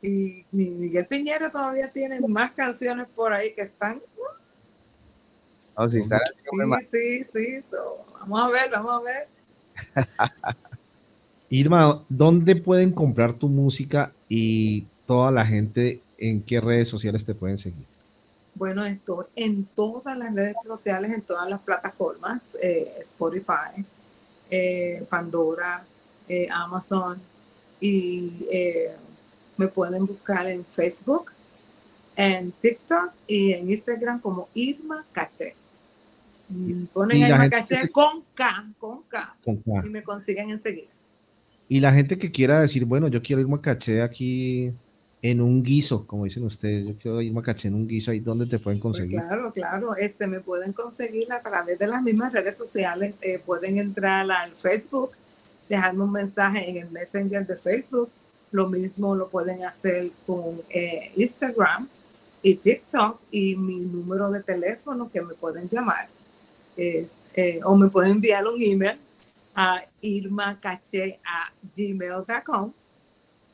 Y 0.00 0.42
mi- 0.50 0.70
Miguel 0.76 1.04
Piñero 1.06 1.50
todavía 1.50 1.90
tiene 1.92 2.20
más 2.26 2.52
canciones 2.52 3.06
por 3.14 3.34
ahí 3.34 3.52
que 3.52 3.60
están. 3.60 4.00
Hombre, 5.76 6.66
ma- 6.66 6.78
Sí, 6.80 7.22
sí, 7.22 7.22
sí. 7.22 7.62
so, 7.70 8.02
vamos 8.20 8.40
a 8.40 8.48
ver, 8.48 8.70
vamos 8.70 8.94
a 8.94 9.00
ver. 9.04 9.28
Irma, 11.50 12.02
¿dónde 12.08 12.56
pueden 12.56 12.92
comprar 12.92 13.34
tu 13.34 13.48
música 13.48 14.10
y 14.26 14.86
toda 15.06 15.30
la 15.30 15.44
gente 15.44 16.00
en 16.16 16.40
qué 16.42 16.62
redes 16.62 16.88
sociales 16.88 17.26
te 17.26 17.34
pueden 17.34 17.58
seguir? 17.58 17.91
Bueno, 18.62 18.84
estoy 18.86 19.24
en 19.34 19.64
todas 19.74 20.16
las 20.16 20.32
redes 20.32 20.54
sociales, 20.64 21.10
en 21.12 21.22
todas 21.22 21.50
las 21.50 21.60
plataformas, 21.62 22.56
eh, 22.62 22.94
Spotify, 23.00 23.84
eh, 24.48 25.04
Pandora, 25.10 25.84
eh, 26.28 26.46
Amazon, 26.48 27.20
y 27.80 28.30
me 29.56 29.66
pueden 29.66 30.06
buscar 30.06 30.46
en 30.46 30.64
Facebook, 30.64 31.32
en 32.14 32.52
TikTok 32.52 33.10
y 33.26 33.52
en 33.52 33.68
Instagram 33.68 34.20
como 34.20 34.48
Irma 34.54 35.04
Caché. 35.10 35.56
Mm, 36.48 36.84
Ponen 36.84 37.18
Irma 37.18 37.50
Caché 37.50 37.78
se- 37.78 37.90
con 37.90 38.22
K, 38.32 38.64
con 38.78 39.02
K, 39.08 39.34
Con 39.44 39.56
K. 39.56 39.82
y 39.84 39.90
me 39.90 40.04
consiguen 40.04 40.50
enseguida. 40.50 40.86
Y 41.68 41.80
la 41.80 41.92
gente 41.92 42.16
que 42.16 42.30
quiera 42.30 42.60
decir, 42.60 42.84
bueno, 42.84 43.08
yo 43.08 43.20
quiero 43.20 43.42
irme 43.42 43.56
a 43.56 43.60
caché 43.60 44.02
aquí 44.02 44.72
en 45.22 45.40
un 45.40 45.62
guiso, 45.62 46.04
como 46.04 46.24
dicen 46.24 46.44
ustedes, 46.44 46.84
yo 46.84 46.94
quiero 47.00 47.22
irme 47.22 47.38
a 47.40 47.42
caché 47.44 47.68
en 47.68 47.74
un 47.74 47.86
guiso, 47.86 48.10
ahí 48.10 48.18
donde 48.18 48.44
te 48.46 48.58
pueden 48.58 48.80
Pues 48.80 48.96
conseguir. 48.96 49.20
claro, 49.20 49.52
claro. 49.52 49.96
Este, 49.96 50.26
me 50.26 50.40
pueden 50.40 50.72
conseguir 50.72 51.32
a 51.32 51.40
través 51.40 51.78
de 51.78 51.86
las 51.86 52.02
mismas 52.02 52.32
redes 52.32 52.56
sociales. 52.56 53.14
Eh, 53.22 53.38
pueden 53.38 53.78
entrar 53.78 54.28
al 54.28 54.56
Facebook, 54.56 55.12
dejarme 55.68 56.02
un 56.02 56.10
mensaje 56.12 56.68
en 56.68 56.76
el 56.78 56.90
Messenger 56.90 57.46
de 57.46 57.54
Facebook. 57.56 58.10
Lo 58.50 58.68
mismo 58.68 59.14
lo 59.14 59.28
pueden 59.28 59.64
hacer 59.64 60.10
con 60.26 60.60
eh, 60.68 61.12
Instagram 61.14 61.88
y 62.42 62.56
TikTok 62.56 63.20
y 63.30 63.54
mi 63.54 63.76
número 63.76 64.28
de 64.30 64.42
teléfono 64.42 65.08
que 65.08 65.22
me 65.22 65.34
pueden 65.34 65.68
llamar. 65.68 66.08
Es, 66.76 67.14
eh, 67.34 67.60
o 67.64 67.76
me 67.76 67.88
pueden 67.88 68.12
enviar 68.12 68.44
un 68.48 68.60
email 68.60 68.98
a 69.54 69.82
irmacache 70.00 71.20
a 71.24 71.52
gmail.com 71.76 72.72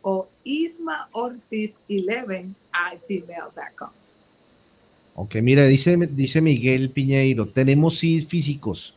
o 0.03 0.29
irmaortiz11 0.45 2.55
a 2.73 2.95
gmail.com. 2.97 3.91
Ok, 5.15 5.37
mira, 5.43 5.67
dice, 5.67 5.97
dice 5.97 6.41
Miguel 6.41 6.91
Piñeiro, 6.91 7.49
tenemos 7.49 7.99
CDs 7.99 8.27
físicos, 8.27 8.95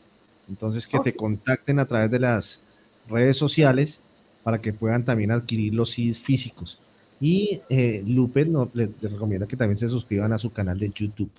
entonces 0.48 0.86
que 0.86 0.98
Oh, 0.98 1.02
te 1.02 1.12
sí. 1.12 1.18
contacten 1.18 1.80
a 1.80 1.86
través 1.86 2.12
de 2.12 2.20
las 2.20 2.64
redes 3.10 3.38
sociales 3.38 4.04
para 4.44 4.62
que 4.62 4.74
puedan 4.74 5.04
también 5.04 5.32
adquirir 5.32 5.74
los 5.74 5.92
CDs 5.92 6.20
físicos. 6.20 6.80
Y 7.20 7.60
eh, 7.70 8.04
Lupe 8.06 8.46
no, 8.46 8.70
le, 8.74 8.90
le 9.00 9.10
recomienda 9.10 9.48
que 9.48 9.56
también 9.58 9.78
se 9.78 9.88
suscriban 9.88 10.32
a 10.34 10.38
su 10.38 10.52
canal 10.52 10.80
de 10.80 10.90
YouTube. 10.92 11.30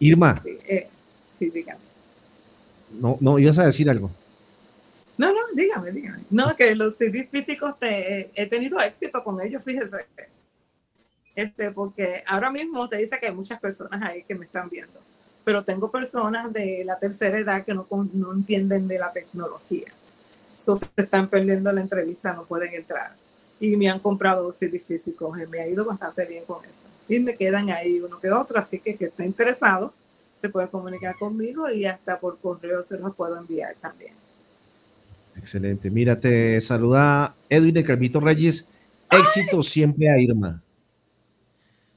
Irma, 0.00 0.40
Sí, 0.40 0.56
eh, 0.68 0.88
sí, 1.38 1.50
dígame. 1.50 1.80
no, 3.00 3.16
no, 3.20 3.38
ibas 3.38 3.58
a 3.58 3.66
decir 3.66 3.88
algo. 3.90 4.10
No, 5.16 5.32
no, 5.32 5.38
dígame, 5.54 5.92
dígame. 5.92 6.24
No, 6.30 6.54
que 6.56 6.74
los 6.74 6.96
CDs 6.96 7.28
físicos 7.30 7.78
te- 7.78 8.20
eh, 8.20 8.30
he 8.34 8.46
tenido 8.46 8.80
éxito 8.80 9.22
con 9.22 9.40
ellos, 9.40 9.62
fíjese. 9.64 9.96
Este, 11.34 11.72
porque 11.72 12.22
ahora 12.26 12.50
mismo 12.50 12.88
te 12.88 12.96
dice 12.98 13.18
que 13.18 13.26
hay 13.26 13.34
muchas 13.34 13.58
personas 13.60 14.02
ahí 14.02 14.22
que 14.22 14.34
me 14.36 14.46
están 14.46 14.68
viendo, 14.68 15.00
pero 15.44 15.64
tengo 15.64 15.90
personas 15.90 16.52
de 16.52 16.84
la 16.84 16.98
tercera 16.98 17.38
edad 17.38 17.64
que 17.64 17.74
no, 17.74 17.86
no 18.12 18.32
entienden 18.32 18.86
de 18.86 18.98
la 18.98 19.12
tecnología. 19.12 19.92
So, 20.54 20.76
se 20.76 20.86
están 20.96 21.28
perdiendo 21.28 21.72
la 21.72 21.80
entrevista, 21.80 22.32
no 22.32 22.46
pueden 22.46 22.74
entrar. 22.74 23.16
Y 23.60 23.76
me 23.76 23.88
han 23.88 24.00
comprado 24.00 24.52
CDs 24.52 24.84
físicos 24.84 25.38
y 25.40 25.46
me 25.46 25.60
ha 25.60 25.68
ido 25.68 25.84
bastante 25.84 26.26
bien 26.26 26.44
con 26.44 26.64
eso. 26.64 26.88
Y 27.08 27.20
me 27.20 27.36
quedan 27.36 27.70
ahí 27.70 28.00
uno 28.00 28.20
que 28.20 28.30
otro, 28.30 28.58
así 28.58 28.80
que 28.80 28.96
que 28.96 29.06
está 29.06 29.24
interesado 29.24 29.94
se 30.38 30.50
puede 30.50 30.68
comunicar 30.68 31.16
conmigo 31.16 31.70
y 31.70 31.86
hasta 31.86 32.20
por 32.20 32.38
correo 32.38 32.82
se 32.82 32.98
los 32.98 33.14
puedo 33.14 33.38
enviar 33.38 33.76
también. 33.80 34.14
Excelente. 35.36 35.90
Mira, 35.90 36.18
te 36.18 36.60
saluda 36.60 37.34
Edwin 37.48 37.74
de 37.74 37.84
Calvito 37.84 38.20
Reyes. 38.20 38.68
Éxito 39.10 39.62
siempre 39.62 40.10
a 40.10 40.18
Irma. 40.18 40.62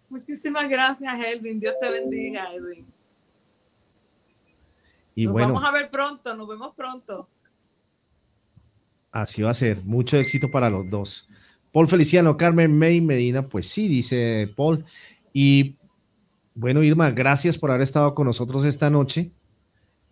Muchísimas 0.09 0.69
gracias, 0.69 1.13
Elvin. 1.25 1.59
Dios 1.59 1.75
te 1.81 1.91
bendiga, 1.91 2.53
Edwin. 2.53 2.85
Y 5.15 5.25
nos 5.25 5.33
bueno, 5.33 5.53
vamos 5.53 5.67
a 5.67 5.71
ver 5.71 5.89
pronto, 5.89 6.35
nos 6.35 6.47
vemos 6.47 6.73
pronto. 6.75 7.27
así 9.11 9.41
va 9.41 9.51
a 9.51 9.55
ser. 9.55 9.83
Mucho 9.83 10.17
éxito 10.17 10.49
para 10.49 10.69
los 10.69 10.89
dos. 10.89 11.29
Paul 11.71 11.87
Feliciano, 11.87 12.37
Carmen 12.37 12.77
May 12.77 13.01
Medina, 13.01 13.47
pues 13.47 13.67
sí, 13.67 13.87
dice 13.87 14.51
Paul. 14.55 14.85
Y 15.33 15.75
bueno, 16.55 16.83
Irma, 16.83 17.11
gracias 17.11 17.57
por 17.57 17.71
haber 17.71 17.83
estado 17.83 18.15
con 18.15 18.25
nosotros 18.25 18.63
esta 18.63 18.89
noche. 18.89 19.31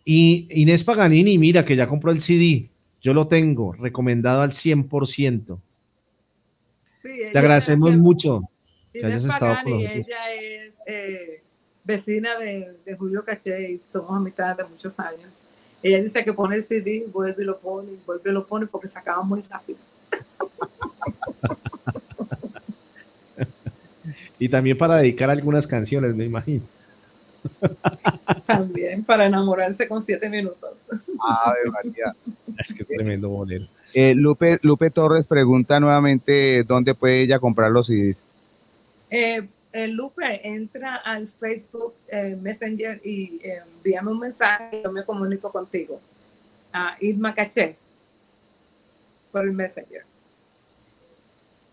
Y 0.04 0.48
Inés 0.62 0.84
Paganini, 0.84 1.38
mira 1.38 1.66
que 1.66 1.76
ya 1.76 1.88
compró 1.88 2.12
el 2.12 2.22
CD. 2.22 2.70
Yo 3.06 3.14
lo 3.14 3.28
tengo 3.28 3.72
recomendado 3.74 4.42
al 4.42 4.52
100%. 4.52 5.60
Sí, 7.04 7.04
Te 7.04 7.30
ella- 7.30 7.40
agradecemos 7.40 7.92
ella- 7.92 8.00
mucho 8.00 8.50
que 8.92 9.06
hayas 9.06 9.24
estado 9.26 9.54
con 9.54 9.64
Pagani, 9.64 9.84
nosotros. 9.84 10.08
ella 10.08 10.34
es 10.34 10.74
eh, 10.88 11.44
vecina 11.84 12.40
de, 12.40 12.76
de 12.84 12.96
Julio 12.98 13.24
Caché 13.24 13.74
y 13.74 13.78
somos 13.80 14.10
amistades 14.10 14.58
de 14.58 14.64
muchos 14.64 15.00
años. 15.00 15.30
Ella 15.84 16.02
dice 16.02 16.26
que 16.26 16.34
pone 16.34 16.56
el 16.56 16.64
CD, 16.64 17.06
vuelve 17.14 17.44
y 17.44 17.46
lo 17.46 17.60
pone, 17.60 17.92
y 17.92 18.00
vuelve 18.08 18.32
y 18.32 18.34
lo 18.34 18.44
pone 18.48 18.66
porque 18.66 18.88
se 18.88 18.98
acaba 18.98 19.22
muy 19.22 19.44
rápido. 19.44 19.78
Y 24.40 24.50
también 24.50 24.78
para 24.78 24.96
dedicar 24.98 25.30
algunas 25.30 25.68
canciones, 25.68 26.16
me 26.16 26.26
imagino. 26.26 26.64
También 28.46 29.04
para 29.04 29.26
enamorarse 29.26 29.88
con 29.88 30.02
siete 30.02 30.30
minutos. 30.30 30.80
Ave 31.20 31.70
María. 31.72 32.16
Es 32.60 32.74
que 32.74 32.84
es 32.84 32.88
tremendo 32.88 33.30
bolero. 33.30 33.68
Eh, 33.94 34.14
Lupe, 34.16 34.60
Lupe 34.62 34.90
Torres 34.90 35.28
pregunta 35.28 35.80
nuevamente 35.80 36.64
dónde 36.64 36.96
puede 36.96 37.22
ella 37.22 37.40
comprar 37.40 37.72
los 37.72 37.88
CDs. 37.88 38.26
Eh, 39.10 39.48
eh, 39.76 39.90
Lupe, 39.90 40.48
entra 40.48 40.96
al 40.96 41.28
Facebook 41.28 41.96
eh, 42.08 42.38
Messenger 42.42 43.02
y 43.04 43.42
eh, 43.44 43.62
envíame 43.76 44.12
un 44.12 44.20
mensaje 44.20 44.80
y 44.80 44.84
yo 44.84 44.90
me 44.90 45.04
comunico 45.04 45.52
contigo. 45.52 46.00
A 46.72 46.96
Irma 47.02 47.34
Caché 47.34 47.76
por 49.34 49.44
el 49.44 49.52
Messenger. 49.52 50.04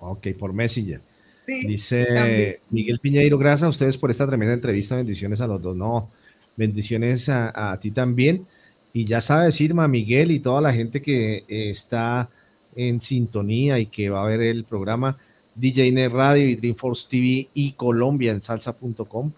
Ok, 0.00 0.28
por 0.36 0.52
Messenger. 0.52 1.00
Sí, 1.44 1.66
Dice 1.66 2.06
también. 2.06 2.56
Miguel 2.70 2.98
Piñeiro, 3.00 3.36
gracias 3.36 3.66
a 3.66 3.68
ustedes 3.68 3.98
por 3.98 4.10
esta 4.10 4.26
tremenda 4.26 4.54
entrevista. 4.54 4.96
Bendiciones 4.96 5.40
a 5.40 5.46
los 5.46 5.60
dos. 5.60 5.76
No, 5.76 6.08
bendiciones 6.56 7.28
a, 7.28 7.72
a 7.72 7.78
ti 7.80 7.90
también. 7.90 8.46
Y 8.92 9.04
ya 9.04 9.20
sabes, 9.20 9.60
Irma, 9.60 9.88
Miguel 9.88 10.30
y 10.30 10.38
toda 10.38 10.60
la 10.60 10.72
gente 10.72 11.00
que 11.00 11.44
eh, 11.48 11.70
está 11.70 12.28
en 12.76 13.00
sintonía 13.00 13.78
y 13.78 13.86
que 13.86 14.10
va 14.10 14.22
a 14.22 14.26
ver 14.26 14.40
el 14.40 14.64
programa 14.64 15.16
DJ 15.54 15.92
Net 15.92 16.12
Radio 16.12 16.48
y 16.48 16.56
Dreamforce 16.56 17.08
TV 17.10 17.48
y 17.54 17.72
Colombia 17.72 18.32
en 18.32 18.40
salsa.com. 18.40 19.32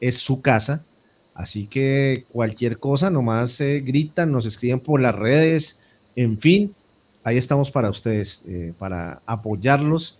Es 0.00 0.18
su 0.18 0.40
casa. 0.40 0.84
Así 1.34 1.66
que 1.66 2.26
cualquier 2.30 2.78
cosa, 2.78 3.10
nomás 3.10 3.60
eh, 3.60 3.80
gritan, 3.80 4.30
nos 4.30 4.46
escriben 4.46 4.80
por 4.80 5.00
las 5.00 5.14
redes, 5.14 5.80
en 6.14 6.38
fin, 6.38 6.74
ahí 7.24 7.38
estamos 7.38 7.70
para 7.70 7.88
ustedes, 7.88 8.44
eh, 8.46 8.74
para 8.78 9.22
apoyarlos 9.24 10.18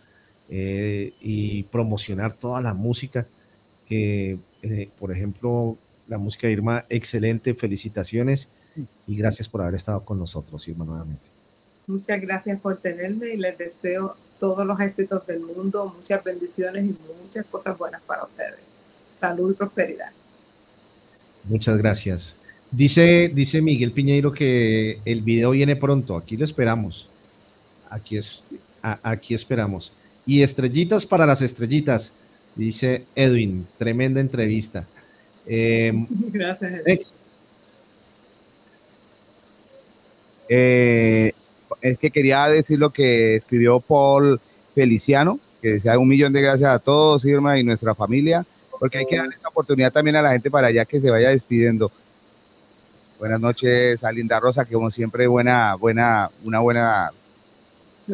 eh, 0.55 1.15
y 1.23 1.63
promocionar 1.65 2.35
toda 2.35 2.61
la 2.61 2.75
música 2.75 3.27
que, 3.89 4.37
eh, 4.63 4.89
por 5.01 5.11
ejemplo, 5.11 5.79
la 6.09 6.19
música 6.19 6.47
de 6.47 6.53
Irma, 6.53 6.85
excelente, 6.91 7.55
felicitaciones 7.55 8.53
y 9.07 9.17
gracias 9.17 9.49
por 9.49 9.63
haber 9.63 9.77
estado 9.77 10.05
con 10.05 10.19
nosotros, 10.19 10.69
Irma, 10.69 10.85
nuevamente. 10.85 11.23
Muchas 11.87 12.21
gracias 12.21 12.61
por 12.61 12.77
tenerme 12.77 13.29
y 13.35 13.39
les 13.39 13.57
deseo 13.57 14.15
todos 14.39 14.67
los 14.67 14.79
éxitos 14.79 15.27
del 15.27 15.41
mundo, 15.41 15.95
muchas 15.97 16.23
bendiciones 16.23 16.85
y 16.85 16.97
muchas 17.25 17.47
cosas 17.47 17.79
buenas 17.79 18.03
para 18.03 18.25
ustedes. 18.25 18.61
Salud 19.11 19.53
y 19.53 19.55
prosperidad. 19.55 20.11
Muchas 21.45 21.79
gracias. 21.79 22.41
Dice, 22.71 23.31
dice 23.35 23.61
Miguel 23.63 23.93
Piñeiro 23.93 24.33
que 24.33 25.01
el 25.05 25.23
video 25.23 25.51
viene 25.53 25.77
pronto, 25.77 26.17
aquí 26.17 26.37
lo 26.37 26.45
esperamos. 26.45 27.09
Aquí, 27.91 28.17
es, 28.17 28.43
a- 28.83 28.99
aquí 29.03 29.35
esperamos. 29.35 29.93
Y 30.27 30.43
estrellitas 30.43 31.05
para 31.07 31.27
las 31.27 31.43
estrellitas, 31.43 32.17
dice 32.55 33.05
Edwin, 33.15 33.67
tremenda 33.79 34.21
entrevista. 34.21 34.87
Eh, 35.47 35.93
Gracias. 36.11 36.71
Ex- 36.87 37.15
Eh, 40.49 41.33
es 41.81 41.99
que 41.99 42.11
quería 42.11 42.47
decir 42.49 42.79
lo 42.79 42.91
que 42.91 43.35
escribió 43.35 43.81
Paul 43.81 44.41
Feliciano, 44.75 45.41
que 45.63 45.69
decía 45.71 45.99
un 45.99 46.09
millón 46.09 46.33
de 46.33 46.43
gracias 46.43 46.71
a 46.71 46.79
todos, 46.79 47.25
Irma 47.25 47.59
y 47.59 47.65
nuestra 47.65 47.95
familia, 47.95 48.45
porque 48.79 48.99
hay 48.99 49.07
que 49.07 49.17
darle 49.17 49.35
esa 49.35 49.49
oportunidad 49.49 49.93
también 49.93 50.17
a 50.17 50.23
la 50.23 50.33
gente 50.33 50.51
para 50.51 50.67
allá 50.69 50.85
que 50.85 51.01
se 51.01 51.11
vaya 51.11 51.31
despidiendo. 51.31 51.91
Buenas 53.19 53.41
noches 53.41 54.03
a 54.05 54.13
Linda 54.13 54.41
Rosa, 54.41 54.65
que 54.65 54.75
como 54.75 54.91
siempre 54.91 55.27
buena, 55.27 55.75
buena, 55.77 56.31
una 56.45 56.59
buena 56.61 57.11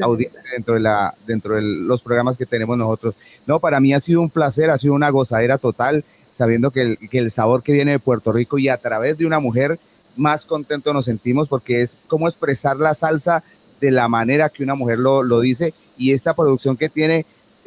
audiencia 0.01 0.41
dentro 0.53 0.75
de 0.75 0.81
la, 0.81 1.15
dentro 1.27 1.55
de 1.55 1.63
los 1.63 2.03
programas 2.03 2.37
que 2.37 2.47
tenemos 2.47 2.77
nosotros. 2.77 3.15
No, 3.47 3.61
para 3.61 3.81
mí 3.81 3.95
ha 3.95 4.01
sido 4.01 4.21
un 4.21 4.31
placer, 4.31 4.71
ha 4.71 4.79
sido 4.79 4.95
una 4.95 5.11
gozadera 5.11 5.59
total, 5.59 6.05
sabiendo 6.33 6.71
que 6.71 6.99
el, 7.11 7.31
sabor 7.31 7.63
que 7.63 7.73
viene 7.73 7.93
de 7.93 7.99
Puerto 7.99 8.33
Rico 8.33 8.59
y 8.59 8.69
a 8.69 8.77
través 8.77 9.19
de 9.19 9.27
una 9.27 9.41
mujer 9.41 9.79
más 10.17 10.47
contento 10.47 10.93
nos 10.93 11.05
sentimos 11.05 11.49
porque 11.49 11.83
es 11.83 11.99
como 12.09 12.29
expresar 12.29 12.77
la 12.77 12.95
salsa 12.95 13.43
de 13.81 13.91
la 13.91 14.09
manera 14.09 14.49
que 14.49 14.65
una 14.65 14.75
mujer 14.75 14.99
lo, 14.99 15.23
lo 15.23 15.41
dice 15.41 15.75
y 15.97 16.13
esta 16.13 16.35
producción 16.35 16.77
que 16.77 16.89
tiene, 16.89 17.25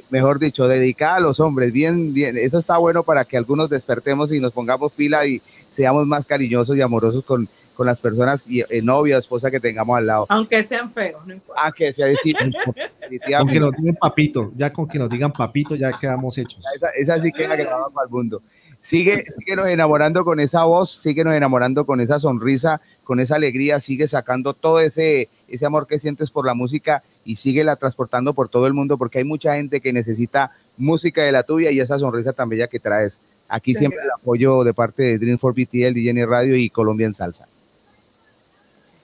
mejor 0.10 0.40
dicho, 0.40 0.68
dedicada 0.68 1.16
a 1.16 1.20
los 1.22 1.40
hombres, 1.40 1.72
bien, 1.72 2.14
bien, 2.14 2.38
eso 2.38 2.58
está 2.58 2.78
bueno 2.78 3.04
para 3.04 3.26
que 3.26 3.38
algunos 3.38 3.70
despertemos 3.70 4.32
y 4.32 4.40
nos 4.40 4.52
pongamos 4.52 4.92
pila 4.92 5.26
y 5.26 5.42
seamos 5.70 6.06
más 6.06 6.26
cariñosos 6.26 6.76
y 6.78 6.82
amorosos 6.82 7.24
con, 7.24 7.48
con 7.76 7.86
las 7.86 8.00
personas 8.00 8.46
y 8.48 8.62
eh, 8.62 8.82
novia 8.82 9.18
o 9.18 9.20
esposa 9.20 9.50
que 9.50 9.60
tengamos 9.60 9.98
al 9.98 10.08
lado. 10.08 10.26
Aunque 10.30 10.64
sean 10.64 10.92
feos, 10.92 11.26
no 11.26 11.34
importa. 11.34 11.62
Ah, 11.64 11.72
que 11.72 11.92
sea 11.94 12.08
decir, 12.08 12.36
con 12.38 13.48
que 13.48 13.60
nos 13.60 13.72
digan 13.74 13.96
papito, 14.00 14.52
ya 14.56 14.72
con 14.72 14.88
que 14.88 15.00
nos 15.00 15.10
digan 15.10 15.32
papito, 15.32 15.76
ya 15.76 15.92
quedamos 15.98 16.38
hechos. 16.38 16.64
Esa, 16.76 16.90
esa 16.90 17.20
sí 17.20 17.32
queda 17.32 17.56
grabada 17.56 17.90
para 17.90 18.06
el 18.06 18.12
mundo. 18.12 18.42
Sigue, 18.82 19.24
síguenos 19.38 19.68
enamorando 19.68 20.26
con 20.26 20.40
esa 20.40 20.64
voz, 20.64 20.90
síguenos 20.90 21.36
enamorando 21.36 21.86
con 21.86 22.02
esa 22.02 22.20
sonrisa, 22.20 22.82
con 23.04 23.20
esa 23.20 23.36
alegría, 23.36 23.80
sigue 23.80 24.08
sacando 24.08 24.56
todo 24.56 24.80
ese, 24.80 25.30
ese 25.48 25.68
amor 25.68 25.86
que 25.86 26.00
sientes 26.00 26.32
por 26.32 26.48
la 26.48 26.56
música 26.56 27.04
y 27.24 27.36
síguela 27.36 27.76
transportando 27.76 28.34
por 28.34 28.50
todo 28.50 28.66
el 28.66 28.74
mundo 28.74 28.98
porque 28.98 29.20
hay 29.20 29.24
mucha 29.24 29.56
gente 29.56 29.82
que 29.82 29.94
necesita 29.94 30.54
música 30.78 31.22
de 31.22 31.32
la 31.32 31.44
tuya 31.44 31.70
y 31.70 31.80
esa 31.80 32.00
sonrisa 32.00 32.34
tan 32.34 32.50
bella 32.50 32.66
que 32.66 32.80
traes. 32.80 33.22
Aquí 33.48 33.76
siempre 33.76 34.00
el 34.02 34.10
apoyo 34.20 34.64
de 34.64 34.74
parte 34.74 35.04
de 35.04 35.20
Dream 35.20 35.38
for 35.38 35.54
BTL, 35.54 35.94
DJ 35.94 36.26
Radio 36.26 36.56
y 36.56 36.72
Colombia 36.72 37.06
en 37.06 37.14
Salsa. 37.14 37.48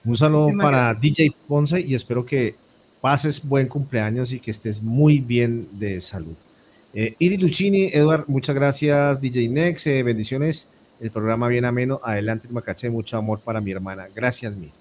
Un 0.04 0.16
saludo 0.16 0.42
Muchísimas 0.44 0.64
para 0.64 0.78
gracias. 0.92 1.00
DJ 1.00 1.32
Ponce 1.46 1.80
y 1.80 1.94
espero 1.94 2.24
que 2.24 2.54
pases 3.00 3.46
buen 3.46 3.68
cumpleaños 3.68 4.32
y 4.32 4.40
que 4.40 4.50
estés 4.50 4.82
muy 4.82 5.18
bien 5.20 5.68
de 5.72 6.00
salud. 6.00 6.34
Eh, 6.94 7.14
Idi 7.18 7.36
Lucchini, 7.36 7.90
Edward, 7.92 8.24
muchas 8.28 8.54
gracias. 8.54 9.20
DJ 9.20 9.48
Nex, 9.48 9.86
eh, 9.86 10.02
bendiciones. 10.02 10.70
El 11.00 11.10
programa 11.10 11.46
bien 11.48 11.64
ameno. 11.64 12.00
Adelante, 12.02 12.48
Macaché, 12.50 12.90
mucho 12.90 13.16
amor 13.16 13.40
para 13.40 13.60
mi 13.60 13.70
hermana. 13.70 14.08
Gracias, 14.14 14.56
mil. 14.56 14.72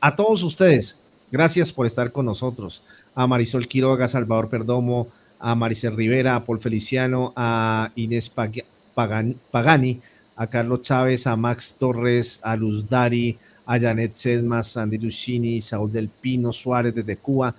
A 0.00 0.16
todos 0.16 0.42
ustedes, 0.42 1.00
gracias 1.30 1.70
por 1.70 1.86
estar 1.86 2.10
con 2.10 2.26
nosotros. 2.26 2.82
A 3.14 3.26
Marisol 3.26 3.68
Quiroga, 3.68 4.08
Salvador 4.08 4.48
Perdomo, 4.48 5.08
a 5.38 5.54
Maricel 5.54 5.94
Rivera, 5.94 6.36
a 6.36 6.44
Paul 6.44 6.60
Feliciano, 6.60 7.32
a 7.36 7.92
Inés 7.94 8.34
Pag- 8.34 8.64
Pagan- 8.94 9.36
Pagani, 9.50 10.00
a 10.36 10.46
Carlos 10.48 10.82
Chávez, 10.82 11.26
a 11.26 11.36
Max 11.36 11.76
Torres, 11.78 12.40
a 12.42 12.56
Luz 12.56 12.88
Dari, 12.88 13.38
a 13.70 13.78
Janet 13.78 14.16
Sedmas, 14.16 14.66
Sandy 14.66 14.98
Lucchini, 14.98 15.60
Saúl 15.60 15.92
del 15.92 16.08
Pino, 16.08 16.52
Suárez 16.52 16.92
desde 16.92 17.16
Cuba, 17.16 17.54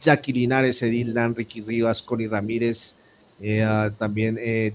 Jackie 0.00 0.32
Linares, 0.32 0.82
Edil 0.82 1.14
Dan, 1.14 1.32
Ricky 1.32 1.60
Rivas, 1.60 2.02
Connie 2.02 2.26
Ramírez, 2.26 2.98
eh, 3.40 3.62
ah, 3.62 3.88
también 3.96 4.36
eh, 4.40 4.74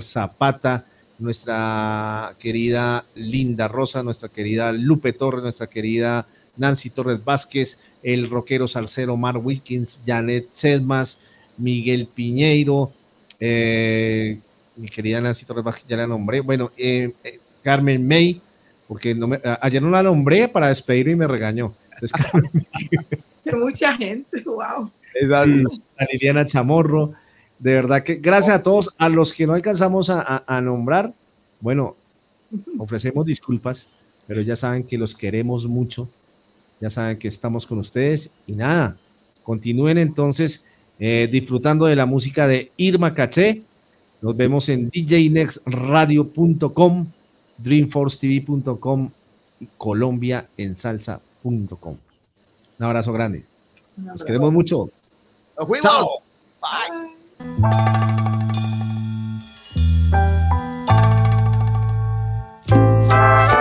Zapata, 0.00 0.84
nuestra 1.20 2.34
querida 2.40 3.04
Linda 3.14 3.68
Rosa, 3.68 4.02
nuestra 4.02 4.28
querida 4.28 4.72
Lupe 4.72 5.12
Torres, 5.12 5.44
nuestra 5.44 5.68
querida 5.68 6.26
Nancy 6.56 6.90
Torres 6.90 7.24
Vázquez, 7.24 7.82
el 8.02 8.28
rockero 8.28 8.66
salsero 8.66 9.16
Mark 9.16 9.40
Wilkins, 9.46 10.02
Janet 10.04 10.48
Sedmas, 10.50 11.22
Miguel 11.56 12.08
Piñeiro, 12.08 12.90
eh, 13.38 14.40
mi 14.74 14.88
querida 14.88 15.20
Nancy 15.20 15.46
Torres 15.46 15.62
Vázquez, 15.62 15.86
ya 15.86 15.98
la 15.98 16.08
nombré, 16.08 16.40
bueno, 16.40 16.72
eh, 16.76 17.12
Carmen 17.62 18.08
May, 18.08 18.42
porque 18.90 19.14
no 19.14 19.28
me, 19.28 19.38
ayer 19.60 19.80
no 19.80 19.88
la 19.90 20.02
nombré 20.02 20.48
para 20.48 20.66
despedirme 20.66 21.12
y 21.12 21.16
me 21.16 21.28
regañó. 21.28 21.72
Entonces, 21.94 22.32
mucha 23.56 23.96
gente, 23.96 24.42
wow. 24.44 24.90
Sí, 25.12 25.20
a 25.32 25.44
Liliana 26.10 26.44
Chamorro. 26.44 27.12
De 27.60 27.74
verdad 27.74 28.02
que 28.02 28.16
gracias 28.16 28.56
a 28.56 28.62
todos, 28.64 28.92
a 28.98 29.08
los 29.08 29.32
que 29.32 29.46
no 29.46 29.52
alcanzamos 29.54 30.10
a, 30.10 30.20
a- 30.22 30.42
a 30.56 30.60
nombrar, 30.60 31.12
bueno, 31.60 31.94
ofrecemos 32.78 33.24
disculpas, 33.26 33.90
pero 34.26 34.40
ya 34.42 34.56
saben 34.56 34.82
que 34.82 34.98
los 34.98 35.14
queremos 35.14 35.68
mucho, 35.68 36.08
ya 36.80 36.90
saben 36.90 37.16
que 37.16 37.28
estamos 37.28 37.64
con 37.66 37.78
ustedes 37.78 38.34
y 38.48 38.54
nada, 38.54 38.96
continúen 39.44 39.98
entonces 39.98 40.66
eh, 40.98 41.28
disfrutando 41.30 41.86
de 41.86 41.94
la 41.94 42.06
música 42.06 42.48
de 42.48 42.72
Irma 42.76 43.14
Caché. 43.14 43.62
Nos 44.20 44.36
vemos 44.36 44.68
en 44.68 44.90
djnextradio.com, 44.90 47.06
dreamforcetv.com 47.62 49.10
y 49.60 49.68
Colombia 49.76 50.48
en 50.56 50.76
salsa.com. 50.76 51.96
Un 52.78 52.84
abrazo 52.86 53.12
grande. 53.12 53.44
Los 53.96 54.24
queremos 54.24 54.52
mucho. 54.52 54.90
¡Nos 55.58 55.66
fuimos! 55.66 55.82
Chao. 55.82 56.22
Siete 63.00 63.59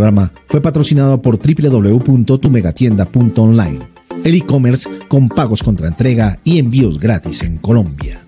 programa 0.00 0.32
fue 0.46 0.62
patrocinado 0.62 1.20
por 1.20 1.38
www.tumegatienda.online, 1.38 3.86
el 4.24 4.34
e-commerce 4.34 4.88
con 5.08 5.28
pagos 5.28 5.62
contra 5.62 5.88
entrega 5.88 6.38
y 6.42 6.58
envíos 6.58 6.98
gratis 6.98 7.42
en 7.42 7.58
Colombia. 7.58 8.18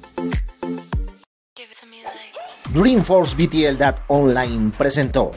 Dreamforce 2.74 3.34
BTL 3.36 3.82
Online 4.08 4.70
presentó 4.76 5.30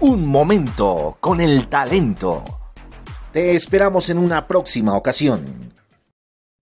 Un 0.00 0.26
momento 0.26 1.16
con 1.20 1.40
el 1.40 1.68
talento. 1.68 2.44
Te 3.32 3.54
esperamos 3.54 4.10
en 4.10 4.18
una 4.18 4.46
próxima 4.46 4.94
ocasión. 4.94 5.72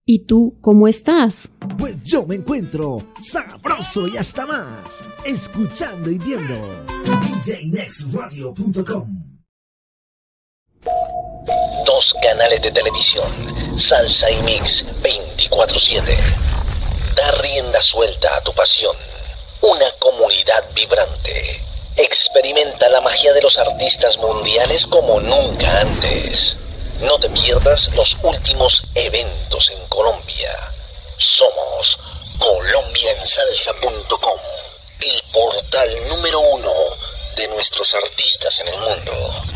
¿Y 0.06 0.26
tú 0.26 0.58
cómo 0.60 0.86
estás? 0.86 1.50
Pues 1.78 2.00
yo 2.04 2.24
me 2.26 2.36
encuentro 2.36 3.02
sabroso 3.20 4.06
y 4.06 4.18
hasta 4.18 4.46
más, 4.46 5.02
escuchando 5.24 6.12
y 6.12 6.18
viendo 6.18 6.83
djnextradio.com. 7.04 9.08
Dos 11.84 12.14
canales 12.22 12.62
de 12.62 12.70
televisión, 12.70 13.78
Salsa 13.78 14.30
y 14.30 14.40
Mix 14.42 14.84
24/7. 15.02 16.16
Da 17.14 17.30
rienda 17.32 17.82
suelta 17.82 18.34
a 18.36 18.40
tu 18.42 18.54
pasión. 18.54 18.96
Una 19.60 19.90
comunidad 19.98 20.64
vibrante. 20.74 21.62
Experimenta 21.96 22.88
la 22.88 23.00
magia 23.00 23.32
de 23.32 23.42
los 23.42 23.58
artistas 23.58 24.16
mundiales 24.18 24.86
como 24.86 25.20
nunca 25.20 25.80
antes. 25.80 26.56
No 27.00 27.18
te 27.18 27.28
pierdas 27.30 27.92
los 27.94 28.16
últimos 28.22 28.82
eventos 28.94 29.70
en 29.70 29.88
Colombia. 29.88 30.50
Somos 31.18 31.98
colombiaensalsa.com, 32.38 34.38
el 35.00 35.22
portal 35.32 35.88
número 36.08 36.40
uno 36.40 36.70
nuestros 37.54 37.94
artistas 37.94 38.60
en 38.60 38.68
el 38.68 38.78
mundo. 38.80 39.53